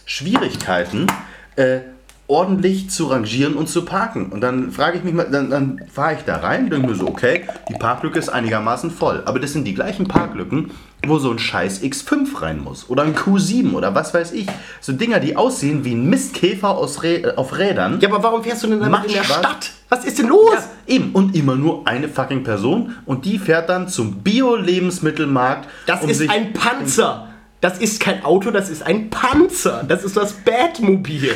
Schwierigkeiten, 0.06 1.08
äh, 1.56 1.80
ordentlich 2.28 2.90
zu 2.90 3.06
rangieren 3.06 3.56
und 3.56 3.70
zu 3.70 3.86
parken. 3.86 4.28
Und 4.28 4.42
dann 4.42 4.72
frage 4.72 4.98
ich 4.98 5.04
mich 5.04 5.14
mal, 5.14 5.30
dann, 5.32 5.50
dann 5.50 5.82
fahre 5.92 6.16
ich 6.16 6.22
da 6.26 6.38
rein, 6.38 6.70
denke 6.70 6.88
mir 6.88 6.96
so, 6.96 7.08
okay, 7.08 7.46
die 7.70 7.74
Parklücke 7.74 8.20
ist 8.20 8.30
einigermaßen 8.30 8.92
voll. 8.92 9.24
Aber 9.26 9.40
das 9.40 9.54
sind 9.54 9.64
die 9.64 9.74
gleichen 9.74 10.08
Parklücken, 10.08 10.72
wo 11.06 11.20
so 11.20 11.32
ein 11.32 11.40
scheiß 11.40 11.82
X5 11.82 12.42
rein 12.42 12.60
muss. 12.60 12.90
Oder 12.90 13.04
ein 13.04 13.16
Q7 13.16 13.74
oder 13.74 13.96
was 13.96 14.14
weiß 14.14 14.34
ich. 14.34 14.48
So 14.82 14.92
Dinger, 14.92 15.22
die 15.22 15.38
aussehen 15.38 15.86
wie 15.86 15.94
ein 15.94 16.10
Mistkäfer 16.10 16.72
aus 16.72 17.02
Rä 17.02 17.34
auf 17.38 17.58
Rädern. 17.58 18.00
Ja, 18.02 18.10
aber 18.10 18.22
warum 18.22 18.44
fährst 18.44 18.64
du 18.64 18.68
denn 18.68 18.82
damit 18.82 19.06
in 19.06 19.14
der 19.14 19.22
was? 19.22 19.38
Stadt? 19.38 19.72
Was 19.88 20.04
ist 20.04 20.20
denn 20.20 20.28
los? 20.28 20.52
Ja, 20.54 20.96
eben. 20.96 21.12
Und 21.14 21.34
immer 21.34 21.56
nur 21.56 21.88
eine 21.88 22.10
fucking 22.10 22.44
Person. 22.44 22.94
Und 23.06 23.24
die 23.24 23.40
fährt 23.40 23.70
dann 23.70 23.88
zum 23.88 24.16
Bio-Lebensmittelmarkt. 24.16 25.70
Das 25.86 26.04
um 26.04 26.10
ist 26.10 26.30
ein 26.30 26.52
Panzer. 26.52 27.30
Das 27.62 27.80
ist 27.80 28.02
kein 28.02 28.24
Auto, 28.24 28.52
das 28.52 28.70
ist 28.70 28.84
ein 28.84 29.10
Panzer. 29.10 29.84
Das 29.88 30.04
ist 30.04 30.18
das 30.18 30.34
Batmobil. 30.34 31.32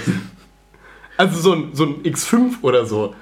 Also 1.21 1.39
so 1.39 1.53
ein, 1.53 1.69
so 1.73 1.83
ein 1.83 2.01
X5 2.01 2.63
oder 2.63 2.83
so. 2.83 3.13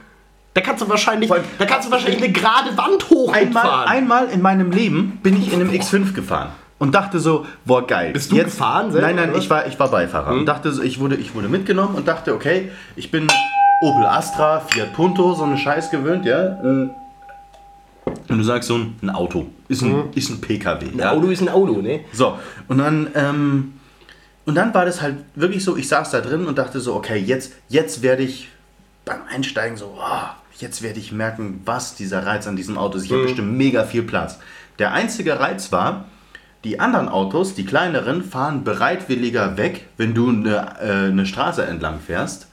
Da 0.54 0.62
kannst 0.62 0.82
du 0.82 0.88
wahrscheinlich, 0.88 1.30
da 1.30 1.66
kannst 1.66 1.88
du 1.88 1.92
wahrscheinlich 1.92 2.24
eine 2.24 2.32
gerade 2.32 2.78
Wand 2.78 3.10
hoch 3.10 3.34
Einmal, 3.34 3.88
einmal 3.88 4.30
in 4.30 4.42
meinem 4.42 4.72
Leben 4.72 5.20
bin 5.22 5.38
ich 5.38 5.52
in 5.52 5.60
einem 5.60 5.70
X5 5.70 6.14
gefahren 6.14 6.52
und 6.78 6.96
dachte 6.96 7.20
so, 7.20 7.46
boah 7.66 7.86
geil. 7.86 8.14
Bist 8.14 8.32
du 8.32 8.38
gefahren 8.38 8.94
selber, 8.94 9.08
Nein, 9.08 9.18
nein, 9.18 9.30
oder? 9.32 9.38
ich 9.38 9.50
war, 9.50 9.68
ich 9.68 9.78
war 9.78 9.90
Beifahrer 9.92 10.32
und 10.32 10.46
dachte 10.46 10.72
so, 10.72 10.82
ich 10.82 11.02
wurde, 11.02 11.18
ich 11.18 11.36
wurde 11.36 11.50
mitgenommen 11.50 11.96
und 11.96 12.08
dachte, 12.08 12.34
okay, 12.34 12.72
ich 12.96 13.12
bin 13.12 13.28
Opel 13.82 14.06
Astra, 14.06 14.62
Fiat 14.62 14.94
Punto, 14.94 15.34
so 15.34 15.44
eine 15.44 15.58
Scheiß 15.58 15.92
gewöhnt, 15.92 16.26
ja. 16.26 16.58
Und 16.62 16.94
du 18.30 18.44
sagst 18.44 18.70
so 18.70 18.78
ein, 18.78 19.10
Auto, 19.10 19.48
ist 19.68 19.82
ein, 19.82 20.06
ist 20.16 20.30
ein 20.30 20.40
PKW. 20.40 20.86
Ein 20.86 21.00
ja? 21.00 21.12
Auto 21.12 21.28
ist 21.28 21.42
ein 21.42 21.50
Auto, 21.50 21.82
ne? 21.82 22.06
So, 22.14 22.40
und 22.70 22.78
dann, 22.78 23.08
ähm, 23.14 23.74
und 24.50 24.56
dann 24.56 24.74
war 24.74 24.84
das 24.84 25.00
halt 25.00 25.18
wirklich 25.36 25.64
so, 25.64 25.78
ich 25.78 25.88
saß 25.88 26.10
da 26.10 26.22
drin 26.22 26.48
und 26.48 26.58
dachte 26.58 26.80
so, 26.80 26.96
okay, 26.96 27.20
jetzt, 27.20 27.54
jetzt 27.68 28.02
werde 28.02 28.24
ich 28.24 28.50
beim 29.06 29.20
Einsteigen 29.30 29.78
so, 29.78 29.96
oh, 29.96 30.28
jetzt 30.58 30.82
werde 30.82 30.98
ich 30.98 31.12
merken, 31.12 31.62
was 31.66 31.94
dieser 31.94 32.26
Reiz 32.26 32.48
an 32.48 32.56
diesem 32.56 32.76
Auto 32.76 32.98
ist. 32.98 33.04
Ich 33.04 33.12
habe 33.12 33.22
bestimmt 33.22 33.56
mega 33.56 33.84
viel 33.84 34.02
Platz. 34.02 34.40
Der 34.80 34.92
einzige 34.92 35.40
Reiz 35.40 35.72
war, 35.72 36.06
die 36.64 36.80
anderen 36.80 37.10
Autos, 37.10 37.54
die 37.54 37.64
kleineren, 37.64 38.24
fahren 38.24 38.64
bereitwilliger 38.64 39.56
weg, 39.56 39.86
wenn 39.98 40.16
du 40.16 40.30
eine, 40.30 40.76
äh, 40.82 41.10
eine 41.10 41.28
Straße 41.28 41.64
entlang 41.64 42.00
fährst. 42.00 42.48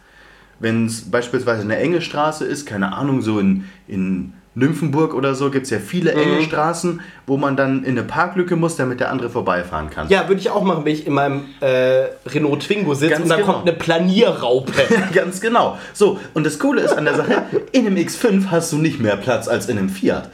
Wenn 0.61 0.85
es 0.85 1.11
beispielsweise 1.11 1.63
eine 1.63 1.79
enge 1.79 2.03
Straße 2.03 2.45
ist, 2.45 2.67
keine 2.67 2.93
Ahnung, 2.93 3.23
so 3.23 3.39
in, 3.39 3.65
in 3.89 4.35
Nymphenburg 4.57 5.13
oder 5.15 5.35
so 5.35 5.51
gibt 5.51 5.65
es 5.65 5.71
ja 5.71 5.79
viele 5.79 6.13
enge 6.13 6.37
Mhm. 6.39 6.43
Straßen, 6.43 7.01
wo 7.27 7.37
man 7.37 7.57
dann 7.57 7.85
in 7.85 7.91
eine 7.99 8.03
Parklücke 8.03 8.57
muss, 8.57 8.75
damit 8.77 9.01
der 9.01 9.11
andere 9.11 9.29
vorbeifahren 9.29 9.91
kann. 9.91 10.09
Ja, 10.09 10.27
würde 10.29 10.41
ich 10.41 10.49
auch 10.51 10.63
machen, 10.65 10.85
wenn 10.85 10.93
ich 10.95 11.07
in 11.07 11.13
meinem 11.13 11.45
äh, 11.61 12.07
Renault 12.27 12.63
Twingo 12.63 12.95
sitze 12.95 13.11
Ganz 13.13 13.23
und 13.25 13.29
dann 13.29 13.41
genau. 13.41 13.53
kommt 13.53 13.69
eine 13.69 13.77
Planierraupe. 13.77 14.73
Ganz 15.13 15.41
genau. 15.41 15.77
So, 15.93 16.19
und 16.35 16.45
das 16.45 16.59
Coole 16.59 16.81
ist 16.81 16.97
an 16.97 17.05
der 17.05 17.15
Sache, 17.17 17.43
in 17.73 17.87
einem 17.87 17.97
X5 17.97 18.47
hast 18.51 18.73
du 18.73 18.79
nicht 18.79 18.99
mehr 18.99 19.17
Platz 19.17 19.47
als 19.47 19.69
in 19.69 19.79
einem 19.79 19.91
Fiat. 19.91 20.31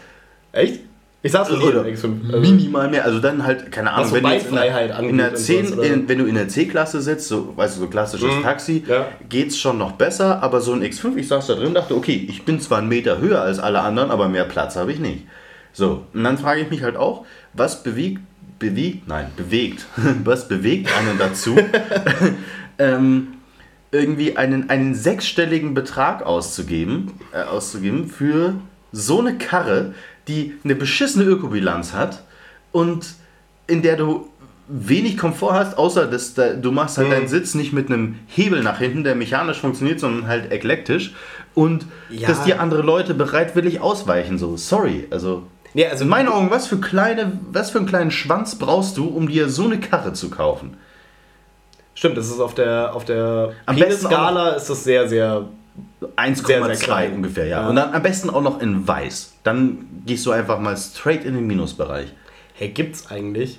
Echt? 0.52 0.80
Ich 1.24 1.30
saß 1.30 1.50
noch 1.50 1.58
nie 1.58 1.64
Oder 1.66 1.86
in 1.86 1.94
X5. 1.96 2.32
Also, 2.32 2.40
minimal 2.40 2.90
mehr. 2.90 3.04
Also 3.04 3.20
dann 3.20 3.44
halt, 3.44 3.70
keine 3.70 3.92
Ahnung, 3.92 4.08
so 4.08 4.14
wenn, 4.16 4.24
du 4.24 4.30
in 4.30 4.54
der, 4.54 4.64
in 5.08 5.16
der 5.18 5.28
angeht 5.28 5.30
und 5.30 5.38
10, 5.38 5.66
sowas, 5.68 5.86
in, 5.86 6.08
wenn 6.08 6.18
du 6.18 6.24
in 6.24 6.34
der 6.34 6.48
C-Klasse 6.48 7.00
sitzt, 7.00 7.28
so, 7.28 7.56
weißt 7.56 7.76
du, 7.76 7.80
so 7.82 7.86
klassisches 7.86 8.34
Mhm. 8.36 8.42
Taxi, 8.42 8.84
Ja. 8.88 9.06
geht's 9.28 9.56
schon 9.56 9.78
noch 9.78 9.92
besser, 9.92 10.42
aber 10.42 10.60
so 10.60 10.72
ein 10.72 10.82
X5, 10.82 11.16
ich 11.16 11.28
saß 11.28 11.46
da 11.46 11.54
drin, 11.54 11.74
dachte, 11.74 11.94
okay, 11.96 12.26
ich 12.28 12.44
bin 12.44 12.58
zwar 12.60 12.78
einen 12.78 12.88
Meter 12.88 13.18
höher 13.18 13.40
als 13.40 13.60
alle 13.60 13.80
anderen, 13.82 14.10
aber 14.10 14.28
mehr 14.28 14.44
Platz 14.44 14.74
habe 14.74 14.90
ich 14.92 14.98
nicht. 14.98 15.24
So, 15.72 16.04
und 16.12 16.24
dann 16.24 16.38
frage 16.38 16.60
ich 16.62 16.70
mich 16.70 16.82
halt 16.82 16.96
auch, 16.96 17.24
was 17.52 17.84
bewegt, 17.84 18.20
bewegt, 18.58 19.06
nein, 19.06 19.26
bewegt, 19.36 19.86
was 20.24 20.48
bewegt 20.48 20.90
einen 20.98 21.18
dazu, 21.18 21.56
ähm, 22.78 23.28
irgendwie 23.90 24.36
einen, 24.36 24.70
einen 24.70 24.94
sechsstelligen 24.94 25.74
Betrag 25.74 26.24
auszugeben, 26.24 27.12
äh, 27.32 27.42
auszugeben 27.42 28.08
für 28.08 28.54
so 28.90 29.20
eine 29.20 29.38
Karre, 29.38 29.94
die 30.28 30.54
eine 30.64 30.74
beschissene 30.74 31.24
Ökobilanz 31.24 31.92
hat 31.92 32.22
und 32.72 33.06
in 33.66 33.82
der 33.82 33.96
du 33.96 34.28
wenig 34.68 35.18
Komfort 35.18 35.52
hast, 35.54 35.76
außer 35.76 36.06
dass 36.06 36.34
da, 36.34 36.54
du 36.54 36.70
machst 36.72 36.96
halt 36.96 37.12
deinen 37.12 37.28
Sitz 37.28 37.54
nicht 37.54 37.72
mit 37.72 37.88
einem 37.88 38.18
Hebel 38.26 38.62
nach 38.62 38.78
hinten, 38.78 39.04
der 39.04 39.14
mechanisch 39.14 39.58
funktioniert, 39.60 40.00
sondern 40.00 40.26
halt 40.28 40.50
eklektisch 40.52 41.12
und 41.54 41.86
Ja. 42.10 42.28
dass 42.28 42.44
dir 42.44 42.60
andere 42.60 42.82
Leute 42.82 43.12
bereitwillig 43.14 43.80
ausweichen. 43.80 44.38
So, 44.38 44.56
sorry, 44.56 45.06
also 45.10 45.44
Nee, 45.74 45.86
also 45.86 46.04
in 46.04 46.10
meinen 46.10 46.28
Augen, 46.28 46.50
was 46.50 46.66
für 46.66 46.78
kleine, 46.78 47.32
was 47.50 47.70
für 47.70 47.78
einen 47.78 47.86
kleinen 47.86 48.10
Schwanz 48.10 48.56
brauchst 48.58 48.98
du, 48.98 49.06
um 49.06 49.26
dir 49.28 49.48
so 49.48 49.64
eine 49.64 49.80
Karre 49.80 50.12
zu 50.12 50.28
kaufen? 50.30 50.76
Stimmt, 51.94 52.16
das 52.16 52.28
ist 52.28 52.40
auf 52.40 52.54
der, 52.54 52.94
auf 52.94 53.04
der 53.04 53.52
Am 53.66 53.76
besten 53.76 54.06
Penis-Skala 54.08 54.50
ist 54.50 54.68
das 54.68 54.84
sehr, 54.84 55.08
sehr. 55.08 55.48
Sehr, 56.00 56.10
sehr 56.44 56.62
1,2 56.76 56.82
klein. 56.82 57.12
ungefähr, 57.14 57.46
ja. 57.46 57.62
Ja. 57.62 57.68
Und 57.68 57.76
dann 57.76 57.94
am 57.94 58.02
besten 58.02 58.30
auch 58.30 58.42
noch 58.42 58.60
in 58.60 58.86
weiß. 58.86 59.34
Dann 59.42 59.86
gehst 60.04 60.26
du 60.26 60.32
einfach 60.32 60.58
mal 60.60 60.76
straight 60.76 61.24
in 61.24 61.34
den 61.34 61.46
Minusbereich. 61.46 62.12
Hey, 62.54 62.68
gibt's 62.68 63.10
eigentlich? 63.10 63.58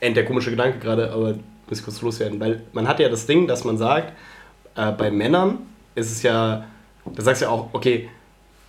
End 0.00 0.16
der 0.16 0.24
komische 0.24 0.50
Gedanke 0.50 0.78
gerade, 0.78 1.12
aber 1.12 1.34
muss 1.68 1.78
ich 1.78 1.84
kurz 1.84 2.00
loswerden. 2.00 2.40
Weil 2.40 2.62
man 2.72 2.88
hat 2.88 3.00
ja 3.00 3.08
das 3.08 3.26
Ding, 3.26 3.46
dass 3.46 3.64
man 3.64 3.76
sagt, 3.76 4.12
äh, 4.76 4.92
bei 4.92 5.10
Männern 5.10 5.58
ist 5.94 6.10
es 6.10 6.22
ja, 6.22 6.64
da 7.04 7.22
sagst 7.22 7.42
du 7.42 7.46
ja 7.46 7.50
auch, 7.50 7.68
okay, 7.72 8.08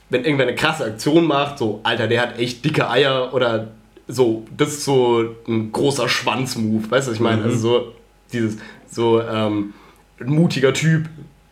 wenn 0.09 0.25
irgendwer 0.25 0.47
eine 0.47 0.55
krasse 0.55 0.85
Aktion 0.85 1.25
macht, 1.25 1.59
so, 1.59 1.81
Alter, 1.83 2.07
der 2.07 2.21
hat 2.21 2.39
echt 2.39 2.65
dicke 2.65 2.89
Eier 2.89 3.33
oder 3.33 3.69
so, 4.07 4.43
das 4.57 4.69
ist 4.69 4.85
so 4.85 5.35
ein 5.47 5.71
großer 5.71 6.09
Schwanz-Move, 6.09 6.89
weißt 6.89 7.07
du, 7.07 7.11
was 7.11 7.15
ich 7.15 7.21
meine? 7.21 7.43
Also 7.43 7.57
so 7.57 7.93
dieses, 8.33 8.57
so 8.89 9.21
ähm, 9.21 9.73
ein 10.19 10.29
mutiger 10.29 10.73
Typ 10.73 11.07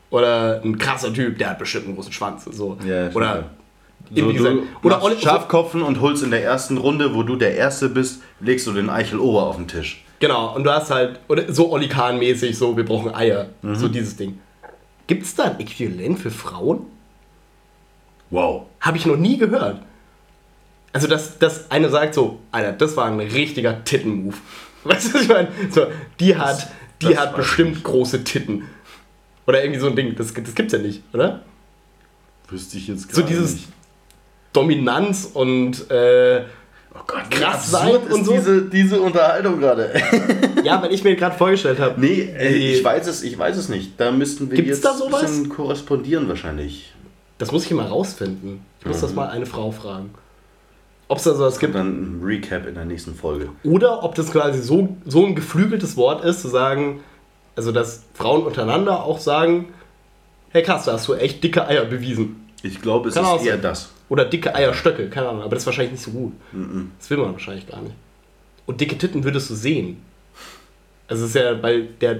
oder 0.09 0.61
ein 0.63 0.77
krasser 0.77 1.13
Typ, 1.13 1.37
der 1.37 1.51
hat 1.51 1.59
bestimmt 1.59 1.85
einen 1.85 1.95
großen 1.95 2.11
Schwanz. 2.11 2.45
So. 2.51 2.77
Ja, 2.85 3.09
oder 3.11 3.49
So, 4.13 4.31
du 4.31 4.63
oder 4.83 5.03
oder 5.03 5.17
Schafkopfen 5.17 5.81
und 5.81 5.99
holst 5.99 6.23
in 6.23 6.31
der 6.31 6.43
ersten 6.43 6.77
Runde, 6.77 7.13
wo 7.13 7.23
du 7.23 7.35
der 7.35 7.55
Erste 7.55 7.89
bist, 7.89 8.21
legst 8.39 8.65
du 8.67 8.71
den 8.71 8.89
Eichel-Ober 8.89 9.43
auf 9.43 9.57
den 9.57 9.67
Tisch. 9.67 10.03
Genau, 10.19 10.55
und 10.55 10.63
du 10.63 10.71
hast 10.71 10.89
halt, 10.89 11.19
oder 11.27 11.51
so 11.53 11.71
Olli 11.71 11.87
Kahn-mäßig, 11.87 12.57
so, 12.57 12.75
wir 12.75 12.85
brauchen 12.85 13.13
Eier. 13.13 13.49
So 13.61 13.87
dieses 13.87 14.15
Ding. 14.15 14.39
Gibt 15.05 15.23
es 15.23 15.35
da 15.35 15.45
ein 15.45 15.59
Äquivalent 15.59 16.19
für 16.19 16.31
Frauen? 16.31 16.87
Wow. 18.29 18.63
Habe 18.81 18.97
ich 18.97 19.05
noch 19.05 19.15
nie 19.15 19.37
gehört. 19.37 19.81
Also, 20.91 21.07
dass, 21.07 21.37
dass 21.37 21.69
eine 21.69 21.89
sagt 21.89 22.13
so, 22.13 22.39
Alter, 22.51 22.73
das 22.73 22.97
war 22.97 23.05
ein 23.05 23.19
richtiger 23.19 23.83
Titten-Move. 23.83 24.35
Weißt 24.83 25.09
du, 25.09 25.13
was 25.13 25.21
ich 25.21 25.27
meine? 25.29 25.49
So, 25.69 25.87
die 26.19 26.35
hat, 26.35 26.67
die 27.01 27.07
das 27.07 27.17
hat 27.17 27.35
bestimmt 27.35 27.83
große 27.83 28.23
Titten. 28.23 28.63
Oder 29.47 29.63
irgendwie 29.63 29.79
so 29.79 29.87
ein 29.87 29.95
Ding. 29.95 30.13
Das, 30.15 30.33
das 30.33 30.53
gibt's 30.55 30.73
ja 30.73 30.79
nicht, 30.79 31.01
oder? 31.13 31.41
Wüsste 32.49 32.77
ich 32.77 32.87
jetzt 32.87 33.09
So 33.13 33.21
gerade 33.21 33.33
dieses 33.33 33.53
nicht. 33.53 33.67
Dominanz 34.53 35.29
und, 35.33 35.89
äh, 35.91 36.43
Oh 36.95 37.03
Gott, 37.05 37.29
krass 37.29 37.69
sein 37.69 37.95
und 38.09 38.25
so. 38.25 38.31
diese, 38.33 38.63
diese 38.63 38.99
Unterhaltung 38.99 39.59
gerade. 39.59 39.93
ja, 40.63 40.81
weil 40.81 40.91
ich 40.91 41.03
mir 41.03 41.15
gerade 41.15 41.37
vorgestellt 41.37 41.79
habe. 41.79 41.99
nee, 42.01 42.21
äh, 42.21 42.53
Die- 42.53 42.71
ich 42.73 42.83
weiß 42.83 43.05
es, 43.07 43.21
ich 43.21 43.37
weiß 43.37 43.55
es 43.55 43.69
nicht. 43.69 43.99
Da 43.99 44.11
müssten 44.11 44.49
wir 44.49 44.55
Gibt's 44.55 44.69
jetzt 44.71 44.85
da 44.85 44.93
sowas? 44.95 45.21
ein 45.21 45.27
bisschen 45.27 45.49
korrespondieren 45.49 46.27
wahrscheinlich. 46.27 46.93
Das 47.37 47.51
muss 47.51 47.65
ich 47.65 47.71
mal 47.71 47.85
rausfinden. 47.85 48.61
Ich 48.79 48.85
muss 48.87 48.97
Mhm. 48.97 49.01
das 49.01 49.13
mal 49.13 49.29
eine 49.29 49.45
Frau 49.45 49.69
fragen. 49.71 50.09
Ob 51.07 51.19
es 51.19 51.25
da 51.25 51.35
sowas 51.35 51.59
gibt. 51.59 51.73
gibt 51.73 51.75
dann 51.75 52.17
ein 52.19 52.23
Recap 52.23 52.67
in 52.67 52.73
der 52.73 52.85
nächsten 52.85 53.13
Folge. 53.13 53.49
Oder 53.63 54.03
ob 54.03 54.15
das 54.15 54.31
quasi 54.31 54.59
so, 54.59 54.97
so 55.05 55.23
ein 55.25 55.35
geflügeltes 55.35 55.97
Wort 55.97 56.25
ist, 56.25 56.41
zu 56.41 56.47
sagen, 56.47 57.01
also 57.57 57.71
dass 57.73 58.03
Frauen 58.13 58.43
untereinander 58.43 59.03
auch 59.03 59.19
sagen, 59.19 59.73
hey 60.51 60.63
krass, 60.63 60.85
da 60.85 60.93
hast 60.93 61.07
du 61.07 61.13
echt 61.15 61.43
dicke 61.43 61.67
Eier 61.67 61.83
bewiesen. 61.85 62.47
Ich 62.63 62.81
glaube, 62.81 63.09
es 63.09 63.15
Kann 63.15 63.25
ist 63.37 63.45
eher 63.45 63.53
sein. 63.53 63.61
das. 63.61 63.89
Oder 64.09 64.23
dicke 64.25 64.55
Eierstöcke, 64.55 65.09
keine 65.09 65.27
Ahnung, 65.29 65.41
aber 65.41 65.51
das 65.55 65.63
ist 65.63 65.67
wahrscheinlich 65.67 65.91
nicht 65.93 66.03
so 66.03 66.11
gut. 66.11 66.33
Mhm. 66.53 66.91
Das 66.97 67.09
will 67.09 67.17
man 67.17 67.33
wahrscheinlich 67.33 67.67
gar 67.67 67.81
nicht. 67.81 67.95
Und 68.65 68.79
dicke 68.79 68.97
Titten 68.97 69.23
würdest 69.23 69.49
du 69.49 69.55
sehen. 69.55 70.01
Also 71.09 71.23
es 71.25 71.29
ist 71.31 71.35
ja, 71.35 71.61
weil 71.61 71.83
der, 72.01 72.19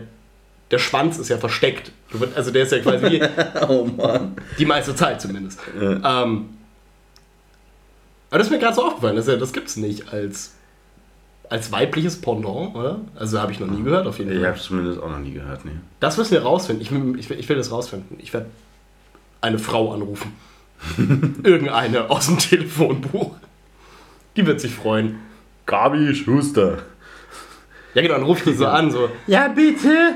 der 0.72 0.80
Schwanz 0.80 1.18
ist 1.18 1.30
ja 1.30 1.38
versteckt. 1.38 1.92
Also 2.36 2.52
der 2.52 2.64
ist 2.64 2.72
ja 2.72 2.80
quasi 2.80 3.22
Oh 3.70 3.86
Mann. 3.86 4.36
die 4.60 4.66
meiste 4.66 4.96
Zeit 4.96 5.22
zumindest. 5.22 5.60
Ja. 5.80 6.24
Ähm, 6.24 6.50
aber 8.30 8.40
das 8.40 8.48
ist 8.48 8.52
mir 8.52 8.60
gerade 8.60 8.76
so 8.76 8.84
aufgefallen, 8.86 9.16
das, 9.16 9.28
ja- 9.28 9.38
das 9.38 9.54
gibt 9.54 9.68
es 9.70 9.78
nicht 9.78 10.12
als, 10.12 10.54
als 11.50 11.72
weibliches 11.72 12.20
Pendant, 12.20 12.76
oder? 12.76 13.00
Also 13.16 13.40
habe 13.40 13.52
ich 13.52 13.60
noch 13.60 13.68
nie 13.68 13.82
gehört, 13.84 14.06
auf 14.08 14.20
jeden 14.20 14.32
Ich 14.32 14.38
Fall. 14.38 14.48
habe 14.48 14.58
es 14.58 14.64
zumindest 14.64 15.02
auch 15.02 15.10
noch 15.10 15.20
nie 15.20 15.32
gehört, 15.32 15.66
nee. 15.66 15.72
Das 16.00 16.18
müssen 16.18 16.32
wir 16.32 16.42
rausfinden. 16.44 16.82
Ich 16.82 16.92
will, 16.92 17.18
ich 17.20 17.30
will, 17.30 17.40
ich 17.40 17.48
will 17.50 17.56
das 17.58 17.72
rausfinden. 17.72 18.18
Ich 18.20 18.34
werde 18.34 18.48
eine 19.42 19.60
Frau 19.60 19.94
anrufen. 19.94 20.34
Irgendeine 21.44 22.10
aus 22.10 22.28
dem 22.28 22.38
Telefonbuch. 22.38 23.36
Die 24.36 24.46
wird 24.46 24.62
sich 24.62 24.74
freuen. 24.74 25.20
Gabi 25.66 26.14
Schuster. 26.16 26.80
Ja, 27.94 28.02
genau, 28.02 28.20
dann 28.20 28.30
ich 28.30 28.44
die 28.44 28.54
so 28.54 28.68
an, 28.68 28.92
so. 28.92 29.10
Ja, 29.26 29.48
bitte. 29.48 30.16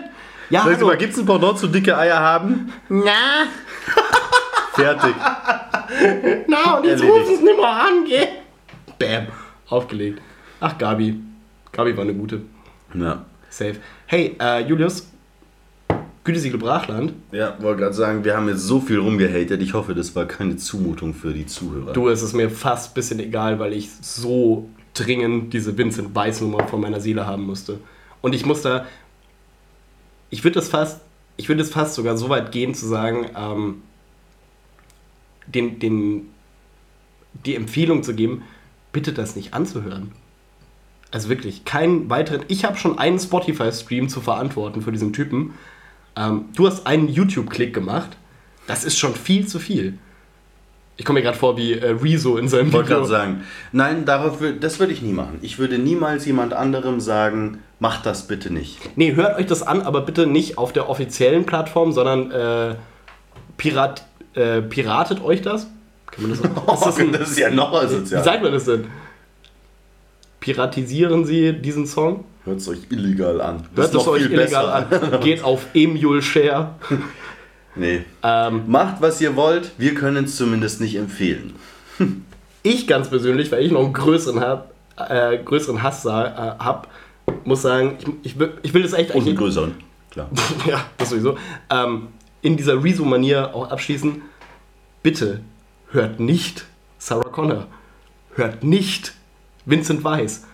Ja, 0.49 0.63
Sag 0.65 0.81
mal, 0.81 0.97
gibt 0.97 1.13
es 1.13 1.19
ein 1.19 1.25
Pendant 1.25 1.57
zu 1.57 1.67
dicke 1.67 1.97
Eier 1.97 2.19
haben? 2.19 2.71
Na, 2.89 3.45
Fertig. 4.73 5.15
na, 6.47 6.77
und 6.77 6.85
jetzt 6.85 7.01
Erledigt. 7.01 7.11
rufen 7.11 7.37
sie 7.37 7.43
nicht 7.43 7.57
mehr 7.57 7.69
an, 7.69 8.05
geh. 8.05 8.27
Bam, 8.99 9.27
aufgelegt. 9.69 10.21
Ach, 10.61 10.77
Gabi. 10.77 11.19
Gabi 11.71 11.97
war 11.97 12.03
eine 12.03 12.13
gute. 12.13 12.41
Ja. 12.93 13.25
Safe. 13.49 13.75
Hey, 14.05 14.37
äh, 14.39 14.61
Julius. 14.61 15.07
Gütesiegel 16.23 16.59
Brachland. 16.59 17.13
Ja, 17.31 17.57
wollte 17.61 17.81
gerade 17.81 17.95
sagen, 17.95 18.23
wir 18.23 18.37
haben 18.37 18.47
jetzt 18.47 18.61
so 18.61 18.79
viel 18.79 18.99
rumgehatet. 18.99 19.59
Ich 19.59 19.73
hoffe, 19.73 19.95
das 19.95 20.15
war 20.15 20.25
keine 20.27 20.55
Zumutung 20.57 21.15
für 21.15 21.33
die 21.33 21.47
Zuhörer. 21.47 21.93
Du, 21.93 22.09
es 22.09 22.21
ist 22.21 22.33
mir 22.33 22.51
fast 22.51 22.91
ein 22.91 22.93
bisschen 22.93 23.19
egal, 23.19 23.57
weil 23.57 23.73
ich 23.73 23.89
so 24.01 24.69
dringend 24.93 25.51
diese 25.51 25.75
Vincent 25.75 26.13
Weiss 26.13 26.41
Nummer 26.41 26.67
von 26.67 26.79
meiner 26.79 26.99
Seele 26.99 27.25
haben 27.25 27.43
musste. 27.43 27.79
Und 28.21 28.35
ich 28.35 28.45
muss 28.45 28.61
da. 28.61 28.85
Ich 30.29 30.43
würde 30.43 30.55
das 30.55 30.69
fast. 30.69 31.01
Ich 31.37 31.49
würde 31.49 31.63
es 31.63 31.71
fast 31.71 31.95
sogar 31.95 32.17
so 32.17 32.29
weit 32.29 32.51
gehen 32.51 32.75
zu 32.75 32.87
sagen, 32.87 33.25
ähm, 33.35 33.81
den, 35.47 35.79
den, 35.79 36.27
die 37.45 37.55
Empfehlung 37.55 38.03
zu 38.03 38.13
geben, 38.13 38.43
bitte 38.91 39.11
das 39.11 39.35
nicht 39.35 39.55
anzuhören. 39.55 40.11
Also 41.11 41.27
wirklich, 41.29 41.65
keinen 41.65 42.09
weiteren. 42.09 42.43
Ich 42.47 42.63
habe 42.65 42.77
schon 42.77 42.97
einen 42.97 43.19
Spotify-Stream 43.19 44.07
zu 44.09 44.21
verantworten 44.21 44.81
für 44.81 44.91
diesen 44.91 45.11
Typen. 45.13 45.53
Ähm, 46.15 46.45
du 46.55 46.67
hast 46.67 46.87
einen 46.87 47.09
YouTube-Klick 47.09 47.73
gemacht. 47.73 48.09
Das 48.67 48.83
ist 48.85 48.97
schon 48.97 49.13
viel 49.15 49.45
zu 49.47 49.59
viel. 49.59 49.97
Ich 50.97 51.05
komme 51.05 51.19
mir 51.19 51.23
gerade 51.23 51.37
vor 51.37 51.57
wie 51.57 51.73
äh, 51.73 51.89
Rezo 52.01 52.37
in 52.37 52.47
seinem 52.47 52.67
Ich 52.67 52.73
wollte 52.73 52.89
Video. 52.89 52.99
gerade 52.99 53.09
sagen, 53.09 53.43
nein, 53.71 54.05
darauf, 54.05 54.41
wür- 54.41 54.57
das 54.59 54.79
würde 54.79 54.93
ich 54.93 55.01
nie 55.01 55.13
machen. 55.13 55.39
Ich 55.41 55.57
würde 55.57 55.79
niemals 55.79 56.25
jemand 56.25 56.53
anderem 56.53 56.99
sagen, 56.99 57.57
mach 57.79 58.01
das 58.03 58.27
bitte 58.27 58.53
nicht. 58.53 58.77
Nee, 58.95 59.15
hört 59.15 59.37
euch 59.37 59.47
das 59.47 59.63
an, 59.63 59.81
aber 59.81 60.01
bitte 60.01 60.27
nicht 60.27 60.57
auf 60.57 60.71
der 60.73 60.89
offiziellen 60.89 61.45
Plattform, 61.45 61.91
sondern 61.91 62.31
äh, 62.31 62.75
pirat, 63.57 64.05
äh, 64.35 64.61
piratet 64.61 65.21
euch 65.23 65.41
das. 65.41 65.67
Kann 66.11 66.27
man 66.29 66.31
das, 66.31 66.39
ist 66.79 66.85
das 66.85 66.97
ein, 66.99 67.13
ist 67.15 67.39
ja 67.39 67.49
noch 67.49 67.71
Wie 67.73 67.77
asozial. 67.85 68.23
sagt 68.23 68.43
man 68.43 68.51
das 68.53 68.65
denn? 68.65 68.85
Piratisieren 70.41 71.23
Sie 71.23 71.53
diesen 71.53 71.85
Song? 71.85 72.25
Hört 72.43 72.57
es 72.57 72.67
euch 72.67 72.79
illegal 72.89 73.39
an. 73.39 73.63
Hört 73.75 73.93
es 73.93 74.07
euch 74.07 74.23
illegal 74.23 74.89
besser. 74.89 75.13
an. 75.13 75.21
Geht 75.21 75.43
auf 75.43 75.67
Emule 75.73 76.21
Share. 76.21 76.75
Nee. 77.73 78.03
Ähm, 78.21 78.63
Macht, 78.67 79.01
was 79.01 79.21
ihr 79.21 79.37
wollt. 79.37 79.71
Wir 79.77 79.95
können 79.95 80.25
es 80.25 80.35
zumindest 80.35 80.81
nicht 80.81 80.95
empfehlen. 80.95 81.53
ich 82.63 82.85
ganz 82.85 83.09
persönlich, 83.09 83.49
weil 83.49 83.63
ich 83.63 83.71
noch 83.71 83.85
einen 83.85 83.93
größeren, 83.93 84.41
hab, 84.41 84.73
äh, 84.97 85.37
größeren 85.37 85.81
Hass 85.81 86.05
äh, 86.05 86.09
habe, 86.09 86.89
muss 87.45 87.61
sagen, 87.61 87.97
ich, 87.97 88.33
ich, 88.33 88.39
will, 88.39 88.51
ich 88.61 88.73
will 88.73 88.83
das 88.83 88.91
echt 88.91 89.11
Und 89.11 89.21
einen 89.21 89.27
eigentlich 89.27 89.37
größeren. 89.37 89.75
Klar. 90.09 90.29
ja, 90.67 90.85
das 90.97 91.11
sowieso, 91.11 91.37
ähm, 91.69 92.09
in 92.41 92.57
dieser 92.57 92.83
Rezo-Manier 92.83 93.55
auch 93.55 93.71
abschließen, 93.71 94.21
bitte 95.01 95.39
hört 95.91 96.19
nicht 96.19 96.65
Sarah 96.97 97.29
Connor. 97.29 97.67
Hört 98.35 98.65
nicht 98.65 99.13
Vincent 99.65 100.03
Weiss. 100.03 100.45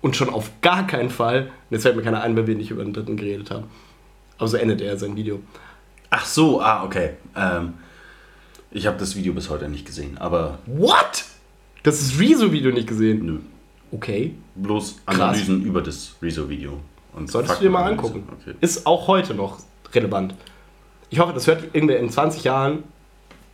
Und 0.00 0.16
schon 0.16 0.28
auf 0.28 0.50
gar 0.60 0.86
keinen 0.86 1.08
Fall, 1.08 1.44
und 1.44 1.50
jetzt 1.70 1.82
fällt 1.82 1.96
mir 1.96 2.02
keiner 2.02 2.22
ein, 2.22 2.36
weil 2.36 2.46
wir 2.46 2.54
nicht 2.54 2.70
über 2.70 2.84
den 2.84 2.92
dritten 2.92 3.16
geredet 3.16 3.50
haben. 3.50 3.64
Aber 4.36 4.48
so 4.48 4.56
endet 4.58 4.80
er 4.82 4.98
sein 4.98 5.16
Video. 5.16 5.40
Ach 6.10 6.26
so, 6.26 6.60
ah, 6.60 6.84
okay. 6.84 7.10
Ähm, 7.34 7.74
ich 8.70 8.86
habe 8.86 8.98
das 8.98 9.16
Video 9.16 9.32
bis 9.32 9.48
heute 9.48 9.68
nicht 9.68 9.86
gesehen, 9.86 10.18
aber 10.18 10.58
What? 10.66 11.24
Das 11.84 12.00
ist 12.00 12.18
Rezo-Video 12.18 12.70
nicht 12.72 12.86
gesehen. 12.88 13.24
nö. 13.24 13.38
Okay. 13.92 14.34
Bloß 14.56 15.00
Analysen 15.06 15.64
über 15.64 15.80
das 15.80 16.14
Rezo-Video. 16.20 16.80
Solltest 17.26 17.60
du 17.60 17.64
dir 17.64 17.70
mal 17.70 17.84
angucken. 17.84 18.26
Okay. 18.40 18.54
Ist 18.60 18.86
auch 18.86 19.06
heute 19.06 19.34
noch 19.34 19.58
relevant. 19.92 20.34
Ich 21.10 21.18
hoffe, 21.20 21.32
das 21.32 21.46
hört 21.46 21.74
irgendwer 21.74 21.98
in 21.98 22.10
20 22.10 22.42
Jahren 22.44 22.82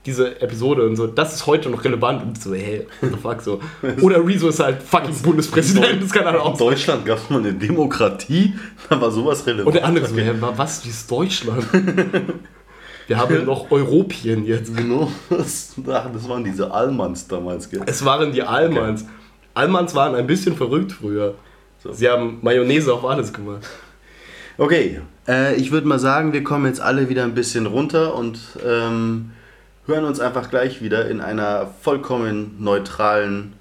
diese 0.07 0.41
Episode 0.41 0.87
und 0.87 0.97
so. 0.97 1.07
Das 1.07 1.35
ist 1.35 1.47
heute 1.47 1.69
noch 1.69 1.85
relevant. 1.85 2.23
Und 2.23 2.41
so, 2.43 2.55
hey, 2.55 2.87
what 3.01 3.11
the 3.13 3.19
fuck 3.19 3.43
so. 3.43 3.61
Oder 4.01 4.27
Rezo 4.27 4.49
ist 4.49 4.61
halt 4.61 4.83
fucking 4.83 5.15
Bundespräsident. 5.23 6.03
Das 6.03 6.11
kann 6.11 6.25
halt 6.25 6.37
In 6.37 6.41
auch 6.41 6.57
sein. 6.59 6.69
Deutschland 6.69 7.05
gab 7.07 7.19
es 7.19 7.29
mal 7.31 7.41
eine 7.41 7.53
Demokratie, 7.53 8.55
da 8.89 9.01
war 9.01 9.11
sowas 9.11 9.47
relevant. 9.47 9.67
Und 9.69 9.75
der 9.75 9.85
andere 9.85 10.07
so, 10.07 10.17
wa- 10.17 10.53
was, 10.57 10.85
wie 10.85 10.89
ist 10.89 11.11
Deutschland? 11.11 11.65
Wir 13.07 13.19
haben 13.19 13.45
noch 13.45 13.71
Europien 13.73 14.45
jetzt. 14.47 14.77
Genau, 14.77 15.11
das, 15.29 15.75
das 15.85 16.29
waren 16.29 16.45
diese 16.45 16.71
Allmanns 16.71 17.27
damals, 17.27 17.69
gell? 17.69 17.81
Es 17.87 18.05
waren 18.05 18.31
die 18.33 18.43
Allmanns. 18.43 19.05
Allmanns 19.53 19.95
waren 19.97 20.15
ein 20.15 20.29
bisschen 20.29 20.55
verrückt 20.57 20.93
früher. 20.93 21.35
Sie 21.91 22.09
haben 22.09 22.39
Mayonnaise 22.43 22.93
auf 22.95 23.05
alles 23.05 23.33
gemacht. 23.33 23.67
Okay, 24.59 25.01
äh, 25.27 25.57
ich 25.57 25.73
würde 25.73 25.89
mal 25.89 25.99
sagen, 25.99 26.33
wir 26.33 26.45
kommen 26.45 26.67
jetzt 26.67 26.81
alle 26.81 27.09
wieder 27.09 27.25
ein 27.25 27.35
bisschen 27.35 27.67
runter 27.67 28.15
und 28.15 28.39
ähm, 28.65 29.33
hören 29.87 30.05
uns 30.05 30.21
einfach 30.21 30.51
gleich 30.51 30.83
wieder 30.83 31.09
in 31.09 31.21
einer 31.21 31.69
vollkommen 31.83 32.57
neutralen 32.59 33.55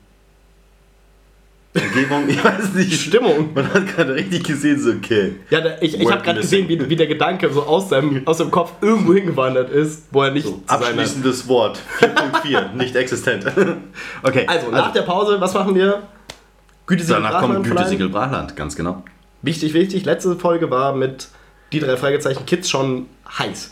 Umgebung. 1.76 2.28
Ich 2.28 2.44
weiß 2.44 2.74
Die 2.74 2.80
nicht, 2.80 3.02
Stimmung. 3.02 3.54
man 3.54 3.72
hat 3.74 3.88
gerade 3.96 4.16
richtig 4.16 4.44
gesehen, 4.44 4.80
so 4.80 4.92
okay. 4.92 5.36
Ja, 5.50 5.62
da, 5.62 5.76
ich, 5.82 6.00
ich 6.00 6.12
habe 6.12 6.24
gerade 6.24 6.42
gesehen, 6.42 6.68
wie, 6.68 6.90
wie 6.90 6.96
der 6.96 7.08
Gedanke 7.08 7.52
so 7.54 7.64
aus 7.64 7.90
seinem, 7.90 8.24
aus 8.26 8.40
seinem 8.40 8.52
Kopf 8.52 8.74
irgendwo 8.82 9.14
hingewandert 9.14 9.70
ist, 9.70 10.08
wo 10.12 10.24
er 10.24 10.32
nicht 10.32 10.48
So, 10.48 10.62
abschließendes 10.66 11.48
Wort, 11.48 11.80
4.4, 12.00 12.74
nicht 12.74 12.96
existent. 12.96 13.46
Okay, 14.24 14.46
Also, 14.48 14.72
nach 14.72 14.92
der 14.92 15.04
Pause, 15.04 15.40
was 15.40 15.54
machen 15.54 15.76
wir? 15.76 16.04
Gütesiegel 16.88 17.22
danach 17.22 17.40
kommt 17.40 17.54
Brachland 17.54 17.68
verleihen. 17.68 17.86
Gütesiegel 17.86 18.10
Brachland, 18.10 18.56
ganz 18.56 18.76
genau. 18.76 19.04
Wichtig, 19.44 19.74
wichtig. 19.74 20.06
Letzte 20.06 20.36
Folge 20.36 20.70
war 20.72 20.94
mit 20.96 21.30
die 21.72 21.80
drei 21.80 21.96
Fragezeichen 21.98 22.46
Kids 22.46 22.70
schon 22.70 23.06
heiß. 23.38 23.72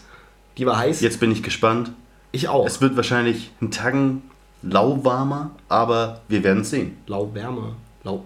Die 0.57 0.65
war 0.65 0.77
heiß. 0.77 1.01
Jetzt 1.01 1.19
bin 1.19 1.31
ich 1.31 1.41
gespannt. 1.43 1.91
Ich 2.31 2.47
auch. 2.49 2.65
Es 2.65 2.81
wird 2.81 2.95
wahrscheinlich 2.95 3.51
ein 3.61 3.71
Tagen 3.71 4.23
lauwarmer, 4.61 5.51
aber 5.69 6.21
wir 6.27 6.43
werden 6.43 6.61
es 6.61 6.69
sehen. 6.69 6.97
Lauwärme. 7.07 7.75
Lau. 8.03 8.25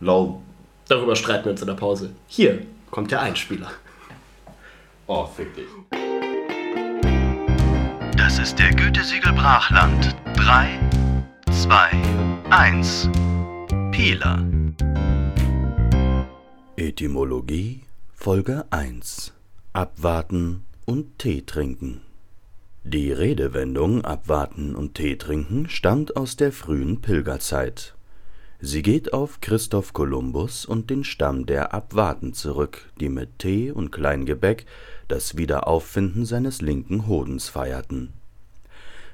Lau. 0.00 0.42
Darüber 0.88 1.16
streiten 1.16 1.46
wir 1.46 1.52
uns 1.52 1.60
in 1.60 1.66
der 1.66 1.74
Pause. 1.74 2.10
Hier 2.28 2.62
kommt 2.90 3.10
der 3.10 3.20
Einspieler. 3.20 3.70
Oh, 5.06 5.26
fick 5.26 5.54
dich. 5.54 5.66
Das 8.16 8.38
ist 8.38 8.58
der 8.58 8.72
Gütesiegel 8.74 9.32
Brachland. 9.32 10.16
3, 10.36 10.80
2, 11.52 11.90
1. 12.50 13.08
Pieler. 13.92 14.44
Etymologie 16.76 17.82
Folge 18.14 18.64
1 18.70 19.32
Abwarten 19.72 20.64
und 20.84 21.18
Tee 21.18 21.42
trinken 21.42 22.05
Die 22.88 23.10
Redewendung 23.10 24.04
Abwarten 24.04 24.76
und 24.76 24.94
Tee 24.94 25.16
trinken 25.16 25.68
stammt 25.68 26.16
aus 26.16 26.36
der 26.36 26.52
frühen 26.52 27.00
Pilgerzeit. 27.00 27.96
Sie 28.60 28.80
geht 28.80 29.12
auf 29.12 29.40
Christoph 29.40 29.92
Kolumbus 29.92 30.64
und 30.64 30.88
den 30.88 31.02
Stamm 31.02 31.46
der 31.46 31.74
Abwarten 31.74 32.32
zurück, 32.32 32.88
die 33.00 33.08
mit 33.08 33.40
Tee 33.40 33.72
und 33.72 33.90
Kleingebäck 33.90 34.66
das 35.08 35.36
Wiederauffinden 35.36 36.24
seines 36.24 36.62
linken 36.62 37.08
Hodens 37.08 37.48
feierten. 37.48 38.12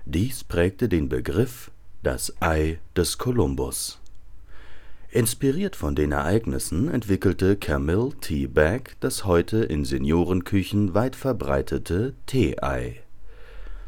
Dies 0.05 0.45
prägte 0.45 0.91
den 0.91 1.09
Begriff 1.09 1.71
das 2.03 2.35
Ei 2.41 2.79
des 2.95 3.17
Kolumbus. 3.17 4.01
Inspiriert 5.09 5.77
von 5.77 5.95
den 5.95 6.13
Ereignissen 6.13 6.91
entwickelte 6.91 7.57
Camille 7.57 8.11
T. 8.21 8.49
Bagg 8.49 8.97
das 9.01 9.25
heute 9.25 9.65
in 9.65 9.87
Seniorenküchen 9.87 10.93
weit 10.93 11.17
verbreitete 11.17 12.13
Tee-Ei. 12.27 13.02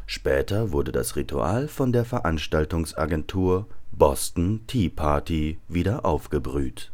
Später 0.05 0.71
wurde 0.71 0.91
das 0.91 1.15
Ritual 1.15 1.67
von 1.67 1.91
der 1.91 2.05
Veranstaltungsagentur 2.05 3.67
Boston 3.91 4.61
Tea 4.67 4.89
Party 4.89 5.59
wieder 5.67 6.05
aufgebrüht. 6.05 6.91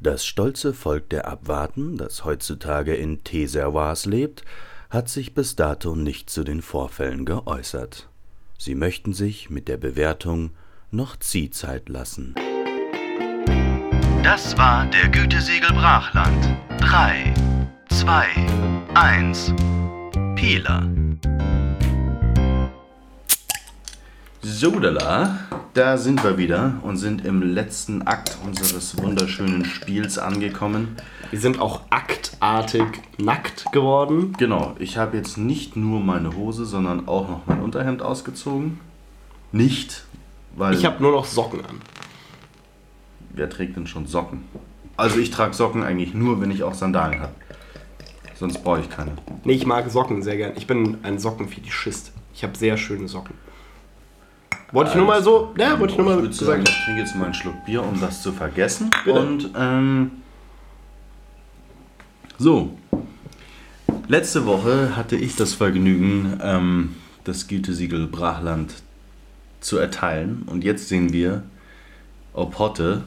Das 0.00 0.24
stolze 0.24 0.72
Volk 0.72 1.10
der 1.10 1.28
Abwarten, 1.28 1.98
das 1.98 2.24
heutzutage 2.24 2.94
in 2.94 3.22
Teservoirs 3.22 4.06
lebt, 4.06 4.44
hat 4.88 5.08
sich 5.08 5.34
bis 5.34 5.56
dato 5.56 5.94
nicht 5.94 6.30
zu 6.30 6.42
den 6.42 6.62
Vorfällen 6.62 7.24
geäußert. 7.24 8.08
Sie 8.58 8.74
möchten 8.74 9.12
sich 9.12 9.50
mit 9.50 9.68
der 9.68 9.76
Bewertung 9.76 10.50
noch 10.90 11.16
Ziehzeit 11.18 11.88
lassen. 11.88 12.34
Das 14.22 14.56
war 14.58 14.86
der 14.86 15.08
Gütesiegel 15.08 15.70
Brachland. 15.70 16.56
3, 16.80 17.32
2, 17.90 18.26
1. 18.94 19.54
Pieler. 20.34 20.88
Sodala, 24.42 25.38
da 25.74 25.98
sind 25.98 26.24
wir 26.24 26.38
wieder 26.38 26.74
und 26.82 26.96
sind 26.96 27.26
im 27.26 27.42
letzten 27.42 28.02
Akt 28.02 28.38
unseres 28.44 28.96
wunderschönen 28.96 29.66
Spiels 29.66 30.18
angekommen. 30.18 30.96
Wir 31.30 31.38
sind 31.38 31.60
auch 31.60 31.82
aktartig 31.90 32.84
nackt 33.18 33.70
geworden. 33.72 34.34
Genau, 34.38 34.74
ich 34.78 34.96
habe 34.96 35.18
jetzt 35.18 35.36
nicht 35.36 35.76
nur 35.76 36.00
meine 36.00 36.34
Hose, 36.36 36.64
sondern 36.64 37.06
auch 37.06 37.28
noch 37.28 37.46
mein 37.46 37.60
Unterhemd 37.60 38.00
ausgezogen. 38.00 38.80
Nicht, 39.52 40.04
weil 40.56 40.72
Ich 40.74 40.86
habe 40.86 41.02
nur 41.02 41.12
noch 41.12 41.26
Socken 41.26 41.60
an. 41.66 41.80
wer 43.34 43.50
trägt 43.50 43.76
denn 43.76 43.86
schon 43.86 44.06
Socken? 44.06 44.44
Also 44.96 45.18
ich 45.18 45.30
trage 45.30 45.52
Socken 45.52 45.82
eigentlich 45.82 46.14
nur, 46.14 46.40
wenn 46.40 46.50
ich 46.50 46.62
auch 46.62 46.74
Sandalen 46.74 47.20
habe. 47.20 47.34
Sonst 48.36 48.64
brauche 48.64 48.80
ich 48.80 48.88
keine. 48.88 49.12
Nee, 49.44 49.52
ich 49.52 49.66
mag 49.66 49.90
Socken 49.90 50.22
sehr 50.22 50.38
gern. 50.38 50.52
Ich 50.56 50.66
bin 50.66 50.96
ein 51.02 51.18
Sockenfetischist. 51.18 52.12
Ich 52.32 52.42
habe 52.42 52.56
sehr 52.56 52.78
schöne 52.78 53.06
Socken. 53.06 53.34
Wollte 54.72 54.90
ich 54.90 54.96
nur 54.96 55.06
mal 55.06 55.22
so, 55.22 55.52
ja, 55.58 55.78
wollte 55.78 55.92
ich 55.92 55.98
nur 55.98 56.06
mal 56.06 56.22
würde 56.22 56.32
sagen, 56.32 56.46
sagen. 56.46 56.64
ich 56.68 56.84
trinke 56.84 57.00
jetzt 57.00 57.16
mal 57.16 57.24
einen 57.24 57.34
Schluck 57.34 57.64
Bier, 57.64 57.82
um 57.82 58.00
das 58.00 58.22
zu 58.22 58.32
vergessen. 58.32 58.90
Bitte. 59.04 59.18
Und 59.18 59.50
ähm, 59.56 60.10
so, 62.38 62.76
letzte 64.06 64.46
Woche 64.46 64.96
hatte 64.96 65.16
ich 65.16 65.34
das 65.36 65.54
Vergnügen, 65.54 66.38
ähm, 66.42 66.96
das 67.24 67.48
Gütesiegel 67.48 68.06
Brachland 68.06 68.74
zu 69.60 69.76
erteilen. 69.76 70.42
Und 70.46 70.62
jetzt 70.64 70.88
sehen 70.88 71.12
wir, 71.12 71.42
ob 72.32 72.58
Hotte, 72.58 73.02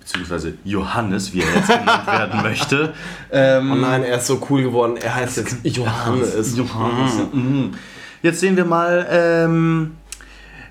beziehungsweise 0.00 0.54
Johannes, 0.64 1.32
wie 1.34 1.42
er 1.42 1.54
jetzt 1.54 1.68
genannt 1.78 2.06
werden 2.06 2.42
möchte. 2.42 2.94
Ähm, 3.30 3.70
Oh 3.70 3.74
nein, 3.76 4.02
er 4.02 4.16
ist 4.16 4.26
so 4.26 4.44
cool 4.50 4.62
geworden. 4.62 4.96
Er 4.96 5.14
heißt 5.14 5.36
jetzt 5.36 5.56
Johannes. 5.76 6.56
Johannes. 6.56 7.18
Mhm. 7.32 7.74
Jetzt 8.22 8.40
sehen 8.40 8.56
wir 8.56 8.64
mal, 8.64 9.06
ähm, 9.10 9.96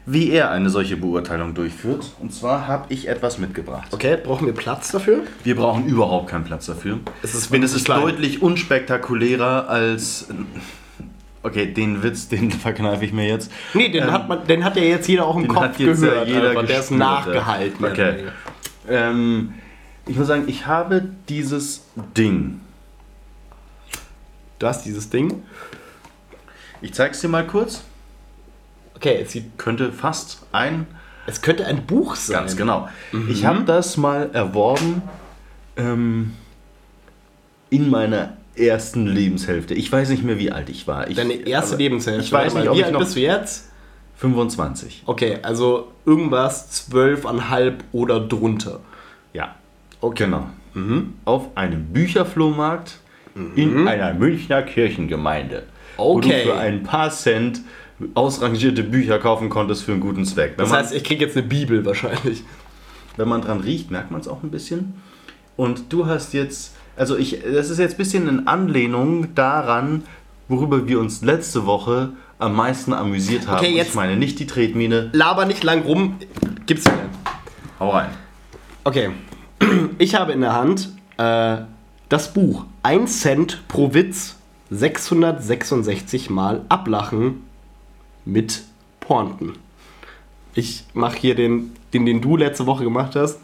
wie 0.06 0.32
er 0.32 0.50
eine 0.52 0.70
solche 0.70 0.98
Beurteilung 0.98 1.54
durchführt. 1.54 2.12
Und 2.20 2.34
zwar 2.34 2.68
habe 2.68 2.86
ich 2.90 3.08
etwas 3.08 3.38
mitgebracht. 3.38 3.88
Okay, 3.92 4.18
brauchen 4.24 4.48
wir 4.48 4.54
Platz 4.54 4.92
dafür? 4.92 5.22
Wir 5.44 5.56
brauchen 5.56 5.86
überhaupt 5.88 6.30
keinen 6.30 6.44
Platz 6.44 6.66
dafür. 6.66 7.00
Es 7.22 7.36
ist 7.36 7.54
Denn 7.54 7.62
es 7.64 7.74
ist 7.74 7.86
klein. 7.86 8.02
deutlich 8.02 8.42
unspektakulärer 8.42 9.70
als. 9.70 10.28
Okay, 11.44 11.68
den 11.74 12.04
Witz, 12.04 12.28
den 12.30 12.52
verkneife 12.52 13.06
ich 13.06 13.14
mir 13.14 13.28
jetzt. 13.28 13.52
Nee, 13.74 13.90
den, 13.90 14.04
Ähm, 14.04 14.12
hat 14.12 14.28
man, 14.30 14.46
den 14.48 14.64
hat 14.64 14.76
ja 14.76 14.84
jetzt 14.84 15.08
jeder 15.08 15.26
auch 15.26 15.36
im 15.36 15.48
Kopf 15.48 15.62
hat 15.64 15.80
jetzt 15.80 16.02
ja 16.04 16.10
gehört. 16.10 16.28
jeder 16.28 16.50
einfach. 16.52 16.66
Der 16.68 16.80
ist 16.80 16.92
nachgehalten. 16.92 17.86
Okay. 17.86 18.16
Ähm, 18.88 19.54
ich 20.08 20.16
muss 20.18 20.28
sagen, 20.28 20.44
ich 20.48 20.66
habe 20.68 21.04
dieses 21.30 21.86
Ding. 22.18 22.60
Du 24.60 24.68
hast 24.68 24.84
dieses 24.86 25.10
Ding. 25.10 25.44
Ich 26.82 26.94
zeig's 26.94 27.22
dir 27.22 27.28
mal 27.28 27.46
kurz. 27.46 27.84
Okay, 29.02 29.20
es, 29.24 29.32
sieht, 29.32 29.58
Könnte 29.58 29.92
fast 29.92 30.44
ein 30.52 30.86
es 31.28 31.42
könnte 31.42 31.66
ein 31.66 31.86
Buch 31.86 32.16
sein. 32.16 32.36
Ganz 32.38 32.58
genau. 32.58 32.90
Ich 33.30 33.46
habe 33.46 33.64
das 33.64 33.96
mal 33.98 34.30
erworben 34.34 35.02
ähm, 35.78 36.34
in 37.70 37.90
meiner 37.90 38.38
ersten 38.56 39.06
Lebenshälfte. 39.08 39.74
Ich 39.74 39.92
weiß 39.92 40.10
nicht 40.10 40.24
mehr, 40.24 40.40
wie 40.40 40.52
alt 40.52 40.70
ich 40.70 40.88
war. 40.88 41.08
Ich, 41.10 41.16
Deine 41.16 41.34
erste 41.34 41.74
aber 41.76 41.84
Lebenshälfte. 41.84 42.24
Ich 42.24 42.32
weiß 42.32 42.56
nicht, 42.56 42.68
ob 42.68 42.76
wie 42.78 42.84
alt 42.84 42.98
bist 42.98 43.16
du 43.16 43.20
jetzt? 43.20 43.70
25. 44.18 45.04
Okay, 45.06 45.38
also 45.42 45.92
irgendwas 46.06 46.70
zwölfeinhalb 46.72 47.84
oder 47.92 48.20
drunter. 48.20 48.80
Ja, 49.34 49.56
Okay. 50.02 50.26
genau. 50.26 50.48
Auf 51.26 51.56
einem 51.56 51.86
Bücherflohmarkt 51.94 53.00
in 53.56 53.88
einer 53.88 54.14
Münchner 54.14 54.64
Kirchengemeinde. 54.64 55.64
Wo 55.98 56.20
du 56.20 56.28
Okay. 56.28 56.44
für 56.46 56.58
ein 56.58 56.84
paar 56.84 57.10
Cent 57.12 57.62
ausrangierte 58.16 58.84
Bücher 58.84 59.20
kaufen 59.20 59.50
konntest 59.50 59.84
für 59.84 59.92
einen 59.94 60.02
guten 60.02 60.26
Zweck. 60.26 60.54
Wenn 60.58 60.64
Das 60.66 60.70
man, 60.70 60.80
heißt, 60.80 60.94
ich 60.94 61.04
kriege 61.04 61.26
jetzt 61.26 61.38
eine 61.38 61.46
Bibel 61.48 61.86
wahrscheinlich. 61.86 62.44
wenn 63.18 63.28
man 63.28 63.42
dran 63.42 63.60
riecht, 63.60 63.92
merkt 63.92 64.12
man 64.12 64.22
es 64.22 64.28
auch 64.28 64.44
ein 64.44 64.52
bisschen. 64.52 64.94
Und 65.58 65.92
du 65.94 66.06
hast 66.08 66.34
jetzt, 66.34 66.76
also 66.96 67.18
ich, 67.18 67.40
das 67.44 67.70
ist 67.70 67.78
jetzt 67.80 67.96
ein 67.96 67.98
bisschen 67.98 68.28
in 68.28 68.48
Anlehnung 68.48 69.34
daran, 69.36 70.04
worüber 70.48 70.88
wir 70.88 71.00
uns 71.00 71.22
letzte 71.22 71.66
Woche 71.66 72.10
am 72.40 72.56
meisten 72.56 72.94
amüsiert 72.94 73.48
haben. 73.48 73.60
Okay, 73.64 73.76
jetzt- 73.76 73.90
Ich 73.90 73.96
meine 73.96 74.18
nicht 74.18 74.40
die 74.40 74.48
Tretmine. 74.48 75.10
Laber 75.14 75.46
nicht 75.46 75.64
lang 75.64 75.82
rum, 75.84 76.16
gib's 76.66 76.86
mir. 76.86 76.94
Hau 77.80 77.90
rein. 77.92 78.10
Okay, 78.84 79.10
ich 79.98 80.16
habe 80.16 80.32
in 80.32 80.42
der 80.42 80.54
Hand 80.54 80.90
äh, 81.18 81.58
das 82.10 82.34
Buch 82.34 82.66
1 82.84 83.22
Cent 83.22 83.62
pro 83.68 83.94
Witz 83.94 84.38
666 84.72 86.30
Mal 86.30 86.62
Ablachen 86.70 87.44
mit 88.26 88.64
Pointen. 89.00 89.54
Ich 90.54 90.86
mache 90.94 91.18
hier 91.18 91.36
den, 91.36 91.72
den, 91.94 92.06
den 92.06 92.22
du 92.22 92.36
letzte 92.38 92.66
Woche 92.66 92.84
gemacht 92.84 93.16
hast. 93.16 93.40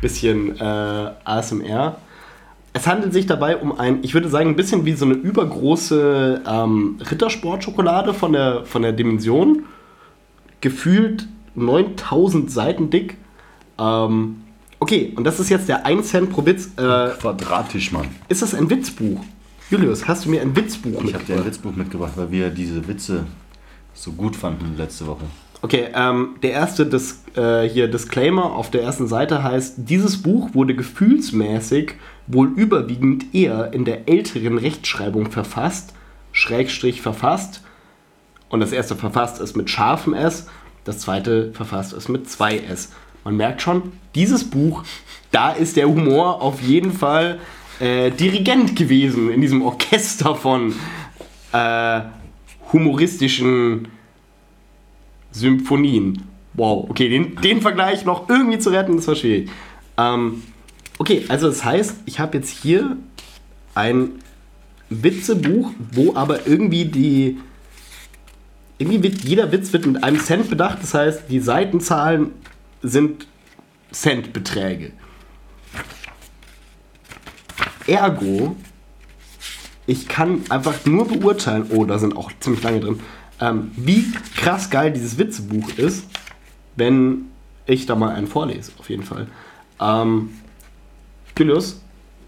Bisschen 0.00 0.58
äh, 0.60 1.10
ASMR. 1.24 1.98
Es 2.72 2.86
handelt 2.86 3.12
sich 3.12 3.26
dabei 3.26 3.56
um 3.56 3.78
ein, 3.78 4.00
ich 4.02 4.14
würde 4.14 4.28
sagen, 4.28 4.50
ein 4.50 4.56
bisschen 4.56 4.84
wie 4.84 4.92
so 4.92 5.04
eine 5.04 5.14
übergroße 5.14 6.42
ähm, 6.46 6.98
Rittersport-Schokolade 7.00 8.14
von 8.14 8.32
der, 8.32 8.64
von 8.64 8.82
der 8.82 8.92
Dimension. 8.92 9.64
Gefühlt 10.60 11.26
9000 11.54 12.50
Seiten 12.50 12.90
dick. 12.90 13.16
Ähm, 13.78 14.42
okay, 14.78 15.12
und 15.16 15.24
das 15.24 15.40
ist 15.40 15.48
jetzt 15.48 15.68
der 15.68 15.86
1 15.86 16.08
Cent 16.08 16.30
pro 16.30 16.44
Witz. 16.44 16.66
Äh, 16.76 17.10
Quadratisch, 17.20 17.92
Mann. 17.92 18.08
ist 18.28 18.42
das 18.42 18.54
ein 18.54 18.68
Witzbuch? 18.70 19.20
Julius, 19.70 20.08
hast 20.08 20.24
du 20.24 20.30
mir 20.30 20.40
ein 20.40 20.56
Witzbuch 20.56 21.04
Ich 21.04 21.14
habe 21.14 21.24
dir 21.24 21.34
ein 21.34 21.44
mitgebracht? 21.44 21.46
Witzbuch 21.46 21.76
mitgebracht, 21.76 22.12
weil 22.16 22.30
wir 22.30 22.50
diese 22.50 22.88
Witze 22.88 23.26
so 23.92 24.12
gut 24.12 24.34
fanden 24.34 24.76
letzte 24.78 25.06
Woche. 25.06 25.24
Okay, 25.60 25.88
ähm, 25.92 26.36
der 26.42 26.52
erste 26.52 26.86
Dis 26.86 27.24
äh, 27.36 27.68
hier 27.68 27.88
Disclaimer 27.88 28.52
auf 28.52 28.70
der 28.70 28.82
ersten 28.82 29.08
Seite 29.08 29.42
heißt, 29.42 29.74
dieses 29.76 30.22
Buch 30.22 30.54
wurde 30.54 30.74
gefühlsmäßig 30.74 31.94
wohl 32.28 32.48
überwiegend 32.48 33.34
eher 33.34 33.72
in 33.74 33.84
der 33.84 34.08
älteren 34.08 34.56
Rechtschreibung 34.56 35.30
verfasst, 35.30 35.92
Schrägstrich 36.32 37.02
verfasst. 37.02 37.62
Und 38.48 38.60
das 38.60 38.72
erste 38.72 38.96
verfasst 38.96 39.40
ist 39.40 39.56
mit 39.56 39.68
scharfem 39.68 40.14
S, 40.14 40.46
das 40.84 41.00
zweite 41.00 41.52
verfasst 41.52 41.92
ist 41.92 42.08
mit 42.08 42.30
zwei 42.30 42.58
S. 42.58 42.92
Man 43.24 43.36
merkt 43.36 43.60
schon, 43.60 43.92
dieses 44.14 44.44
Buch, 44.44 44.84
da 45.32 45.50
ist 45.50 45.76
der 45.76 45.88
Humor 45.88 46.40
auf 46.40 46.62
jeden 46.62 46.92
Fall 46.92 47.40
äh, 47.80 48.10
Dirigent 48.10 48.76
gewesen 48.76 49.30
in 49.30 49.40
diesem 49.40 49.62
Orchester 49.62 50.34
von 50.34 50.74
äh, 51.52 52.00
humoristischen 52.72 53.88
Symphonien. 55.30 56.22
Wow, 56.54 56.90
okay, 56.90 57.08
den, 57.08 57.36
den 57.36 57.60
Vergleich 57.60 58.04
noch 58.04 58.28
irgendwie 58.28 58.58
zu 58.58 58.70
retten, 58.70 58.96
das 58.96 59.06
war 59.06 59.14
schwierig. 59.14 59.50
Ähm, 59.96 60.42
okay, 60.98 61.24
also 61.28 61.48
das 61.48 61.64
heißt, 61.64 61.98
ich 62.06 62.18
habe 62.18 62.38
jetzt 62.38 62.50
hier 62.50 62.96
ein 63.74 64.10
Witzebuch, 64.90 65.70
wo 65.92 66.14
aber 66.14 66.46
irgendwie 66.46 66.86
die. 66.86 67.38
Irgendwie 68.78 69.02
wird 69.02 69.24
jeder 69.24 69.50
Witz 69.50 69.72
wird 69.72 69.86
mit 69.86 70.04
einem 70.04 70.20
Cent 70.20 70.50
bedacht, 70.50 70.78
das 70.80 70.94
heißt, 70.94 71.22
die 71.28 71.40
Seitenzahlen 71.40 72.30
sind 72.80 73.26
Centbeträge. 73.90 74.92
Ergo, 77.88 78.54
ich 79.86 80.06
kann 80.06 80.42
einfach 80.50 80.84
nur 80.84 81.08
beurteilen, 81.08 81.66
oh, 81.70 81.84
da 81.84 81.98
sind 81.98 82.16
auch 82.16 82.30
ziemlich 82.40 82.62
lange 82.62 82.80
drin, 82.80 83.00
ähm, 83.40 83.70
wie 83.76 84.12
krass 84.36 84.68
geil 84.68 84.92
dieses 84.92 85.16
Witzebuch 85.16 85.70
ist, 85.78 86.06
wenn 86.76 87.26
ich 87.66 87.86
da 87.86 87.96
mal 87.96 88.14
einen 88.14 88.26
vorlese, 88.26 88.72
auf 88.78 88.90
jeden 88.90 89.02
Fall. 89.02 89.26
Ähm, 89.80 90.30
Julius, 91.36 91.80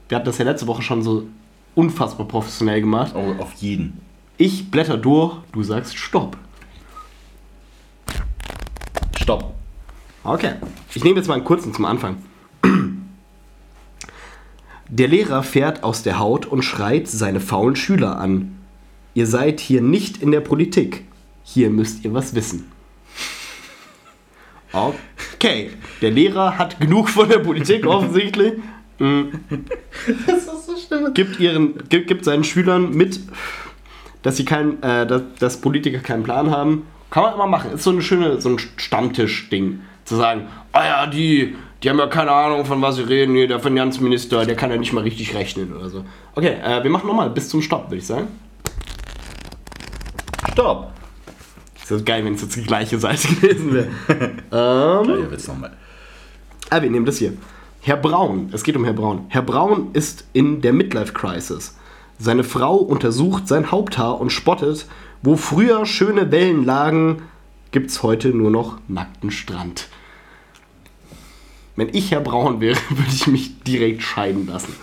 wir 0.09 0.17
hatten 0.17 0.27
das 0.27 0.39
ja 0.39 0.45
letzte 0.45 0.67
Woche 0.67 0.83
schon 0.83 1.03
so 1.03 1.27
unfassbar 1.75 2.27
professionell 2.27 2.81
gemacht. 2.81 3.13
Oh, 3.15 3.43
auf 3.43 3.53
jeden. 3.55 4.01
Ich 4.39 4.71
blätter 4.71 4.97
durch, 4.97 5.37
du 5.53 5.63
sagst 5.63 5.97
Stopp. 5.99 6.37
Stopp. 9.21 9.55
Okay, 10.25 10.55
ich 10.95 11.05
nehme 11.05 11.17
jetzt 11.19 11.29
mal 11.29 11.35
einen 11.35 11.45
kurzen 11.45 11.75
zum 11.75 11.85
Anfang. 11.85 12.17
Der 14.93 15.07
Lehrer 15.07 15.45
fährt 15.45 15.85
aus 15.85 16.03
der 16.03 16.19
Haut 16.19 16.47
und 16.47 16.63
schreit 16.63 17.07
seine 17.07 17.39
faulen 17.39 17.77
Schüler 17.77 18.19
an. 18.19 18.59
Ihr 19.15 19.29
seid 19.29 19.61
hier 19.61 19.83
nicht 19.83 20.21
in 20.21 20.33
der 20.33 20.41
Politik. 20.41 21.05
Hier 21.45 21.71
müsst 21.71 22.05
ihr 22.05 22.13
was 22.13 22.35
wissen. 22.35 22.71
Okay, 24.73 25.71
der 26.03 26.11
Lehrer 26.11 26.59
hat 26.59 26.81
genug 26.81 27.09
von 27.09 27.29
der 27.29 27.39
Politik 27.39 27.87
offensichtlich. 27.87 28.55
Mm. 28.99 29.23
Das 30.27 30.39
ist 30.39 30.67
so 30.67 30.77
schlimm. 30.77 31.15
Gibt, 31.15 31.39
ihren, 31.39 31.89
gibt, 31.89 32.09
gibt 32.09 32.25
seinen 32.25 32.43
Schülern 32.43 32.91
mit, 32.91 33.21
dass 34.23 34.37
sie 34.37 34.45
kein, 34.45 34.83
äh, 34.83 35.07
dass, 35.07 35.23
dass 35.39 35.61
Politiker 35.61 36.01
keinen 36.01 36.25
Plan 36.25 36.51
haben. 36.51 36.87
Kann 37.11 37.23
man 37.23 37.35
immer 37.35 37.47
machen. 37.47 37.73
Ist 37.73 37.85
so 37.85 37.91
eine 37.91 38.03
schöne, 38.03 38.41
so 38.41 38.51
ein 38.51 38.59
Stammtisch-Ding. 38.77 39.81
Zu 40.05 40.17
sagen, 40.17 40.49
ah 40.73 40.85
ja, 40.85 41.07
die, 41.07 41.57
die 41.83 41.89
haben 41.89 41.99
ja 41.99 42.07
keine 42.07 42.33
Ahnung, 42.33 42.65
von 42.65 42.83
was 42.83 42.97
sie 42.97 43.03
reden. 43.03 43.35
Hier, 43.35 43.49
der 43.49 43.61
Finanzminister, 43.61 44.45
der 44.45 44.57
kann 44.57 44.71
ja 44.71 44.77
nicht 44.77 44.93
mal 44.93 45.03
richtig 45.03 45.35
rechnen 45.35 45.75
oder 45.75 45.89
so. 45.89 46.05
Okay, 46.35 46.57
äh, 46.63 46.83
wir 46.83 46.91
machen 46.91 47.07
nochmal 47.07 47.31
bis 47.31 47.49
zum 47.49 47.63
Stopp, 47.63 47.87
würde 47.89 47.97
ich 47.99 48.07
sagen. 48.07 48.29
Stopp. 50.53 50.93
Ist 51.81 51.91
das 51.91 52.05
geil, 52.05 52.25
wenn 52.25 52.35
es 52.35 52.43
jetzt 52.43 52.57
die 52.57 52.63
gleiche 52.63 52.99
Seite 52.99 53.29
gewesen 53.35 53.73
wäre. 53.73 53.89
ähm, 54.53 55.07
Gleicher 55.07 55.31
Witz 55.31 55.49
nochmal. 55.49 55.73
Ah, 56.69 56.83
wir 56.83 56.91
nehmen 56.91 57.07
das 57.07 57.19
hier. 57.19 57.33
Herr 57.81 57.97
Braun, 57.97 58.51
es 58.53 58.63
geht 58.63 58.77
um 58.77 58.85
Herr 58.85 58.93
Braun. 58.93 59.25
Herr 59.29 59.43
Braun 59.43 59.89
ist 59.95 60.27
in 60.35 60.61
der 60.61 60.73
Midlife 60.75 61.15
Crisis. 61.15 61.77
Seine 62.19 62.45
Frau 62.45 62.77
untersucht 62.77 63.49
sein 63.49 63.71
Haupthaar 63.71 64.21
und 64.21 64.31
spottet, 64.31 64.87
wo 65.23 65.37
früher 65.37 65.87
schöne 65.87 66.31
Wellen 66.31 66.65
lagen, 66.67 67.23
gibt's 67.73 68.03
heute 68.03 68.29
nur 68.29 68.51
noch 68.51 68.77
nackten 68.89 69.31
Strand. 69.31 69.89
Wenn 71.81 71.95
ich 71.95 72.11
Herr 72.11 72.21
Braun 72.21 72.61
wäre, 72.61 72.77
würde 72.91 73.11
ich 73.11 73.27
mich 73.27 73.63
direkt 73.63 74.03
scheiden 74.03 74.47
lassen. 74.47 74.75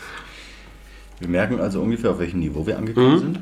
Wir 1.20 1.28
merken 1.28 1.60
also 1.60 1.80
ungefähr, 1.80 2.10
auf 2.10 2.18
welchem 2.18 2.40
Niveau 2.40 2.66
wir 2.66 2.76
angekommen 2.76 3.20
sind. 3.20 3.40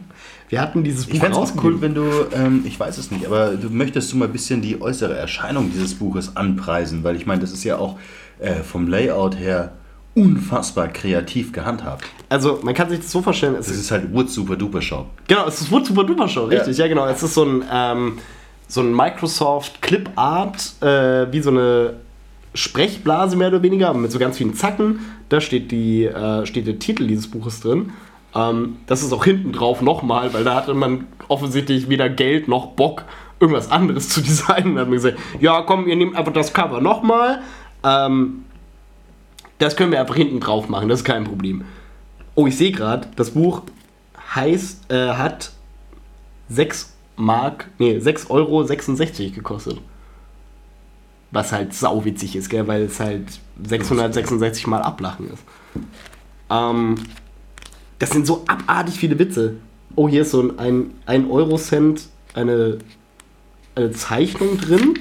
Wir 0.50 0.60
hatten 0.60 0.84
dieses 0.84 1.06
Ich 1.06 1.14
Buch 1.14 1.20
fände 1.22 1.40
es 1.40 1.52
auch 1.54 1.64
cool, 1.64 1.80
wenn 1.80 1.94
du, 1.94 2.04
ähm, 2.34 2.64
ich 2.66 2.78
weiß 2.78 2.98
es 2.98 3.12
nicht, 3.12 3.26
aber 3.26 3.52
du 3.52 3.70
möchtest 3.70 4.12
du 4.12 4.18
mal 4.18 4.26
ein 4.26 4.34
bisschen 4.34 4.62
die 4.62 4.82
äußere 4.82 5.16
Erscheinung 5.16 5.72
dieses 5.72 5.96
Buches 5.96 6.36
anpreisen, 6.36 7.06
weil 7.06 7.16
ich 7.16 7.26
meine, 7.26 7.40
das 7.40 7.54
ist 7.54 7.64
ja 7.64 7.78
auch 7.78 7.98
äh, 8.40 8.56
vom 8.56 8.90
Layout 8.90 9.40
her 9.40 9.72
unfassbar 10.16 10.90
kreativ 10.90 11.54
gehandhabt. 11.54 12.04
Also, 12.28 12.60
man 12.62 12.74
kann 12.74 12.90
sich 12.90 13.00
das 13.00 13.12
so 13.12 13.22
vorstellen, 13.22 13.56
es 13.56 13.68
Das 13.68 13.76
ist 13.76 13.84
ist 13.84 13.92
halt 13.92 14.14
Wood 14.14 14.30
Super 14.30 14.58
Duper 14.58 14.82
Shop. 14.82 15.08
Genau, 15.30 15.48
es 15.48 15.62
ist 15.62 15.72
Wood 15.72 15.86
Super 15.86 16.04
Duper 16.04 16.28
Show, 16.28 16.44
richtig, 16.44 16.78
ja, 16.78 16.90
genau. 16.90 17.08
Es 17.08 17.24
ist 17.24 17.34
so 17.34 17.46
ein, 17.46 17.64
ähm, 17.72 18.18
so 18.68 18.82
ein 18.82 18.94
Microsoft 18.94 19.82
Clip 19.82 20.10
Art, 20.18 20.74
äh, 20.82 21.32
wie 21.32 21.40
so 21.40 21.52
eine 21.52 22.05
Sprechblase 22.56 23.36
mehr 23.36 23.50
oder 23.50 23.62
weniger, 23.62 23.94
mit 23.94 24.12
so 24.12 24.18
ganz 24.18 24.38
vielen 24.38 24.56
Zacken. 24.56 25.00
Da 25.30 25.42
steht, 25.42 25.72
die, 25.72 26.06
äh, 26.06 26.46
steht 26.46 26.66
der 26.68 26.80
Titel 26.80 27.06
dieses 27.06 27.30
Buches 27.30 27.60
drin. 27.60 27.92
Ähm, 28.34 28.78
das 28.88 29.04
ist 29.04 29.14
auch 29.14 29.26
hinten 29.26 29.52
drauf 29.52 29.82
nochmal, 29.82 30.34
weil 30.34 30.44
da 30.44 30.56
hatte 30.56 30.74
man 30.74 31.06
offensichtlich 31.28 31.90
weder 31.90 32.10
Geld 32.10 32.48
noch 32.48 32.68
Bock, 32.68 33.06
irgendwas 33.40 33.70
anderes 33.70 34.10
zu 34.10 34.22
designen. 34.24 34.76
Da 34.76 34.82
hat 34.82 34.88
man 34.88 34.96
gesagt, 34.96 35.20
ja 35.40 35.62
komm, 35.62 35.88
ihr 35.88 35.96
nehmt 35.96 36.16
einfach 36.16 36.34
das 36.34 36.54
Cover 36.54 36.82
nochmal. 36.82 37.42
Ähm, 37.84 38.46
das 39.58 39.76
können 39.76 39.92
wir 39.92 40.02
einfach 40.02 40.16
hinten 40.16 40.40
drauf 40.40 40.68
machen, 40.68 40.90
das 40.90 41.00
ist 41.00 41.06
kein 41.06 41.24
Problem. 41.24 41.64
Oh, 42.36 42.48
ich 42.48 42.58
sehe 42.58 42.72
gerade, 42.72 43.08
das 43.16 43.32
Buch 43.32 43.62
heißt, 44.36 44.92
äh, 44.92 45.14
hat 45.14 45.52
6 46.50 46.94
Mark, 47.16 47.70
nee, 47.78 47.98
6,66 47.98 48.30
Euro 48.30 48.66
gekostet. 49.34 49.80
Was 51.36 51.52
halt 51.52 51.74
sauwitzig 51.74 52.38
ist, 52.38 52.50
gell, 52.50 52.66
weil 52.66 52.84
es 52.84 53.02
halt 53.02 53.26
666 53.62 54.68
Mal 54.68 54.82
Ablachen 54.82 55.30
ist. 55.34 55.44
Ähm, 56.50 56.96
das 58.00 58.12
sind 58.12 58.26
so 58.26 58.46
abartig 58.48 58.96
viele 58.96 59.20
Witze. 59.20 59.56
Oh, 59.98 60.08
hier 60.08 60.22
ist 60.22 60.32
so 60.32 60.54
ein 60.58 60.92
1 61.06 61.30
Euro 61.30 61.58
Cent, 61.58 62.08
eine, 62.34 62.78
eine 63.76 63.92
Zeichnung 63.92 64.62
drin. 64.62 64.98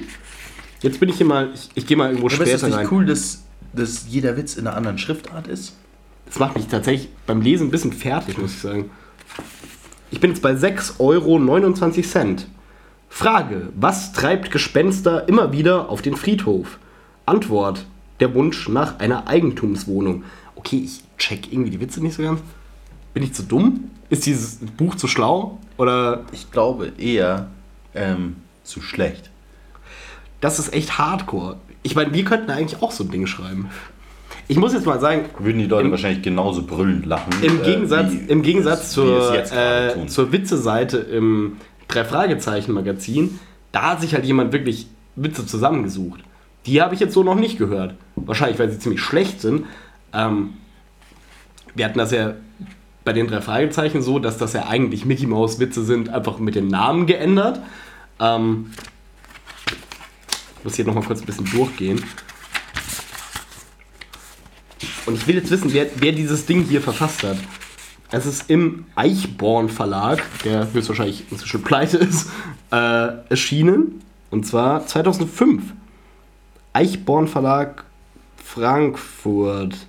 Jetzt 0.81 0.99
bin 0.99 1.07
ich 1.07 1.15
hier 1.15 1.25
mal, 1.25 1.51
ich, 1.53 1.69
ich 1.73 1.87
gehe 1.87 1.95
mal 1.95 2.09
irgendwo 2.09 2.27
Aber 2.27 2.33
ist 2.33 2.41
später 2.41 2.55
es 2.57 2.63
nicht 2.63 2.75
rein. 2.75 2.87
cool, 2.91 3.05
dass, 3.05 3.43
dass 3.71 4.07
jeder 4.09 4.35
Witz 4.35 4.57
in 4.57 4.67
einer 4.67 4.75
anderen 4.75 4.97
Schriftart 4.97 5.47
ist? 5.47 5.73
Das 6.25 6.37
macht 6.37 6.57
mich 6.57 6.67
tatsächlich 6.67 7.07
beim 7.25 7.39
Lesen 7.39 7.67
ein 7.67 7.71
bisschen 7.71 7.93
fertig, 7.93 8.37
muss 8.37 8.51
ich 8.51 8.59
sagen. 8.59 8.91
Ich 10.11 10.19
bin 10.19 10.31
jetzt 10.31 10.41
bei 10.41 10.51
6,29 10.51 10.99
Euro. 10.99 12.35
Frage: 13.19 13.69
Was 13.79 14.11
treibt 14.11 14.51
Gespenster 14.51 15.29
immer 15.29 15.53
wieder 15.53 15.87
auf 15.89 16.01
den 16.01 16.17
Friedhof? 16.17 16.79
Antwort: 17.25 17.85
Der 18.19 18.33
Wunsch 18.35 18.67
nach 18.67 18.99
einer 18.99 19.29
Eigentumswohnung. 19.29 20.23
Okay, 20.57 20.81
ich 20.83 21.01
check 21.17 21.49
irgendwie 21.53 21.69
die 21.71 21.79
Witze 21.79 22.01
nicht 22.03 22.15
so 22.15 22.23
ganz. 22.23 22.41
Bin 23.13 23.23
ich 23.23 23.33
zu 23.33 23.43
dumm? 23.43 23.85
Ist 24.09 24.25
dieses 24.25 24.57
Buch 24.75 24.95
zu 24.95 25.07
schlau? 25.07 25.59
Oder 25.77 26.25
Ich 26.33 26.51
glaube 26.51 26.91
eher 26.97 27.47
ähm, 27.93 28.35
zu 28.65 28.81
schlecht. 28.81 29.29
das 30.41 30.59
ist 30.59 30.73
echt 30.73 30.97
hardcore. 30.97 31.55
Ich 31.83 31.95
meine, 31.95 32.13
wir 32.13 32.25
könnten 32.25 32.51
eigentlich 32.51 32.81
auch 32.81 32.91
so 32.91 33.05
ein 33.05 33.11
Ding 33.11 33.27
schreiben. 33.27 33.69
Ich 34.49 34.57
muss 34.57 34.73
jetzt 34.73 34.85
mal 34.85 34.99
sagen, 34.99 35.25
Würden 35.39 35.59
die 35.59 35.67
Leute 35.67 35.85
Im- 35.85 35.91
wahrscheinlich 35.91 36.21
genauso 36.21 36.63
brüllend 36.63 37.05
lachen. 37.05 37.31
im 37.41 37.61
äh, 37.61 37.63
Gegensatz, 37.63 38.11
wie- 38.11 38.17
im 38.29 38.41
Gegensatz 38.41 38.91
zur, 38.91 39.33
äh, 39.53 40.05
zur 40.07 40.31
Witze-Seite 40.33 40.97
im 40.97 41.53
Drei-Fragezeichen-Magazin, 41.87 43.39
da 43.71 43.91
hat 43.91 44.01
sich 44.01 44.13
halt 44.13 44.25
jemand 44.25 44.53
wirklich 44.53 44.87
Witze 45.15 45.45
zusammengesucht. 45.45 46.21
Die 46.65 46.81
habe 46.81 46.93
ich 46.93 46.99
jetzt 46.99 47.13
so 47.13 47.23
noch 47.23 47.35
nicht 47.35 47.57
gehört. 47.57 47.95
Wahrscheinlich, 48.15 48.59
weil 48.59 48.71
sie 48.71 48.79
ziemlich 48.79 49.01
schlecht 49.01 49.41
sind. 49.41 49.65
Ähm, 50.13 50.53
wir 51.75 51.85
hatten 51.85 51.99
das 51.99 52.11
ja 52.11 52.33
bei 53.03 53.13
den 53.13 53.27
drei 53.27 53.41
Fragezeichen 53.41 54.01
so, 54.01 54.17
dass 54.17 54.37
das 54.37 54.53
ja 54.53 54.67
eigentlich 54.67 55.05
Mickey 55.05 55.27
Mouse 55.27 55.59
Witze 55.59 55.83
sind, 55.83 56.09
einfach 56.09 56.39
mit 56.39 56.55
dem 56.55 56.67
Namen 56.67 57.05
geändert. 57.05 57.59
Ähm, 58.19 58.71
ich 60.57 60.63
muss 60.63 60.75
hier 60.75 60.85
nochmal 60.85 61.03
kurz 61.03 61.21
ein 61.21 61.25
bisschen 61.25 61.45
durchgehen. 61.45 62.03
Und 65.05 65.15
ich 65.15 65.27
will 65.27 65.35
jetzt 65.35 65.51
wissen, 65.51 65.71
wer, 65.71 65.85
wer 65.97 66.11
dieses 66.13 66.47
Ding 66.47 66.63
hier 66.63 66.81
verfasst 66.81 67.23
hat. 67.23 67.37
Es 68.11 68.25
ist 68.25 68.49
im 68.49 68.85
Eichborn 68.95 69.69
Verlag, 69.69 70.23
der 70.43 70.71
höchstwahrscheinlich 70.71 71.25
inzwischen 71.31 71.63
pleite 71.63 71.97
ist, 71.97 72.29
äh, 72.71 73.07
erschienen. 73.29 74.01
Und 74.29 74.45
zwar 74.45 74.85
2005. 74.85 75.73
Eichborn 76.73 77.27
Verlag 77.27 77.83
Frankfurt. 78.37 79.87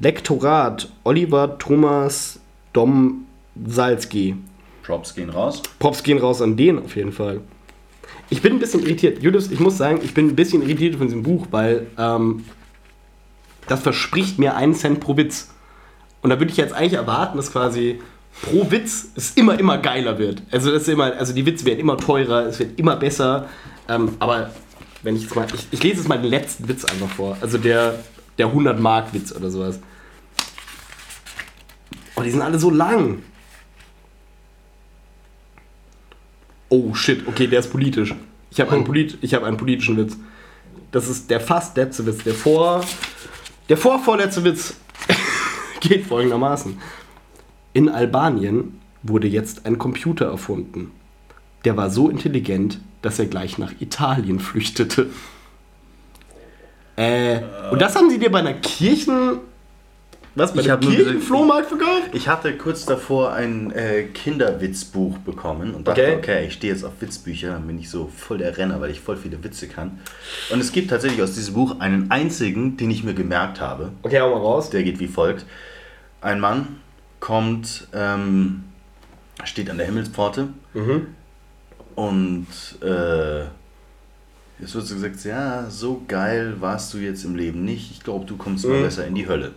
Lektorat 0.00 0.90
Oliver 1.04 1.58
Thomas 1.58 2.40
Dom 2.72 3.26
Salzgi. 3.64 4.36
Props 4.82 5.14
gehen 5.14 5.30
raus. 5.30 5.62
Props 5.78 6.02
gehen 6.02 6.18
raus 6.18 6.42
an 6.42 6.56
den 6.56 6.78
auf 6.78 6.96
jeden 6.96 7.12
Fall. 7.12 7.40
Ich 8.28 8.42
bin 8.42 8.54
ein 8.54 8.58
bisschen 8.58 8.82
irritiert. 8.82 9.22
Julius, 9.22 9.50
ich 9.50 9.60
muss 9.60 9.78
sagen, 9.78 10.00
ich 10.02 10.14
bin 10.14 10.28
ein 10.28 10.36
bisschen 10.36 10.62
irritiert 10.62 10.96
von 10.96 11.06
diesem 11.06 11.22
Buch, 11.22 11.46
weil 11.50 11.86
ähm, 11.96 12.44
das 13.68 13.80
verspricht 13.82 14.38
mir 14.38 14.56
einen 14.56 14.74
Cent 14.74 15.00
pro 15.00 15.16
Witz. 15.16 15.53
Und 16.24 16.30
da 16.30 16.40
würde 16.40 16.50
ich 16.50 16.56
jetzt 16.56 16.72
eigentlich 16.72 16.94
erwarten, 16.94 17.36
dass 17.36 17.52
quasi 17.52 18.00
pro 18.40 18.70
Witz 18.70 19.08
es 19.14 19.32
immer, 19.32 19.58
immer 19.60 19.76
geiler 19.76 20.18
wird. 20.18 20.42
Also, 20.50 20.70
das 20.70 20.84
ist 20.84 20.88
immer, 20.88 21.12
also 21.12 21.34
die 21.34 21.44
Witze 21.44 21.66
werden 21.66 21.80
immer 21.80 21.98
teurer, 21.98 22.46
es 22.46 22.58
wird 22.58 22.78
immer 22.78 22.96
besser. 22.96 23.46
Ähm, 23.90 24.16
aber 24.20 24.50
wenn 25.02 25.16
ich 25.16 25.24
jetzt 25.24 25.36
mal, 25.36 25.46
ich, 25.52 25.66
ich 25.70 25.82
lese 25.82 25.96
jetzt 25.98 26.08
mal 26.08 26.18
den 26.18 26.30
letzten 26.30 26.66
Witz 26.66 26.86
einfach 26.86 27.10
vor. 27.10 27.36
Also 27.42 27.58
der, 27.58 27.98
der 28.38 28.46
100-Mark-Witz 28.46 29.32
oder 29.32 29.50
sowas. 29.50 29.80
Oh, 32.16 32.22
die 32.22 32.30
sind 32.30 32.40
alle 32.40 32.58
so 32.58 32.70
lang. 32.70 33.22
Oh 36.70 36.94
shit, 36.94 37.28
okay, 37.28 37.48
der 37.48 37.60
ist 37.60 37.70
politisch. 37.70 38.14
Ich 38.50 38.62
habe 38.62 38.72
einen, 38.72 38.84
polit 38.84 39.18
ich 39.20 39.34
hab 39.34 39.42
einen 39.42 39.58
politischen 39.58 39.98
Witz. 39.98 40.16
Das 40.90 41.06
ist 41.06 41.28
der 41.28 41.40
fast 41.40 41.76
letzte 41.76 42.06
Witz. 42.06 42.24
Der 42.24 42.32
vor. 42.32 42.82
Der 43.68 43.76
vorvorletzte 43.76 44.42
Witz 44.42 44.74
geht 45.88 46.06
folgendermaßen. 46.06 46.76
In 47.72 47.88
Albanien 47.88 48.80
wurde 49.02 49.26
jetzt 49.28 49.66
ein 49.66 49.78
Computer 49.78 50.26
erfunden. 50.26 50.90
Der 51.64 51.76
war 51.76 51.90
so 51.90 52.08
intelligent, 52.10 52.80
dass 53.02 53.18
er 53.18 53.26
gleich 53.26 53.58
nach 53.58 53.72
Italien 53.80 54.38
flüchtete. 54.40 55.08
Äh, 56.96 57.40
und 57.70 57.82
das 57.82 57.96
haben 57.96 58.10
sie 58.10 58.18
dir 58.18 58.30
bei 58.30 58.38
einer 58.40 58.54
Kirchen. 58.54 59.38
Was? 60.36 60.52
Bei 60.52 60.62
Ich 60.62 60.70
einem 60.70 60.80
Kirchenflohmarkt 60.80 61.68
verkauft? 61.68 62.10
Ich 62.12 62.26
hatte 62.28 62.56
kurz 62.56 62.86
davor 62.86 63.32
ein 63.34 63.70
äh, 63.70 64.02
Kinderwitzbuch 64.04 65.18
bekommen 65.18 65.74
und 65.74 65.86
dachte, 65.86 66.02
Okay. 66.02 66.16
okay. 66.18 66.46
ich 66.48 66.54
stehe 66.54 66.72
jetzt 66.72 66.84
auf 66.84 66.92
Witzbücher, 67.00 67.50
dann 67.52 67.66
bin 67.68 67.78
ich 67.78 67.88
so 67.88 68.10
voll 68.16 68.38
der 68.38 68.56
Renner, 68.56 68.80
weil 68.80 68.90
ich 68.90 69.00
voll 69.00 69.16
viele 69.16 69.42
Witze 69.44 69.68
kann. 69.68 70.00
Und 70.50 70.58
es 70.58 70.72
gibt 70.72 70.90
tatsächlich 70.90 71.22
aus 71.22 71.34
diesem 71.34 71.54
Buch 71.54 71.78
einen 71.78 72.10
einzigen, 72.10 72.76
den 72.76 72.90
ich 72.90 73.04
mir 73.04 73.14
gemerkt 73.14 73.60
habe. 73.60 73.92
Okay, 74.02 74.20
hau 74.20 74.30
mal 74.30 74.40
raus. 74.40 74.70
Der 74.70 74.82
geht 74.82 74.98
wie 74.98 75.06
folgt. 75.06 75.46
Ein 76.24 76.40
Mann 76.40 76.78
kommt, 77.20 77.86
ähm, 77.92 78.64
steht 79.44 79.68
an 79.68 79.76
der 79.76 79.84
Himmelspforte 79.86 80.48
Mhm. 80.72 81.08
und 81.96 82.46
äh, 82.82 83.42
es 84.62 84.74
wird 84.74 84.86
so 84.86 84.94
gesagt, 84.94 85.22
ja, 85.24 85.68
so 85.68 86.02
geil 86.08 86.54
warst 86.60 86.94
du 86.94 86.98
jetzt 86.98 87.24
im 87.24 87.36
Leben 87.36 87.64
nicht. 87.66 87.90
Ich 87.90 88.02
glaube, 88.02 88.24
du 88.24 88.38
kommst 88.38 88.64
mal 88.64 88.78
Mhm. 88.78 88.82
besser 88.82 89.06
in 89.06 89.14
die 89.14 89.28
Hölle. 89.28 89.52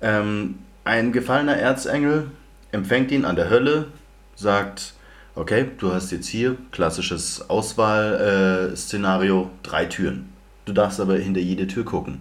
Ähm, 0.00 0.56
ein 0.84 1.12
gefallener 1.12 1.56
Erzengel 1.56 2.32
empfängt 2.72 3.12
ihn 3.12 3.24
an 3.24 3.36
der 3.36 3.48
Hölle, 3.48 3.86
sagt, 4.34 4.94
okay, 5.36 5.68
du 5.78 5.92
hast 5.92 6.10
jetzt 6.10 6.26
hier 6.26 6.56
klassisches 6.72 7.48
Auswahlszenario, 7.48 9.48
drei 9.62 9.84
Türen. 9.84 10.32
Du 10.64 10.72
darfst 10.72 10.98
aber 10.98 11.14
hinter 11.18 11.40
jede 11.40 11.68
Tür 11.68 11.84
gucken. 11.84 12.20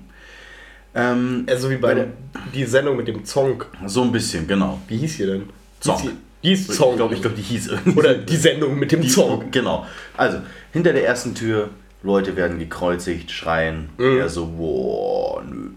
Ähm, 0.93 1.45
Also 1.49 1.69
wie 1.69 1.77
bei 1.77 1.93
der, 1.93 2.07
die 2.53 2.65
Sendung 2.65 2.97
mit 2.97 3.07
dem 3.07 3.23
Zonk. 3.25 3.65
so 3.85 4.01
ein 4.03 4.11
bisschen, 4.11 4.47
genau. 4.47 4.79
Wie 4.87 4.97
hieß 4.97 5.17
sie 5.17 5.25
denn? 5.25 5.43
Zonk. 5.79 6.01
Hieß 6.01 6.11
Die 6.43 6.49
hieß 6.49 6.67
Zonk. 6.77 6.91
Ich 6.91 6.97
glaube, 6.97 7.15
ich 7.15 7.21
glaub, 7.21 7.35
die 7.35 7.41
hieß 7.41 7.67
irgendwie. 7.67 7.97
Oder 7.99 8.15
die 8.15 8.35
Sendung 8.35 8.77
mit 8.77 8.91
dem 8.91 9.01
Die- 9.01 9.07
Zonk. 9.07 9.51
Genau. 9.51 9.85
Also, 10.17 10.39
hinter 10.73 10.93
der 10.93 11.05
ersten 11.05 11.33
Tür, 11.35 11.69
Leute 12.03 12.35
werden 12.35 12.59
gekreuzigt, 12.59 13.31
schreien. 13.31 13.89
Mhm. 13.97 14.17
Er 14.17 14.29
so, 14.29 14.47
boah, 14.47 15.43
nö. 15.43 15.69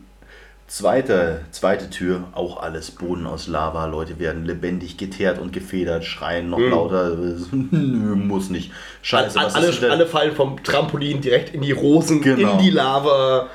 Zweite, 0.67 1.43
zweite 1.53 1.91
Tür, 1.91 2.25
auch 2.33 2.61
alles 2.61 2.91
Boden 2.91 3.27
aus 3.27 3.47
Lava. 3.47 3.85
Leute 3.87 4.19
werden 4.19 4.45
lebendig 4.47 4.97
geteert 4.97 5.39
und 5.39 5.53
gefedert, 5.53 6.05
schreien 6.05 6.49
noch 6.51 6.59
lauter. 6.59 7.11
Nö, 7.71 8.17
muss 8.17 8.49
nicht. 8.51 8.73
Scheiße, 9.03 9.37
was 9.37 9.53
Mhm. 9.53 9.57
alle, 9.59 9.69
ist 9.69 9.85
alle 9.85 10.07
fallen 10.07 10.35
vom 10.35 10.61
Trampolin 10.65 11.21
direkt 11.21 11.55
in 11.55 11.61
die 11.61 11.71
Rosen, 11.73 12.23
Genau. 12.23 12.53
in 12.53 12.59
die 12.65 12.71
Lava. 12.71 13.49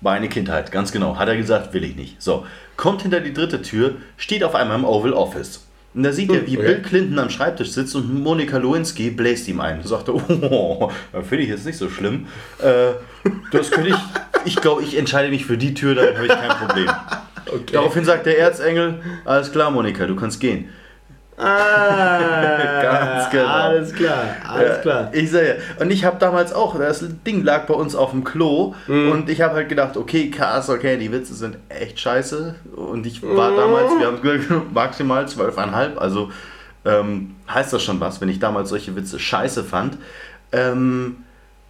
Meine 0.00 0.28
Kindheit, 0.28 0.70
ganz 0.70 0.92
genau. 0.92 1.16
Hat 1.16 1.28
er 1.28 1.36
gesagt, 1.36 1.74
will 1.74 1.84
ich 1.84 1.96
nicht. 1.96 2.22
So, 2.22 2.46
kommt 2.76 3.02
hinter 3.02 3.20
die 3.20 3.32
dritte 3.32 3.62
Tür, 3.62 3.96
steht 4.16 4.44
auf 4.44 4.54
einmal 4.54 4.78
im 4.78 4.84
Oval 4.84 5.12
Office. 5.12 5.64
Und 5.94 6.02
da 6.04 6.12
sieht 6.12 6.30
er, 6.30 6.46
wie 6.46 6.56
okay. 6.56 6.66
Bill 6.66 6.82
Clinton 6.82 7.18
am 7.18 7.30
Schreibtisch 7.30 7.70
sitzt 7.70 7.96
und 7.96 8.22
Monika 8.22 8.58
Lewinsky 8.58 9.10
bläst 9.10 9.48
ihm 9.48 9.60
ein. 9.60 9.78
Und 9.78 9.88
sagt, 9.88 10.08
oh, 10.08 10.90
finde 11.28 11.44
ich 11.44 11.48
jetzt 11.48 11.66
nicht 11.66 11.78
so 11.78 11.88
schlimm. 11.88 12.26
Äh, 12.60 12.92
das 13.50 13.70
könnte 13.70 13.90
ich, 13.90 13.96
ich 14.44 14.56
glaube, 14.56 14.82
ich 14.82 14.96
entscheide 14.96 15.30
mich 15.30 15.44
für 15.44 15.58
die 15.58 15.74
Tür, 15.74 15.94
damit 15.94 16.16
habe 16.16 16.26
ich 16.26 16.32
kein 16.32 16.66
Problem. 16.66 16.90
Okay. 17.50 17.72
Daraufhin 17.72 18.04
sagt 18.04 18.26
der 18.26 18.38
Erzengel, 18.38 19.00
alles 19.24 19.50
klar, 19.50 19.70
Monika, 19.70 20.04
du 20.04 20.14
kannst 20.16 20.38
gehen. 20.38 20.68
Ah, 21.38 22.82
Ganz 22.82 23.30
genau. 23.30 23.46
Alles 23.46 23.92
klar, 23.94 24.24
alles 24.48 24.68
Ja, 24.76 24.82
klar. 24.82 25.10
Ich 25.12 25.30
sehe. 25.30 25.58
Und 25.78 25.90
ich 25.90 26.04
habe 26.04 26.18
damals 26.18 26.52
auch, 26.52 26.78
das 26.78 27.04
Ding 27.26 27.44
lag 27.44 27.66
bei 27.66 27.74
uns 27.74 27.94
auf 27.94 28.10
dem 28.10 28.24
Klo 28.24 28.74
Mhm. 28.86 29.10
und 29.12 29.30
ich 29.30 29.40
habe 29.40 29.54
halt 29.54 29.68
gedacht, 29.68 29.96
okay, 29.96 30.30
krass, 30.30 30.68
okay, 30.68 30.96
die 30.96 31.12
Witze 31.12 31.34
sind 31.34 31.56
echt 31.68 32.00
scheiße. 32.00 32.54
Und 32.74 33.06
ich 33.06 33.22
Mhm. 33.22 33.36
war 33.36 33.54
damals, 33.54 33.92
wir 33.98 34.06
haben 34.06 34.66
maximal 34.74 35.24
12,5, 35.26 35.96
also 35.96 36.30
ähm, 36.84 37.36
heißt 37.52 37.72
das 37.72 37.82
schon 37.82 38.00
was, 38.00 38.20
wenn 38.20 38.28
ich 38.28 38.38
damals 38.38 38.68
solche 38.70 38.94
Witze 38.96 39.18
scheiße 39.18 39.64
fand. 39.64 39.98
Ähm, 40.52 41.18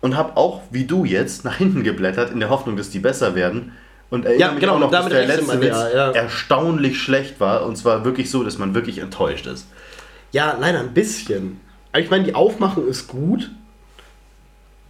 und 0.01 0.17
habe 0.17 0.37
auch, 0.37 0.63
wie 0.71 0.85
du 0.85 1.05
jetzt, 1.05 1.45
nach 1.45 1.57
hinten 1.57 1.83
geblättert, 1.83 2.31
in 2.31 2.39
der 2.41 2.51
Hoffnung, 2.51 2.77
dass 2.77 2.91
die 2.91 3.01
besser 3.01 3.35
werden. 3.35 3.73
Und 4.11 4.25
erinnere 4.25 4.41
Ja, 4.41 4.53
mich 4.53 4.61
genau, 4.61 4.75
auch 4.75 4.81
noch, 4.81 4.91
dass 4.91 5.07
damit 5.07 5.19
der 5.19 5.27
letzte 5.27 5.61
Witz 5.61 5.77
ja, 5.77 6.11
erstaunlich 6.13 7.01
schlecht 7.01 7.41
war. 7.41 7.67
Und 7.67 7.77
zwar 7.77 8.05
wirklich 8.05 8.31
so, 8.31 8.43
dass 8.43 8.59
man 8.59 8.75
wirklich 8.75 8.99
enttäuscht 8.99 9.47
ist. 9.47 9.67
Ja, 10.33 10.57
leider 10.59 10.81
ein 10.81 10.95
bisschen. 10.95 11.61
Aber 11.93 12.03
ich 12.03 12.11
meine, 12.11 12.25
die 12.25 12.35
Aufmachung 12.35 12.87
ist 12.89 13.09
gut. 13.09 13.51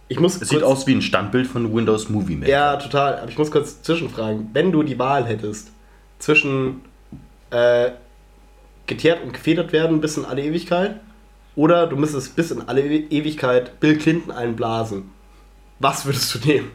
Ich 0.07 0.19
muss 0.19 0.41
Es 0.41 0.49
sieht 0.49 0.63
aus 0.63 0.87
wie 0.87 0.95
ein 0.95 1.01
Standbild 1.01 1.47
von 1.47 1.73
Windows 1.73 2.09
Movie 2.09 2.35
Maker. 2.35 2.51
Ja, 2.51 2.75
total. 2.77 3.19
Aber 3.19 3.29
ich 3.29 3.37
muss 3.37 3.51
kurz 3.51 3.81
zwischenfragen. 3.81 4.49
Wenn 4.53 4.71
du 4.71 4.83
die 4.83 4.97
Wahl 4.97 5.25
hättest 5.25 5.71
zwischen 6.17 6.81
äh, 7.51 7.91
geteert 8.87 9.23
und 9.23 9.33
gefedert 9.33 9.71
werden 9.71 10.01
bis 10.01 10.17
in 10.17 10.25
alle 10.25 10.43
Ewigkeit 10.43 10.99
oder 11.55 11.87
du 11.87 11.95
müsstest 11.95 12.35
bis 12.35 12.51
in 12.51 12.61
alle 12.67 12.81
Ewigkeit 12.81 13.79
Bill 13.79 13.97
Clinton 13.97 14.31
einblasen, 14.31 15.11
was 15.79 16.05
würdest 16.05 16.33
du 16.35 16.47
nehmen? 16.47 16.71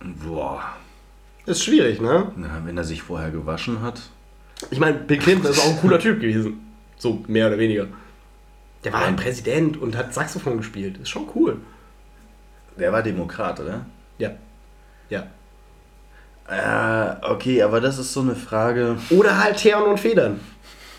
Boah. 0.00 0.62
Ist 1.46 1.64
schwierig, 1.64 2.00
ne? 2.00 2.32
Na, 2.36 2.62
wenn 2.64 2.76
er 2.76 2.84
sich 2.84 3.02
vorher 3.02 3.30
gewaschen 3.30 3.82
hat. 3.82 4.00
Ich 4.70 4.78
meine, 4.78 4.98
Bill 4.98 5.18
Clinton 5.18 5.50
ist 5.50 5.58
auch 5.58 5.70
ein 5.70 5.80
cooler 5.80 5.98
Typ 5.98 6.20
gewesen. 6.20 6.60
So 6.96 7.24
mehr 7.26 7.46
oder 7.46 7.58
weniger. 7.58 7.86
Der 8.84 8.92
war 8.92 9.04
ein 9.04 9.16
Präsident 9.16 9.76
und 9.76 9.96
hat 9.96 10.14
Saxophon 10.14 10.58
gespielt. 10.58 10.98
Ist 10.98 11.10
schon 11.10 11.28
cool. 11.34 11.58
Der 12.78 12.92
war 12.92 13.02
Demokrat, 13.02 13.60
oder? 13.60 13.84
Ja. 14.18 14.30
Ja. 15.10 15.26
Äh, 16.48 17.26
okay, 17.26 17.62
aber 17.62 17.80
das 17.80 17.98
ist 17.98 18.12
so 18.12 18.20
eine 18.20 18.34
Frage. 18.34 18.96
Oder 19.10 19.42
halt 19.42 19.58
Teeren 19.58 19.84
und 19.84 20.00
Federn. 20.00 20.40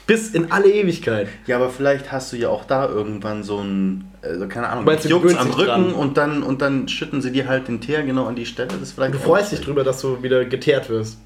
Bis 0.05 0.29
in 0.31 0.51
alle 0.51 0.71
Ewigkeit. 0.71 1.27
Ja, 1.47 1.57
aber 1.57 1.69
vielleicht 1.69 2.11
hast 2.11 2.33
du 2.33 2.37
ja 2.37 2.49
auch 2.49 2.65
da 2.65 2.87
irgendwann 2.87 3.43
so 3.43 3.59
ein, 3.59 4.10
also 4.21 4.47
keine 4.47 4.69
Ahnung, 4.69 4.85
Du 4.85 4.91
meinst, 4.91 5.05
du 5.05 5.09
juckt's 5.09 5.35
am 5.35 5.49
Rücken 5.51 5.65
dran. 5.65 5.93
und 5.93 6.17
dann 6.17 6.43
und 6.43 6.61
dann 6.61 6.87
schütten 6.87 7.21
sie 7.21 7.31
dir 7.31 7.47
halt 7.47 7.67
den 7.67 7.81
Teer 7.81 8.03
genau 8.03 8.25
an 8.25 8.35
die 8.35 8.45
Stelle. 8.45 8.69
Das 8.69 8.81
ist 8.81 8.91
vielleicht 8.93 9.13
Du 9.15 9.19
freust 9.19 9.51
dich 9.51 9.61
drüber, 9.61 9.83
dass 9.83 10.01
du 10.01 10.21
wieder 10.23 10.45
geteert 10.45 10.89
wirst. 10.89 11.17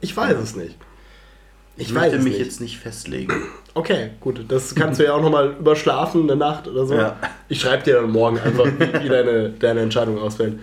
Ich 0.00 0.16
weiß 0.16 0.36
es 0.38 0.54
nicht. 0.56 0.76
Ich, 1.76 1.88
Ich 1.88 1.92
möchte 1.94 2.18
mich 2.18 2.34
nicht. 2.34 2.38
jetzt 2.38 2.60
nicht 2.60 2.78
festlegen. 2.78 3.32
Okay, 3.74 4.10
gut. 4.20 4.44
Das 4.48 4.74
kannst 4.74 5.00
du 5.00 5.04
ja 5.04 5.14
auch 5.14 5.22
nochmal 5.22 5.56
überschlafen, 5.58 6.24
eine 6.24 6.36
Nacht 6.36 6.68
oder 6.68 6.84
so. 6.84 6.92
Ja. 6.94 7.16
Ich 7.48 7.58
schreibe 7.58 7.82
dir 7.82 7.94
dann 8.02 8.10
morgen 8.10 8.38
einfach, 8.38 8.66
wie, 8.66 9.04
wie 9.04 9.08
deine, 9.08 9.48
deine 9.48 9.80
Entscheidung 9.80 10.18
ausfällt. 10.18 10.58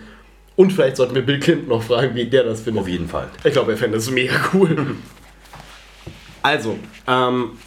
Und 0.54 0.72
vielleicht 0.72 0.94
sollten 0.96 1.16
wir 1.16 1.26
Bill 1.26 1.40
Clinton 1.40 1.66
noch 1.70 1.82
fragen, 1.82 2.14
wie 2.14 2.26
der 2.26 2.44
das 2.44 2.60
findet. 2.60 2.82
Auf 2.82 2.88
jeden 2.88 3.08
Fall. 3.08 3.26
Ich 3.42 3.52
glaube, 3.52 3.72
er 3.72 3.78
fände 3.78 3.96
das 3.98 4.08
mega 4.12 4.34
cool. 4.54 4.94
Also, 6.40 6.78
ähm, 7.08 7.58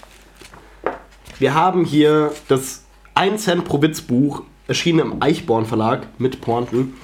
wir 1.39 1.53
haben 1.53 1.83
hier 1.83 2.31
das 2.47 2.82
1 3.15 3.43
Cent 3.43 3.65
pro 3.65 3.81
Witz 3.81 4.01
Buch, 4.01 4.43
erschienen 4.67 4.99
im 4.99 5.21
Eichborn 5.21 5.65
Verlag 5.65 6.07
mit 6.19 6.41
Pointen, 6.41 6.95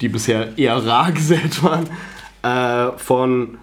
die 0.00 0.08
bisher 0.08 0.58
eher 0.58 0.84
rar 0.84 1.12
gesät 1.12 1.62
waren, 1.62 1.88
äh, 2.42 2.96
von 2.98 3.58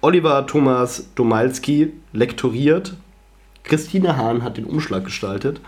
Oliver 0.00 0.46
Thomas 0.46 1.08
Domalski, 1.14 1.92
lektoriert. 2.12 2.94
Christine 3.62 4.16
Hahn 4.16 4.42
hat 4.42 4.56
den 4.56 4.64
Umschlag 4.64 5.04
gestaltet. 5.04 5.60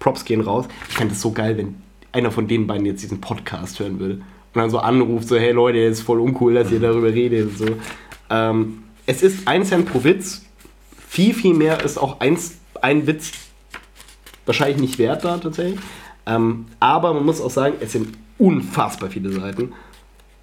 Props 0.00 0.24
gehen 0.24 0.40
raus. 0.40 0.66
Ich 0.88 0.96
fände 0.96 1.14
es 1.14 1.20
so 1.20 1.30
geil, 1.30 1.56
wenn 1.56 1.76
einer 2.12 2.30
von 2.30 2.48
den 2.48 2.66
beiden 2.66 2.86
jetzt 2.86 3.02
diesen 3.02 3.20
Podcast 3.20 3.78
hören 3.78 4.00
würde. 4.00 4.14
Und 4.14 4.60
dann 4.60 4.70
so 4.70 4.78
anruft, 4.78 5.28
so, 5.28 5.36
hey 5.36 5.52
Leute, 5.52 5.78
ist 5.78 6.02
voll 6.02 6.18
uncool, 6.18 6.54
dass 6.54 6.72
ihr 6.72 6.80
darüber 6.80 7.12
redet. 7.12 7.56
So. 7.56 7.66
Ähm, 8.28 8.82
es 9.06 9.22
ist 9.22 9.46
1 9.46 9.68
Cent 9.68 9.86
pro 9.90 10.02
Witz. 10.02 10.44
Viel, 11.06 11.34
viel 11.34 11.54
mehr 11.54 11.84
ist 11.84 11.98
auch 11.98 12.20
eins, 12.20 12.58
ein 12.80 13.06
Witz 13.06 13.32
wahrscheinlich 14.50 14.80
nicht 14.80 14.98
wert 14.98 15.24
da 15.24 15.38
tatsächlich. 15.38 15.78
Ähm, 16.26 16.66
aber 16.80 17.14
man 17.14 17.24
muss 17.24 17.40
auch 17.40 17.50
sagen, 17.50 17.74
es 17.78 17.92
sind 17.92 18.16
unfassbar 18.36 19.10
viele 19.10 19.30
Seiten. 19.30 19.72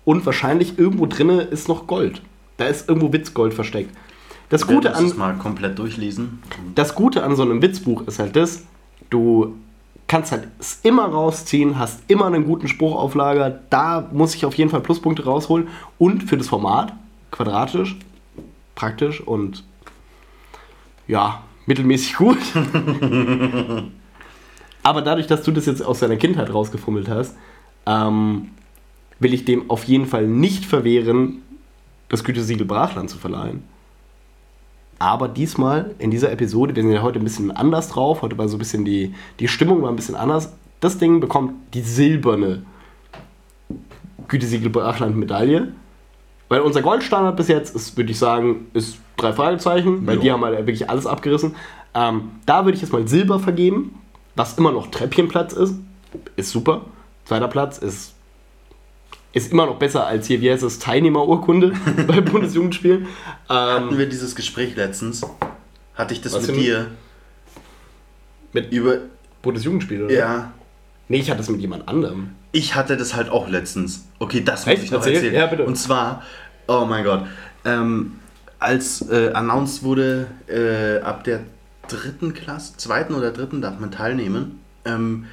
Und 0.05 0.25
wahrscheinlich 0.25 0.79
irgendwo 0.79 1.07
drinne 1.07 1.41
ist 1.41 1.67
noch 1.67 1.87
Gold. 1.87 2.21
Da 2.55 2.65
ist 2.67 2.87
irgendwo 2.87 3.11
Witzgold 3.11 3.53
versteckt. 3.53 3.93
Das 4.47 4.65
Gute 4.65 4.95
an, 4.95 5.03
das 5.03 5.17
mal 5.17 5.35
komplett 5.35 5.77
durchlesen. 5.77 6.41
das 6.73 6.95
Gute 6.95 7.23
an 7.23 7.35
so 7.35 7.43
einem 7.43 7.61
Witzbuch 7.61 8.07
ist 8.07 8.17
halt 8.19 8.37
das, 8.37 8.63
du 9.09 9.57
kannst 10.07 10.31
halt 10.31 10.47
es 10.57 10.79
immer 10.83 11.03
rausziehen, 11.03 11.77
hast 11.77 11.99
immer 12.07 12.27
einen 12.27 12.45
guten 12.45 12.69
Spruch 12.69 12.95
auf 12.95 13.13
Lager, 13.13 13.59
da 13.69 14.07
muss 14.13 14.35
ich 14.35 14.45
auf 14.45 14.55
jeden 14.55 14.69
Fall 14.69 14.79
Pluspunkte 14.79 15.25
rausholen 15.25 15.67
und 15.97 16.23
für 16.23 16.37
das 16.37 16.47
Format, 16.47 16.93
quadratisch, 17.29 17.97
praktisch 18.73 19.19
und 19.19 19.65
ja, 21.09 21.43
mittelmäßig 21.65 22.15
gut. 22.15 22.37
Aber 24.87 25.01
dadurch, 25.01 25.27
dass 25.27 25.43
du 25.43 25.51
das 25.51 25.65
jetzt 25.65 25.83
aus 25.83 25.99
deiner 25.99 26.15
Kindheit 26.15 26.53
rausgefummelt 26.53 27.09
hast, 27.09 27.35
ähm, 27.85 28.51
will 29.19 29.33
ich 29.33 29.43
dem 29.43 29.69
auf 29.69 29.83
jeden 29.83 30.05
Fall 30.05 30.25
nicht 30.27 30.63
verwehren, 30.63 31.41
das 32.07 32.23
Gütesiegel 32.23 32.65
Brachland 32.65 33.09
zu 33.09 33.17
verleihen. 33.17 33.63
Aber 34.97 35.27
diesmal 35.27 35.93
in 35.99 36.09
dieser 36.09 36.31
Episode, 36.31 36.73
wir 36.73 36.83
sind 36.83 36.93
ja 36.93 37.01
heute 37.01 37.19
ein 37.19 37.25
bisschen 37.25 37.51
anders 37.51 37.89
drauf, 37.89 38.21
heute 38.21 38.37
war 38.37 38.47
so 38.47 38.55
ein 38.55 38.59
bisschen 38.59 38.85
die, 38.85 39.13
die 39.41 39.49
Stimmung 39.49 39.81
war 39.81 39.89
ein 39.89 39.97
bisschen 39.97 40.15
anders. 40.15 40.53
Das 40.79 40.97
Ding 40.97 41.19
bekommt 41.19 41.51
die 41.73 41.81
silberne 41.81 42.63
Gütesiegel 44.29 44.69
Brachland 44.69 45.17
Medaille. 45.17 45.73
Weil 46.47 46.61
unser 46.61 46.81
Goldstandard 46.81 47.35
bis 47.35 47.49
jetzt 47.49 47.75
ist, 47.75 47.97
würde 47.97 48.11
ich 48.11 48.17
sagen, 48.17 48.67
ist 48.73 48.99
drei 49.17 49.33
Fragezeichen, 49.33 50.07
weil 50.07 50.15
Ja. 50.15 50.21
die 50.21 50.31
haben 50.31 50.45
halt 50.45 50.57
wirklich 50.59 50.89
alles 50.89 51.05
abgerissen. 51.05 51.55
Ähm, 51.93 52.31
da 52.45 52.63
würde 52.63 52.77
ich 52.77 52.81
jetzt 52.81 52.93
mal 52.93 53.05
Silber 53.05 53.37
vergeben, 53.39 53.99
was 54.37 54.57
immer 54.57 54.71
noch 54.71 54.87
Treppchenplatz 54.91 55.53
ist. 55.53 55.75
Ist 56.35 56.51
super. 56.51 56.85
Zweiter 57.25 57.47
Platz 57.49 57.77
ist, 57.79 58.13
ist 59.33 59.51
immer 59.51 59.65
noch 59.65 59.77
besser 59.77 60.07
als 60.07 60.27
hier, 60.27 60.39
wie 60.39 60.49
heißt 60.49 60.63
das, 60.63 60.79
Teilnehmerurkunde 60.79 61.73
bei 62.07 62.21
Bundesjugendspielen. 62.21 63.07
Hatten 63.49 63.89
Ähm, 63.93 63.97
wir 63.97 64.07
dieses 64.07 64.35
Gespräch 64.35 64.75
letztens? 64.75 65.21
Hatte 65.95 66.13
ich 66.13 66.21
das 66.21 66.47
mit 66.47 66.55
dir? 66.55 66.87
mit 68.53 68.71
Über. 68.71 68.99
Bundesjugendspiel, 69.41 70.03
oder? 70.03 70.13
Ja. 70.13 70.51
Nee, 71.09 71.17
ich 71.19 71.29
hatte 71.29 71.41
es 71.41 71.49
mit 71.49 71.59
jemand 71.61 71.87
anderem. 71.87 72.31
Ich 72.51 72.75
hatte 72.75 72.97
das 72.97 73.15
halt 73.15 73.29
auch 73.29 73.47
letztens. 73.49 74.07
Okay, 74.19 74.41
das 74.43 74.65
muss 74.65 74.75
Echt? 74.75 74.83
ich 74.85 74.91
noch 74.91 74.99
Erzähl. 74.99 75.15
erzählen. 75.15 75.33
Ja, 75.35 75.45
bitte. 75.47 75.63
Und 75.65 75.75
zwar, 75.75 76.23
oh 76.67 76.85
mein 76.85 77.03
Gott, 77.03 77.25
ähm, 77.65 78.19
als 78.59 79.01
äh, 79.09 79.31
announced 79.33 79.83
wurde, 79.83 80.27
äh, 80.47 81.01
ab 81.03 81.23
der 81.23 81.41
dritten 81.87 82.33
Klasse, 82.33 82.77
zweiten 82.77 83.13
oder 83.13 83.31
dritten 83.31 83.61
darf 83.61 83.79
man 83.79 83.91
teilnehmen. 83.91 84.59
Ähm, 84.85 85.25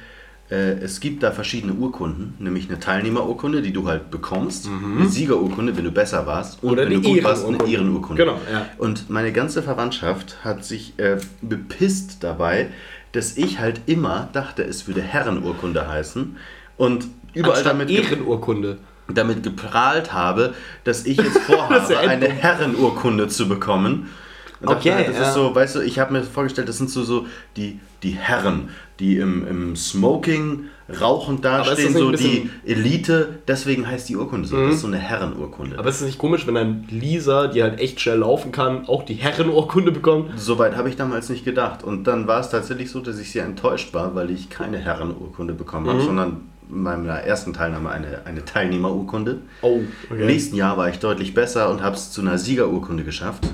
äh, 0.49 0.73
es 0.79 0.99
gibt 0.99 1.23
da 1.23 1.31
verschiedene 1.31 1.73
Urkunden, 1.73 2.35
nämlich 2.39 2.69
eine 2.69 2.79
Teilnehmerurkunde, 2.79 3.61
die 3.63 3.73
du 3.73 3.87
halt 3.87 4.11
bekommst, 4.11 4.67
eine 4.67 5.07
Siegerurkunde, 5.09 5.75
wenn 5.75 5.83
du 5.85 5.91
besser 5.91 6.27
warst, 6.27 6.61
und 6.61 6.69
Mhm. 6.69 6.73
Oder 6.73 6.81
wenn 6.83 6.93
eine 6.93 7.01
du 7.01 7.09
gut 7.13 7.23
warst, 7.23 7.45
eine 7.45 7.65
Ehrenurkunde. 7.67 8.23
Genau, 8.23 8.39
ja. 8.51 8.67
Und 8.77 9.09
meine 9.09 9.31
ganze 9.31 9.63
Verwandtschaft 9.63 10.43
hat 10.43 10.63
sich 10.63 10.93
äh, 10.97 11.17
bepisst 11.41 12.23
dabei, 12.23 12.67
dass 13.11 13.37
ich 13.37 13.59
halt 13.59 13.81
immer 13.87 14.29
dachte, 14.33 14.63
es 14.63 14.87
würde 14.87 15.01
Herrenurkunde 15.01 15.87
heißen 15.87 16.35
und 16.77 17.07
überall 17.33 17.55
Anstatt 17.55 17.73
damit, 17.73 17.89
Ehrenurkunde. 17.89 18.77
damit 19.11 19.41
geprahlt 19.41 20.13
habe, 20.13 20.53
dass 20.83 21.05
ich 21.05 21.17
jetzt 21.17 21.37
vorhabe, 21.47 21.91
ja 21.91 21.99
eine. 22.01 22.27
Herrenurkunde 22.29 23.27
zu 23.29 23.47
bekommen. 23.47 24.09
Und 24.67 24.75
dachte 24.75 24.89
Okay, 24.89 24.93
halt, 24.97 25.07
das 25.09 25.17
ja. 25.17 25.27
ist 25.29 25.33
so, 25.33 25.53
weißt 25.55 25.75
du, 25.75 25.81
ich 25.81 25.99
habe 25.99 26.13
mir 26.13 26.23
vorgestellt, 26.23 26.67
das 26.69 26.77
sind 26.77 26.89
so, 26.89 27.03
so 27.03 27.25
die, 27.57 27.79
die 28.03 28.11
Herren, 28.11 28.69
die 28.99 29.17
im, 29.17 29.45
im 29.47 29.75
Smoking 29.75 30.65
rauchend 31.01 31.43
dastehen, 31.43 31.93
so 31.93 32.11
die 32.11 32.49
Elite, 32.65 33.39
deswegen 33.47 33.87
heißt 33.87 34.07
die 34.07 34.15
Urkunde 34.15 34.47
so. 34.47 34.55
Mhm. 34.55 34.65
Das 34.67 34.75
ist 34.75 34.81
so 34.81 34.87
eine 34.87 34.97
Herrenurkunde. 34.99 35.79
Aber 35.79 35.89
ist 35.89 36.01
es 36.01 36.05
nicht 36.05 36.17
komisch, 36.19 36.45
wenn 36.45 36.55
ein 36.57 36.87
Lisa, 36.91 37.47
die 37.47 37.63
halt 37.63 37.79
echt 37.79 37.99
schnell 37.99 38.19
laufen 38.19 38.51
kann, 38.51 38.87
auch 38.87 39.03
die 39.03 39.15
Herrenurkunde 39.15 39.91
bekommt? 39.91 40.39
Soweit 40.39 40.75
habe 40.75 40.89
ich 40.89 40.95
damals 40.95 41.29
nicht 41.29 41.43
gedacht. 41.43 41.83
Und 41.83 42.05
dann 42.05 42.27
war 42.27 42.39
es 42.39 42.49
tatsächlich 42.49 42.91
so, 42.91 42.99
dass 42.99 43.17
ich 43.19 43.31
sehr 43.31 43.45
enttäuscht 43.45 43.93
war, 43.93 44.13
weil 44.15 44.29
ich 44.29 44.49
keine 44.49 44.77
Herrenurkunde 44.77 45.53
bekommen 45.53 45.85
Mhm. 45.87 45.89
habe, 45.89 46.01
sondern 46.03 46.41
in 46.69 46.81
meiner 46.83 47.13
ersten 47.15 47.53
Teilnahme 47.53 47.89
eine, 47.89 48.21
eine 48.25 48.43
Teilnehmerurkunde. 48.45 49.39
Oh, 49.61 49.81
Im 50.09 50.25
nächsten 50.25 50.55
Jahr 50.55 50.77
war 50.77 50.89
ich 50.89 50.97
deutlich 50.99 51.33
besser 51.33 51.69
und 51.69 51.81
habe 51.83 51.95
es 51.95 52.11
zu 52.11 52.21
einer 52.21 52.37
Siegerurkunde 52.37 53.03
geschafft. 53.03 53.45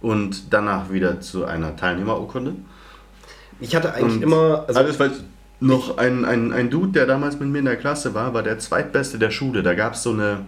Und 0.00 0.52
danach 0.52 0.90
wieder 0.90 1.20
zu 1.20 1.44
einer 1.44 1.76
Teilnehmerurkunde. 1.76 2.54
Ich 3.60 3.74
hatte 3.74 3.94
eigentlich 3.94 4.16
Und 4.16 4.22
immer. 4.22 4.64
Also, 4.68 4.80
Alles, 4.80 5.00
weil 5.00 5.12
noch 5.58 5.96
ein, 5.96 6.24
ein, 6.24 6.52
ein 6.52 6.70
Dude, 6.70 6.92
der 6.92 7.06
damals 7.06 7.38
mit 7.38 7.48
mir 7.48 7.58
in 7.58 7.64
der 7.64 7.76
Klasse 7.76 8.14
war, 8.14 8.34
war 8.34 8.42
der 8.42 8.58
zweitbeste 8.58 9.18
der 9.18 9.30
Schule. 9.30 9.62
Da 9.62 9.74
gab 9.74 9.94
es 9.94 10.02
so 10.02 10.12
eine, 10.12 10.40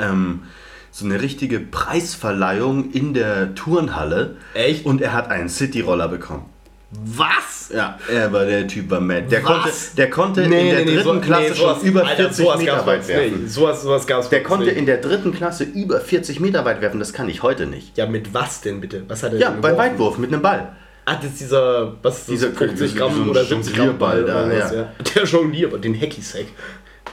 ähm, 0.00 0.42
so 0.90 1.04
eine 1.04 1.20
richtige 1.22 1.60
Preisverleihung 1.60 2.90
in 2.90 3.14
der 3.14 3.54
Turnhalle. 3.54 4.36
Echt? 4.54 4.84
Und 4.84 5.00
er 5.00 5.12
hat 5.12 5.30
einen 5.30 5.48
Cityroller 5.48 6.08
bekommen. 6.08 6.46
Was? 6.92 7.70
Ja, 7.74 7.98
er 8.10 8.32
war 8.32 8.44
der 8.44 8.66
Typ 8.68 8.90
war 8.90 9.00
mad. 9.00 9.22
Der 9.30 9.42
Was? 9.42 9.48
konnte, 9.62 9.70
der 9.96 10.10
konnte 10.10 10.42
in 10.42 10.50
der 10.50 10.84
dritten 10.84 11.02
so- 11.02 11.20
Klasse 11.20 11.42
nee, 11.42 11.54
sowas- 11.54 11.78
schon 11.78 11.88
über 11.88 12.00
Alter, 12.06 12.16
40 12.24 12.36
sowas 12.44 12.58
Meter 12.58 12.86
weit 12.86 13.08
werfen. 13.08 13.42
nicht. 13.44 13.52
Sowas, 13.52 13.82
sowas 13.82 14.06
gab's 14.06 14.28
Der 14.28 14.42
konnte 14.42 14.66
nicht. 14.66 14.76
in 14.76 14.86
der 14.86 14.98
dritten 14.98 15.32
Klasse 15.32 15.64
über 15.64 16.00
40 16.00 16.38
Meter 16.40 16.64
weit 16.66 16.80
werfen. 16.82 16.98
Das 17.00 17.12
kann 17.14 17.28
ich 17.30 17.42
heute 17.42 17.66
nicht. 17.66 17.96
Ja, 17.96 18.06
mit 18.06 18.34
was 18.34 18.60
denn 18.60 18.80
bitte? 18.80 19.04
Was 19.08 19.22
hat 19.22 19.32
er 19.32 19.38
Ja, 19.38 19.50
beim 19.50 19.62
geworfen? 19.62 19.78
Weitwurf 19.78 20.18
mit 20.18 20.32
einem 20.32 20.42
Ball. 20.42 20.72
Ah, 21.06 21.16
das 21.16 21.32
ist 21.32 21.40
dieser, 21.40 21.94
was 22.02 22.18
ist 22.18 22.28
das, 22.28 22.34
Dieser- 22.34 22.52
50 22.52 22.94
Gramm 22.96 23.24
so 23.24 23.30
oder 23.30 23.44
70 23.44 23.74
Gramm 23.74 23.86
Jonglierball 23.86 24.24
da, 24.24 24.44
oder 24.46 24.62
was, 24.64 24.72
ja. 24.72 24.92
Der 25.14 25.24
Jonglierball, 25.24 25.80
den 25.80 25.98
Hacky-Sack. 26.00 26.46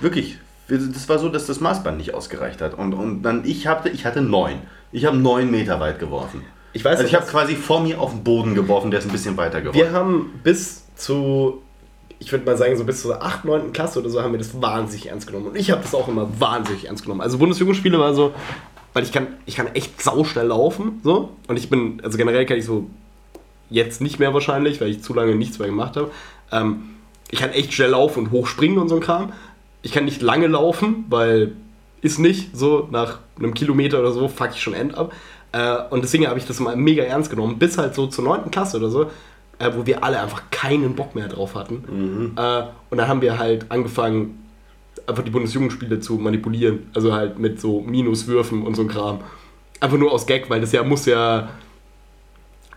Wirklich. 0.02 0.38
Das 0.68 1.10
war 1.10 1.18
so, 1.18 1.30
dass 1.30 1.48
das 1.48 1.60
Maßband 1.62 1.98
nicht 1.98 2.14
ausgereicht 2.14 2.62
hat. 2.62 2.76
Und, 2.76 2.94
und 2.94 3.24
dann 3.24 3.44
ich 3.46 3.66
hatte, 3.66 3.90
ich 3.90 4.06
hatte 4.06 4.22
neun. 4.22 4.62
Ich 4.92 5.06
habe 5.06 5.18
neun 5.18 5.50
Meter 5.50 5.80
weit 5.80 5.98
geworfen. 6.00 6.44
Ich 6.74 6.86
weiß 6.86 7.00
Also 7.00 7.08
ich 7.08 7.16
habe 7.16 7.26
quasi 7.26 7.56
vor 7.56 7.82
mir 7.82 8.00
auf 8.00 8.12
den 8.12 8.24
Boden 8.24 8.56
geworfen, 8.56 8.92
der 8.92 9.00
ist 9.00 9.06
ein 9.06 9.12
bisschen 9.12 9.38
weiter 9.38 9.62
geworfen. 9.62 9.80
Wir 9.80 9.92
haben 9.92 10.40
bis 10.44 10.86
zu, 10.96 11.62
ich 12.20 12.32
würde 12.32 12.46
mal 12.46 12.58
sagen, 12.58 12.78
so 12.78 12.84
bis 12.84 13.02
zur 13.02 13.24
8., 13.24 13.46
9. 13.46 13.74
Klasse 13.74 14.00
oder 14.00 14.10
so, 14.10 14.22
haben 14.22 14.32
wir 14.32 14.40
das 14.40 14.62
wahnsinnig 14.62 15.08
ernst 15.08 15.28
genommen. 15.28 15.48
Und 15.48 15.56
ich 15.56 15.72
habe 15.72 15.82
das 15.82 15.96
auch 15.96 16.08
immer 16.08 16.30
wahnsinnig 16.40 16.86
ernst 16.86 17.04
genommen. 17.04 17.22
Also 17.22 17.38
Bundesjugendspiele 17.38 18.00
war 18.00 18.14
so, 18.14 18.34
weil 18.94 19.04
ich 19.04 19.12
kann, 19.12 19.28
ich 19.46 19.56
kann 19.56 19.68
echt 19.68 20.02
sauschnell 20.02 20.48
laufen. 20.48 21.00
So. 21.04 21.32
Und 21.48 21.58
ich 21.58 21.70
bin, 21.70 22.02
also 22.04 22.18
generell 22.18 22.46
kann 22.46 22.58
ich 22.58 22.66
so, 22.66 22.88
jetzt 23.70 24.02
nicht 24.02 24.20
mehr 24.20 24.34
wahrscheinlich, 24.34 24.82
weil 24.82 24.90
ich 24.90 25.04
zu 25.04 25.14
lange 25.14 25.36
nichts 25.36 25.60
mehr 25.60 25.68
gemacht 25.68 25.96
habe. 25.96 26.12
Ähm, 26.52 26.96
ich 27.32 27.40
kann 27.40 27.52
echt 27.52 27.74
schnell 27.74 27.92
laufen 27.92 28.26
und 28.26 28.32
hochspringen 28.32 28.80
und 28.80 28.90
so 28.90 28.96
ein 28.96 29.02
Kram. 29.02 29.34
Ich 29.82 29.92
kann 29.92 30.06
nicht 30.06 30.22
lange 30.22 30.48
laufen, 30.48 31.06
weil 31.10 31.54
ist 32.02 32.20
nicht 32.20 32.56
so, 32.56 32.88
nach 32.92 33.20
einem 33.38 33.54
Kilometer 33.54 34.00
oder 34.00 34.12
so 34.12 34.28
fuck 34.28 34.52
ich 34.54 34.62
schon 34.62 34.74
end 34.74 34.96
ab. 34.98 35.14
Äh, 35.52 35.78
und 35.90 36.04
deswegen 36.04 36.28
habe 36.28 36.40
ich 36.40 36.46
das 36.46 36.60
mal 36.60 36.76
mega 36.76 37.04
ernst 37.04 37.30
genommen, 37.30 37.58
bis 37.60 37.78
halt 37.78 37.96
so 37.96 38.08
zur 38.08 38.24
9. 38.24 38.52
Klasse 38.52 38.78
oder 38.78 38.90
so, 38.90 39.04
äh, 39.60 39.72
wo 39.76 39.86
wir 39.86 40.04
alle 40.04 40.20
einfach 40.20 40.44
keinen 40.52 40.96
Bock 40.96 41.16
mehr 41.16 41.28
drauf 41.28 41.56
hatten. 41.56 42.34
Äh, 42.38 42.64
und 42.90 42.98
dann 42.98 43.08
haben 43.08 43.22
wir 43.22 43.38
halt 43.38 43.66
angefangen, 43.70 44.46
einfach 45.08 45.24
die 45.24 45.32
Bundesjugendspiele 45.32 46.00
zu 46.00 46.16
manipulieren. 46.16 46.90
Also 46.94 47.14
halt 47.14 47.40
mit 47.40 47.60
so 47.60 47.82
Minuswürfen 47.82 48.64
und 48.64 48.76
so 48.76 48.84
ein 48.84 48.88
Kram. 48.88 49.22
Einfach 49.80 49.98
nur 49.98 50.12
aus 50.12 50.26
Gag, 50.26 50.50
weil 50.50 50.62
das 50.62 50.72
ja 50.72 50.84
muss 50.84 51.06
ja 51.06 51.50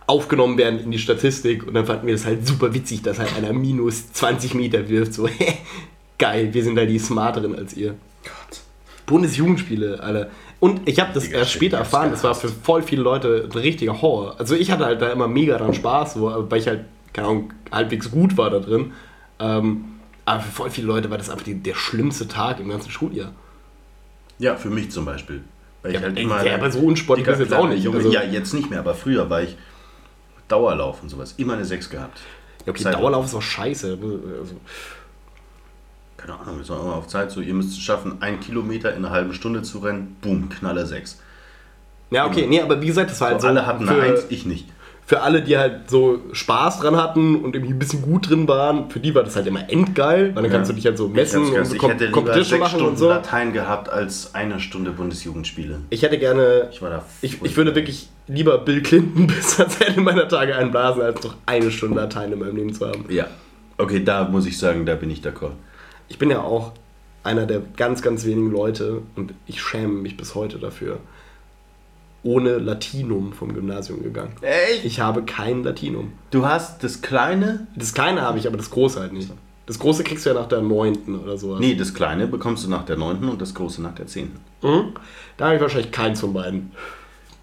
aufgenommen 0.05 0.57
werden 0.57 0.79
in 0.79 0.91
die 0.91 0.99
Statistik 0.99 1.65
und 1.65 1.73
dann 1.73 1.85
fanden 1.85 2.07
wir 2.07 2.13
das 2.13 2.25
halt 2.25 2.45
super 2.45 2.73
witzig, 2.73 3.03
dass 3.03 3.19
halt 3.19 3.35
einer 3.37 3.53
minus 3.53 4.11
20 4.11 4.53
Meter 4.53 4.89
wirft. 4.89 5.13
So, 5.13 5.29
geil, 6.17 6.53
wir 6.53 6.63
sind 6.63 6.75
da 6.75 6.85
die 6.85 6.99
Smarteren 6.99 7.55
als 7.55 7.75
ihr. 7.75 7.95
Gott. 8.23 8.61
Bundesjugendspiele, 9.05 10.01
Alter. 10.01 10.29
Und 10.63 10.87
ich 10.87 10.97
habe 11.01 11.11
das 11.13 11.27
erst 11.27 11.51
später 11.51 11.75
erfahren, 11.77 12.11
das 12.11 12.23
war 12.23 12.33
für 12.35 12.47
voll 12.47 12.83
viele 12.83 13.01
Leute 13.01 13.49
ein 13.51 13.57
richtiger 13.57 14.01
Horror. 14.01 14.35
Also 14.39 14.55
ich 14.55 14.71
hatte 14.71 14.85
halt 14.85 15.01
da 15.01 15.09
immer 15.11 15.27
mega 15.27 15.57
dran 15.57 15.73
Spaß, 15.73 16.13
so, 16.13 16.45
weil 16.49 16.59
ich 16.59 16.67
halt, 16.67 16.85
keine 17.11 17.27
Ahnung, 17.27 17.53
halbwegs 17.69 18.09
gut 18.09 18.37
war 18.37 18.49
da 18.49 18.59
drin. 18.59 18.93
Ähm, 19.39 19.83
aber 20.23 20.39
für 20.39 20.51
voll 20.51 20.69
viele 20.69 20.87
Leute 20.87 21.09
war 21.09 21.17
das 21.17 21.29
einfach 21.29 21.43
die, 21.43 21.55
der 21.55 21.75
schlimmste 21.75 22.29
Tag 22.29 22.61
im 22.61 22.69
ganzen 22.69 22.91
Schuljahr. 22.91 23.33
Ja, 24.39 24.55
für 24.55 24.69
mich 24.69 24.89
zum 24.89 25.03
Beispiel. 25.03 25.43
Weil 25.81 25.91
Ja, 25.95 25.99
ich 25.99 26.05
halt 26.05 26.17
ey, 26.17 26.23
immer. 26.23 26.45
ja, 26.45 26.55
aber 26.55 26.71
so 26.71 26.79
unsportlich 26.79 27.27
du 27.27 27.33
jetzt 27.43 27.53
auch 27.53 27.67
nicht. 27.67 27.83
Junge, 27.83 27.97
Also- 27.97 28.11
ja, 28.13 28.23
jetzt 28.23 28.53
nicht 28.53 28.69
mehr, 28.69 28.79
aber 28.79 28.93
früher 28.93 29.29
war 29.29 29.41
ich 29.41 29.57
Dauerlauf 30.47 31.03
und 31.03 31.09
sowas. 31.09 31.33
Immer 31.35 31.55
eine 31.55 31.65
6 31.65 31.89
gehabt. 31.89 32.21
Ja, 32.65 32.71
okay, 32.71 32.83
Zeit- 32.83 32.93
Dauerlauf 32.95 33.25
ist 33.25 33.35
auch 33.35 33.41
scheiße. 33.41 33.97
Also, 34.39 34.55
Keine 36.25 36.39
Ahnung, 36.39 36.57
wir 36.57 36.63
sollen 36.63 36.81
immer 36.81 36.95
auf 36.95 37.07
Zeit 37.07 37.31
so, 37.31 37.41
ihr 37.41 37.53
müsst 37.53 37.71
es 37.71 37.79
schaffen, 37.79 38.21
einen 38.21 38.39
Kilometer 38.39 38.91
in 38.91 39.03
einer 39.03 39.09
halben 39.09 39.33
Stunde 39.33 39.61
zu 39.61 39.79
rennen. 39.79 40.15
Boom, 40.21 40.47
Knaller 40.47 40.85
6. 40.85 41.19
ja, 42.11 42.25
okay, 42.25 42.45
nee, 42.47 42.61
aber 42.61 42.81
wie 42.81 42.85
gesagt, 42.87 43.11
das 43.11 43.19
war 43.19 43.29
halt 43.31 43.41
So, 43.41 43.47
alle 43.47 43.65
hatten 43.65 43.85
für, 43.85 43.93
eine 43.93 44.13
1, 44.13 44.27
ich 44.29 44.45
nicht. 44.45 44.69
für 45.05 45.19
alle, 45.21 45.41
die 45.41 45.57
halt 45.57 45.89
so 45.89 46.21
Spaß 46.31 46.79
dran 46.79 46.95
hatten 46.95 47.43
und 47.43 47.55
irgendwie 47.55 47.73
ein 47.73 47.79
bisschen 47.79 48.01
gut 48.03 48.29
drin 48.29 48.47
waren, 48.47 48.89
für 48.89 49.01
die 49.01 49.13
war 49.13 49.23
das 49.23 49.35
halt 49.35 49.47
immer 49.47 49.69
endgeil, 49.69 50.33
weil 50.33 50.43
dann 50.43 50.51
kannst 50.51 50.71
du 50.71 50.75
dich 50.75 50.85
halt 50.85 50.97
so 50.97 51.09
messen 51.09 51.43
ich, 51.43 51.51
und 51.51 51.65
so 51.65 51.75
ich 51.75 51.83
hätte 51.83 52.05
lieber 52.05 52.33
sechs 52.33 52.51
machen 52.51 52.69
Stunden 52.69 52.87
und 52.87 52.97
so. 52.97 53.09
Latein 53.09 53.51
gehabt 53.51 53.89
als 53.89 54.33
eine 54.33 54.61
Stunde 54.61 54.91
Bundesjugendspiele. 54.91 55.81
Ich 55.89 56.03
hätte 56.03 56.17
gerne, 56.17 56.69
Ich 56.71 56.81
war 56.81 56.89
da. 56.89 57.05
ich, 57.21 57.41
ich 57.43 57.57
würde 57.57 57.75
wirklich 57.75 58.07
lieber 58.27 58.59
Bill 58.59 58.81
Clinton 58.81 59.27
bis 59.27 59.59
ans 59.59 59.75
Ende 59.81 59.99
meiner 59.99 60.29
Tage 60.29 60.55
einblasen, 60.55 61.01
als 61.01 61.21
noch 61.21 61.35
eine 61.45 61.69
Stunde 61.69 61.99
Latein 61.99 62.31
in 62.31 62.39
meinem 62.39 62.55
Leben 62.55 62.73
zu 62.73 62.87
haben. 62.87 63.03
Ja. 63.09 63.27
Okay, 63.77 64.01
da 64.05 64.23
muss 64.29 64.45
ich 64.45 64.57
sagen, 64.57 64.85
da 64.85 64.95
bin 64.95 65.09
ich 65.09 65.19
d'accord. 65.19 65.51
Ich 66.07 66.17
bin 66.19 66.29
ja 66.29 66.41
auch 66.41 66.71
einer 67.23 67.45
der 67.45 67.61
ganz, 67.77 68.01
ganz 68.01 68.25
wenigen 68.25 68.51
Leute 68.51 69.01
und 69.15 69.33
ich 69.47 69.61
schäme 69.61 69.93
mich 69.93 70.17
bis 70.17 70.35
heute 70.35 70.59
dafür, 70.59 70.99
ohne 72.23 72.57
Latinum 72.57 73.33
vom 73.33 73.53
Gymnasium 73.53 74.01
gegangen. 74.03 74.33
Echt? 74.41 74.85
Ich 74.85 74.99
habe 74.99 75.23
kein 75.23 75.63
Latinum. 75.63 76.13
Du 76.31 76.45
hast 76.45 76.83
das 76.83 77.01
kleine. 77.01 77.67
Das 77.75 77.93
kleine 77.93 78.21
habe 78.21 78.37
ich, 78.37 78.47
aber 78.47 78.57
das 78.57 78.69
große 78.69 78.99
halt 78.99 79.13
nicht. 79.13 79.31
Das 79.65 79.79
große 79.79 80.03
kriegst 80.03 80.25
du 80.25 80.29
ja 80.31 80.35
nach 80.35 80.47
der 80.49 80.61
neunten 80.61 81.17
oder 81.17 81.37
sowas. 81.37 81.59
Nee, 81.61 81.75
das 81.75 81.93
kleine 81.93 82.27
bekommst 82.27 82.65
du 82.65 82.69
nach 82.69 82.83
der 82.83 82.97
9. 82.97 83.29
und 83.29 83.41
das 83.41 83.53
große 83.53 83.81
nach 83.81 83.95
der 83.95 84.07
10. 84.07 84.31
Mhm. 84.61 84.93
Da 85.37 85.45
habe 85.45 85.55
ich 85.55 85.61
wahrscheinlich 85.61 85.91
keins 85.91 86.19
von 86.19 86.33
beiden. 86.33 86.71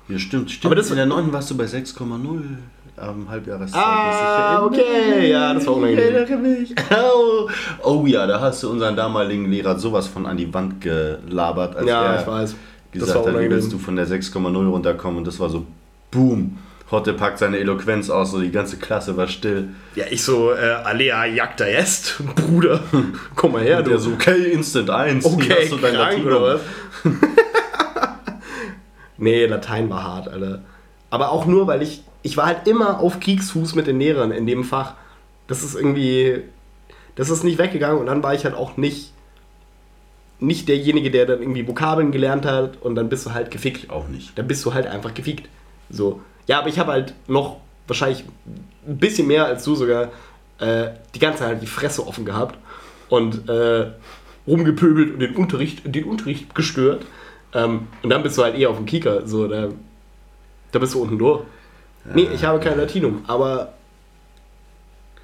Ja, 0.09 0.19
stimmt, 0.19 0.51
stimmt. 0.51 0.67
Aber 0.67 0.75
das- 0.75 0.91
in 0.91 0.97
der 0.97 1.07
9. 1.07 1.33
warst 1.33 1.51
du 1.51 1.57
bei 1.57 1.65
6,0 1.65 2.59
am 3.01 3.29
Halbjahreszeugnis. 3.29 3.75
Ah, 3.85 4.59
Ich 4.59 4.67
okay, 4.79 5.21
mich. 5.21 5.29
ja, 5.31 5.55
das 5.55 5.67
war 5.67 5.73
Ich 5.75 5.79
unangenehm. 5.79 6.15
erinnere 6.15 6.37
mich. 6.39 6.75
Oh. 6.91 7.49
oh 7.83 8.07
ja, 8.07 8.27
da 8.27 8.41
hast 8.41 8.63
du 8.63 8.71
unseren 8.71 8.95
damaligen 8.97 9.51
Lehrer 9.51 9.79
sowas 9.79 10.07
von 10.07 10.27
an 10.27 10.37
die 10.37 10.53
Wand 10.53 10.81
gelabert, 10.81 11.77
als 11.77 11.87
Ja, 11.89 12.15
er 12.15 12.21
ich 12.21 12.27
weiß. 12.27 12.55
Gesagt 12.93 13.27
hat, 13.27 13.39
wie 13.41 13.49
willst 13.51 13.73
du 13.73 13.79
von 13.79 13.97
der 13.97 14.07
6,0 14.07 14.69
runterkommen? 14.69 15.19
Und 15.19 15.27
das 15.27 15.39
war 15.41 15.49
so, 15.49 15.65
boom. 16.11 16.59
Hotte 16.91 17.13
packt 17.13 17.39
seine 17.39 17.59
Eloquenz 17.59 18.11
aus, 18.11 18.33
so 18.33 18.41
die 18.41 18.51
ganze 18.51 18.77
Klasse 18.77 19.17
war 19.17 19.29
still. 19.29 19.69
Ja, 19.95 20.07
ich 20.11 20.25
so, 20.25 20.51
äh, 20.53 20.57
Alea 20.85 21.25
jagda 21.25 21.65
est, 21.67 22.17
Bruder. 22.35 22.81
Komm 23.37 23.53
mal 23.53 23.63
her, 23.63 23.79
Und 23.79 23.85
du. 23.87 23.91
der 23.91 23.99
so, 24.01 24.11
okay, 24.11 24.51
Instant 24.51 24.91
1. 24.91 25.25
hier 25.25 25.33
okay, 25.35 25.55
hast 25.63 25.71
du 25.71 25.77
dein 25.77 25.95
krank 25.95 26.11
Latinum. 26.19 26.27
oder 26.33 26.55
was? 26.55 26.61
nee, 29.19 29.47
Latein 29.47 29.89
war 29.89 30.03
hart, 30.03 30.29
Alter. 30.29 30.63
Aber 31.11 31.33
auch 31.33 31.47
nur, 31.47 31.67
weil 31.67 31.83
ich, 31.83 32.03
ich 32.23 32.37
war 32.37 32.47
halt 32.47 32.67
immer 32.67 33.01
auf 33.01 33.21
Kriegsfuß 33.21 33.75
mit 33.75 33.87
den 33.87 33.99
Lehrern 33.99 34.31
in 34.31 34.47
dem 34.47 34.65
Fach. 34.65 34.95
Das 35.49 35.63
ist 35.63 35.75
irgendwie, 35.75 36.45
das 37.17 37.31
ist 37.31 37.45
nicht 37.45 37.59
weggegangen 37.59 37.99
und 37.99 38.07
dann 38.07 38.23
war 38.23 38.35
ich 38.35 38.45
halt 38.45 38.55
auch 38.55 38.77
nicht, 38.77 39.13
nicht 40.39 40.69
derjenige, 40.69 41.11
der 41.11 41.27
dann 41.27 41.41
irgendwie 41.41 41.67
Vokabeln 41.67 42.13
gelernt 42.13 42.47
hat 42.47 42.81
und 42.81 42.95
dann 42.95 43.09
bist 43.09 43.27
du 43.27 43.35
halt 43.35 43.51
gefickt. 43.51 43.91
Auch 43.91 44.09
nicht. 44.09 44.39
dann 44.39 44.47
bist 44.47 44.65
du 44.65 44.73
halt 44.73 44.87
einfach 44.87 45.13
gefickt. 45.13 45.49
So. 45.91 46.21
Ja, 46.47 46.61
aber 46.61 46.69
ich 46.69 46.79
habe 46.79 46.93
halt 46.93 47.15
noch 47.27 47.59
wahrscheinlich 47.87 48.25
ein 48.87 48.99
bisschen 48.99 49.27
mehr 49.27 49.47
als 49.47 49.65
du 49.65 49.75
sogar 49.75 50.11
äh, 50.61 50.91
die 51.15 51.19
ganze 51.19 51.41
Zeit 51.41 51.49
halt 51.49 51.63
die 51.63 51.67
Fresse 51.67 52.07
offen 52.07 52.25
gehabt 52.25 52.57
und 53.09 53.49
äh, 53.49 53.91
rumgepöbelt 54.47 55.15
und 55.15 55.21
den 55.21 55.37
Unterricht, 55.37 55.83
den 55.85 56.05
Unterricht 56.05 56.55
gestört. 56.55 57.05
Ähm, 57.53 57.89
und 58.03 58.11
dann 58.11 58.23
bist 58.23 58.39
du 58.39 58.43
halt 58.43 58.57
eher 58.57 58.71
auf 58.71 58.77
dem 58.77 58.87
Kieker. 58.87 59.27
So, 59.27 59.49
da, 59.49 59.69
da 60.73 60.79
bist 60.79 60.95
du 60.95 61.03
unten 61.03 61.19
durch. 61.19 61.43
Nee, 62.15 62.29
ich 62.35 62.45
habe 62.45 62.61
kein 62.61 62.79
Latinum, 62.79 63.25
aber 63.27 63.75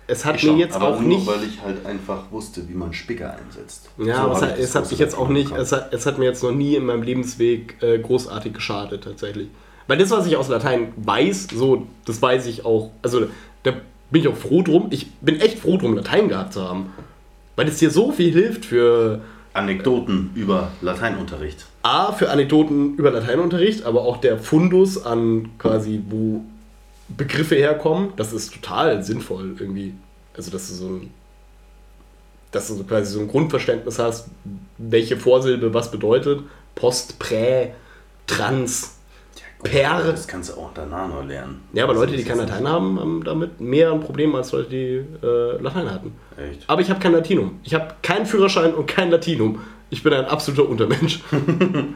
es 0.09 0.25
hat 0.25 0.37
Ich 0.37 0.45
mir 0.45 0.57
jetzt 0.57 0.77
aber 0.77 0.89
auch 0.89 1.01
nur, 1.01 1.09
nicht. 1.09 1.27
weil 1.27 1.43
ich 1.43 1.61
halt 1.63 1.85
einfach 1.85 2.31
wusste, 2.31 2.69
wie 2.69 2.75
man 2.75 2.93
Spicker 2.93 3.35
einsetzt. 3.37 3.91
Ja, 3.99 4.17
So 4.17 4.23
aber 4.23 4.33
es 4.35 4.43
hat, 4.43 4.59
es 4.59 4.75
hat 4.75 4.91
mich 4.91 4.99
jetzt 5.01 5.17
auch 5.17 5.29
nicht, 5.29 5.51
es 5.53 5.73
hat, 5.73 5.93
es 5.93 6.07
hat 6.07 6.19
mir 6.19 6.27
jetzt 6.27 6.43
noch 6.43 6.53
nie 6.53 6.77
in 6.77 6.85
meinem 6.87 7.03
Lebensweg 7.03 7.83
äh, 7.83 7.99
großartig 7.99 8.53
geschadet 8.55 9.05
tatsächlich. 9.05 9.49
Weil 9.89 9.99
das, 9.99 10.11
was 10.11 10.27
ich 10.27 10.37
aus 10.37 10.49
Latein 10.49 10.93
weiß, 10.97 11.49
so, 11.53 11.87
das 12.05 12.21
weiß 12.23 12.47
ich 12.47 12.65
auch, 12.65 12.91
also 13.03 13.27
da 13.65 13.73
bin 14.11 14.23
ich 14.23 14.29
auch 14.29 14.37
froh 14.37 14.63
drum, 14.63 14.89
ich 14.91 15.11
bin 15.21 15.41
echt 15.41 15.59
froh 15.59 15.77
drum, 15.77 15.97
Latein 15.97 16.29
gehabt 16.29 16.53
zu 16.53 16.63
haben. 16.69 16.93
Weil 17.57 17.67
es 17.69 17.79
dir 17.79 17.91
so 17.91 18.13
viel 18.13 18.33
hilft 18.33 18.65
für 18.67 19.23
Anekdoten 19.57 20.31
über 20.35 20.71
Lateinunterricht. 20.81 21.67
A, 21.83 22.13
für 22.13 22.31
Anekdoten 22.31 22.95
über 22.97 23.11
Lateinunterricht, 23.11 23.85
aber 23.85 24.03
auch 24.03 24.19
der 24.19 24.39
Fundus 24.39 25.05
an 25.05 25.51
quasi, 25.59 26.03
wo 26.09 26.43
Begriffe 27.09 27.55
herkommen, 27.55 28.13
das 28.17 28.33
ist 28.33 28.53
total 28.53 29.03
sinnvoll 29.03 29.55
irgendwie. 29.59 29.95
Also, 30.37 30.51
dass 30.51 30.69
du 30.69 30.75
so 30.75 30.87
ein, 30.87 31.11
dass 32.51 32.69
du 32.69 32.83
quasi 32.85 33.13
so 33.13 33.21
ein 33.21 33.29
Grundverständnis 33.29 33.99
hast, 33.99 34.29
welche 34.79 35.17
Vorsilbe 35.17 35.73
was 35.73 35.91
bedeutet. 35.91 36.41
Post, 36.75 37.19
Prä, 37.19 37.71
Trans, 38.27 38.96
Per. 39.63 40.03
Das 40.05 40.29
kannst 40.29 40.51
du 40.51 40.55
auch 40.61 40.71
danach 40.75 41.09
noch 41.09 41.25
lernen. 41.25 41.63
Ja, 41.73 41.85
aber 41.85 41.95
Leute, 41.95 42.17
die 42.17 42.23
kein 42.25 42.39
Latein 42.39 42.69
haben, 42.69 43.01
haben 43.01 43.25
damit 43.25 43.61
mehr 43.61 43.91
ein 43.93 44.01
Problem 44.01 44.35
als 44.35 44.53
Leute, 44.53 44.69
die 44.71 45.27
äh, 45.27 45.61
Latein 45.63 45.91
hatten. 45.91 46.13
Echt? 46.37 46.65
Aber 46.69 46.81
ich 46.83 46.91
habe 46.91 47.01
kein 47.01 47.13
Latinum. 47.13 47.59
Ich 47.65 47.75
habe 47.75 47.95
keinen 48.03 48.27
Führerschein 48.27 48.75
und 48.75 48.87
kein 48.87 49.11
Latinum. 49.11 49.61
Ich 49.91 50.03
bin 50.03 50.13
ein 50.13 50.27
absoluter 50.27 50.69
Untermensch. 50.69 51.21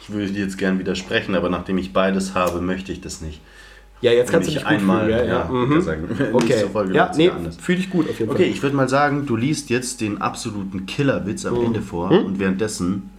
Ich 0.00 0.14
würde 0.14 0.32
dir 0.32 0.40
jetzt 0.42 0.56
gern 0.56 0.78
widersprechen, 0.78 1.34
aber 1.34 1.50
nachdem 1.50 1.76
ich 1.76 1.92
beides 1.92 2.34
habe, 2.34 2.60
möchte 2.62 2.92
ich 2.92 3.00
das 3.02 3.20
nicht. 3.20 3.42
Ja, 4.00 4.10
jetzt 4.12 4.30
kannst 4.30 4.48
du 4.48 4.54
dich 4.54 4.64
einmal, 4.64 5.04
fühlen. 5.04 5.18
Ja, 5.18 5.24
ja. 5.24 5.38
ja, 5.40 5.44
Mhm. 5.52 5.80
sagen. 5.82 6.08
Okay. 6.32 6.64
Ja, 6.94 7.10
nee, 7.16 7.30
fühl 7.60 7.76
dich 7.76 7.90
gut 7.90 8.08
auf 8.08 8.18
jeden 8.18 8.30
Okay, 8.30 8.44
Fall. 8.44 8.52
ich 8.52 8.62
würde 8.62 8.74
mal 8.76 8.88
sagen, 8.88 9.26
du 9.26 9.36
liest 9.36 9.68
jetzt 9.70 10.00
den 10.00 10.18
absoluten 10.22 10.86
Killerwitz 10.86 11.44
Mhm. 11.44 11.50
am 11.56 11.64
Ende 11.64 11.82
vor 11.82 12.10
und 12.10 12.38
währenddessen 12.38 13.10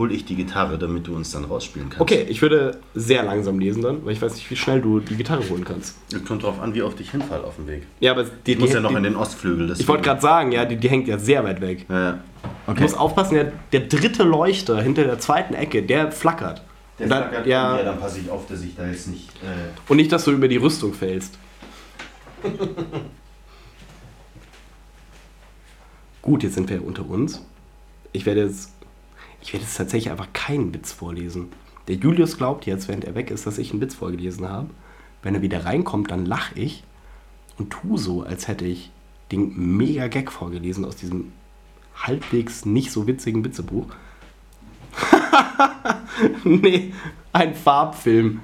hole 0.00 0.14
ich 0.14 0.24
die 0.24 0.34
Gitarre, 0.34 0.78
damit 0.78 1.06
du 1.06 1.14
uns 1.14 1.30
dann 1.30 1.44
rausspielen 1.44 1.90
kannst. 1.90 2.00
Okay, 2.00 2.24
ich 2.28 2.40
würde 2.40 2.78
sehr 2.94 3.22
langsam 3.22 3.58
lesen 3.58 3.82
dann, 3.82 4.02
weil 4.04 4.14
ich 4.14 4.22
weiß 4.22 4.34
nicht, 4.34 4.50
wie 4.50 4.56
schnell 4.56 4.80
du 4.80 4.98
die 4.98 5.14
Gitarre 5.14 5.46
holen 5.50 5.64
kannst. 5.64 5.94
Es 6.10 6.24
kommt 6.24 6.42
drauf 6.42 6.58
an, 6.58 6.74
wie 6.74 6.80
oft 6.82 6.98
ich 7.00 7.10
hinfall 7.10 7.42
auf 7.44 7.56
dem 7.56 7.66
Weg. 7.68 7.86
Ja, 8.00 8.12
aber 8.12 8.24
die, 8.24 8.52
Ich 8.52 8.58
muss 8.58 8.70
die, 8.70 8.76
ja 8.76 8.80
noch 8.80 8.90
die, 8.90 8.96
in 8.96 9.02
den 9.02 9.14
Ostflügel. 9.14 9.66
Ich 9.66 9.72
deswegen- 9.72 9.88
wollte 9.88 10.02
gerade 10.04 10.20
sagen, 10.22 10.52
ja, 10.52 10.64
die, 10.64 10.76
die 10.76 10.88
hängt 10.88 11.06
ja 11.06 11.18
sehr 11.18 11.44
weit 11.44 11.60
weg. 11.60 11.84
Ja, 11.90 12.00
ja. 12.00 12.18
Du 12.74 12.80
musst 12.80 12.96
aufpassen, 12.98 13.34
der, 13.34 13.52
der 13.72 13.80
dritte 13.80 14.22
Leuchter 14.22 14.80
hinter 14.80 15.04
der 15.04 15.18
zweiten 15.18 15.52
Ecke, 15.54 15.82
der 15.82 16.10
flackert. 16.10 16.62
Der 16.98 17.06
dann, 17.08 17.24
flackert, 17.28 17.46
ja, 17.46 17.76
ja, 17.76 17.82
dann 17.84 18.00
passe 18.00 18.20
ich 18.20 18.30
auf, 18.30 18.46
dass 18.46 18.62
ich 18.62 18.74
da 18.74 18.86
jetzt 18.86 19.06
nicht. 19.08 19.28
Äh, 19.42 19.90
und 19.90 19.98
nicht, 19.98 20.10
dass 20.10 20.24
du 20.24 20.30
über 20.32 20.48
die 20.48 20.56
Rüstung 20.56 20.94
fällst. 20.94 21.38
Gut, 26.22 26.42
jetzt 26.42 26.54
sind 26.54 26.68
wir 26.70 26.84
unter 26.84 27.08
uns. 27.08 27.42
Ich 28.12 28.26
werde 28.26 28.42
jetzt, 28.44 28.72
ich 29.42 29.52
werde 29.52 29.64
jetzt 29.64 29.76
tatsächlich 29.76 30.10
einfach 30.10 30.32
keinen 30.32 30.72
Witz 30.74 30.92
vorlesen. 30.92 31.48
Der 31.88 31.96
Julius 31.96 32.36
glaubt 32.36 32.66
jetzt, 32.66 32.88
während 32.88 33.04
er 33.04 33.14
weg 33.14 33.30
ist, 33.30 33.46
dass 33.46 33.58
ich 33.58 33.72
einen 33.72 33.80
Witz 33.80 33.94
vorgelesen 33.94 34.48
habe. 34.48 34.70
Wenn 35.22 35.34
er 35.34 35.42
wieder 35.42 35.64
reinkommt, 35.64 36.10
dann 36.10 36.24
lache 36.24 36.58
ich 36.58 36.84
und 37.58 37.70
tu 37.70 37.96
so, 37.96 38.22
als 38.22 38.48
hätte 38.48 38.64
ich 38.64 38.90
den 39.32 39.76
mega 39.76 40.08
Gag 40.08 40.32
vorgelesen 40.32 40.84
aus 40.84 40.96
diesem 40.96 41.32
halbwegs 41.94 42.64
nicht 42.64 42.90
so 42.90 43.06
witzigen 43.06 43.44
Witzebuch. 43.44 43.86
nee, 46.44 46.92
ein 47.32 47.54
Farbfilm. 47.54 48.40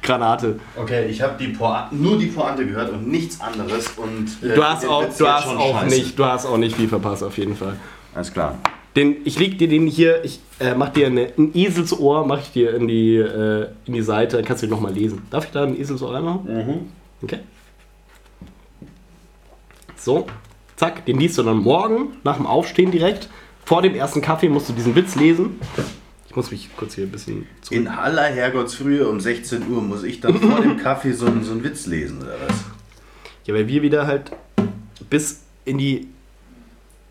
Granate. 0.00 0.58
okay, 0.76 1.06
ich 1.06 1.20
habe 1.20 1.36
die 1.38 1.54
nur 1.90 2.18
die 2.18 2.26
Pointe 2.26 2.64
gehört 2.64 2.92
und 2.92 3.08
nichts 3.08 3.40
anderes. 3.40 3.88
Und, 3.96 4.42
äh, 4.42 4.54
Du 4.54 4.64
hast 4.64 4.86
auch, 4.86 5.04
du 5.04 5.28
hast 5.28 5.46
auch 5.48 5.80
scheiße. 5.80 5.96
nicht, 5.96 6.18
du 6.18 6.24
hast 6.24 6.46
auch 6.46 6.56
nicht 6.56 6.76
viel 6.76 6.88
verpasst 6.88 7.22
auf 7.22 7.36
jeden 7.36 7.56
Fall. 7.56 7.76
Alles 8.14 8.32
klar. 8.32 8.56
Den, 8.98 9.16
ich 9.24 9.38
leg 9.38 9.58
dir 9.58 9.68
den 9.68 9.86
hier, 9.86 10.24
ich 10.24 10.40
äh, 10.58 10.74
mach 10.74 10.88
dir 10.88 11.06
eine, 11.06 11.32
ein 11.38 11.52
Eselsohr, 11.56 12.26
mach 12.26 12.40
ich 12.42 12.50
dir 12.50 12.74
in 12.74 12.88
die, 12.88 13.14
äh, 13.16 13.68
in 13.86 13.92
die 13.92 14.02
Seite, 14.02 14.36
dann 14.36 14.44
kannst 14.44 14.62
du 14.62 14.66
den 14.66 14.72
nochmal 14.72 14.92
lesen. 14.92 15.22
Darf 15.30 15.44
ich 15.44 15.52
da 15.52 15.62
ein 15.62 15.78
Eselsohr 15.80 16.14
reinmachen? 16.14 16.40
Mhm. 16.52 16.74
Okay. 17.22 17.38
So, 19.96 20.26
zack, 20.76 21.06
den 21.06 21.18
liest 21.18 21.38
du 21.38 21.42
dann 21.42 21.58
morgen 21.58 22.16
nach 22.24 22.36
dem 22.36 22.46
Aufstehen 22.46 22.90
direkt. 22.90 23.28
Vor 23.64 23.82
dem 23.82 23.94
ersten 23.94 24.20
Kaffee 24.20 24.48
musst 24.48 24.68
du 24.68 24.72
diesen 24.72 24.94
Witz 24.94 25.14
lesen. 25.14 25.60
Ich 26.28 26.34
muss 26.36 26.50
mich 26.50 26.68
kurz 26.76 26.94
hier 26.94 27.04
ein 27.04 27.10
bisschen 27.10 27.46
zu. 27.60 27.74
In 27.74 27.86
aller 27.88 28.24
Herrgottsfrühe 28.24 29.08
um 29.08 29.20
16 29.20 29.68
Uhr 29.70 29.80
muss 29.82 30.02
ich 30.04 30.20
dann 30.20 30.34
vor 30.40 30.60
dem 30.60 30.76
Kaffee 30.82 31.12
so, 31.12 31.26
einen- 31.26 31.44
so 31.44 31.52
einen 31.52 31.62
Witz 31.64 31.86
lesen, 31.86 32.18
oder 32.22 32.34
was? 32.48 32.64
Ja, 33.46 33.54
weil 33.54 33.66
wir 33.68 33.82
wieder 33.82 34.06
halt 34.06 34.32
bis 35.10 35.42
in 35.64 35.78
die, 35.78 36.08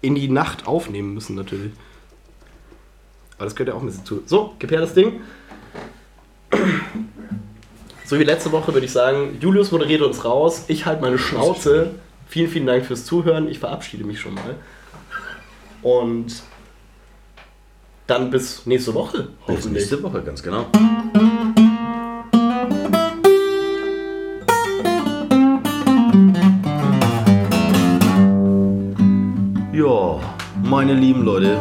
in 0.02 0.15
die 0.15 0.28
Nacht 0.28 0.68
aufnehmen 0.68 1.14
müssen, 1.14 1.36
natürlich. 1.36 1.72
Aber 3.38 3.45
das 3.45 3.56
gehört 3.56 3.69
ja 3.69 3.76
auch 3.76 3.82
ein 3.82 3.88
bisschen 3.88 4.06
zu. 4.06 4.24
So, 4.26 4.56
gib 4.60 4.72
her 4.72 4.82
das 4.82 4.94
Ding. 4.94 5.22
So 8.06 8.18
wie 8.18 8.24
letzte 8.24 8.52
Woche 8.52 8.74
würde 8.74 8.86
ich 8.86 8.91
sagen, 8.91 9.38
Julius 9.41 9.72
moderiert 9.72 10.02
uns 10.02 10.24
raus, 10.24 10.65
ich 10.68 10.86
halte 10.86 11.02
meine 11.02 11.18
Schnauze. 11.18 11.95
Vielen, 12.30 12.49
vielen 12.49 12.68
Dank 12.68 12.86
fürs 12.86 13.06
Zuhören. 13.06 13.48
Ich 13.48 13.60
verabschiede 13.60 14.03
mich 14.03 14.19
schon 14.19 14.34
mal. 14.34 14.56
Und 15.82 16.41
dann 18.07 18.30
bis 18.30 18.65
nächste 18.65 18.94
Woche, 18.94 19.30
Bis 19.45 19.65
nächste 19.65 20.02
Woche, 20.02 20.22
ganz 20.22 20.41
genau. 20.41 20.68
Meine 30.78 30.94
lieben 30.94 31.24
Leute, 31.24 31.58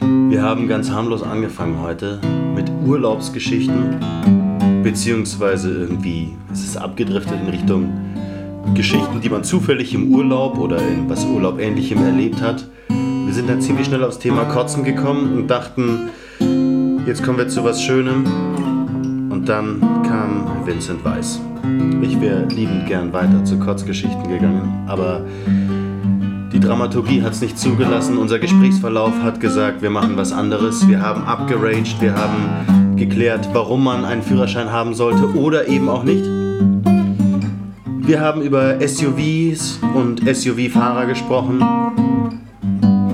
wir 0.00 0.42
haben 0.42 0.66
ganz 0.66 0.90
harmlos 0.90 1.22
angefangen 1.22 1.80
heute 1.80 2.18
mit 2.52 2.68
Urlaubsgeschichten, 2.84 3.94
beziehungsweise 4.82 5.70
irgendwie, 5.70 6.30
es 6.52 6.64
ist 6.64 6.76
abgedriftet 6.76 7.38
in 7.40 7.48
Richtung 7.48 7.92
Geschichten, 8.74 9.20
die 9.20 9.28
man 9.28 9.44
zufällig 9.44 9.94
im 9.94 10.12
Urlaub 10.12 10.58
oder 10.58 10.78
in 10.78 11.08
was 11.08 11.24
Urlaub 11.26 11.60
ähnlichem 11.60 12.04
erlebt 12.04 12.42
hat. 12.42 12.66
Wir 12.88 13.32
sind 13.32 13.48
dann 13.48 13.60
ziemlich 13.60 13.86
schnell 13.86 14.02
aufs 14.02 14.18
Thema 14.18 14.46
Kotzen 14.46 14.82
gekommen 14.82 15.38
und 15.38 15.46
dachten, 15.46 16.10
jetzt 17.06 17.22
kommen 17.22 17.38
wir 17.38 17.46
zu 17.46 17.62
was 17.62 17.80
Schönem. 17.80 18.24
Und 19.30 19.48
dann 19.48 19.80
kam 20.02 20.66
Vincent 20.66 21.04
Weiss. 21.04 21.40
Ich 22.02 22.20
wäre 22.20 22.46
liebend 22.46 22.88
gern 22.88 23.12
weiter 23.12 23.44
zu 23.44 23.60
Kotzgeschichten 23.60 24.26
gegangen, 24.26 24.86
aber 24.88 25.24
die 26.54 26.60
Dramaturgie 26.60 27.20
hat 27.20 27.32
es 27.32 27.40
nicht 27.40 27.58
zugelassen. 27.58 28.16
Unser 28.16 28.38
Gesprächsverlauf 28.38 29.12
hat 29.24 29.40
gesagt, 29.40 29.82
wir 29.82 29.90
machen 29.90 30.16
was 30.16 30.32
anderes. 30.32 30.86
Wir 30.86 31.02
haben 31.02 31.24
abgeraged, 31.24 32.00
wir 32.00 32.14
haben 32.14 32.94
geklärt, 32.96 33.48
warum 33.52 33.82
man 33.82 34.04
einen 34.04 34.22
Führerschein 34.22 34.70
haben 34.70 34.94
sollte 34.94 35.34
oder 35.34 35.66
eben 35.66 35.88
auch 35.88 36.04
nicht. 36.04 36.24
Wir 38.06 38.20
haben 38.20 38.42
über 38.42 38.76
SUVs 38.86 39.80
und 39.94 40.20
SUV-Fahrer 40.20 41.06
gesprochen. 41.06 41.60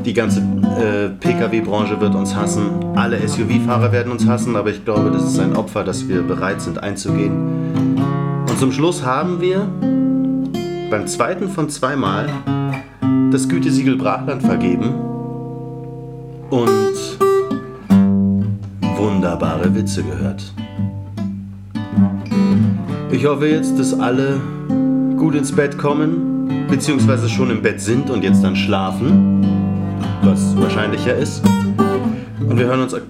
Die 0.04 0.12
ganze 0.12 0.40
äh, 0.40 1.08
Pkw-Branche 1.08 1.98
wird 1.98 2.14
uns 2.14 2.34
hassen. 2.34 2.68
Alle 2.94 3.26
SUV-Fahrer 3.26 3.90
werden 3.90 4.12
uns 4.12 4.26
hassen, 4.26 4.54
aber 4.54 4.68
ich 4.68 4.84
glaube, 4.84 5.10
das 5.10 5.24
ist 5.24 5.38
ein 5.38 5.56
Opfer, 5.56 5.82
das 5.82 6.06
wir 6.08 6.20
bereit 6.20 6.60
sind 6.60 6.82
einzugehen. 6.82 7.32
Und 8.50 8.58
zum 8.58 8.70
Schluss 8.70 9.02
haben 9.02 9.40
wir 9.40 9.66
beim 10.90 11.06
zweiten 11.06 11.48
von 11.48 11.70
zweimal 11.70 12.28
das 13.30 13.48
Gütesiegel 13.48 13.96
Brachland 13.96 14.42
vergeben 14.42 14.92
und 16.50 17.18
wunderbare 18.96 19.72
Witze 19.74 20.02
gehört. 20.02 20.52
Ich 23.12 23.24
hoffe 23.26 23.46
jetzt, 23.46 23.78
dass 23.78 23.98
alle 23.98 24.40
gut 25.16 25.34
ins 25.36 25.52
Bett 25.52 25.78
kommen, 25.78 26.66
beziehungsweise 26.68 27.28
schon 27.28 27.50
im 27.50 27.62
Bett 27.62 27.80
sind 27.80 28.10
und 28.10 28.24
jetzt 28.24 28.42
dann 28.42 28.56
schlafen, 28.56 29.46
was 30.22 30.56
wahrscheinlicher 30.60 31.14
ist. 31.14 31.42
Und 32.40 32.58
wir 32.58 32.66
hören 32.66 32.80
uns 32.80 32.94
auf 32.94 33.02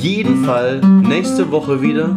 jeden 0.00 0.44
Fall 0.44 0.80
nächste 0.80 1.50
Woche 1.50 1.82
wieder. 1.82 2.16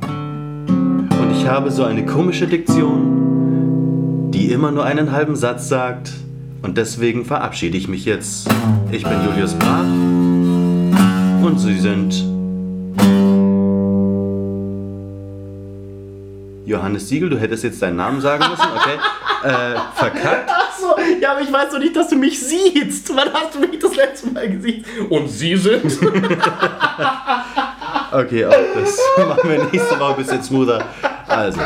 Und 0.00 1.32
ich 1.32 1.48
habe 1.48 1.72
so 1.72 1.82
eine 1.82 2.06
komische 2.06 2.46
Diktion, 2.46 4.30
die 4.30 4.52
immer 4.52 4.70
nur 4.70 4.84
einen 4.84 5.10
halben 5.10 5.34
Satz 5.34 5.68
sagt. 5.68 6.12
Und 6.62 6.78
deswegen 6.78 7.24
verabschiede 7.24 7.76
ich 7.76 7.88
mich 7.88 8.04
jetzt. 8.04 8.48
Ich 8.92 9.02
bin 9.02 9.24
Julius 9.24 9.54
Brach. 9.54 9.82
Und 11.44 11.58
Sie 11.58 11.78
sind 11.78 12.24
Johannes 16.64 17.08
Siegel. 17.08 17.30
Du 17.30 17.38
hättest 17.38 17.64
jetzt 17.64 17.82
deinen 17.82 17.96
Namen 17.96 18.20
sagen 18.20 18.44
müssen, 18.48 18.66
okay? 18.76 18.98
Äh, 19.42 19.74
verkackt. 19.96 20.48
Achso, 20.48 20.94
ja, 21.20 21.32
aber 21.32 21.40
ich 21.40 21.52
weiß 21.52 21.72
doch 21.72 21.80
nicht, 21.80 21.96
dass 21.96 22.06
du 22.06 22.14
mich 22.14 22.38
siehst. 22.38 23.10
Wann 23.16 23.32
hast 23.32 23.52
du 23.52 23.58
mich 23.58 23.76
das 23.76 23.96
letzte 23.96 24.30
Mal 24.30 24.48
gesehen? 24.48 24.84
Und 25.10 25.28
sie 25.28 25.56
sind. 25.56 25.98
Okay, 28.12 28.44
auch 28.44 28.52
das 28.74 28.98
machen 29.26 29.50
wir 29.50 29.64
nächste 29.72 29.98
Woche 29.98 30.10
ein 30.10 30.16
bisschen 30.16 30.42
smoother. 30.42 30.84
Also. 31.26 31.60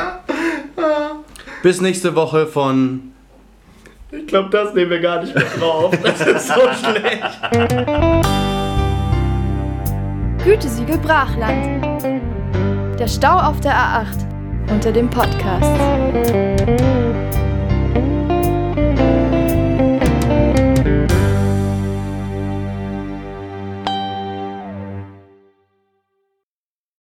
Bis 1.62 1.80
nächste 1.80 2.14
Woche 2.14 2.46
von 2.46 3.12
Ich 4.16 4.26
glaube, 4.26 4.48
das 4.50 4.74
nehmen 4.74 4.90
wir 4.90 5.00
gar 5.00 5.20
nicht 5.22 5.34
mehr 5.34 5.44
drauf. 5.58 5.94
Das 6.02 6.20
ist 6.26 6.48
so 6.48 6.54
schlecht. 6.84 7.22
Gütesiegel 10.44 10.98
Brachland. 10.98 11.84
Der 12.98 13.08
Stau 13.08 13.36
auf 13.38 13.60
der 13.60 13.72
A8 13.72 14.72
unter 14.72 14.90
dem 14.92 15.08
Podcast. 15.10 16.95